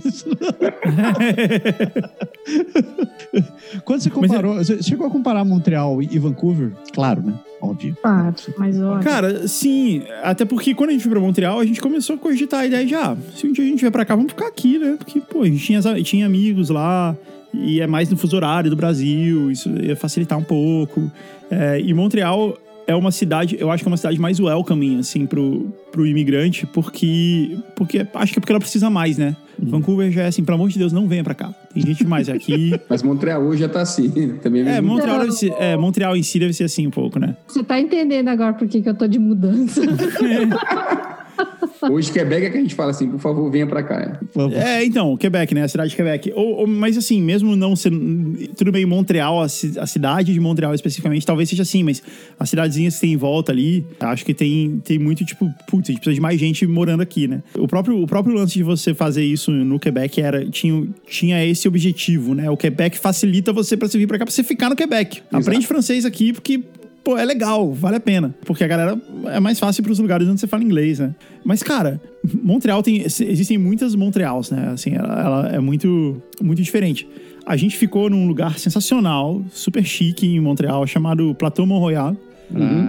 Quando 3.84 4.00
você 4.00 4.08
comparou, 4.08 4.54
você 4.54 4.82
chegou 4.82 5.06
a 5.06 5.10
comparar 5.10 5.44
Montreal 5.44 6.00
e 6.00 6.18
Vancouver? 6.18 6.72
Claro, 6.90 7.20
né? 7.20 7.34
Óbvio. 7.60 7.94
Claro, 8.00 8.34
mas 8.56 8.80
olha. 8.80 9.02
Cara, 9.02 9.46
sim. 9.46 10.04
Até 10.22 10.46
porque 10.46 10.74
quando 10.74 10.88
a 10.88 10.92
gente 10.94 11.02
foi 11.02 11.12
pra 11.12 11.20
Montreal, 11.20 11.60
a 11.60 11.66
gente 11.66 11.82
começou 11.82 12.16
a 12.16 12.18
cogitar 12.18 12.60
a 12.60 12.66
ideia 12.66 12.86
de, 12.86 12.94
ah, 12.94 13.14
se 13.36 13.46
um 13.46 13.52
dia 13.52 13.62
a 13.62 13.68
gente 13.68 13.80
vier 13.80 13.92
pra 13.92 14.06
cá, 14.06 14.16
vamos 14.16 14.32
ficar 14.32 14.46
aqui, 14.46 14.78
né? 14.78 14.96
Porque, 14.96 15.20
pô, 15.20 15.42
a 15.42 15.46
gente 15.46 15.62
tinha, 15.62 15.82
tinha 16.02 16.24
amigos 16.24 16.70
lá. 16.70 17.14
E 17.52 17.82
é 17.82 17.86
mais 17.86 18.08
no 18.08 18.16
fuso 18.16 18.36
horário 18.36 18.70
do 18.70 18.76
Brasil, 18.76 19.50
isso 19.50 19.68
ia 19.68 19.96
facilitar 19.96 20.38
um 20.38 20.42
pouco. 20.42 21.12
É, 21.50 21.78
e 21.78 21.92
Montreal 21.92 22.56
é 22.86 22.94
uma 22.94 23.10
cidade, 23.10 23.56
eu 23.58 23.70
acho 23.70 23.82
que 23.82 23.88
é 23.88 23.90
uma 23.90 23.96
cidade 23.96 24.18
mais 24.20 24.38
welcoming, 24.38 24.98
assim, 25.00 25.26
pro, 25.26 25.72
pro 25.90 26.06
imigrante, 26.06 26.66
porque, 26.66 27.58
porque 27.74 28.06
acho 28.14 28.32
que 28.32 28.38
é 28.38 28.40
porque 28.40 28.52
ela 28.52 28.60
precisa 28.60 28.88
mais, 28.88 29.18
né? 29.18 29.36
Vancouver 29.58 30.10
já 30.12 30.22
é 30.22 30.26
assim, 30.26 30.44
pelo 30.44 30.56
amor 30.56 30.68
de 30.68 30.78
Deus, 30.78 30.92
não 30.92 31.08
venha 31.08 31.24
pra 31.24 31.34
cá. 31.34 31.52
Tem 31.72 31.82
gente 31.82 31.98
demais 32.04 32.28
aqui. 32.28 32.78
Mas 32.88 33.02
Montreal 33.02 33.42
hoje 33.42 33.60
já 33.60 33.68
tá 33.68 33.80
assim. 33.80 34.10
Também 34.42 34.60
É, 34.62 34.64
mesmo. 34.64 34.88
Montreal, 34.88 35.20
deve 35.20 35.32
ser, 35.32 35.52
é, 35.58 35.76
Montreal 35.76 36.16
em 36.16 36.22
si 36.22 36.38
deve 36.38 36.52
ser 36.52 36.64
assim 36.64 36.86
um 36.86 36.90
pouco, 36.90 37.18
né? 37.18 37.36
Você 37.48 37.64
tá 37.64 37.80
entendendo 37.80 38.28
agora 38.28 38.52
por 38.52 38.68
que, 38.68 38.82
que 38.82 38.88
eu 38.88 38.94
tô 38.94 39.06
de 39.06 39.18
mudança. 39.18 39.80
Hoje 41.90 42.10
Quebec 42.10 42.46
é 42.46 42.50
que 42.50 42.56
a 42.56 42.60
gente 42.60 42.74
fala 42.74 42.90
assim, 42.90 43.08
por 43.08 43.20
favor, 43.20 43.50
venha 43.50 43.66
pra 43.66 43.82
cá. 43.82 43.98
né? 43.98 44.18
É, 44.54 44.84
então, 44.84 45.16
Quebec, 45.16 45.54
né? 45.54 45.62
A 45.62 45.68
cidade 45.68 45.90
de 45.90 45.96
Quebec. 45.96 46.32
Ou, 46.34 46.60
ou- 46.60 46.66
mas 46.66 46.96
assim, 46.96 47.20
mesmo 47.20 47.54
não 47.54 47.76
sendo. 47.76 48.36
Tudo 48.56 48.72
bem, 48.72 48.84
Montreal, 48.86 49.40
a, 49.42 49.44
a 49.44 49.86
cidade 49.86 50.32
de 50.32 50.40
Montreal 50.40 50.74
especificamente, 50.74 51.24
talvez 51.26 51.48
seja 51.48 51.62
assim, 51.62 51.82
mas 51.82 52.02
as 52.38 52.48
cidadezinhas 52.50 52.94
que 52.94 53.00
tem 53.02 53.12
em 53.12 53.16
volta 53.16 53.52
ali, 53.52 53.84
acho 54.00 54.24
que 54.24 54.34
tem, 54.34 54.80
tem 54.84 54.98
muito, 54.98 55.24
tipo, 55.24 55.48
putz, 55.68 55.88
a 55.90 55.92
gente 55.92 56.00
precisa 56.00 56.14
de 56.14 56.20
mais 56.20 56.40
gente 56.40 56.66
morando 56.66 57.02
aqui, 57.02 57.28
né? 57.28 57.42
O 57.56 57.68
próprio, 57.68 58.00
o 58.02 58.06
próprio 58.06 58.34
lance 58.34 58.54
de 58.54 58.62
você 58.62 58.94
fazer 58.94 59.24
isso 59.24 59.50
no 59.50 59.78
Quebec 59.78 60.20
era. 60.20 60.44
Tinha, 60.48 60.86
tinha 61.08 61.44
esse 61.44 61.68
objetivo, 61.68 62.34
né? 62.34 62.50
O 62.50 62.56
Quebec 62.56 62.98
facilita 62.98 63.52
você 63.52 63.76
pra 63.76 63.86
você 63.88 63.98
vir 63.98 64.06
pra 64.06 64.18
cá, 64.18 64.24
pra 64.24 64.32
você 64.32 64.42
ficar 64.42 64.70
no 64.70 64.76
Quebec. 64.76 65.22
Aprende 65.32 65.66
francês 65.66 66.04
aqui, 66.04 66.32
porque. 66.32 66.62
Pô, 67.06 67.16
é 67.16 67.24
legal, 67.24 67.72
vale 67.72 67.96
a 67.96 68.00
pena. 68.00 68.34
Porque 68.44 68.64
a 68.64 68.66
galera 68.66 69.00
é 69.26 69.38
mais 69.38 69.60
fácil 69.60 69.80
pros 69.84 70.00
lugares 70.00 70.26
onde 70.26 70.40
você 70.40 70.46
fala 70.48 70.64
inglês, 70.64 70.98
né? 70.98 71.14
Mas, 71.44 71.62
cara, 71.62 72.00
Montreal 72.42 72.82
tem. 72.82 73.00
Existem 73.02 73.56
muitas 73.56 73.94
Montreals, 73.94 74.50
né? 74.50 74.70
Assim, 74.72 74.90
ela, 74.96 75.20
ela 75.22 75.48
é 75.50 75.60
muito, 75.60 76.20
muito 76.42 76.60
diferente. 76.60 77.06
A 77.46 77.56
gente 77.56 77.76
ficou 77.76 78.10
num 78.10 78.26
lugar 78.26 78.58
sensacional, 78.58 79.40
super 79.52 79.84
chique 79.84 80.26
em 80.26 80.40
Montreal, 80.40 80.84
chamado 80.84 81.32
Plateau 81.36 81.64
Mont 81.64 81.80
Royal. 81.80 82.16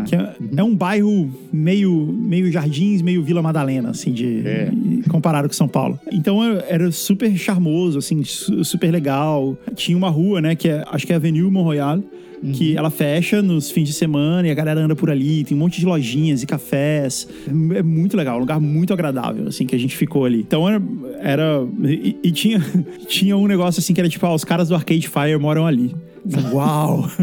Que 0.05 0.15
é, 0.15 0.33
é 0.57 0.63
um 0.63 0.75
bairro 0.75 1.31
meio, 1.53 1.91
meio 2.11 2.51
Jardins, 2.51 3.01
meio 3.03 3.23
Vila 3.23 3.41
Madalena, 3.43 3.89
assim, 3.89 4.11
de, 4.13 4.43
comparado 5.09 5.47
com 5.47 5.53
São 5.53 5.67
Paulo. 5.67 5.99
Então 6.11 6.43
era- 6.67 6.91
super 6.91 7.35
charmoso, 7.37 7.97
assim, 7.99 8.23
su- 8.23 8.63
super 8.63 8.91
legal. 8.91 9.55
Tinha 9.75 9.97
uma 9.97 10.09
rua, 10.09 10.41
né, 10.41 10.55
que 10.55 10.69
é, 10.69 10.83
acho 10.91 11.05
que 11.07 11.13
é 11.13 11.15
Avenue 11.15 11.49
Mont 11.51 11.65
Royal, 11.65 12.03
que 12.53 12.77
ela 12.77 12.89
fecha 12.89 13.41
nos 13.41 13.71
fins 13.71 13.87
de 13.87 13.93
semana 13.93 14.47
e 14.47 14.51
a 14.51 14.53
galera 14.53 14.79
anda 14.79 14.95
por 14.95 15.09
ali. 15.09 15.43
Tem 15.43 15.55
um 15.55 15.59
monte 15.59 15.79
de 15.79 15.85
lojinhas 15.85 16.43
e 16.43 16.45
cafés. 16.45 17.27
É 17.75 17.83
muito 17.83 18.15
legal, 18.15 18.37
um 18.37 18.41
lugar 18.41 18.59
muito 18.59 18.93
agradável, 18.93 19.47
assim, 19.47 19.65
que 19.65 19.75
a 19.75 19.79
gente 19.79 19.95
ficou 19.95 20.25
ali. 20.25 20.39
Então 20.39 20.67
era. 20.67 20.81
era 21.19 21.67
e, 21.83 22.15
e 22.23 22.31
tinha, 22.31 22.59
tinha 23.07 23.35
um 23.37 23.47
negócio 23.47 23.79
assim 23.79 23.93
que 23.93 23.99
era 23.99 24.09
tipo, 24.09 24.25
ah, 24.25 24.33
os 24.33 24.43
caras 24.43 24.69
do 24.69 24.75
Arcade 24.75 25.07
Fire 25.07 25.37
moram 25.39 25.65
ali. 25.65 25.95
Uau! 26.53 27.09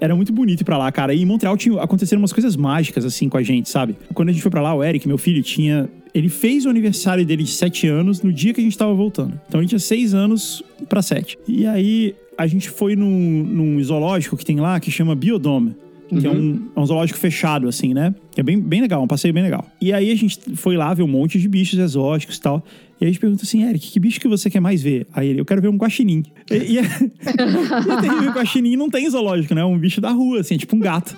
Era 0.00 0.14
muito 0.14 0.32
bonito 0.32 0.60
ir 0.60 0.64
pra 0.64 0.78
lá, 0.78 0.90
cara. 0.92 1.12
E 1.12 1.22
em 1.22 1.26
Montreal 1.26 1.56
tinha, 1.56 1.80
aconteceram 1.82 2.20
umas 2.22 2.32
coisas 2.32 2.56
mágicas, 2.56 3.04
assim, 3.04 3.28
com 3.28 3.36
a 3.36 3.42
gente, 3.42 3.68
sabe? 3.68 3.96
Quando 4.14 4.28
a 4.28 4.32
gente 4.32 4.42
foi 4.42 4.50
pra 4.50 4.62
lá, 4.62 4.74
o 4.74 4.82
Eric, 4.82 5.06
meu 5.06 5.18
filho, 5.18 5.42
tinha. 5.42 5.88
Ele 6.14 6.28
fez 6.28 6.66
o 6.66 6.70
aniversário 6.70 7.24
dele 7.24 7.44
de 7.44 7.50
7 7.50 7.86
anos 7.86 8.22
no 8.22 8.32
dia 8.32 8.52
que 8.52 8.60
a 8.60 8.64
gente 8.64 8.76
tava 8.76 8.94
voltando. 8.94 9.40
Então 9.48 9.60
ele 9.60 9.68
tinha 9.68 9.78
6 9.78 10.14
anos 10.14 10.62
pra 10.88 11.02
7. 11.02 11.38
E 11.46 11.66
aí 11.66 12.14
a 12.36 12.46
gente 12.46 12.70
foi 12.70 12.96
num, 12.96 13.44
num 13.44 13.82
zoológico 13.82 14.36
que 14.36 14.44
tem 14.44 14.58
lá 14.60 14.80
que 14.80 14.90
chama 14.90 15.14
Biodome. 15.14 15.74
Que 16.08 16.26
é, 16.26 16.30
um, 16.30 16.68
é 16.74 16.80
um 16.80 16.86
zoológico 16.86 17.18
fechado, 17.18 17.68
assim, 17.68 17.94
né? 17.94 18.12
É 18.40 18.42
bem, 18.42 18.58
bem 18.58 18.80
legal, 18.80 19.02
um 19.02 19.06
passeio 19.06 19.34
bem 19.34 19.42
legal. 19.42 19.66
E 19.78 19.92
aí 19.92 20.10
a 20.10 20.14
gente 20.14 20.38
foi 20.56 20.74
lá 20.74 20.94
ver 20.94 21.02
um 21.02 21.08
monte 21.08 21.38
de 21.38 21.46
bichos 21.46 21.78
exóticos 21.78 22.38
e 22.38 22.40
tal. 22.40 22.64
E 22.98 23.04
aí 23.04 23.10
a 23.10 23.12
gente 23.12 23.20
pergunta 23.20 23.42
assim, 23.42 23.62
Eric, 23.64 23.90
que 23.90 24.00
bicho 24.00 24.18
que 24.18 24.26
você 24.26 24.48
quer 24.48 24.60
mais 24.60 24.82
ver? 24.82 25.06
Aí 25.12 25.28
ele, 25.28 25.40
eu 25.40 25.44
quero 25.44 25.60
ver 25.60 25.68
um 25.68 25.76
guaxinim. 25.76 26.22
E, 26.50 26.54
e, 26.54 26.78
é- 26.78 26.82
e 28.24 28.28
o 28.28 28.32
guaxinim 28.32 28.76
não 28.76 28.88
tem 28.88 29.08
zoológico, 29.10 29.54
né? 29.54 29.60
É 29.60 29.64
um 29.64 29.78
bicho 29.78 30.00
da 30.00 30.10
rua, 30.10 30.40
assim, 30.40 30.54
é 30.54 30.58
tipo 30.58 30.74
um 30.74 30.78
gato. 30.78 31.14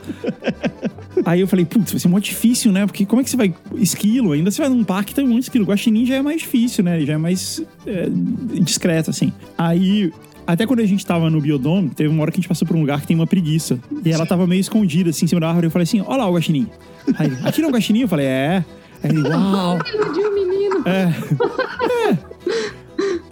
Aí 1.24 1.40
eu 1.40 1.46
falei, 1.46 1.64
putz, 1.64 1.92
vai 1.92 2.00
ser 2.00 2.08
muito 2.08 2.24
difícil, 2.24 2.72
né? 2.72 2.86
Porque 2.86 3.06
como 3.06 3.20
é 3.20 3.24
que 3.24 3.30
você 3.30 3.36
vai. 3.36 3.54
Esquilo, 3.76 4.32
ainda 4.32 4.50
você 4.50 4.62
vai 4.62 4.68
num 4.68 4.82
parque 4.82 5.14
tem 5.14 5.28
de 5.28 5.38
esquilo. 5.38 5.64
Guaxinim 5.64 6.04
já 6.04 6.16
é 6.16 6.22
mais 6.22 6.40
difícil, 6.40 6.82
né? 6.82 7.00
Já 7.06 7.12
é 7.12 7.18
mais 7.18 7.62
é, 7.86 8.08
discreto, 8.60 9.10
assim. 9.10 9.32
Aí. 9.56 10.12
Até 10.46 10.66
quando 10.66 10.80
a 10.80 10.86
gente 10.86 11.04
tava 11.04 11.30
no 11.30 11.40
Biodome, 11.40 11.90
teve 11.90 12.08
uma 12.08 12.22
hora 12.22 12.30
que 12.30 12.36
a 12.36 12.40
gente 12.40 12.48
passou 12.48 12.66
por 12.66 12.76
um 12.76 12.80
lugar 12.80 13.00
que 13.00 13.06
tem 13.06 13.16
uma 13.16 13.26
preguiça. 13.26 13.78
E 14.04 14.10
ela 14.10 14.26
tava 14.26 14.46
meio 14.46 14.60
escondida, 14.60 15.10
assim, 15.10 15.24
em 15.24 15.28
cima 15.28 15.40
da 15.40 15.48
árvore. 15.48 15.66
Eu 15.66 15.70
falei 15.70 15.84
assim: 15.84 16.00
Olha 16.00 16.18
lá 16.18 16.28
o 16.28 16.34
guaxinim. 16.34 16.66
Aí 17.18 17.26
ele, 17.26 17.36
aqui 17.44 17.60
não 17.60 17.68
é 17.68 17.70
um 17.70 17.74
guaxinim? 17.74 18.00
Eu 18.00 18.08
falei: 18.08 18.26
É. 18.26 18.64
Aí 19.02 19.10
ele, 19.10 19.28
uau. 19.28 19.78
de 20.12 20.20
um 20.20 20.34
menino. 20.34 20.82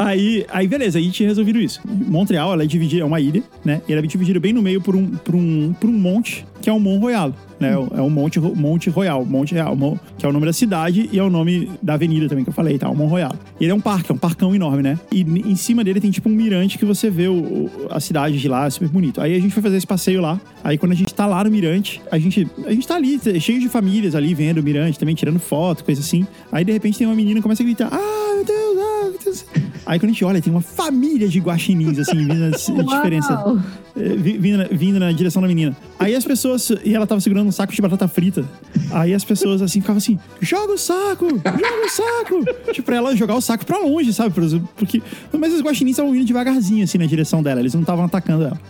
Aí, 0.00 0.46
aí 0.48 0.66
beleza, 0.66 0.98
aí 0.98 1.10
tinha 1.10 1.28
resolvido 1.28 1.60
isso. 1.60 1.78
Montreal, 1.86 2.54
ela 2.54 2.62
é 2.62 2.66
dividida, 2.66 3.02
é 3.02 3.04
uma 3.04 3.20
ilha, 3.20 3.42
né? 3.62 3.82
E 3.86 3.92
ela 3.92 4.02
é 4.02 4.06
dividida 4.06 4.40
bem 4.40 4.50
no 4.50 4.62
meio 4.62 4.80
por 4.80 4.96
um, 4.96 5.06
por 5.06 5.34
um, 5.34 5.74
por 5.74 5.90
um 5.90 5.92
monte, 5.92 6.46
que 6.62 6.70
é 6.70 6.72
o 6.72 6.80
Mont 6.80 7.02
Royal, 7.02 7.34
né? 7.58 7.72
É 7.72 8.00
o 8.00 8.08
Monte, 8.08 8.40
Monte 8.40 8.88
Royal, 8.88 9.26
Monte 9.26 9.52
Real, 9.52 9.76
que 10.16 10.24
é 10.24 10.28
o 10.28 10.32
nome 10.32 10.46
da 10.46 10.54
cidade 10.54 11.10
e 11.12 11.18
é 11.18 11.22
o 11.22 11.28
nome 11.28 11.70
da 11.82 11.94
avenida 11.94 12.26
também 12.30 12.44
que 12.44 12.48
eu 12.48 12.54
falei, 12.54 12.78
tá? 12.78 12.88
O 12.88 12.96
Mont 12.96 13.10
Royal. 13.10 13.34
E 13.60 13.64
ele 13.64 13.72
é 13.72 13.74
um 13.74 13.80
parque, 13.80 14.10
é 14.10 14.14
um 14.14 14.18
parcão 14.18 14.54
enorme, 14.54 14.82
né? 14.82 14.98
E 15.12 15.20
em 15.20 15.54
cima 15.54 15.84
dele 15.84 16.00
tem 16.00 16.10
tipo 16.10 16.30
um 16.30 16.32
mirante 16.32 16.78
que 16.78 16.86
você 16.86 17.10
vê 17.10 17.28
o, 17.28 17.68
a 17.90 18.00
cidade 18.00 18.38
de 18.38 18.48
lá, 18.48 18.64
é 18.64 18.70
super 18.70 18.88
bonito. 18.88 19.20
Aí 19.20 19.36
a 19.36 19.38
gente 19.38 19.52
foi 19.52 19.62
fazer 19.62 19.76
esse 19.76 19.86
passeio 19.86 20.22
lá. 20.22 20.40
Aí 20.64 20.78
quando 20.78 20.92
a 20.92 20.96
gente 20.96 21.12
tá 21.12 21.26
lá 21.26 21.44
no 21.44 21.50
mirante, 21.50 22.00
a 22.10 22.18
gente, 22.18 22.48
a 22.64 22.70
gente 22.70 22.88
tá 22.88 22.96
ali, 22.96 23.20
cheio 23.38 23.60
de 23.60 23.68
famílias 23.68 24.14
ali 24.14 24.32
vendo 24.32 24.58
o 24.58 24.62
mirante, 24.62 24.98
também 24.98 25.14
tirando 25.14 25.38
foto, 25.38 25.84
coisa 25.84 26.00
assim. 26.00 26.26
Aí 26.50 26.64
de 26.64 26.72
repente 26.72 26.96
tem 26.96 27.06
uma 27.06 27.16
menina 27.16 27.36
que 27.36 27.42
começa 27.42 27.62
a 27.62 27.66
gritar: 27.66 27.90
Ah, 27.92 28.34
meu 28.36 28.44
Deus, 28.46 28.78
ah, 28.78 29.10
meu 29.10 29.18
Deus. 29.22 29.44
Aí 29.86 29.98
quando 29.98 30.10
a 30.10 30.12
gente 30.12 30.24
olha, 30.24 30.40
tem 30.42 30.52
uma 30.52 30.60
família 30.60 31.28
de 31.28 31.38
guaxinins, 31.40 31.98
assim, 31.98 32.16
vindo 32.18 32.34
na 32.34 32.82
diferença. 32.96 33.60
Vi- 33.96 34.38
Vindo, 34.38 34.58
na- 34.58 34.68
vindo 34.70 35.00
na 35.00 35.10
direção 35.12 35.42
da 35.42 35.48
menina. 35.48 35.76
Aí 35.98 36.14
as 36.14 36.24
pessoas. 36.24 36.70
E 36.84 36.94
ela 36.94 37.06
tava 37.06 37.20
segurando 37.20 37.48
um 37.48 37.52
saco 37.52 37.72
de 37.72 37.80
batata 37.82 38.06
frita. 38.06 38.44
Aí 38.92 39.12
as 39.14 39.24
pessoas 39.24 39.60
assim 39.62 39.80
ficavam 39.80 39.98
assim: 39.98 40.18
joga 40.40 40.72
o 40.74 40.78
saco! 40.78 41.26
Joga 41.28 41.86
o 41.86 41.88
saco! 41.90 42.72
tipo, 42.72 42.86
pra 42.86 42.96
ela 42.96 43.16
jogar 43.16 43.34
o 43.34 43.40
saco 43.40 43.66
pra 43.66 43.78
longe, 43.78 44.12
sabe? 44.12 44.34
Por- 44.34 44.60
Porque. 44.76 45.02
Mas 45.36 45.52
os 45.54 45.60
guaxinins 45.62 45.94
estavam 45.96 46.14
indo 46.14 46.24
devagarzinho, 46.24 46.84
assim, 46.84 46.98
na 46.98 47.06
direção 47.06 47.42
dela. 47.42 47.60
Eles 47.60 47.74
não 47.74 47.80
estavam 47.80 48.04
atacando 48.04 48.44
ela. 48.44 48.60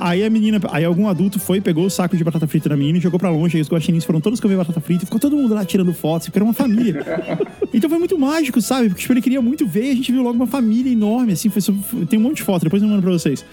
Aí 0.00 0.24
a 0.24 0.30
menina, 0.30 0.60
aí 0.70 0.84
algum 0.84 1.08
adulto 1.08 1.38
foi, 1.38 1.60
pegou 1.60 1.84
o 1.84 1.90
saco 1.90 2.16
de 2.16 2.24
batata 2.24 2.46
frita 2.46 2.68
da 2.68 2.76
menina 2.76 2.98
e 2.98 3.00
jogou 3.00 3.18
pra 3.18 3.30
longe. 3.30 3.56
Aí 3.56 3.60
os 3.62 3.68
guaxinins 3.68 4.04
foram 4.04 4.20
todos 4.20 4.40
comer 4.40 4.56
batata 4.56 4.80
frita 4.80 5.04
e 5.04 5.06
ficou 5.06 5.20
todo 5.20 5.36
mundo 5.36 5.54
lá 5.54 5.64
tirando 5.64 5.92
fotos, 5.92 6.28
porque 6.28 6.38
era 6.38 6.44
uma 6.44 6.54
família. 6.54 7.04
então 7.72 7.88
foi 7.90 7.98
muito 7.98 8.18
mágico, 8.18 8.60
sabe? 8.60 8.88
Porque 8.88 9.02
tipo, 9.02 9.12
ele 9.12 9.22
queria 9.22 9.42
muito 9.42 9.66
ver 9.66 9.86
e 9.86 9.90
a 9.90 9.94
gente 9.94 10.12
viu 10.12 10.22
logo 10.22 10.36
uma 10.36 10.46
família 10.46 10.92
enorme, 10.92 11.32
assim. 11.32 11.48
Foi- 11.48 11.62
tem 12.06 12.18
um 12.18 12.22
monte 12.22 12.36
de 12.36 12.42
foto, 12.42 12.62
depois 12.62 12.82
eu 12.82 12.88
mando 12.88 13.02
pra 13.02 13.12
vocês. 13.12 13.44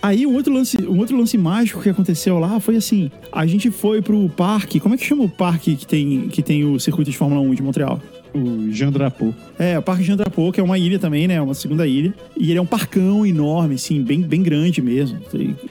Aí 0.00 0.24
um 0.24 0.34
outro 0.34 0.52
lance, 0.52 0.76
um 0.86 0.98
outro 0.98 1.16
lance 1.16 1.36
mágico 1.36 1.82
que 1.82 1.88
aconteceu 1.88 2.38
lá 2.38 2.60
foi 2.60 2.76
assim: 2.76 3.10
a 3.32 3.44
gente 3.46 3.70
foi 3.70 4.00
pro 4.00 4.28
parque. 4.30 4.78
Como 4.78 4.94
é 4.94 4.98
que 4.98 5.04
chama 5.04 5.24
o 5.24 5.28
parque 5.28 5.74
que 5.74 5.86
tem, 5.86 6.28
que 6.28 6.40
tem 6.40 6.64
o 6.64 6.78
circuito 6.78 7.10
de 7.10 7.16
Fórmula 7.16 7.40
1 7.40 7.54
de 7.54 7.62
Montreal? 7.62 8.00
O 8.34 8.90
Drapeau. 8.90 9.34
É, 9.58 9.78
o 9.78 9.82
Parque 9.82 10.04
Jean 10.04 10.16
Drapeau, 10.16 10.52
que 10.52 10.60
é 10.60 10.62
uma 10.62 10.78
ilha 10.78 10.98
também, 10.98 11.26
né? 11.26 11.40
Uma 11.40 11.54
segunda 11.54 11.86
ilha. 11.86 12.14
E 12.36 12.50
ele 12.50 12.58
é 12.58 12.62
um 12.62 12.66
parcão 12.66 13.26
enorme, 13.26 13.74
assim, 13.74 14.02
bem, 14.02 14.20
bem 14.20 14.42
grande 14.42 14.80
mesmo. 14.80 15.18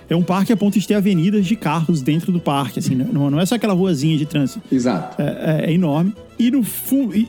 É 0.10 0.16
um 0.16 0.24
parque 0.24 0.51
a 0.51 0.58
ponto 0.58 0.80
de 0.80 0.88
ter 0.88 0.95
avenidas 0.95 1.45
de 1.45 1.55
carros 1.55 2.01
dentro 2.01 2.32
do 2.32 2.39
parque, 2.39 2.80
assim. 2.80 2.95
Não, 2.95 3.30
não 3.30 3.39
é 3.39 3.45
só 3.45 3.55
aquela 3.55 3.74
ruazinha 3.74 4.18
de 4.18 4.26
trânsito. 4.26 4.62
Exato. 4.72 5.22
É, 5.22 5.66
é- 5.66 5.70
é 5.70 5.74
enorme. 5.74 6.14
E 6.39 6.51
no, 6.51 6.62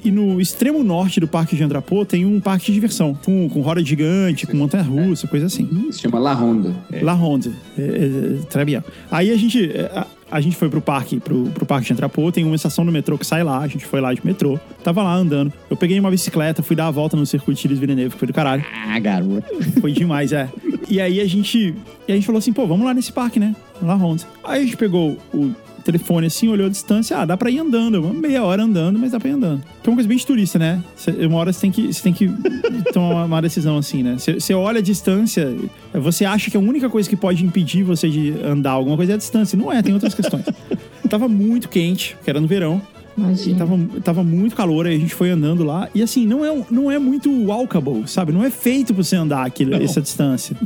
e, 0.04 0.10
no 0.10 0.38
extremo 0.38 0.84
norte 0.84 1.18
do 1.18 1.26
Parque 1.26 1.56
Jean 1.56 1.68
Drapeau 1.68 2.04
tem 2.04 2.26
um 2.26 2.40
parque 2.40 2.66
de 2.66 2.72
diversão. 2.72 3.18
Com, 3.24 3.48
com 3.48 3.60
roda 3.62 3.82
gigante, 3.82 4.46
com 4.46 4.54
montanha-russa, 4.56 5.26
coisa 5.26 5.46
assim. 5.46 5.66
Se 5.90 6.00
chama 6.00 6.18
La 6.18 6.34
Ronda. 6.34 6.74
La 7.00 7.14
Ronde. 7.14 7.52
É, 7.78 7.82
é, 7.82 8.46
très 8.50 8.66
bien. 8.66 8.82
Aí 9.10 9.30
a 9.30 9.36
gente, 9.36 9.64
é, 9.70 10.04
a, 10.30 10.40
gente 10.40 10.56
foi 10.56 10.68
pro 10.68 10.80
parque, 10.80 11.20
pro, 11.20 11.44
pro 11.50 11.66
parque 11.66 11.86
de 11.86 11.92
Antrapo, 11.92 12.30
tem 12.32 12.44
uma 12.44 12.56
estação 12.56 12.84
do 12.84 12.92
metrô 12.92 13.16
que 13.18 13.26
sai 13.26 13.42
lá, 13.42 13.58
a 13.58 13.66
gente 13.66 13.84
foi 13.84 14.00
lá 14.00 14.12
de 14.12 14.24
metrô, 14.24 14.58
tava 14.82 15.02
lá 15.02 15.14
andando. 15.14 15.52
Eu 15.70 15.76
peguei 15.76 15.98
uma 15.98 16.10
bicicleta, 16.10 16.62
fui 16.62 16.76
dar 16.76 16.86
a 16.86 16.90
volta 16.90 17.16
no 17.16 17.26
circuito 17.26 17.60
Chiles 17.60 17.78
Villeneuve, 17.78 18.12
que 18.12 18.18
foi 18.18 18.28
do 18.28 18.34
caralho. 18.34 18.64
Ah, 18.86 18.98
garoto. 18.98 19.46
Foi 19.80 19.92
demais, 19.92 20.32
é. 20.32 20.48
E 20.88 21.00
aí 21.00 21.20
a 21.20 21.26
gente, 21.26 21.74
e 22.06 22.12
a 22.12 22.14
gente 22.14 22.26
falou 22.26 22.38
assim, 22.38 22.52
pô, 22.52 22.66
vamos 22.66 22.84
lá 22.86 22.94
nesse 22.94 23.12
parque, 23.12 23.38
né? 23.38 23.54
La 23.82 23.94
Ronde. 23.94 24.26
Aí 24.44 24.62
a 24.62 24.64
gente 24.64 24.76
pegou 24.76 25.16
o 25.32 25.54
telefone 25.92 26.26
assim, 26.26 26.48
olhou 26.48 26.66
a 26.66 26.70
distância, 26.70 27.16
ah, 27.18 27.24
dá 27.24 27.36
pra 27.36 27.50
ir 27.50 27.58
andando, 27.58 28.02
uma 28.02 28.12
meia 28.12 28.42
hora 28.44 28.62
andando, 28.62 28.98
mas 28.98 29.12
dá 29.12 29.18
pra 29.18 29.28
ir 29.28 29.32
andando. 29.32 29.62
Que 29.82 29.88
é 29.88 29.90
uma 29.90 29.96
coisa 29.96 30.08
bem 30.08 30.18
de 30.18 30.26
turista, 30.26 30.58
né? 30.58 30.82
Cê- 30.94 31.10
Uma 31.26 31.38
hora 31.38 31.52
você 31.52 31.60
tem 31.62 31.70
que, 31.70 31.92
você 31.92 32.02
tem 32.02 32.12
que 32.12 32.28
tomar 32.92 33.24
uma- 33.24 33.40
decisão 33.40 33.78
assim, 33.78 34.02
né? 34.02 34.16
Você 34.18 34.34
você 34.38 34.52
olha 34.52 34.78
a 34.78 34.82
distância, 34.82 35.54
você 35.94 36.24
acha 36.24 36.50
que 36.50 36.56
a 36.56 36.60
única 36.60 36.90
coisa 36.90 37.08
que 37.08 37.16
pode 37.16 37.44
impedir 37.44 37.82
você 37.84 38.08
de 38.10 38.34
andar 38.44 38.72
alguma 38.72 38.96
coisa 38.96 39.12
é 39.12 39.14
a 39.14 39.18
distância. 39.18 39.56
Não 39.56 39.72
é, 39.72 39.80
tem 39.82 39.94
outras 39.94 40.12
questões. 40.14 40.44
Tava 41.08 41.26
muito 41.28 41.68
quente, 41.68 42.16
que 42.22 42.28
era 42.28 42.40
no 42.40 42.46
verão. 42.46 42.82
E 43.18 43.20
Imagina. 43.20 43.58
tava, 43.58 43.78
tava 44.02 44.24
muito 44.24 44.54
calor, 44.54 44.86
aí 44.86 44.96
a 44.96 44.98
gente 44.98 45.14
foi 45.14 45.30
andando 45.30 45.64
lá. 45.64 45.88
E 45.94 46.02
assim, 46.02 46.24
não 46.26 46.44
é, 46.44 46.64
não 46.70 46.90
é 46.90 46.98
muito 46.98 47.30
walkable, 47.44 48.06
sabe? 48.06 48.32
Não 48.32 48.44
é 48.44 48.50
feito 48.50 48.94
pra 48.94 49.02
você 49.02 49.16
andar 49.16 49.44
aquilo, 49.44 49.74
essa 49.74 50.00
distância. 50.00 50.56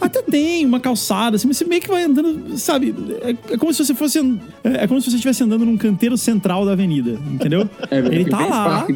Até 0.00 0.22
tem 0.22 0.64
uma 0.64 0.78
calçada, 0.78 1.36
assim, 1.36 1.48
mas 1.48 1.56
você 1.56 1.64
meio 1.64 1.82
que 1.82 1.88
vai 1.88 2.04
andando, 2.04 2.56
sabe? 2.56 2.94
É, 3.22 3.54
é 3.54 3.56
como 3.56 3.72
se 3.72 3.84
você 3.84 3.94
fosse. 3.94 4.18
É, 4.62 4.84
é 4.84 4.86
como 4.86 5.00
se 5.00 5.10
você 5.10 5.16
estivesse 5.16 5.42
andando 5.42 5.64
num 5.64 5.76
canteiro 5.76 6.16
central 6.16 6.64
da 6.64 6.72
avenida, 6.72 7.18
entendeu? 7.32 7.68
É, 7.88 7.98
ele 7.98 8.24
tá 8.24 8.44
lá, 8.44 8.86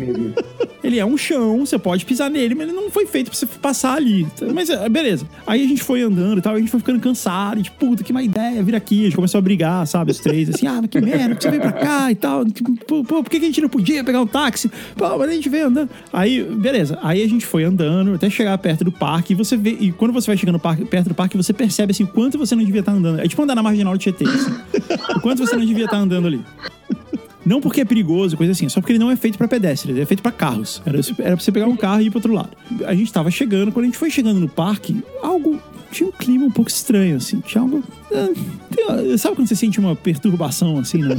ele 0.83 0.99
é 0.99 1.05
um 1.05 1.17
chão, 1.17 1.65
você 1.65 1.79
pode 1.79 2.05
pisar 2.05 2.31
nele, 2.31 2.55
mas 2.55 2.69
ele 2.69 2.77
não 2.77 2.91
foi 2.91 3.07
feito 3.07 3.31
pra 3.31 3.39
você 3.39 3.47
passar 3.47 3.95
ali. 3.95 4.27
Mas 4.53 4.69
é, 4.69 4.89
beleza. 4.89 5.27
Aí 5.47 5.65
a 5.65 5.69
gente 5.69 5.83
foi 5.83 6.03
andando 6.03 6.39
e 6.39 6.43
tal, 6.43 6.55
a 6.55 6.59
gente 6.59 6.71
foi 6.71 6.81
ficando 6.81 6.99
cansado, 7.01 7.61
e 7.61 7.63
tipo, 7.63 7.87
puta, 7.87 8.03
que 8.03 8.13
má 8.13 8.23
ideia, 8.23 8.63
vir 8.63 8.75
aqui. 8.75 9.03
A 9.03 9.05
gente 9.05 9.17
começou 9.17 9.39
a 9.39 9.43
brigar, 9.43 9.87
sabe, 9.87 10.11
os 10.11 10.19
três, 10.19 10.49
assim, 10.49 10.67
ah, 10.67 10.79
mas 10.81 10.91
que 10.91 11.01
merda, 11.01 11.35
que 11.35 11.43
você 11.43 11.51
veio 11.51 11.63
pra 11.63 11.73
cá 11.73 12.11
e 12.11 12.15
tal. 12.15 12.45
Pô, 13.05 13.23
por 13.23 13.31
que 13.31 13.37
a 13.37 13.41
gente 13.41 13.61
não 13.61 13.69
podia 13.69 14.03
pegar 14.05 14.21
um 14.21 14.27
táxi? 14.27 14.71
Pô, 14.97 15.19
mas 15.19 15.29
a 15.31 15.33
gente 15.33 15.49
veio 15.49 15.67
andando. 15.67 15.91
Aí, 16.13 16.43
beleza. 16.43 16.99
Aí 17.03 17.23
a 17.23 17.29
gente 17.29 17.45
foi 17.47 17.65
andando 17.65 18.15
até 18.15 18.29
chegar 18.31 18.57
perto 18.59 18.85
do 18.85 18.93
parque 18.93 19.33
e 19.33 19.37
você 19.37 19.57
vê, 19.57 19.77
e 19.81 19.93
quando 19.93 20.13
você 20.13 20.27
vai 20.29 20.37
chegando 20.37 20.59
perto 20.59 21.09
do 21.09 21.15
parque, 21.15 21.37
você 21.37 21.53
percebe, 21.53 21.91
assim, 21.93 22.07
quanto 22.07 22.39
você 22.39 22.55
não 22.55 22.65
devia 22.65 22.81
estar 22.81 22.93
andando. 22.93 23.21
É 23.21 23.27
tipo 23.29 23.43
andar 23.43 23.55
na 23.55 23.63
marginal 23.63 23.93
do 23.93 23.99
Tietê, 23.99 24.25
assim. 24.25 24.55
O 25.17 25.21
quanto 25.21 25.39
você 25.47 25.57
não 25.57 25.65
devia 25.65 25.85
estar 25.85 25.97
andando 25.99 26.27
ali. 26.27 26.41
Não 27.45 27.61
porque 27.61 27.81
é 27.81 27.85
perigoso, 27.87 28.37
coisa 28.37 28.53
assim, 28.53 28.69
só 28.69 28.81
porque 28.81 28.93
ele 28.93 28.99
não 28.99 29.11
é 29.11 29.17
feito 29.17 29.39
pra 29.39 29.49
pedestres, 29.49 29.91
ele 29.95 30.03
é 30.03 30.07
feito 30.07 30.23
pra 30.23 30.31
carros. 30.31 30.81
Era, 30.85 30.99
era 31.19 31.37
pra 31.37 31.45
você 31.45 31.51
pegar 31.51 31.67
um 31.67 31.77
carro 31.77 32.03
e 32.03 32.07
ir 32.07 32.11
pro 32.11 32.19
outro 32.19 32.33
lado. 32.35 32.51
A 32.87 32.95
gente 32.95 33.11
tava 33.13 33.31
chegando, 33.31 33.73
quando 33.73 33.85
a 33.85 33.87
gente 33.87 33.97
foi 33.99 34.11
chegando 34.11 34.39
no 34.39 34.49
parque, 34.49 35.03
algo. 35.23 35.59
Tinha 35.91 36.09
um 36.09 36.13
clima 36.13 36.45
um 36.45 36.51
pouco 36.51 36.71
estranho, 36.71 37.17
assim. 37.17 37.41
Tinha 37.41 37.63
algo. 37.63 37.83
uma- 38.13 39.19
sabe 39.19 39.35
quando 39.37 39.49
você 39.49 39.57
sente 39.57 39.81
uma 39.81 39.97
perturbação, 39.97 40.79
assim? 40.79 40.99
né? 40.99 41.15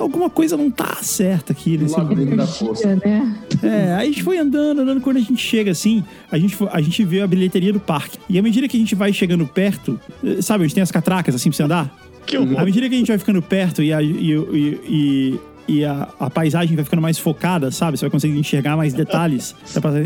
Alguma 0.00 0.28
coisa 0.30 0.56
não 0.56 0.70
tá 0.70 0.96
certa 1.02 1.52
aqui 1.52 1.76
nesse 1.78 1.94
da 2.36 2.46
força. 2.46 2.96
né? 2.96 3.36
é, 3.62 3.94
aí 3.94 4.02
a 4.02 4.04
gente 4.04 4.22
foi 4.22 4.38
andando, 4.38 4.80
andando. 4.80 5.00
Quando 5.00 5.16
a 5.16 5.20
gente 5.20 5.36
chega 5.36 5.70
assim, 5.70 6.02
a 6.30 6.38
gente, 6.38 6.56
a 6.70 6.80
gente 6.80 7.04
vê 7.04 7.20
a 7.20 7.26
bilheteria 7.26 7.72
do 7.72 7.80
parque. 7.80 8.18
E 8.28 8.38
à 8.38 8.42
medida 8.42 8.66
que 8.68 8.76
a 8.76 8.80
gente 8.80 8.94
vai 8.94 9.12
chegando 9.12 9.46
perto, 9.46 9.98
eh, 10.24 10.40
sabe 10.42 10.64
onde 10.64 10.74
tem 10.74 10.82
as 10.82 10.90
catracas 10.90 11.34
assim 11.34 11.50
pra 11.50 11.56
você 11.56 11.62
andar? 11.62 11.96
Que 12.26 12.36
horror. 12.36 12.58
À 12.60 12.64
medida 12.64 12.88
que 12.88 12.94
a 12.94 12.98
gente 12.98 13.08
vai 13.08 13.18
ficando 13.18 13.40
perto 13.40 13.82
e 13.82 13.92
a, 13.92 14.02
e, 14.02 14.32
e- 14.32 14.80
e- 14.88 15.40
e 15.68 15.84
a, 15.84 16.08
a 16.20 16.30
paisagem 16.30 16.74
vai 16.76 16.84
ficando 16.84 17.02
mais 17.02 17.18
focada, 17.18 17.70
sabe? 17.70 17.96
Você 17.98 18.04
vai 18.04 18.10
conseguir 18.10 18.38
enxergar 18.38 18.76
mais 18.76 18.94
detalhes. 18.94 19.54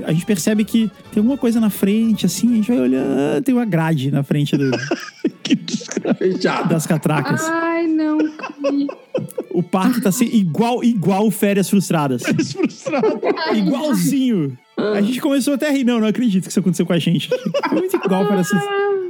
A 0.06 0.12
gente 0.12 0.24
percebe 0.26 0.64
que 0.64 0.90
tem 1.12 1.20
alguma 1.20 1.36
coisa 1.38 1.60
na 1.60 1.70
frente, 1.70 2.26
assim, 2.26 2.52
a 2.52 2.56
gente 2.56 2.68
vai 2.68 2.80
olhando, 2.80 3.42
tem 3.42 3.54
uma 3.54 3.64
grade 3.64 4.10
na 4.10 4.22
frente 4.22 4.56
do- 4.56 4.70
Fechado. 6.18 6.68
das 6.68 6.86
catracas. 6.86 7.42
Ai, 7.42 7.86
não 7.86 8.18
comi. 8.36 8.86
O 9.50 9.62
parque 9.62 10.00
tá 10.00 10.08
assim, 10.10 10.26
igual, 10.32 10.82
igual 10.84 11.30
férias 11.30 11.68
frustradas. 11.68 12.22
Frustrado. 12.22 13.20
Igualzinho. 13.54 14.56
A 14.94 15.00
gente 15.02 15.20
começou 15.20 15.54
até 15.54 15.68
a 15.68 15.70
rir. 15.72 15.84
Não, 15.84 16.00
não 16.00 16.06
acredito 16.08 16.44
que 16.44 16.50
isso 16.50 16.60
aconteceu 16.60 16.84
com 16.86 16.92
a 16.92 16.98
gente. 16.98 17.28
Foi 17.68 17.78
muito 17.78 17.96
igual 17.96 18.26
para 18.26 18.40
essas. 18.40 18.60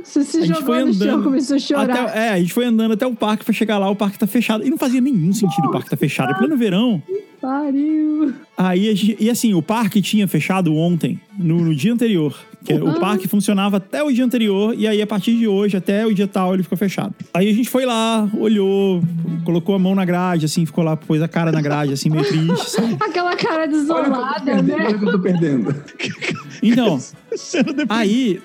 Você 0.05 0.25
se 0.25 0.39
A 0.39 0.47
gente 0.47 0.63
foi 0.63 0.83
no 0.83 0.95
chão, 0.95 1.09
andando. 1.09 1.25
começou 1.25 1.57
a 1.57 1.59
chorar. 1.59 1.91
Até, 2.07 2.19
é, 2.19 2.31
a 2.31 2.39
gente 2.39 2.55
foi 2.55 2.65
andando 2.65 2.93
até 2.93 3.07
o 3.07 3.15
parque 3.15 3.45
pra 3.45 3.53
chegar 3.53 3.77
lá, 3.77 3.91
o 3.91 3.95
parque 3.95 4.19
tá 4.19 4.27
fechado. 4.27 4.67
E 4.67 4.71
não 4.71 4.79
fazia 4.79 4.99
nenhum 5.01 5.31
sentido 5.33 5.67
o 5.69 5.71
parque 5.71 5.91
tá 5.91 5.97
fechado. 5.97 6.31
É 6.33 6.35
pleno 6.39 6.57
verão. 6.57 7.03
Pariu. 7.39 8.33
Aí, 8.57 8.89
a 8.89 8.95
gente- 8.95 9.17
e 9.21 9.29
assim, 9.29 9.53
o 9.53 9.61
parque 9.61 10.01
tinha 10.01 10.27
fechado 10.27 10.75
ontem, 10.75 11.21
no, 11.39 11.61
no 11.61 11.75
dia 11.75 11.93
anterior. 11.93 12.35
Que 12.65 12.75
o 12.75 13.01
parque 13.01 13.27
funcionava 13.27 13.79
até 13.79 14.03
o 14.03 14.13
dia 14.13 14.25
anterior, 14.25 14.75
e 14.77 14.87
aí 14.87 15.01
a 15.01 15.07
partir 15.07 15.37
de 15.37 15.49
hoje, 15.49 15.77
até 15.77 16.07
o 16.07 16.15
dia 16.15 16.29
tal, 16.29 16.53
ele 16.53 16.63
ficou 16.63 16.77
fechado. 16.77 17.15
Aí 17.33 17.49
a 17.49 17.55
gente 17.55 17.71
foi 17.71 17.87
lá, 17.87 18.29
olhou, 18.35 19.03
colocou 19.45 19.75
a 19.75 19.79
mão 19.79 19.95
na 19.95 20.05
grade, 20.05 20.45
assim, 20.45 20.67
ficou 20.67 20.85
lá, 20.85 20.97
pôs 20.97 21.23
a 21.23 21.29
cara 21.29 21.51
na 21.51 21.63
grade, 21.63 21.93
assim, 21.95 22.11
meio 22.11 22.25
triste, 22.25 22.71
sabe? 22.71 22.97
Aquela 23.01 23.35
cara 23.35 23.63
Olha 23.63 23.69
desolada, 23.69 24.45
perdendo, 24.45 24.67
né? 24.67 24.87
olha 24.87 24.99
que 24.99 25.05
eu 25.05 25.13
tô 25.13 25.19
perdendo. 25.19 25.75
Então. 26.63 27.01
Aí, 27.89 28.39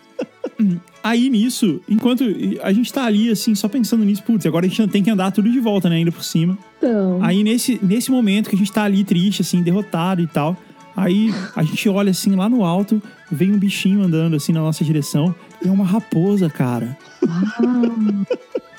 aí 1.04 1.30
nisso, 1.30 1.82
enquanto 1.90 2.24
a 2.64 2.72
gente 2.72 2.94
tá 2.94 3.04
ali, 3.04 3.30
assim, 3.30 3.54
só 3.54 3.68
pensando 3.68 4.06
nisso, 4.06 4.24
putz, 4.24 4.46
agora 4.46 4.66
a 4.66 4.70
gente 4.70 4.88
tem 4.88 5.04
que 5.04 5.10
andar 5.10 5.32
tudo 5.32 5.52
de 5.52 5.60
volta, 5.60 5.90
né, 5.90 5.98
ainda 5.98 6.14
por 6.14 6.24
cima. 6.24 6.58
Então, 6.78 7.20
Aí 7.22 7.44
nesse, 7.44 7.78
nesse 7.84 8.10
momento 8.10 8.50
que 8.50 8.56
a 8.56 8.58
gente 8.58 8.72
tá 8.72 8.84
ali 8.84 9.04
triste, 9.04 9.42
assim, 9.42 9.62
derrotado 9.62 10.22
e 10.22 10.28
tal, 10.28 10.58
aí 10.96 11.34
a 11.56 11.64
gente 11.64 11.88
olha 11.90 12.12
assim 12.12 12.36
lá 12.36 12.50
no 12.50 12.64
alto, 12.64 13.02
vem 13.32 13.52
um 13.52 13.58
bichinho 13.58 14.04
andando 14.04 14.36
assim 14.36 14.52
na 14.52 14.62
nossa 14.62 14.84
direção, 14.84 15.34
e 15.64 15.68
é 15.68 15.72
uma 15.72 15.86
raposa, 15.86 16.50
cara. 16.50 16.98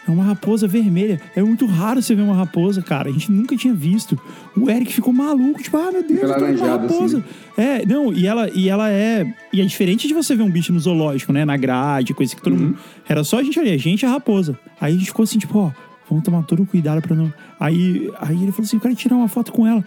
É 0.07 0.11
uma 0.11 0.23
raposa 0.23 0.69
vermelha. 0.69 1.21
É 1.35 1.43
muito 1.43 1.67
raro 1.67 2.01
você 2.01 2.15
ver 2.15 2.23
uma 2.23 2.35
raposa, 2.35 2.81
cara. 2.81 3.09
A 3.09 3.13
gente 3.13 3.31
nunca 3.33 3.57
tinha 3.57 3.75
visto. 3.75 4.17
O 4.57 4.71
Eric 4.71 4.93
ficou 4.93 5.13
maluco, 5.13 5.61
tipo, 5.61 5.77
ah, 5.77 5.91
meu 5.91 6.07
Deus, 6.07 6.21
vendo 6.21 6.27
uma 6.27 6.37
laranjado, 6.37 6.87
raposa. 6.87 7.25
É, 7.57 7.85
não, 7.85 8.13
e 8.13 8.25
ela, 8.25 8.49
e 8.55 8.69
ela 8.69 8.89
é. 8.89 9.27
E 9.53 9.61
é 9.61 9.65
diferente 9.65 10.07
de 10.07 10.15
você 10.15 10.37
ver 10.37 10.45
um 10.45 10.51
bicho 10.51 10.73
no 10.73 10.79
zoológico, 10.79 11.33
né? 11.33 11.45
Na 11.45 11.57
grade, 11.57 12.15
coisa 12.15 12.37
que 12.37 12.41
todo 12.41 12.55
mundo. 12.55 12.79
Era 13.09 13.25
só 13.25 13.41
a 13.41 13.43
gente 13.43 13.59
ali, 13.59 13.71
a 13.71 13.77
gente 13.77 14.03
e 14.03 14.07
a 14.07 14.11
raposa. 14.11 14.57
Aí 14.81 14.95
a 14.95 14.97
gente 14.97 15.07
ficou 15.07 15.25
assim, 15.25 15.39
tipo, 15.39 15.59
ó, 15.59 15.73
vamos 16.09 16.25
tomar 16.25 16.43
todo 16.43 16.63
o 16.63 16.67
cuidado 16.67 17.03
pra 17.03 17.15
não. 17.15 17.33
Aí, 17.59 18.11
aí 18.21 18.43
ele 18.43 18.53
falou 18.53 18.65
assim: 18.65 18.77
eu 18.77 18.81
quero 18.81 18.95
tirar 18.95 19.17
uma 19.17 19.29
foto 19.29 19.53
com 19.53 19.67
ela. 19.67 19.85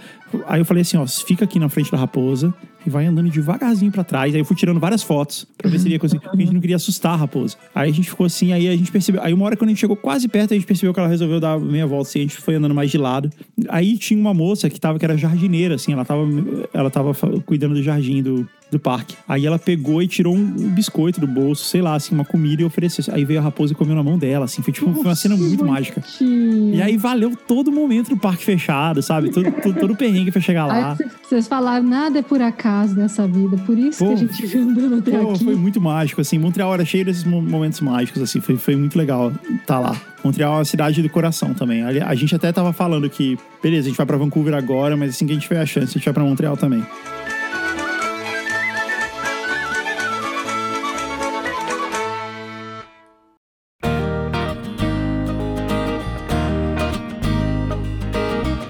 Aí 0.47 0.61
eu 0.61 0.65
falei 0.65 0.81
assim: 0.81 0.97
ó, 0.97 1.05
fica 1.07 1.45
aqui 1.45 1.59
na 1.59 1.69
frente 1.69 1.91
da 1.91 1.97
raposa 1.97 2.53
e 2.85 2.89
vai 2.89 3.05
andando 3.05 3.29
devagarzinho 3.29 3.91
pra 3.91 4.03
trás. 4.03 4.33
Aí 4.33 4.41
eu 4.41 4.45
fui 4.45 4.55
tirando 4.55 4.79
várias 4.79 5.03
fotos 5.03 5.45
pra 5.57 5.69
ver 5.69 5.79
se 5.79 5.87
ele 5.87 5.95
ia 5.95 5.99
conseguir. 5.99 6.27
A 6.27 6.35
gente 6.35 6.53
não 6.53 6.61
queria 6.61 6.75
assustar 6.75 7.13
a 7.13 7.15
raposa. 7.15 7.57
Aí 7.73 7.89
a 7.89 7.93
gente 7.93 8.09
ficou 8.09 8.25
assim, 8.25 8.53
aí 8.53 8.67
a 8.67 8.75
gente 8.75 8.91
percebeu. 8.91 9.21
Aí 9.23 9.33
uma 9.33 9.45
hora 9.45 9.55
quando 9.55 9.69
a 9.69 9.71
gente 9.71 9.79
chegou 9.79 9.95
quase 9.95 10.27
perto, 10.27 10.53
a 10.53 10.55
gente 10.55 10.65
percebeu 10.65 10.93
que 10.93 10.99
ela 10.99 11.09
resolveu 11.09 11.39
dar 11.39 11.59
meia 11.59 11.87
volta 11.87 12.09
assim, 12.09 12.19
a 12.19 12.21
gente 12.23 12.37
foi 12.37 12.55
andando 12.55 12.73
mais 12.73 12.91
de 12.91 12.97
lado. 12.97 13.29
Aí 13.67 13.97
tinha 13.97 14.19
uma 14.19 14.33
moça 14.33 14.69
que 14.69 14.79
tava, 14.79 14.97
que 14.97 15.05
era 15.05 15.17
jardineira, 15.17 15.75
assim, 15.75 15.93
ela 15.93 16.05
tava, 16.05 16.25
ela 16.73 16.89
tava 16.89 17.13
cuidando 17.45 17.75
do 17.75 17.83
jardim 17.83 18.21
do, 18.23 18.47
do 18.71 18.79
parque. 18.79 19.15
Aí 19.27 19.45
ela 19.45 19.57
pegou 19.57 20.01
e 20.01 20.07
tirou 20.07 20.35
um, 20.35 20.39
um 20.39 20.69
biscoito 20.69 21.19
do 21.19 21.25
bolso, 21.27 21.65
sei 21.65 21.81
lá, 21.81 21.95
assim, 21.95 22.13
uma 22.13 22.23
comida 22.25 22.61
e 22.61 22.65
ofereceu. 22.65 23.03
Aí 23.13 23.25
veio 23.25 23.39
a 23.39 23.43
raposa 23.43 23.73
e 23.73 23.75
comeu 23.75 23.95
na 23.95 24.03
mão 24.03 24.17
dela, 24.17 24.45
assim, 24.45 24.61
foi 24.61 24.71
tipo 24.71 24.91
foi 24.93 25.03
uma 25.03 25.15
cena 25.15 25.35
muito 25.35 25.65
mágica. 25.65 26.03
E 26.21 26.81
aí 26.81 26.97
valeu 26.97 27.35
todo 27.35 27.69
o 27.69 27.71
momento 27.71 28.09
do 28.09 28.17
parque 28.17 28.43
fechado, 28.43 29.01
sabe? 29.01 29.29
Todo, 29.31 29.51
todo, 29.61 29.79
todo 29.79 29.93
o 29.93 29.95
perrengue 29.95 30.31
pra 30.31 30.41
chegar 30.41 30.65
lá. 30.65 30.95
Aí 30.99 31.07
vocês 31.27 31.47
falaram, 31.47 31.85
nada 31.87 32.19
é 32.19 32.21
por 32.21 32.41
acaso 32.41 32.95
nessa 32.95 33.27
vida, 33.27 33.57
por 33.65 33.77
isso 33.77 33.99
Pô, 33.99 34.09
que 34.09 34.13
a 34.13 34.17
gente 34.17 34.45
veio 34.45 34.63
andando 34.63 34.95
até 34.97 35.17
Pô, 35.17 35.31
aqui. 35.31 35.43
foi 35.45 35.55
muito 35.55 35.81
mágico, 35.81 36.21
assim. 36.21 36.37
Montreal 36.37 36.73
era 36.73 36.85
cheio 36.85 37.05
desses 37.05 37.23
mo- 37.23 37.41
momentos 37.41 37.81
mágicos, 37.81 38.21
assim. 38.21 38.39
Foi, 38.39 38.55
foi 38.57 38.75
muito 38.75 38.97
legal 38.97 39.31
estar 39.61 39.79
lá. 39.79 39.95
Montreal 40.23 40.53
é 40.53 40.57
uma 40.57 40.65
cidade 40.65 41.01
do 41.01 41.09
coração 41.09 41.53
também. 41.53 41.81
A, 41.83 42.13
gente 42.15 42.35
até 42.35 42.51
tava 42.51 42.73
falando 42.73 43.09
que, 43.09 43.37
beleza, 43.63 43.87
a 43.87 43.89
gente 43.89 43.97
vai 43.97 44.05
pra 44.05 44.17
Vancouver 44.17 44.53
agora, 44.53 44.97
mas 44.97 45.11
assim 45.11 45.25
que 45.25 45.31
a 45.31 45.35
gente 45.35 45.43
tiver 45.43 45.61
a 45.61 45.65
chance, 45.65 45.91
a 45.91 45.93
gente 45.93 46.05
vai 46.05 46.13
pra 46.13 46.23
Montreal 46.23 46.57
também. 46.57 46.83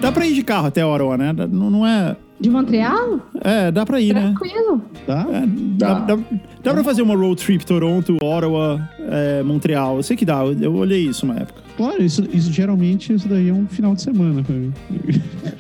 Dá 0.10 0.14
pra 0.14 0.26
ir 0.26 0.34
de 0.34 0.42
carro 0.44 0.66
até 0.66 0.84
Ottawa, 0.84 1.16
né? 1.18 1.32
Não, 1.52 1.70
não 1.70 1.86
é... 1.86 2.16
De 2.40 2.50
Montreal? 2.50 3.20
É, 3.42 3.70
dá 3.70 3.86
pra 3.86 4.02
ir, 4.02 4.12
né? 4.16 4.34
Tranquilo. 4.36 4.82
É, 5.08 5.46
dá, 5.78 5.94
Dá. 6.00 6.16
dá, 6.16 6.18
dá 6.64 6.74
pra 6.74 6.84
fazer 6.84 7.04
uma 7.04 7.16
road 7.16 7.40
trip 7.44 7.64
Toronto, 7.64 8.16
Ottawa, 8.24 8.82
é, 8.98 9.44
Montreal. 9.44 9.98
Eu 9.98 10.04
sei 10.04 10.18
que 10.18 10.26
dá, 10.26 10.44
eu, 10.44 10.54
eu 10.60 10.74
olhei 10.74 11.06
isso 11.06 11.26
uma 11.28 11.36
época. 11.36 11.62
Claro, 11.78 12.02
isso, 12.02 12.24
isso 12.34 12.52
geralmente 12.52 13.14
isso 13.14 13.28
daí 13.28 13.50
é 13.50 13.54
um 13.54 13.68
final 13.68 13.94
de 13.94 14.02
semana 14.02 14.42
pra 14.42 14.56
mim. 14.56 14.74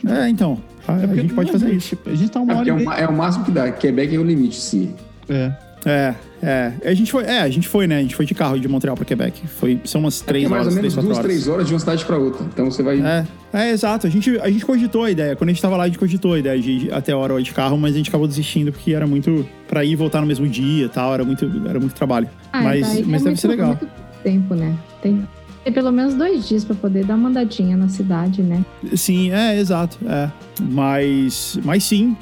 É, 0.07 0.29
então. 0.29 0.57
A, 0.87 0.93
a 0.93 1.15
gente 1.15 1.33
pode 1.33 1.51
fazer 1.51 1.71
isso. 1.73 1.95
A 2.07 2.15
gente 2.15 2.31
tá 2.31 2.39
uma 2.39 2.53
É, 2.53 2.55
hora 2.55 2.69
é, 2.69 2.73
o, 2.73 2.75
meia. 2.77 2.89
ma- 2.89 2.97
é 2.97 3.07
o 3.07 3.13
máximo 3.15 3.45
que 3.45 3.51
dá. 3.51 3.71
Quebec 3.71 4.15
é 4.15 4.17
o 4.17 4.23
limite, 4.23 4.55
sim. 4.55 4.95
É. 5.29 5.51
É, 5.85 6.13
é. 6.43 6.73
A 6.83 6.93
gente 6.93 7.11
foi, 7.11 7.23
é, 7.23 7.39
a 7.39 7.49
gente 7.49 7.67
foi, 7.67 7.87
né? 7.87 7.99
A 7.99 8.01
gente 8.01 8.15
foi 8.15 8.25
de 8.25 8.35
carro 8.35 8.59
de 8.59 8.67
Montreal 8.67 8.95
pra 8.95 9.05
Quebec. 9.05 9.47
Foi, 9.47 9.79
são 9.85 10.01
umas 10.01 10.21
É 10.21 10.25
três 10.25 10.49
mais 10.49 10.61
horas, 10.63 10.73
ou 10.73 10.79
três, 10.79 10.93
menos 10.93 10.93
quatro 10.95 11.07
duas, 11.07 11.17
horas. 11.17 11.31
três 11.31 11.47
horas 11.47 11.67
de 11.67 11.73
uma 11.73 11.79
cidade 11.79 12.05
pra 12.05 12.17
outra. 12.17 12.45
Então 12.45 12.69
você 12.69 12.83
vai. 12.83 12.99
É, 12.99 13.25
é, 13.53 13.71
exato. 13.71 14.05
A 14.05 14.09
gente, 14.09 14.37
a 14.39 14.49
gente 14.49 14.65
cogitou 14.65 15.03
a 15.05 15.11
ideia. 15.11 15.35
Quando 15.35 15.49
a 15.49 15.53
gente 15.53 15.61
tava 15.61 15.77
lá, 15.77 15.83
a 15.83 15.87
gente 15.87 15.97
cogitou 15.99 16.33
a 16.33 16.39
ideia 16.39 16.59
de 16.59 16.71
ir 16.71 16.93
até 16.93 17.13
a 17.13 17.17
hora 17.17 17.41
de 17.41 17.53
carro, 17.53 17.77
mas 17.77 17.93
a 17.93 17.97
gente 17.97 18.09
acabou 18.09 18.27
desistindo 18.27 18.71
porque 18.71 18.93
era 18.93 19.07
muito 19.07 19.47
pra 19.67 19.83
ir 19.85 19.91
e 19.91 19.95
voltar 19.95 20.19
no 20.21 20.27
mesmo 20.27 20.47
dia 20.47 20.85
e 20.85 20.89
tal. 20.89 21.13
Era 21.13 21.23
muito, 21.23 21.45
era 21.67 21.79
muito 21.79 21.93
trabalho. 21.95 22.29
Ah, 22.51 22.61
mas 22.61 22.81
daí 22.87 22.95
mas 22.97 22.97
é 22.99 23.01
deve 23.03 23.19
muito- 23.25 23.39
ser 23.41 23.47
legal. 23.47 23.67
muito 23.69 23.87
tempo, 24.23 24.55
né? 24.55 24.75
Tem, 25.01 25.27
tem 25.63 25.73
pelo 25.73 25.91
menos 25.93 26.13
dois 26.13 26.47
dias 26.47 26.65
pra 26.65 26.75
poder 26.75 27.05
dar 27.05 27.15
uma 27.15 27.29
andadinha 27.29 27.77
na 27.77 27.87
cidade, 27.87 28.41
né? 28.43 28.65
Sim, 28.95 29.31
é, 29.31 29.57
exato. 29.57 29.97
É. 30.05 30.29
Mas, 30.61 31.57
mas 31.63 31.83
sim, 31.85 32.17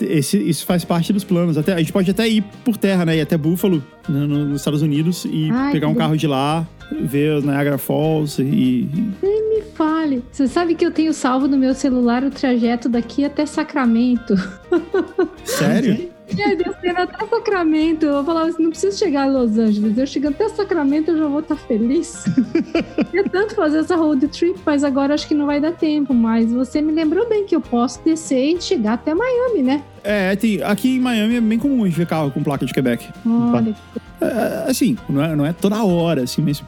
esse, 0.00 0.36
isso 0.38 0.64
faz 0.66 0.84
parte 0.84 1.12
dos 1.12 1.24
planos. 1.24 1.56
Até, 1.56 1.72
a 1.74 1.78
gente 1.78 1.92
pode 1.92 2.10
até 2.10 2.28
ir 2.28 2.42
por 2.64 2.76
terra, 2.76 3.04
né? 3.04 3.16
Ir 3.16 3.20
até 3.20 3.36
Buffalo, 3.36 3.82
no- 4.08 4.26
no- 4.26 4.44
nos 4.46 4.60
Estados 4.60 4.82
Unidos, 4.82 5.24
e 5.24 5.50
Ai, 5.52 5.72
pegar 5.72 5.88
um 5.88 5.94
carro 5.94 6.16
de 6.16 6.26
lá, 6.26 6.66
ver 7.00 7.36
os 7.38 7.44
Niagara 7.44 7.78
Falls 7.78 8.40
e. 8.42 8.88
Me 9.22 9.62
fale. 9.74 10.22
Você 10.30 10.46
sabe 10.48 10.74
que 10.74 10.84
eu 10.84 10.90
tenho 10.90 11.12
salvo 11.12 11.46
no 11.48 11.56
meu 11.56 11.74
celular 11.74 12.22
o 12.24 12.30
trajeto 12.30 12.88
daqui 12.88 13.24
até 13.24 13.44
Sacramento. 13.46 14.34
Sério? 15.44 16.10
E 16.36 16.42
aí, 16.42 16.56
descendo 16.56 17.00
até 17.00 17.26
Sacramento, 17.26 18.06
eu 18.06 18.24
falava 18.24 18.48
assim, 18.48 18.62
não 18.62 18.70
preciso 18.70 18.98
chegar 18.98 19.22
a 19.22 19.26
Los 19.26 19.56
Angeles. 19.58 19.96
Eu 19.96 20.06
chegando 20.06 20.34
até 20.34 20.48
Sacramento, 20.48 21.10
eu 21.12 21.18
já 21.18 21.26
vou 21.28 21.40
estar 21.40 21.56
feliz. 21.56 22.24
Queria 23.10 23.28
tanto 23.28 23.54
fazer 23.54 23.78
essa 23.78 23.96
road 23.96 24.26
trip, 24.28 24.58
mas 24.64 24.82
agora 24.82 25.14
acho 25.14 25.28
que 25.28 25.34
não 25.34 25.46
vai 25.46 25.60
dar 25.60 25.72
tempo. 25.72 26.12
Mas 26.12 26.52
você 26.52 26.80
me 26.80 26.92
lembrou 26.92 27.28
bem 27.28 27.44
que 27.44 27.54
eu 27.54 27.60
posso 27.60 28.02
descer 28.04 28.56
e 28.56 28.60
chegar 28.60 28.94
até 28.94 29.14
Miami, 29.14 29.62
né? 29.62 29.82
É, 30.02 30.34
tem, 30.36 30.62
aqui 30.62 30.96
em 30.96 31.00
Miami 31.00 31.36
é 31.36 31.40
bem 31.40 31.58
comum 31.58 31.88
ver 31.88 32.06
carro 32.06 32.30
com 32.30 32.42
placa 32.42 32.66
de 32.66 32.72
Quebec. 32.72 33.08
Olha, 33.26 33.74
É, 34.20 34.70
assim, 34.70 34.96
não 35.08 35.22
é, 35.22 35.36
não 35.36 35.46
é 35.46 35.52
toda 35.52 35.82
hora, 35.84 36.22
assim, 36.22 36.42
mas. 36.42 36.62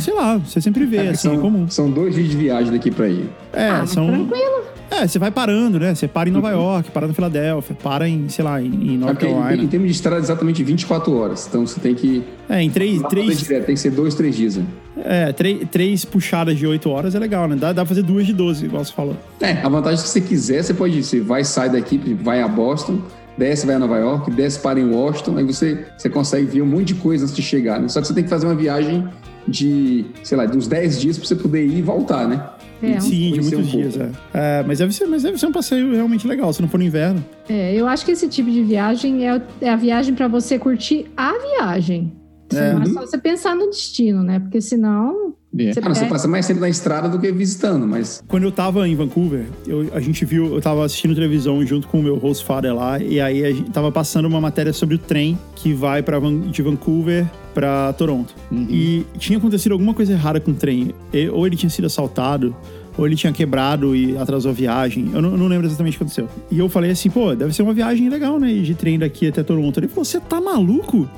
Sei 0.00 0.14
lá, 0.14 0.38
você 0.38 0.60
sempre 0.60 0.84
vê, 0.86 0.96
É, 0.98 1.00
assim, 1.10 1.28
é 1.28 1.32
são, 1.32 1.38
comum. 1.40 1.68
são 1.68 1.90
dois 1.90 2.14
dias 2.14 2.28
de 2.28 2.36
viagem 2.36 2.72
daqui 2.72 2.90
pra 2.90 3.08
ir. 3.08 3.28
É, 3.52 3.68
ah, 3.68 3.86
são. 3.86 4.06
tranquilo. 4.08 4.66
É, 4.88 5.06
você 5.06 5.18
vai 5.18 5.30
parando, 5.32 5.80
né? 5.80 5.94
Você 5.94 6.06
para 6.06 6.28
em 6.28 6.32
Nova 6.32 6.48
York, 6.50 6.90
para 6.92 7.08
na 7.08 7.12
Filadélfia, 7.12 7.76
para 7.82 8.08
em, 8.08 8.28
sei 8.28 8.44
lá, 8.44 8.62
em, 8.62 8.66
em 8.66 8.94
É 8.94 8.98
North 8.98 9.12
porque 9.14 9.26
em, 9.26 9.30
em 9.30 9.34
Carolina. 9.42 9.68
termos 9.68 9.88
de 9.88 9.94
estrada, 9.94 10.20
exatamente 10.20 10.62
24 10.62 11.12
horas. 11.12 11.46
Então 11.48 11.66
você 11.66 11.80
tem 11.80 11.94
que. 11.94 12.22
É, 12.48 12.62
em 12.62 12.70
três, 12.70 13.02
três, 13.02 13.40
direto, 13.40 13.66
tem 13.66 13.74
que 13.74 13.80
ser 13.80 13.90
dois, 13.90 14.14
três 14.14 14.36
dias. 14.36 14.56
Né? 14.56 14.64
é, 15.04 15.32
três, 15.32 15.68
três 15.70 16.04
puxadas 16.04 16.56
de 16.56 16.66
oito 16.66 16.88
horas 16.88 17.14
é 17.14 17.18
legal, 17.18 17.48
né? 17.48 17.56
Dá, 17.56 17.68
dá 17.72 17.82
pra 17.82 17.86
fazer 17.86 18.02
duas 18.02 18.24
de 18.26 18.32
12, 18.32 18.64
igual 18.66 18.84
você 18.84 18.92
falou. 18.92 19.16
É, 19.40 19.52
a 19.52 19.68
vantagem 19.68 19.98
é 19.98 20.02
que 20.02 20.08
se 20.08 20.12
você 20.12 20.20
quiser, 20.20 20.62
você 20.62 20.72
pode 20.72 20.96
ir. 20.98 21.02
Você 21.02 21.20
vai, 21.20 21.42
sai 21.44 21.68
daqui, 21.68 21.98
vai 22.22 22.40
a 22.40 22.46
Boston, 22.48 23.00
desce, 23.36 23.66
vai 23.66 23.74
a 23.74 23.78
Nova 23.80 23.98
York, 23.98 24.30
desce, 24.30 24.60
para 24.60 24.78
em 24.80 24.88
Washington, 24.88 25.36
aí 25.36 25.44
você, 25.44 25.84
você 25.98 26.08
consegue 26.08 26.46
ver 26.46 26.62
um 26.62 26.66
monte 26.66 26.86
de 26.86 26.94
coisa 26.94 27.24
antes 27.24 27.34
de 27.36 27.42
chegar, 27.42 27.80
né? 27.80 27.88
Só 27.88 28.00
que 28.00 28.06
você 28.06 28.14
tem 28.14 28.22
que 28.24 28.30
fazer 28.30 28.46
uma 28.46 28.54
viagem 28.54 29.06
de, 29.46 30.04
sei 30.22 30.36
lá, 30.36 30.46
de 30.46 30.56
uns 30.56 30.66
10 30.66 31.00
dias 31.00 31.18
pra 31.18 31.26
você 31.26 31.36
poder 31.36 31.64
ir 31.64 31.78
e 31.78 31.82
voltar, 31.82 32.26
né? 32.28 32.44
É, 32.82 33.00
Sim, 33.00 33.32
de 33.32 33.40
muitos 33.40 33.52
um 33.58 33.62
dias, 33.62 33.96
é. 33.96 34.10
É, 34.34 34.64
mas, 34.66 34.78
deve 34.78 34.92
ser, 34.92 35.06
mas 35.06 35.22
deve 35.22 35.38
ser 35.38 35.46
um 35.46 35.52
passeio 35.52 35.92
realmente 35.94 36.26
legal, 36.26 36.52
se 36.52 36.60
não 36.60 36.68
for 36.68 36.78
no 36.78 36.84
inverno. 36.84 37.24
é, 37.48 37.74
eu 37.74 37.86
acho 37.86 38.04
que 38.04 38.12
esse 38.12 38.28
tipo 38.28 38.50
de 38.50 38.62
viagem 38.62 39.26
é, 39.26 39.40
é 39.62 39.70
a 39.70 39.76
viagem 39.76 40.14
pra 40.14 40.28
você 40.28 40.58
curtir 40.58 41.06
a 41.16 41.32
viagem. 41.32 42.12
É. 42.52 42.74
Não 42.74 42.82
é 42.82 42.86
só 42.86 43.00
você 43.00 43.18
pensar 43.18 43.56
no 43.56 43.66
destino, 43.70 44.22
né? 44.22 44.38
Porque 44.38 44.60
senão 44.60 45.34
É. 45.58 45.72
você 45.72 45.80
Ah, 45.80 45.94
você 45.94 46.06
passa 46.06 46.28
mais 46.28 46.46
tempo 46.46 46.60
na 46.60 46.68
estrada 46.68 47.08
do 47.08 47.18
que 47.18 47.30
visitando, 47.32 47.86
mas 47.86 48.22
Quando 48.28 48.42
eu 48.44 48.52
tava 48.52 48.86
em 48.88 48.94
Vancouver, 48.94 49.44
eu- 49.66 49.88
a 49.92 50.00
gente 50.00 50.24
viu, 50.24 50.54
eu 50.54 50.60
tava 50.60 50.84
assistindo 50.84 51.14
televisão 51.14 51.64
junto 51.64 51.86
com 51.88 52.00
o 52.00 52.02
meu 52.02 52.16
host 52.16 52.44
father 52.44 52.74
lá, 52.74 52.98
e 53.00 53.20
aí 53.20 53.44
a 53.44 53.52
gente 53.52 53.70
tava 53.70 53.90
passando 53.92 54.26
uma 54.26 54.40
matéria 54.40 54.72
sobre 54.72 54.94
o 54.94 54.98
trem 54.98 55.38
que 55.54 55.72
vai 55.72 56.02
para 56.02 56.18
de 56.50 56.62
Vancouver 56.62 57.26
pra 57.54 57.92
Toronto. 57.94 58.34
E 58.52 59.04
tinha 59.18 59.38
acontecido 59.38 59.72
alguma 59.72 59.94
coisa 59.94 60.12
errada 60.12 60.38
com 60.40 60.50
o 60.50 60.54
trem. 60.54 60.94
Ou 61.32 61.46
ele 61.46 61.56
tinha 61.56 61.70
sido 61.70 61.86
assaltado, 61.86 62.54
ou 62.98 63.06
ele 63.06 63.14
tinha 63.16 63.32
quebrado 63.32 63.94
e 63.94 64.16
atrasou 64.16 64.50
a 64.50 64.54
viagem. 64.54 65.10
Eu 65.12 65.20
não, 65.22 65.36
não 65.36 65.46
lembro 65.48 65.66
exatamente 65.66 65.94
o 65.94 65.98
que 65.98 66.04
aconteceu. 66.04 66.28
E 66.50 66.58
eu 66.58 66.68
falei 66.68 66.90
assim, 66.90 67.10
pô, 67.10 67.34
deve 67.34 67.54
ser 67.54 67.62
uma 67.62 67.74
viagem 67.74 68.08
legal, 68.08 68.38
né? 68.40 68.52
De 68.52 68.74
trem 68.74 68.98
daqui 68.98 69.28
até 69.28 69.42
Toronto. 69.42 69.78
Ele 69.80 69.88
falou, 69.88 70.04
você 70.04 70.20
tá 70.20 70.40
maluco? 70.40 71.08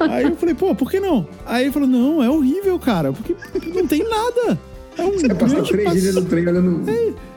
Aí 0.00 0.24
eu 0.24 0.36
falei, 0.36 0.54
pô, 0.54 0.74
por 0.74 0.90
que 0.90 1.00
não? 1.00 1.26
Aí 1.44 1.64
ele 1.64 1.72
falou, 1.72 1.88
não, 1.88 2.22
é 2.22 2.28
horrível, 2.30 2.78
cara, 2.78 3.12
porque 3.12 3.34
não 3.74 3.86
tem 3.86 4.02
nada. 4.08 4.58
É 4.98 5.04
um 5.04 5.12
você 5.12 5.28
passa 5.34 5.54
grande 5.54 5.68
três 5.70 5.84
passe- 5.88 6.00
dias 6.00 6.14
no 6.14 6.24
trem 6.24 6.46
olhando. 6.48 6.82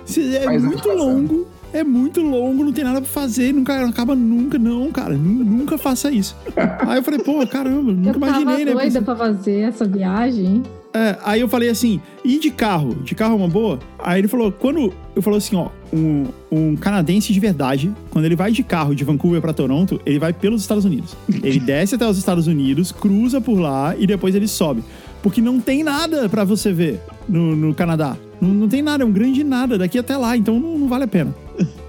se- 0.05 0.35
É 0.35 0.41
Faz 0.43 0.63
muito 0.63 0.89
longo. 0.89 1.47
É 1.71 1.83
muito 1.83 2.19
longo, 2.21 2.63
não 2.63 2.73
tem 2.73 2.83
nada 2.83 2.99
pra 2.99 3.09
fazer, 3.09 3.53
nunca 3.53 3.79
não 3.79 3.89
acaba 3.89 4.15
nunca, 4.15 4.57
não, 4.57 4.91
cara. 4.91 5.13
nu- 5.15 5.43
Nunca 5.43 5.77
faça 5.77 6.09
isso. 6.09 6.35
Aí 6.87 6.97
eu 6.97 7.03
falei, 7.03 7.19
pô, 7.19 7.45
caramba, 7.45 7.91
nunca 7.91 8.09
eu 8.09 8.19
tava 8.19 8.41
imaginei, 8.41 8.65
né? 8.65 8.73
doida 8.73 9.01
pra 9.03 9.15
fazer 9.15 9.59
essa 9.67 9.85
viagem. 9.85 10.63
É, 10.93 11.17
aí 11.23 11.41
eu 11.41 11.47
falei 11.47 11.69
assim, 11.69 12.01
e 12.25 12.39
de 12.39 12.49
carro? 12.49 12.95
De 13.03 13.13
carro 13.13 13.33
é 13.33 13.37
uma 13.37 13.47
boa? 13.47 13.79
Aí 13.99 14.19
ele 14.19 14.27
falou, 14.27 14.51
quando. 14.51 14.93
Eu 15.15 15.21
falou 15.21 15.37
assim, 15.37 15.55
ó, 15.55 15.69
um, 15.93 16.25
um 16.51 16.75
canadense 16.75 17.31
de 17.31 17.39
verdade, 17.39 17.91
quando 18.09 18.25
ele 18.25 18.35
vai 18.35 18.51
de 18.51 18.63
carro 18.63 18.95
de 18.95 19.03
Vancouver 19.03 19.41
pra 19.41 19.53
Toronto, 19.53 20.01
ele 20.05 20.17
vai 20.17 20.33
pelos 20.33 20.61
Estados 20.61 20.85
Unidos. 20.85 21.15
Ele 21.43 21.59
desce 21.59 21.95
até 21.95 22.07
os 22.07 22.17
Estados 22.17 22.47
Unidos, 22.47 22.91
cruza 22.91 23.39
por 23.39 23.59
lá 23.59 23.95
e 23.97 24.07
depois 24.07 24.33
ele 24.33 24.47
sobe. 24.47 24.83
Porque 25.21 25.41
não 25.41 25.59
tem 25.59 25.83
nada 25.83 26.29
pra 26.29 26.43
você 26.43 26.71
ver 26.71 26.99
no, 27.27 27.55
no 27.55 27.75
Canadá. 27.75 28.15
Não, 28.41 28.49
não 28.49 28.67
tem 28.69 28.81
nada, 28.81 29.03
é 29.03 29.05
um 29.05 29.11
grande 29.11 29.43
nada 29.43 29.77
daqui 29.77 29.97
até 29.97 30.15
lá, 30.17 30.35
então 30.35 30.59
não, 30.59 30.77
não 30.77 30.87
vale 30.87 31.03
a 31.03 31.07
pena. 31.07 31.35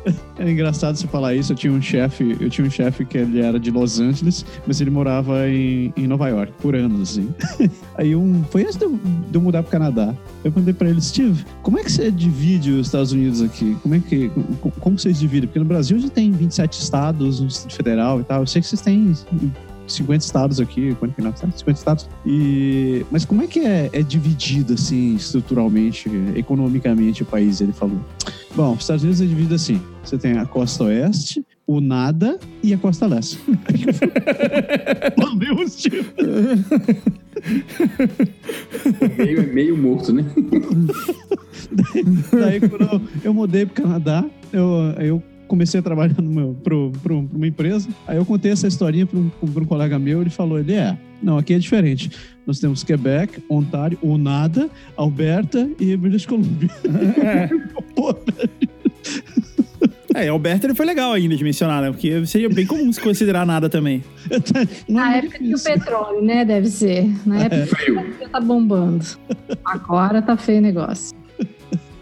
É 0.39 0.51
engraçado 0.51 0.97
você 0.97 1.07
falar 1.07 1.35
isso. 1.35 1.53
Eu 1.53 1.57
tinha 1.57 1.71
um 1.71 1.83
chefe, 1.83 2.35
eu 2.41 2.49
tinha 2.49 2.67
um 2.67 2.71
chefe 2.71 3.05
que 3.05 3.19
ele 3.19 3.41
era 3.41 3.61
de 3.61 3.71
Los 3.71 4.01
Angeles, 4.01 4.47
mas 4.67 4.81
ele 4.81 4.89
morava 4.89 5.47
em, 5.47 5.93
em 5.95 6.07
Nova 6.07 6.29
York 6.29 6.53
por 6.63 6.75
anos, 6.75 7.11
assim. 7.11 7.29
Aí 7.95 8.17
um, 8.17 8.43
foi 8.45 8.63
antes 8.63 8.77
de 8.77 8.85
eu, 8.85 8.99
de 9.31 9.35
eu 9.35 9.41
mudar 9.41 9.63
pro 9.63 9.71
Canadá. 9.71 10.15
Eu 10.43 10.51
perguntei 10.51 10.73
pra 10.73 10.89
ele, 10.89 11.01
Steve, 11.03 11.45
como 11.63 11.79
é 11.79 11.85
que 11.85 11.93
você 11.93 12.11
divide 12.11 12.73
os 12.73 12.87
Estados 12.87 13.13
Unidos 13.13 13.43
aqui? 13.43 13.77
Como 13.83 13.95
é 13.95 13.99
que, 14.01 14.31
como, 14.31 14.73
como 14.81 14.99
vocês 14.99 15.19
dividem? 15.19 15.47
Porque 15.47 15.59
no 15.59 15.67
Brasil 15.67 15.99
gente 15.99 16.13
tem 16.13 16.33
27 16.33 16.81
estados, 16.81 17.41
um 17.41 17.47
Distrito 17.47 17.77
Federal 17.77 18.21
e 18.21 18.25
tal. 18.25 18.41
Eu 18.41 18.47
sei 18.47 18.63
que 18.63 18.69
vocês 18.69 18.81
têm 18.81 19.13
50 19.93 20.25
estados 20.25 20.61
aqui, 20.61 20.95
49 20.95 21.35
estados, 21.35 21.59
50 21.59 21.79
estados. 21.79 22.09
E, 22.25 23.05
mas 23.11 23.25
como 23.25 23.43
é 23.43 23.47
que 23.47 23.61
é, 23.61 23.91
é 23.93 24.03
dividido, 24.03 24.75
assim, 24.75 25.15
estruturalmente, 25.15 26.11
economicamente 26.35 27.23
o 27.23 27.27
país? 27.27 27.61
Ele 27.61 27.73
falou. 27.73 28.01
Bom, 28.55 28.73
os 28.73 28.81
Estados 28.81 29.03
Unidos 29.03 29.21
é 29.21 29.27
dividido 29.27 29.55
assim. 29.55 29.81
Você 30.03 30.19
tem 30.19 30.39
a 30.39 30.47
costa 30.47 30.85
oeste, 30.85 31.45
o 31.67 31.81
nada 31.81 32.39
e 32.63 32.75
a 32.75 32.79
costa 32.79 33.07
leste. 33.07 33.39
Valeu, 35.17 35.69
Steve. 35.69 36.05
meio, 39.17 39.55
meio 39.55 39.79
morto, 39.79 40.13
né? 40.13 40.25
Daí, 42.33 42.61
quando 42.61 42.83
eu, 42.83 43.01
eu 43.25 43.35
mudei 43.35 43.67
pro 43.67 43.83
Canadá, 43.83 44.25
eu, 44.53 44.69
eu 44.99 45.23
comecei 45.51 45.81
a 45.81 45.83
trabalhar 45.83 46.15
pro, 46.15 46.55
pro, 46.63 46.93
pra 47.03 47.13
uma 47.13 47.47
empresa. 47.47 47.89
Aí 48.07 48.17
eu 48.17 48.25
contei 48.25 48.53
essa 48.53 48.69
historinha 48.69 49.05
para 49.05 49.19
um, 49.19 49.29
pra 49.29 49.63
um 49.63 49.67
colega 49.67 49.99
meu. 49.99 50.21
Ele 50.21 50.31
falou: 50.31 50.61
ele 50.61 50.75
é, 50.75 50.97
não, 51.21 51.37
aqui 51.37 51.53
é 51.53 51.59
diferente. 51.59 52.13
Nós 52.47 52.61
temos 52.61 52.85
Quebec, 52.85 53.43
Ontário, 53.51 53.99
o 54.01 54.17
Nada, 54.17 54.71
Alberta 54.97 55.69
e 55.79 55.97
British 55.97 56.25
Columbia. 56.25 56.71
Pô, 57.97 58.15
É, 60.15 60.29
Alberta 60.29 60.67
ele 60.67 60.75
foi 60.75 60.87
legal 60.87 61.13
ainda 61.13 61.37
de 61.37 61.45
mencionar, 61.45 61.83
né? 61.83 61.91
Porque 61.91 62.27
seria 62.27 62.49
bem 62.49 62.67
comum 62.67 62.93
se 62.93 63.01
considerar 63.01 63.47
nada 63.47 63.69
também. 63.69 64.03
não 64.89 64.97
Na 64.97 65.15
é 65.15 65.19
época 65.19 65.39
que 65.39 65.55
o 65.55 65.61
petróleo, 65.61 66.23
né? 66.23 66.45
Deve 66.45 66.67
ser. 66.67 67.09
Na 67.25 67.45
época 67.45 67.67
Frio. 67.77 68.13
que 68.19 68.29
tá 68.29 68.41
bombando. 68.41 69.05
Agora 69.65 70.21
tá 70.21 70.37
feio 70.37 70.59
o 70.59 70.63
negócio. 70.63 71.20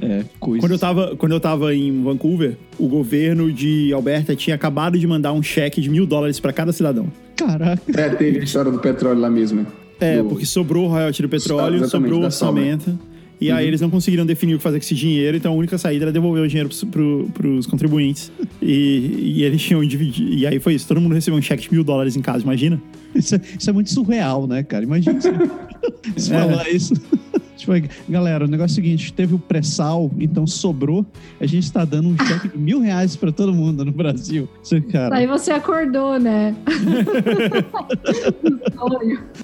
É, 0.00 0.24
coisa. 0.38 0.60
Quando 0.60 0.72
eu, 0.72 0.78
tava, 0.78 1.16
quando 1.16 1.32
eu 1.32 1.40
tava 1.40 1.74
em 1.74 2.02
Vancouver, 2.02 2.56
o 2.78 2.86
governo 2.88 3.52
de 3.52 3.92
Alberta 3.92 4.36
tinha 4.36 4.54
acabado 4.54 4.98
de 4.98 5.06
mandar 5.06 5.32
um 5.32 5.42
cheque 5.42 5.80
de 5.80 5.90
mil 5.90 6.06
dólares 6.06 6.38
pra 6.38 6.52
cada 6.52 6.72
cidadão. 6.72 7.06
Caraca. 7.36 7.82
É, 8.00 8.08
teve 8.10 8.38
a 8.40 8.44
história 8.44 8.70
do 8.70 8.78
petróleo 8.78 9.20
lá 9.20 9.28
mesmo. 9.30 9.62
né? 9.62 9.66
É, 10.00 10.18
Do- 10.22 10.28
porque 10.28 10.46
sobrou 10.46 10.86
o 10.86 10.88
royalty 10.88 11.22
do 11.22 11.28
petróleo, 11.28 11.88
sobrou 11.88 12.20
o 12.20 12.24
orçamento. 12.24 12.98
E 13.40 13.52
aí 13.52 13.66
eles 13.68 13.80
não 13.80 13.88
conseguiram 13.88 14.26
definir 14.26 14.54
o 14.54 14.56
que 14.56 14.62
fazer 14.64 14.78
com 14.80 14.84
esse 14.84 14.96
dinheiro, 14.96 15.36
então 15.36 15.52
a 15.52 15.54
única 15.54 15.78
saída 15.78 16.06
era 16.06 16.12
devolver 16.12 16.42
o 16.42 16.48
dinheiro 16.48 16.68
pros, 16.68 16.82
pro, 16.82 17.30
pros 17.32 17.66
contribuintes. 17.66 18.32
E, 18.60 19.34
e 19.36 19.44
eles 19.44 19.62
tinham 19.62 19.84
dividido. 19.84 20.32
E 20.34 20.44
aí 20.44 20.58
foi 20.58 20.74
isso, 20.74 20.88
todo 20.88 21.00
mundo 21.00 21.14
recebeu 21.14 21.38
um 21.38 21.42
cheque 21.42 21.62
de 21.62 21.72
mil 21.72 21.84
dólares 21.84 22.16
em 22.16 22.20
casa, 22.20 22.42
imagina? 22.42 22.80
Isso 23.14 23.36
é, 23.36 23.40
isso 23.58 23.70
é 23.70 23.72
muito 23.72 23.90
surreal, 23.92 24.46
né, 24.48 24.64
cara? 24.64 24.82
Imagina 24.84 25.20
você, 25.20 25.32
você 26.16 26.34
É. 26.34 26.38
falar 26.40 26.68
isso. 26.68 26.94
Tipo, 27.58 27.72
galera, 28.08 28.44
o 28.44 28.48
negócio 28.48 28.72
é 28.72 28.80
o 28.80 28.84
seguinte: 28.84 29.12
teve 29.12 29.34
o 29.34 29.38
pré-sal, 29.38 30.10
então 30.18 30.46
sobrou. 30.46 31.04
A 31.40 31.46
gente 31.46 31.70
tá 31.72 31.84
dando 31.84 32.08
um 32.10 32.16
cheque 32.26 32.48
de 32.48 32.56
mil 32.58 32.80
reais 32.80 33.16
pra 33.16 33.30
todo 33.32 33.52
mundo 33.52 33.84
no 33.84 33.92
Brasil. 33.92 34.48
Isso, 34.62 34.80
cara. 34.82 35.16
Aí 35.16 35.26
você 35.26 35.50
acordou, 35.50 36.18
né? 36.18 36.54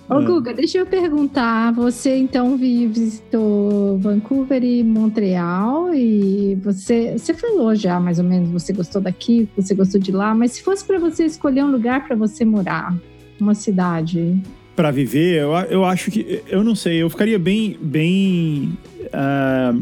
Ô, 0.08 0.20
É. 0.20 0.24
Guga, 0.24 0.54
deixa 0.54 0.78
eu 0.78 0.86
perguntar. 0.86 1.72
Você 1.72 2.16
então 2.16 2.56
vi- 2.56 2.86
visitou 2.86 3.98
Vancouver 3.98 4.62
e 4.62 4.82
Montreal 4.84 5.92
e 5.94 6.54
você, 6.62 7.12
você 7.18 7.34
falou 7.34 7.74
já 7.74 7.98
mais 8.00 8.18
ou 8.18 8.24
menos, 8.24 8.48
você 8.50 8.72
gostou 8.72 9.00
daqui, 9.02 9.48
você 9.56 9.74
gostou 9.74 10.00
de 10.00 10.12
lá, 10.12 10.34
mas 10.34 10.52
se 10.52 10.62
fosse 10.62 10.84
pra 10.84 10.98
você 10.98 11.24
escolher 11.24 11.64
um 11.64 11.70
lugar 11.70 12.06
pra 12.06 12.14
você 12.16 12.44
morar, 12.44 12.94
uma 13.40 13.54
cidade, 13.54 14.40
Pra 14.76 14.90
viver, 14.90 15.40
eu, 15.42 15.52
eu 15.70 15.84
acho 15.84 16.10
que. 16.10 16.40
Eu 16.48 16.64
não 16.64 16.74
sei, 16.74 16.96
eu 17.02 17.08
ficaria 17.08 17.38
bem. 17.38 17.76
bem 17.80 18.72
ah, 19.12 19.72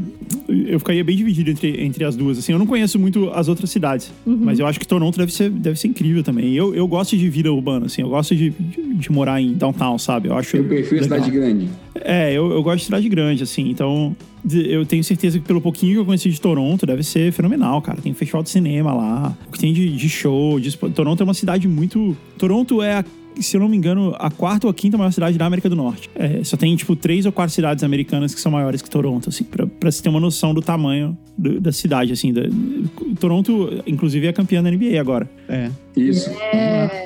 eu 0.49 0.79
ficaria 0.79 1.03
bem 1.03 1.17
dividido 1.17 1.51
entre, 1.51 1.83
entre 1.83 2.05
as 2.05 2.15
duas. 2.15 2.37
Assim, 2.39 2.53
eu 2.53 2.59
não 2.59 2.67
conheço 2.67 2.99
muito 2.99 3.31
as 3.31 3.49
outras 3.49 3.71
cidades, 3.71 4.13
Uhum. 4.27 4.39
mas 4.43 4.59
eu 4.59 4.67
acho 4.67 4.79
que 4.79 4.87
Toronto 4.87 5.17
deve 5.17 5.33
ser, 5.33 5.49
deve 5.49 5.79
ser 5.79 5.89
incrível 5.89 6.23
também. 6.23 6.53
Eu, 6.53 6.75
eu 6.75 6.87
gosto 6.87 7.17
de 7.17 7.29
vida 7.31 7.51
urbana, 7.51 7.87
assim, 7.87 8.03
eu 8.03 8.09
gosto 8.11 8.35
de, 8.37 8.51
de, 8.51 8.95
de 8.95 9.13
morar 9.13 9.41
em 9.41 9.55
downtown, 9.55 9.97
sabe? 9.99 10.29
Eu 10.29 10.37
acho. 10.37 10.57
Eu 10.59 10.65
prefiro 10.65 11.01
legal. 11.01 11.19
cidade 11.21 11.31
grande. 11.31 11.69
É, 11.95 12.33
eu, 12.33 12.51
eu 12.51 12.63
gosto 12.63 12.79
de 12.81 12.85
cidade 12.85 13.09
grande, 13.09 13.43
assim, 13.43 13.71
então 13.71 14.15
eu 14.53 14.85
tenho 14.85 15.05
certeza 15.05 15.39
que 15.39 15.45
pelo 15.47 15.61
pouquinho 15.61 15.93
que 15.95 15.99
eu 16.01 16.05
conheci 16.05 16.29
de 16.29 16.41
Toronto, 16.41 16.85
deve 16.85 17.03
ser 17.03 17.33
fenomenal, 17.33 17.81
cara. 17.81 18.01
Tem 18.03 18.11
um 18.13 18.15
festival 18.15 18.43
de 18.43 18.51
cinema 18.51 18.93
lá, 18.93 19.37
o 19.49 19.53
que 19.53 19.59
tem 19.59 19.73
de, 19.73 19.89
de 19.97 20.09
show. 20.09 20.59
de 20.61 20.77
Toronto 20.77 21.23
é 21.23 21.25
uma 21.25 21.35
cidade 21.35 21.67
muito. 21.69 22.15
Toronto 22.37 22.83
é 22.83 22.97
a. 22.99 23.05
Se 23.41 23.57
eu 23.57 23.61
não 23.61 23.69
me 23.69 23.77
engano, 23.77 24.15
a 24.19 24.31
quarta 24.31 24.67
ou 24.67 24.71
a 24.71 24.75
quinta 24.75 24.97
maior 24.99 25.11
cidade 25.11 25.39
da 25.39 25.47
América 25.47 25.69
do 25.69 25.77
Norte. 25.77 26.11
É, 26.15 26.43
só 26.45 26.57
tem, 26.57 26.75
tipo, 26.77 26.95
três 26.95 27.25
ou 27.27 27.33
quatro 27.33 27.55
cidades 27.55 27.83
americanas 27.83 28.35
que 28.35 28.41
são 28.41 28.53
maiores 28.53 28.83
que 28.83 28.91
Toronto, 28.91 29.29
assim, 29.29 29.45
pra, 29.45 29.67
pra 29.67 29.91
se 29.91 30.03
ter 30.03 30.09
uma 30.09 30.21
noção 30.21 30.53
do 30.55 30.61
tamanho 30.61 31.17
do- 31.37 31.61
da 31.61 31.73
cidade, 31.73 32.13
assim. 32.13 32.33
da- 32.33 32.43
Toronto, 33.19 33.83
inclusive, 33.87 34.27
é 34.27 34.33
campeã 34.33 34.63
da 34.63 34.71
NBA 34.71 35.01
agora. 35.01 35.29
É. 35.49 35.71
Isso. 35.97 36.31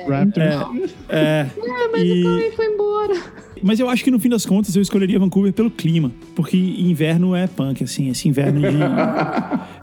Raptors. 0.07 0.91
É. 1.09 1.47
mas 1.91 2.01
e- 2.03 2.11
o 2.11 2.21
Chloe 2.23 2.51
foi. 2.55 2.66
Mas 3.63 3.79
eu 3.79 3.89
acho 3.89 4.03
que 4.03 4.11
no 4.11 4.19
fim 4.19 4.29
das 4.29 4.45
contas 4.45 4.75
eu 4.75 4.81
escolheria 4.81 5.17
Vancouver 5.19 5.51
pelo 5.53 5.69
clima. 5.71 6.11
Porque 6.35 6.57
inverno 6.57 7.35
é 7.35 7.47
punk, 7.47 7.83
assim, 7.83 8.09
esse 8.09 8.27
inverno 8.27 8.61
de. 8.61 8.77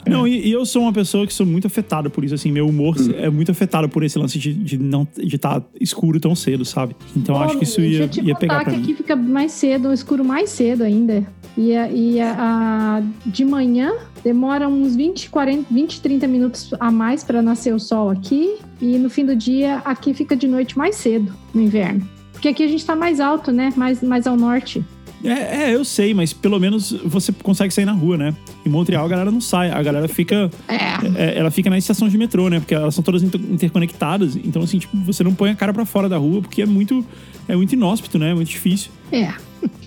não, 0.11 0.27
e, 0.27 0.47
e 0.49 0.53
eu 0.53 0.65
sou 0.67 0.83
uma 0.83 0.93
pessoa 0.93 1.27
que 1.27 1.33
sou 1.33 1.47
muito 1.47 1.67
afetada 1.67 2.09
por 2.11 2.25
isso, 2.25 2.35
assim, 2.35 2.51
meu 2.53 2.69
humor 2.69 2.97
é 3.17 3.29
muito 3.31 3.51
afetado 3.51 3.89
por 3.89 4.03
esse 4.05 4.19
lance 4.19 4.39
de, 4.39 4.53
de 4.53 4.79
não 4.79 5.07
de 5.17 5.37
estar 5.37 5.63
escuro 5.81 6.19
tão 6.21 6.35
cedo, 6.35 6.65
sabe? 6.65 6.95
Então 7.17 7.35
eu 7.37 7.43
acho 7.43 7.59
que 7.59 7.65
isso 7.65 7.81
ia, 7.81 8.01
eu 8.03 8.09
te 8.09 8.21
ia 8.21 8.35
pegar 8.35 8.63
pra 8.63 8.73
que 8.73 8.77
mim. 8.79 8.83
aqui 8.83 8.95
fica 8.95 9.17
mais 9.17 9.53
cedo, 9.53 9.93
escuro 9.93 10.25
mais 10.25 10.51
cedo 10.51 10.83
ainda. 10.83 11.25
E, 11.57 11.75
a, 11.77 11.89
e 11.91 12.21
a, 12.21 12.35
a- 12.39 13.03
de 13.27 13.45
manhã 13.45 13.93
demora 14.25 14.67
uns 14.69 14.97
20, 14.97 15.31
40, 15.31 15.67
20, 15.73 16.01
30 16.01 16.27
minutos 16.27 16.71
a 16.81 16.91
mais 16.91 17.23
para 17.23 17.41
nascer 17.41 17.73
o 17.75 17.79
sol 17.79 18.11
aqui. 18.11 18.57
E 18.81 18.99
no 18.99 19.09
fim 19.09 19.25
do 19.25 19.37
dia, 19.37 19.77
aqui 19.85 20.13
fica 20.13 20.35
de 20.37 20.49
noite 20.49 20.77
mais 20.77 20.97
cedo 20.97 21.33
no 21.55 21.63
inverno. 21.63 22.07
Porque 22.45 22.63
aqui 22.63 22.63
a 22.63 22.69
gente 22.69 22.85
tá 22.85 22.95
mais 22.95 23.21
alto, 23.21 23.51
né? 23.51 23.73
Mais, 23.75 24.03
mais 24.03 24.27
ao 24.27 24.37
norte. 24.37 24.85
É, 25.25 25.71
é, 25.71 25.75
eu 25.75 25.83
sei, 25.83 26.13
mas 26.13 26.35
pelo 26.35 26.61
menos 26.61 26.93
você 27.07 27.33
consegue 27.33 27.73
sair 27.73 27.87
na 27.87 27.93
rua, 27.93 28.19
né? 28.19 28.35
Em 28.67 28.69
Montreal 28.69 29.07
a 29.07 29.09
galera 29.09 29.31
não 29.31 29.41
sai, 29.41 29.71
a 29.71 29.83
galera 29.83 30.07
fica. 30.09 30.51
É. 30.69 30.75
é, 31.17 31.39
ela 31.39 31.51
fica 31.51 31.71
na 31.71 31.79
estação 31.79 32.07
de 32.07 32.19
metrô, 32.19 32.51
né? 32.51 32.61
Porque 32.61 32.75
elas 32.75 32.95
são 32.95 33.03
todas 33.03 33.23
inter- 33.23 33.41
interconectadas. 33.41 34.37
Então, 34.37 34.61
assim, 34.61 34.79
tipo, 34.79 34.95
você 34.99 35.25
não 35.25 35.35
põe 35.35 35.49
a 35.49 35.55
cara 35.57 35.73
pra 35.73 35.87
fora 35.87 36.07
da 36.07 36.19
rua 36.19 36.43
porque 36.43 36.61
é 36.61 36.67
muito. 36.67 37.03
É 37.49 37.57
muito 37.57 37.73
inóspito, 37.73 38.19
né? 38.19 38.33
É 38.33 38.35
muito 38.35 38.49
difícil. 38.51 38.91
É. 39.11 39.33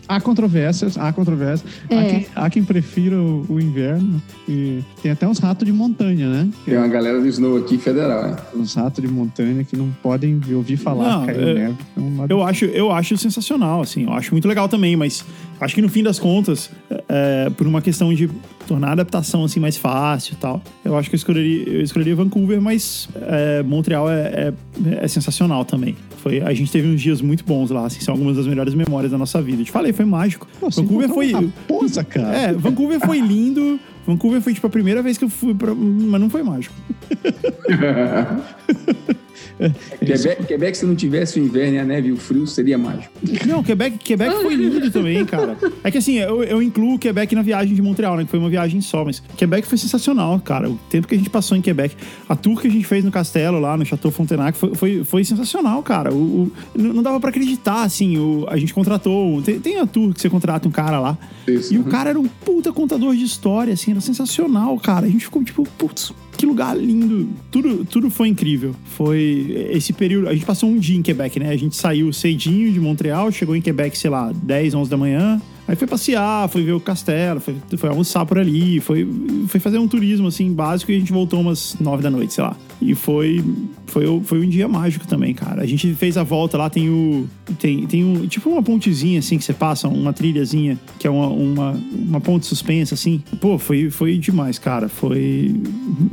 Há 0.09 0.21
controvérsias, 0.21 0.97
há 0.97 1.11
controvérsias. 1.11 1.69
Há, 1.89 1.95
É. 1.95 2.09
quem, 2.09 2.25
há 2.33 2.49
quem 2.49 2.63
prefira 2.63 3.17
o, 3.19 3.45
o 3.49 3.59
inverno. 3.59 4.21
E 4.47 4.81
tem 5.01 5.11
até 5.11 5.27
uns 5.27 5.37
ratos 5.39 5.65
de 5.65 5.73
montanha, 5.73 6.29
né? 6.29 6.49
Tem 6.65 6.77
uma 6.77 6.87
galera 6.87 7.19
do 7.19 7.27
Snow 7.27 7.57
aqui 7.57 7.77
federal, 7.77 8.25
é. 8.25 8.35
Uns 8.57 8.73
ratos 8.73 9.03
de 9.03 9.09
montanha 9.11 9.63
que 9.65 9.75
não 9.75 9.91
podem 10.01 10.39
ouvir 10.53 10.77
falar 10.77 11.19
Não, 11.19 11.25
caiu 11.25 11.41
é- 11.49 11.53
neve. 11.53 11.75
Então, 11.97 12.25
Eu 12.29 12.43
acho, 12.43 12.65
eu 12.65 12.91
acho 12.91 13.17
sensacional, 13.17 13.81
assim. 13.81 14.03
Eu 14.05 14.13
acho 14.13 14.31
muito 14.33 14.47
legal 14.47 14.69
também, 14.69 14.95
mas 14.95 15.25
acho 15.59 15.75
que 15.75 15.81
no 15.81 15.89
fim 15.89 16.03
das 16.03 16.17
contas, 16.19 16.69
é, 17.09 17.49
por 17.49 17.67
uma 17.67 17.81
questão 17.81 18.13
de 18.13 18.29
tornar 18.67 18.89
a 18.89 18.91
adaptação 18.91 19.43
assim 19.43 19.59
mais 19.59 19.77
fácil 19.77 20.33
e 20.33 20.37
tal, 20.37 20.61
eu 20.83 20.97
acho 20.97 21.09
que 21.09 21.15
eu 21.15 21.17
escolheria, 21.17 21.69
eu 21.69 21.81
escolheria 21.81 22.15
Vancouver, 22.15 22.61
mas 22.61 23.09
é, 23.15 23.63
Montreal 23.63 24.09
é, 24.09 24.53
é, 24.85 25.03
é 25.03 25.07
sensacional 25.07 25.65
também. 25.65 25.95
Foi, 26.17 26.41
a 26.41 26.53
gente 26.53 26.71
teve 26.71 26.87
uns 26.87 27.01
dias 27.01 27.21
muito 27.21 27.43
bons 27.43 27.71
lá, 27.71 27.85
assim, 27.85 28.01
são 28.01 28.13
algumas 28.13 28.35
das 28.35 28.45
melhores 28.45 28.73
memórias 28.73 29.11
da 29.11 29.17
nossa 29.17 29.41
vida. 29.41 29.61
Eu 29.61 29.65
te 29.65 29.71
falei, 29.71 29.93
foi 29.93 30.05
mágico. 30.05 30.47
Pô, 30.59 30.69
você 30.69 30.81
Vancouver 30.81 31.09
foi. 31.09 31.31
uma 31.31 31.41
raposa, 31.41 32.03
cara. 32.03 32.35
É, 32.35 32.53
Vancouver 32.53 32.99
foi 32.99 33.19
lindo. 33.19 33.79
Vancouver 34.05 34.41
foi 34.41 34.53
tipo 34.53 34.67
a 34.67 34.69
primeira 34.69 35.01
vez 35.01 35.17
que 35.17 35.25
eu 35.25 35.29
fui 35.29 35.53
pra. 35.53 35.73
Mas 35.75 36.21
não 36.21 36.29
foi 36.29 36.41
mágico. 36.41 36.73
Quebec, 39.99 40.43
Quebec, 40.45 40.77
se 40.77 40.85
não 40.85 40.95
tivesse 40.95 41.39
o 41.39 41.43
inverno 41.43 41.75
e 41.75 41.79
a 41.79 41.85
neve 41.85 42.09
e 42.09 42.11
o 42.11 42.17
frio, 42.17 42.45
seria 42.47 42.77
mágico. 42.77 43.11
Não, 43.45 43.63
Quebec, 43.63 43.97
Quebec 43.97 44.31
foi 44.41 44.55
lindo 44.55 44.91
também, 44.91 45.25
cara. 45.25 45.57
É 45.83 45.89
que 45.91 45.97
assim, 45.97 46.15
eu, 46.19 46.43
eu 46.43 46.61
incluo 46.61 46.95
o 46.95 46.99
Quebec 46.99 47.33
na 47.35 47.41
viagem 47.41 47.73
de 47.75 47.81
Montreal, 47.81 48.15
né? 48.17 48.23
Que 48.23 48.29
foi 48.29 48.39
uma 48.39 48.49
viagem 48.49 48.79
só, 48.81 49.03
mas 49.03 49.21
Quebec 49.35 49.67
foi 49.67 49.77
sensacional, 49.77 50.39
cara. 50.39 50.69
O 50.69 50.77
tempo 50.89 51.07
que 51.07 51.15
a 51.15 51.17
gente 51.17 51.29
passou 51.29 51.57
em 51.57 51.61
Quebec. 51.61 51.95
A 52.29 52.35
tour 52.35 52.59
que 52.61 52.67
a 52.67 52.71
gente 52.71 52.85
fez 52.85 53.03
no 53.03 53.11
castelo 53.11 53.59
lá, 53.59 53.75
no 53.77 53.85
Chateau 53.85 54.11
Frontenac, 54.11 54.57
foi, 54.57 54.75
foi, 54.75 55.03
foi 55.03 55.23
sensacional, 55.23 55.81
cara. 55.83 56.13
O, 56.13 56.43
o- 56.43 56.51
não 56.75 57.01
dava 57.03 57.19
pra 57.19 57.29
acreditar, 57.29 57.83
assim. 57.83 58.17
O, 58.17 58.45
a 58.49 58.57
gente 58.57 58.73
contratou. 58.73 59.41
Tem, 59.41 59.59
tem 59.59 59.77
a 59.79 59.85
tour 59.87 60.13
que 60.13 60.21
você 60.21 60.29
contrata 60.29 60.67
um 60.67 60.71
cara 60.71 60.99
lá. 60.99 61.17
Isso. 61.47 61.73
E 61.73 61.77
o 61.79 61.83
cara 61.85 62.09
era 62.11 62.19
um 62.19 62.27
puta 62.27 62.71
contador 62.71 63.15
de 63.15 63.23
história, 63.23 63.73
assim, 63.73 63.91
era 63.91 64.01
sensacional, 64.01 64.77
cara. 64.79 65.05
A 65.05 65.09
gente 65.09 65.25
ficou 65.25 65.43
tipo, 65.43 65.63
putz, 65.77 66.11
que 66.37 66.45
lugar 66.45 66.77
lindo. 66.77 67.29
Tudo, 67.51 67.83
tudo 67.85 68.09
foi 68.09 68.27
incrível. 68.27 68.75
Foi 68.95 69.69
esse 69.71 69.91
período. 69.91 70.29
A 70.29 70.33
gente 70.33 70.45
passou 70.45 70.69
um 70.69 70.77
dia 70.77 70.95
em 70.95 71.01
Quebec, 71.01 71.39
né? 71.39 71.49
A 71.49 71.57
gente 71.57 71.75
saiu 71.75 72.13
cedinho 72.13 72.71
de 72.71 72.79
Montreal, 72.79 73.31
chegou 73.31 73.55
em 73.55 73.61
Quebec, 73.61 73.97
sei 73.97 74.09
lá, 74.09 74.31
10, 74.31 74.75
11 74.75 74.89
da 74.89 74.97
manhã. 74.97 75.41
Aí 75.67 75.75
foi 75.75 75.87
passear, 75.87 76.47
foi 76.47 76.63
ver 76.63 76.71
o 76.71 76.79
castelo, 76.79 77.41
foi, 77.41 77.55
foi 77.75 77.89
almoçar 77.89 78.25
por 78.25 78.39
ali, 78.39 78.79
foi, 78.79 79.07
foi 79.47 79.59
fazer 79.59 79.77
um 79.77 79.87
turismo 79.87 80.27
assim 80.27 80.51
básico 80.53 80.91
e 80.91 80.95
a 80.95 80.99
gente 80.99 81.11
voltou 81.11 81.41
umas 81.41 81.75
9 81.79 82.01
da 82.01 82.09
noite, 82.09 82.33
sei 82.33 82.43
lá. 82.43 82.55
E 82.81 82.95
foi, 82.95 83.43
foi, 83.87 84.21
foi 84.23 84.45
um 84.45 84.47
dia 84.47 84.67
mágico 84.67 85.07
também, 85.07 85.33
cara. 85.33 85.63
A 85.63 85.65
gente 85.65 85.93
fez 85.95 86.15
a 86.15 86.23
volta 86.23 86.57
lá, 86.57 86.69
tem 86.69 86.89
o. 86.89 87.27
Tem, 87.59 87.85
tem 87.87 88.03
um. 88.03 88.27
Tipo 88.27 88.49
uma 88.51 88.61
pontezinha 88.61 89.19
assim 89.19 89.37
que 89.37 89.43
você 89.43 89.53
passa, 89.53 89.87
uma 89.87 90.13
trilhazinha, 90.13 90.79
que 90.99 91.07
é 91.07 91.09
uma, 91.09 91.27
uma, 91.27 91.81
uma 91.91 92.21
ponte 92.21 92.45
suspensa, 92.45 92.93
assim. 92.93 93.21
Pô, 93.41 93.57
foi, 93.57 93.89
foi 93.89 94.17
demais, 94.17 94.59
cara. 94.59 94.87
Foi. 94.87 95.59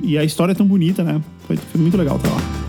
E 0.03 0.17
a 0.17 0.25
história 0.25 0.53
é 0.53 0.55
tão 0.55 0.67
bonita, 0.67 1.05
né? 1.05 1.21
Foi, 1.47 1.57
foi 1.57 1.81
muito 1.81 1.97
legal 1.99 2.17
estar 2.17 2.31
lá. 2.31 2.64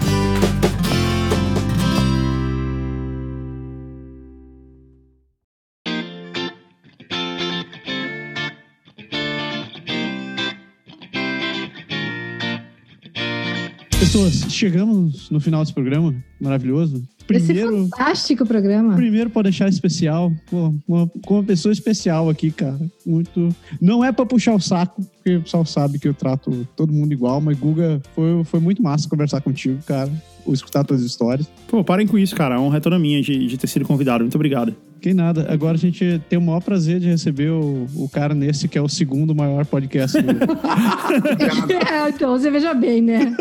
Pessoas, 14.15 14.45
chegamos 14.49 15.29
no 15.29 15.41
final 15.41 15.61
desse 15.61 15.73
programa 15.73 16.15
maravilhoso. 16.39 17.03
Esse 17.29 17.47
Primeiro, 17.47 17.89
fantástico 17.89 18.45
programa. 18.45 18.95
primeiro 18.95 19.29
pode 19.29 19.49
deixar 19.49 19.67
especial, 19.67 20.31
pô, 20.49 20.73
uma, 20.87 21.05
com 21.25 21.33
uma 21.33 21.43
pessoa 21.43 21.73
especial 21.73 22.29
aqui, 22.29 22.49
cara. 22.49 22.79
Muito. 23.05 23.53
Não 23.81 24.05
é 24.05 24.13
pra 24.13 24.25
puxar 24.25 24.55
o 24.55 24.59
saco, 24.59 25.03
porque 25.03 25.35
o 25.35 25.41
pessoal 25.41 25.65
sabe 25.65 25.99
que 25.99 26.07
eu 26.07 26.13
trato 26.13 26.65
todo 26.77 26.93
mundo 26.93 27.11
igual, 27.11 27.41
mas 27.41 27.59
Guga, 27.59 28.01
foi, 28.15 28.41
foi 28.45 28.61
muito 28.61 28.81
massa 28.81 29.09
conversar 29.09 29.41
contigo, 29.41 29.81
cara. 29.85 30.09
Escutar 30.47 30.84
tuas 30.84 31.01
histórias. 31.01 31.47
Pô, 31.67 31.84
parem 31.84 32.07
com 32.07 32.17
isso, 32.17 32.35
cara. 32.35 32.55
É 32.76 32.80
toda 32.80 32.99
minha 32.99 33.22
de, 33.22 33.47
de 33.47 33.57
ter 33.57 33.67
sido 33.67 33.85
convidado. 33.85 34.23
Muito 34.23 34.35
obrigado. 34.35 34.76
Que 35.01 35.13
nada. 35.13 35.45
Agora 35.49 35.76
a 35.76 35.80
gente 35.80 36.22
tem 36.30 36.39
o 36.39 36.41
maior 36.41 36.61
prazer 36.61 36.99
de 36.99 37.07
receber 37.07 37.49
o, 37.49 37.88
o 37.95 38.09
cara 38.09 38.34
nesse 38.34 38.67
que 38.67 38.77
é 38.77 38.81
o 38.81 38.89
segundo 38.89 39.35
maior 39.35 39.65
podcast 39.65 40.22
do, 40.22 40.31
É, 41.93 42.09
então, 42.09 42.31
você 42.31 42.49
veja 42.49 42.73
bem, 42.73 43.01
né? 43.01 43.35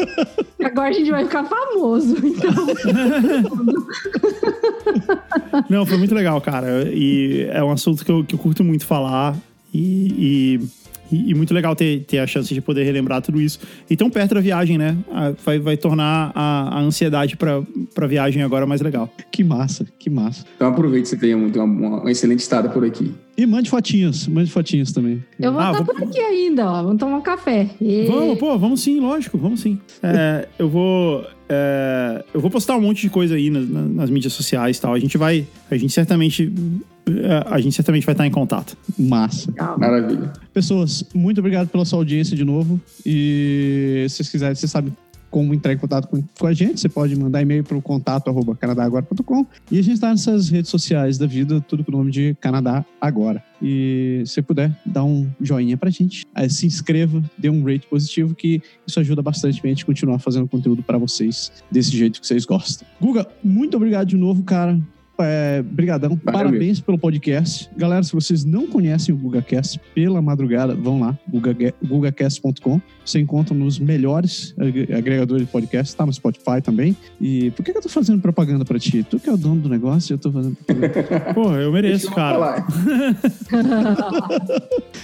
Agora 0.62 0.90
a 0.90 0.92
gente 0.92 1.10
vai 1.10 1.24
ficar 1.24 1.44
famoso. 1.44 2.16
Então, 2.24 2.54
Não, 5.68 5.86
foi 5.86 5.96
muito 5.96 6.14
legal, 6.14 6.40
cara. 6.40 6.90
E 6.92 7.46
é 7.50 7.62
um 7.62 7.70
assunto 7.70 8.04
que 8.04 8.10
eu, 8.10 8.24
que 8.24 8.34
eu 8.34 8.38
curto 8.38 8.64
muito 8.64 8.84
falar. 8.84 9.36
E, 9.72 10.14
e, 10.18 10.60
e 11.12 11.34
muito 11.34 11.52
legal 11.54 11.74
ter, 11.76 12.04
ter 12.04 12.18
a 12.18 12.26
chance 12.26 12.52
de 12.52 12.60
poder 12.60 12.84
relembrar 12.84 13.20
tudo 13.22 13.40
isso. 13.40 13.58
E 13.88 13.96
tão 13.96 14.08
perto 14.10 14.34
da 14.34 14.40
viagem, 14.40 14.76
né? 14.78 14.96
Vai, 15.44 15.58
vai 15.58 15.76
tornar 15.76 16.32
a, 16.34 16.78
a 16.78 16.80
ansiedade 16.80 17.36
pra, 17.36 17.62
pra 17.94 18.06
viagem 18.06 18.42
agora 18.42 18.66
mais 18.66 18.80
legal. 18.80 19.08
Que 19.30 19.44
massa, 19.44 19.86
que 19.98 20.08
massa. 20.10 20.44
Então 20.56 20.68
aproveite 20.68 21.02
que 21.04 21.08
você 21.10 21.16
tenha 21.16 21.36
uma, 21.36 21.48
uma, 21.64 22.00
uma 22.00 22.10
excelente 22.10 22.40
estada 22.40 22.68
por 22.68 22.84
aqui. 22.84 23.12
E 23.36 23.46
mande 23.46 23.68
fotinhos, 23.68 24.28
mande 24.28 24.50
fotinhos 24.50 24.92
também. 24.92 25.22
eu 25.40 25.52
vou 25.52 25.60
Ah, 25.60 25.72
estar 25.72 25.82
vou- 25.84 25.94
por 25.94 26.04
aqui 26.04 26.20
ainda, 26.20 26.70
ó. 26.70 26.82
Vamos 26.84 26.98
tomar 26.98 27.16
um 27.16 27.20
café. 27.22 27.68
E- 27.80 28.04
Vamos, 28.06 28.38
pô, 28.38 28.56
vamos 28.58 28.80
sim, 28.80 29.00
lógico, 29.00 29.36
vamos 29.36 29.60
sim. 29.60 29.78
É, 30.02 30.48
eu 30.58 30.68
vou. 30.68 31.24
É, 31.48 32.24
eu 32.32 32.40
vou 32.40 32.50
postar 32.50 32.76
um 32.76 32.80
monte 32.80 33.02
de 33.02 33.10
coisa 33.10 33.34
aí 33.34 33.50
nas, 33.50 33.68
nas 33.68 34.10
mídias 34.10 34.32
sociais 34.32 34.78
e 34.78 34.80
tal. 34.80 34.94
A 34.94 34.98
gente 34.98 35.18
vai. 35.18 35.46
A 35.70 35.76
gente 35.76 35.92
certamente. 35.92 36.52
é, 37.06 37.44
A 37.46 37.60
gente 37.60 37.74
certamente 37.74 38.06
vai 38.06 38.14
estar 38.14 38.26
em 38.26 38.30
contato. 38.30 38.76
Massa. 38.98 39.50
Legal. 39.50 39.78
Maravilha. 39.78 40.32
Pessoas, 40.52 41.04
muito 41.14 41.38
obrigado 41.38 41.68
pela 41.68 41.84
sua 41.84 41.98
audiência 41.98 42.36
de 42.36 42.44
novo. 42.44 42.80
E 43.04 44.06
se 44.08 44.16
vocês 44.16 44.30
quiserem, 44.30 44.54
vocês 44.54 44.70
sabem 44.70 44.92
como 45.34 45.52
entrar 45.52 45.72
em 45.72 45.76
contato 45.76 46.06
com, 46.06 46.22
com 46.38 46.46
a 46.46 46.52
gente. 46.52 46.80
Você 46.80 46.88
pode 46.88 47.16
mandar 47.16 47.42
e-mail 47.42 47.64
para 47.64 47.76
o 47.76 47.82
contato 47.82 48.30
arroba 48.30 48.54
canadagora.com. 48.54 49.44
E 49.68 49.80
a 49.80 49.82
gente 49.82 49.94
está 49.94 50.10
nessas 50.10 50.48
redes 50.48 50.70
sociais 50.70 51.18
da 51.18 51.26
vida, 51.26 51.60
tudo 51.60 51.82
com 51.82 51.90
o 51.90 51.96
nome 51.98 52.12
de 52.12 52.36
Canadá 52.40 52.84
Agora. 53.00 53.42
E 53.60 54.22
se 54.26 54.40
puder, 54.42 54.70
dá 54.86 55.02
um 55.02 55.28
joinha 55.40 55.76
pra 55.76 55.90
gente. 55.90 56.24
Aí, 56.32 56.48
se 56.48 56.68
inscreva, 56.68 57.20
dê 57.36 57.50
um 57.50 57.64
rate 57.64 57.84
positivo, 57.88 58.32
que 58.32 58.62
isso 58.86 59.00
ajuda 59.00 59.22
bastante 59.22 59.60
a 59.64 59.66
gente 59.68 59.84
continuar 59.84 60.20
fazendo 60.20 60.46
conteúdo 60.46 60.84
para 60.84 60.98
vocês 60.98 61.50
desse 61.68 61.90
jeito 61.90 62.20
que 62.20 62.26
vocês 62.28 62.44
gostam. 62.44 62.86
Guga, 63.00 63.26
muito 63.42 63.76
obrigado 63.76 64.06
de 64.06 64.16
novo, 64.16 64.44
cara. 64.44 64.80
É, 65.18 65.62
brigadão. 65.62 66.16
Parabéns 66.16 66.80
pelo 66.80 66.98
podcast. 66.98 67.70
Galera, 67.76 68.02
se 68.02 68.12
vocês 68.12 68.44
não 68.44 68.66
conhecem 68.66 69.14
o 69.14 69.18
GugaCast, 69.18 69.80
pela 69.94 70.20
madrugada, 70.20 70.74
vão 70.74 71.00
lá, 71.00 71.18
guga- 71.28 71.74
gugacast.com. 71.84 72.80
Você 73.04 73.18
encontra 73.20 73.54
nos 73.54 73.78
melhores 73.78 74.54
ag- 74.58 74.92
agregadores 74.94 75.46
de 75.46 75.52
podcast, 75.52 75.94
tá 75.94 76.06
no 76.06 76.12
Spotify 76.12 76.60
também. 76.62 76.96
E 77.20 77.50
por 77.50 77.64
que, 77.64 77.72
que 77.72 77.78
eu 77.78 77.82
tô 77.82 77.88
fazendo 77.88 78.20
propaganda 78.20 78.64
pra 78.64 78.78
ti? 78.78 79.04
Tu 79.08 79.18
que 79.18 79.28
é 79.28 79.32
o 79.32 79.36
dono 79.36 79.60
do 79.60 79.68
negócio, 79.68 80.14
eu 80.14 80.18
tô 80.18 80.32
fazendo 80.32 80.56
Pô, 81.34 81.52
eu 81.52 81.70
mereço, 81.72 82.06
eu 82.06 82.12
cara. 82.12 82.64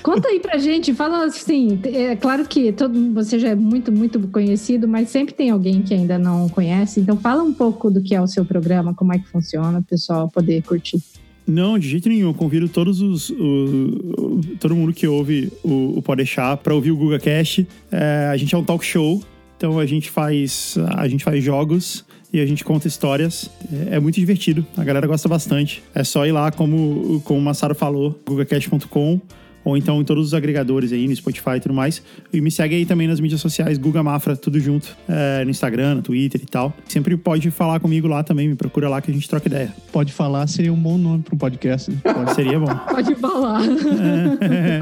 Conta 0.03 0.29
aí 0.29 0.41
pra 0.41 0.59
gente, 0.59 0.95
fala 0.95 1.25
assim, 1.27 1.79
é 1.85 2.17
claro 2.17 2.47
que 2.47 2.73
todo, 2.73 3.13
você 3.13 3.39
já 3.39 3.49
é 3.51 3.55
muito, 3.55 3.93
muito 3.93 4.19
conhecido, 4.29 4.89
mas 4.89 5.11
sempre 5.11 5.35
tem 5.35 5.51
alguém 5.51 5.83
que 5.83 5.93
ainda 5.93 6.19
não 6.19 6.49
conhece, 6.49 7.01
então 7.01 7.17
fala 7.17 7.43
um 7.43 7.53
pouco 7.53 7.91
do 7.91 8.01
que 8.03 8.15
é 8.15 8.21
o 8.21 8.27
seu 8.27 8.45
programa, 8.45 8.95
como 8.95 9.13
é 9.13 9.19
que 9.19 9.29
funciona, 9.29 9.79
o 9.79 9.83
pessoal 9.83 10.29
poder 10.29 10.63
curtir. 10.63 10.99
Não, 11.47 11.79
de 11.79 11.89
jeito 11.89 12.09
nenhum. 12.09 12.29
Eu 12.29 12.35
convido 12.35 12.69
todos 12.69 13.01
os. 13.01 13.31
o- 13.31 14.41
todo 14.61 14.75
mundo 14.77 14.93
que 14.93 15.07
ouve 15.07 15.53
o, 15.65 15.99
o 15.99 16.03
Podeixar 16.03 16.57
pra 16.59 16.75
ouvir 16.75 16.91
o 16.93 16.97
GugaCast. 16.97 17.67
É, 17.91 18.29
a 18.33 18.37
gente 18.37 18.55
é 18.55 18.59
um 18.59 18.63
talk 18.65 18.85
show, 18.85 19.23
então 19.57 19.79
a 19.79 19.87
gente 19.87 20.11
faz. 20.11 20.77
A 20.97 21.09
gente 21.09 21.25
faz 21.25 21.43
jogos 21.43 22.05
e 22.33 22.41
a 22.41 22.47
gente 22.47 22.63
conta 22.65 22.87
histórias. 22.87 23.51
É, 23.91 23.97
é 23.97 24.01
muito 24.01 24.15
divertido, 24.21 24.65
a 24.77 24.85
galera 24.85 25.07
gosta 25.07 25.29
bastante. 25.29 25.83
É 25.95 26.05
só 26.05 26.25
ir 26.27 26.33
lá, 26.33 26.53
como, 26.53 27.21
como 27.25 27.41
o 27.41 27.43
Massaro 27.43 27.75
falou, 27.75 28.19
gugacast.com. 28.27 29.21
Ou 29.65 29.77
então 29.77 30.01
em 30.01 30.05
todos 30.05 30.27
os 30.29 30.35
agregadores 30.35 30.93
aí, 30.93 31.07
no 31.07 31.15
Spotify 31.15 31.57
e 31.57 31.61
tudo 31.61 31.75
mais. 31.75 32.03
E 32.33 32.41
me 32.41 32.51
segue 32.51 32.75
aí 32.77 32.87
também 32.87 33.07
nas 33.07 33.21
mídias 33.21 33.41
sociais, 33.41 33.77
Guga 33.79 34.03
Mafra, 34.03 34.35
tudo 34.37 34.59
junto. 34.59 34.97
é, 35.09 35.45
no 35.45 35.51
Instagram, 35.51 35.97
no 35.97 36.03
Twitter 36.03 36.41
e 36.43 36.47
tal. 36.47 36.75
Sempre 36.89 37.17
pode 37.17 37.51
falar 37.51 37.79
comigo 37.81 38.09
lá 38.09 38.23
também, 38.23 38.49
me 38.49 38.55
procura 38.55 38.89
lá 38.89 39.01
que 39.01 39.11
a 39.11 39.15
gente 39.15 39.29
troca 39.29 39.49
ideia. 39.49 39.73
Pode 39.93 40.13
falar, 40.13 40.47
seria 40.47 40.73
um 40.73 40.77
bom 40.81 40.97
nome 40.99 41.23
para 41.23 41.35
um 41.35 41.39
podcast. 41.39 41.91
Né? 41.91 41.99
Pode 42.03 42.31
ser. 42.31 42.41
Seria 42.41 42.59
bom. 42.59 42.75
Pode 42.75 43.15
falar. 43.17 43.61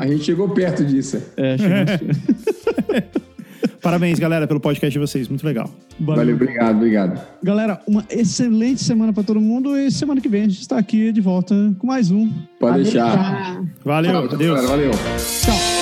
A 0.00 0.06
gente 0.06 0.24
chegou 0.24 0.48
perto 0.50 0.84
disso. 0.84 1.20
É, 1.36 1.58
chega- 1.58 2.00
Parabéns, 3.88 4.18
galera, 4.18 4.46
pelo 4.46 4.60
podcast 4.60 4.92
de 4.92 4.98
vocês. 4.98 5.28
Muito 5.28 5.46
legal. 5.46 5.70
Valeu, 5.98 6.34
obrigado, 6.34 6.76
obrigado. 6.76 7.18
Galera, 7.42 7.80
uma 7.86 8.04
excelente 8.10 8.84
semana 8.84 9.14
para 9.14 9.22
todo 9.22 9.40
mundo 9.40 9.78
e 9.78 9.90
semana 9.90 10.20
que 10.20 10.28
vem 10.28 10.42
a 10.42 10.48
gente 10.48 10.60
está 10.60 10.76
aqui 10.76 11.10
de 11.10 11.22
volta 11.22 11.54
com 11.78 11.86
mais 11.86 12.10
um. 12.10 12.30
Pode 12.60 12.82
deixar. 12.82 13.62
Valeu, 13.82 14.28
Tchau, 14.28 14.34
adeus. 14.34 14.60
galera, 14.60 14.68
Valeu. 14.68 14.90
Eu 14.90 15.77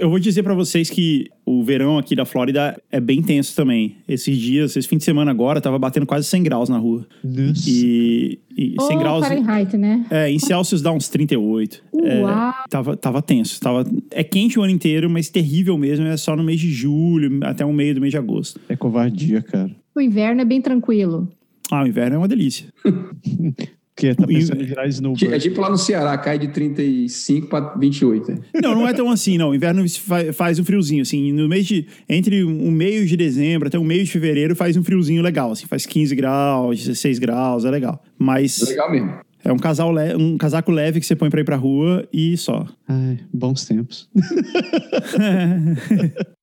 eu 0.00 0.10
vou 0.10 0.18
dizer 0.18 0.42
pra 0.42 0.54
vocês 0.54 0.90
que 0.90 1.28
o 1.46 1.62
verão 1.62 1.98
aqui 1.98 2.14
da 2.14 2.24
Flórida 2.24 2.80
é 2.90 3.00
bem 3.00 3.22
tenso 3.22 3.54
também. 3.54 3.96
Esses 4.08 4.36
dias, 4.36 4.76
esse 4.76 4.88
fim 4.88 4.96
de 4.96 5.04
semana 5.04 5.30
agora, 5.30 5.60
tava 5.60 5.78
batendo 5.78 6.06
quase 6.06 6.26
100 6.26 6.42
graus 6.42 6.68
na 6.68 6.78
rua. 6.78 7.06
Nossa. 7.22 7.68
E, 7.68 8.38
e 8.56 8.74
100 8.80 8.96
Ou 8.96 8.98
graus. 8.98 9.26
Fahrenheit, 9.26 9.76
né? 9.76 10.04
É, 10.10 10.30
em 10.30 10.38
Celsius 10.38 10.82
dá 10.82 10.92
uns 10.92 11.08
38. 11.08 11.82
É, 12.04 12.20
Uau! 12.20 12.54
tava, 12.68 12.96
tava 12.96 13.22
tenso. 13.22 13.60
Tava, 13.60 13.86
é 14.10 14.24
quente 14.24 14.58
o 14.58 14.62
ano 14.62 14.72
inteiro, 14.72 15.08
mas 15.08 15.28
terrível 15.28 15.78
mesmo. 15.78 16.06
É 16.06 16.16
só 16.16 16.34
no 16.34 16.42
mês 16.42 16.60
de 16.60 16.70
julho, 16.70 17.40
até 17.44 17.64
o 17.64 17.72
meio 17.72 17.94
do 17.94 18.00
mês 18.00 18.10
de 18.10 18.18
agosto. 18.18 18.60
É 18.68 18.76
covardia, 18.76 19.42
cara. 19.42 19.70
O 19.94 20.00
inverno 20.00 20.40
é 20.40 20.44
bem 20.44 20.60
tranquilo. 20.60 21.28
Ah, 21.70 21.82
o 21.82 21.86
inverno 21.86 22.16
é 22.16 22.18
uma 22.18 22.28
delícia. 22.28 22.66
Porque 23.98 24.14
tá 24.14 24.26
pensando 24.28 24.62
em 24.62 24.66
virar 24.66 24.84
É 24.84 24.88
snowbird. 24.90 25.40
tipo 25.40 25.60
lá 25.60 25.68
no 25.68 25.76
Ceará, 25.76 26.16
cai 26.16 26.38
de 26.38 26.46
35 26.48 27.48
para 27.48 27.74
28. 27.76 28.30
né? 28.30 28.38
Não, 28.62 28.72
não 28.76 28.86
é 28.86 28.92
tão 28.92 29.10
assim, 29.10 29.36
não. 29.36 29.50
O 29.50 29.54
inverno 29.56 29.84
fa- 29.88 30.32
faz 30.32 30.56
um 30.60 30.64
friozinho, 30.64 31.02
assim. 31.02 31.32
No 31.32 31.48
mês 31.48 31.66
de. 31.66 31.84
Entre 32.08 32.44
o 32.44 32.70
meio 32.70 33.04
de 33.04 33.16
dezembro 33.16 33.66
até 33.66 33.76
o 33.78 33.82
meio 33.82 34.04
de 34.04 34.10
fevereiro 34.12 34.54
faz 34.54 34.76
um 34.76 34.84
friozinho 34.84 35.20
legal, 35.20 35.50
assim. 35.50 35.66
Faz 35.66 35.84
15 35.84 36.14
graus, 36.14 36.78
16 36.78 37.18
graus, 37.18 37.64
é 37.64 37.70
legal. 37.70 38.00
Mas 38.16 38.60
Legal 38.68 38.92
mesmo. 38.92 39.12
é 39.44 39.52
um, 39.52 39.58
casal 39.58 39.92
le- 39.92 40.14
um 40.14 40.38
casaco 40.38 40.70
leve 40.70 41.00
que 41.00 41.06
você 41.06 41.16
põe 41.16 41.28
pra 41.28 41.40
ir 41.40 41.44
pra 41.44 41.56
rua 41.56 42.06
e 42.12 42.36
só. 42.36 42.68
Ai, 42.86 43.18
bons 43.34 43.64
tempos. 43.64 44.08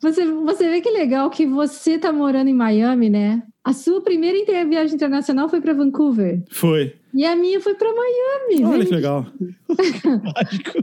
Você, 0.00 0.26
você 0.26 0.68
vê 0.68 0.80
que 0.80 0.90
legal 0.90 1.30
que 1.30 1.46
você 1.46 1.98
tá 1.98 2.12
morando 2.12 2.48
em 2.48 2.54
Miami, 2.54 3.08
né? 3.08 3.42
A 3.64 3.72
sua 3.72 4.00
primeira 4.00 4.38
viagem 4.64 4.94
internacional 4.94 5.48
foi 5.48 5.60
para 5.60 5.72
Vancouver. 5.72 6.42
Foi. 6.50 6.94
E 7.14 7.24
a 7.24 7.36
minha 7.36 7.60
foi 7.60 7.74
para 7.74 7.88
Miami. 7.92 8.64
Olha 8.64 8.78
né? 8.78 8.84
que 8.84 8.94
legal. 8.94 9.26
Mágico. 10.34 10.78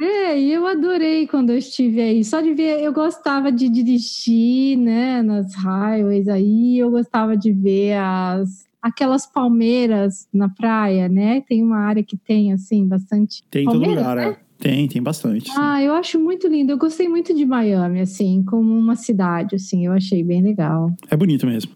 É, 0.00 0.38
e 0.38 0.52
eu 0.52 0.64
adorei 0.64 1.26
quando 1.26 1.50
eu 1.50 1.58
estive 1.58 2.00
aí. 2.00 2.24
Só 2.24 2.40
de 2.40 2.54
ver, 2.54 2.80
eu 2.80 2.92
gostava 2.92 3.50
de 3.50 3.68
dirigir, 3.68 4.78
né, 4.78 5.22
nas 5.22 5.54
highways 5.56 6.28
aí, 6.28 6.78
eu 6.78 6.90
gostava 6.90 7.36
de 7.36 7.52
ver 7.52 7.94
as 7.94 8.68
aquelas 8.80 9.26
palmeiras 9.26 10.28
na 10.32 10.48
praia, 10.48 11.08
né? 11.08 11.40
Tem 11.42 11.62
uma 11.62 11.78
área 11.78 12.02
que 12.02 12.16
tem 12.16 12.52
assim 12.52 12.86
bastante 12.86 13.42
Tem 13.50 13.64
em 13.64 13.66
todo 13.66 13.84
lugar, 13.84 14.16
né? 14.16 14.28
é. 14.28 14.47
Tem, 14.58 14.88
tem 14.88 15.00
bastante. 15.02 15.48
sim. 15.50 15.56
Ah, 15.56 15.80
eu 15.82 15.92
acho 15.94 16.18
muito 16.18 16.48
lindo. 16.48 16.72
Eu 16.72 16.78
gostei 16.78 17.08
muito 17.08 17.32
de 17.34 17.44
Miami, 17.46 18.00
assim, 18.00 18.42
como 18.44 18.76
uma 18.76 18.96
cidade, 18.96 19.54
assim. 19.54 19.86
Eu 19.86 19.92
achei 19.92 20.22
bem 20.24 20.42
legal. 20.42 20.92
É 21.10 21.16
bonito 21.16 21.46
mesmo. 21.46 21.72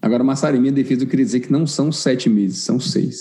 Agora, 0.00 0.24
Massari, 0.24 0.58
minha 0.58 0.72
defesa, 0.72 1.04
eu 1.04 1.08
queria 1.08 1.24
dizer 1.24 1.40
que 1.40 1.52
não 1.52 1.66
são 1.66 1.92
sete 1.92 2.28
meses, 2.28 2.58
são 2.58 2.80
seis. 2.80 3.10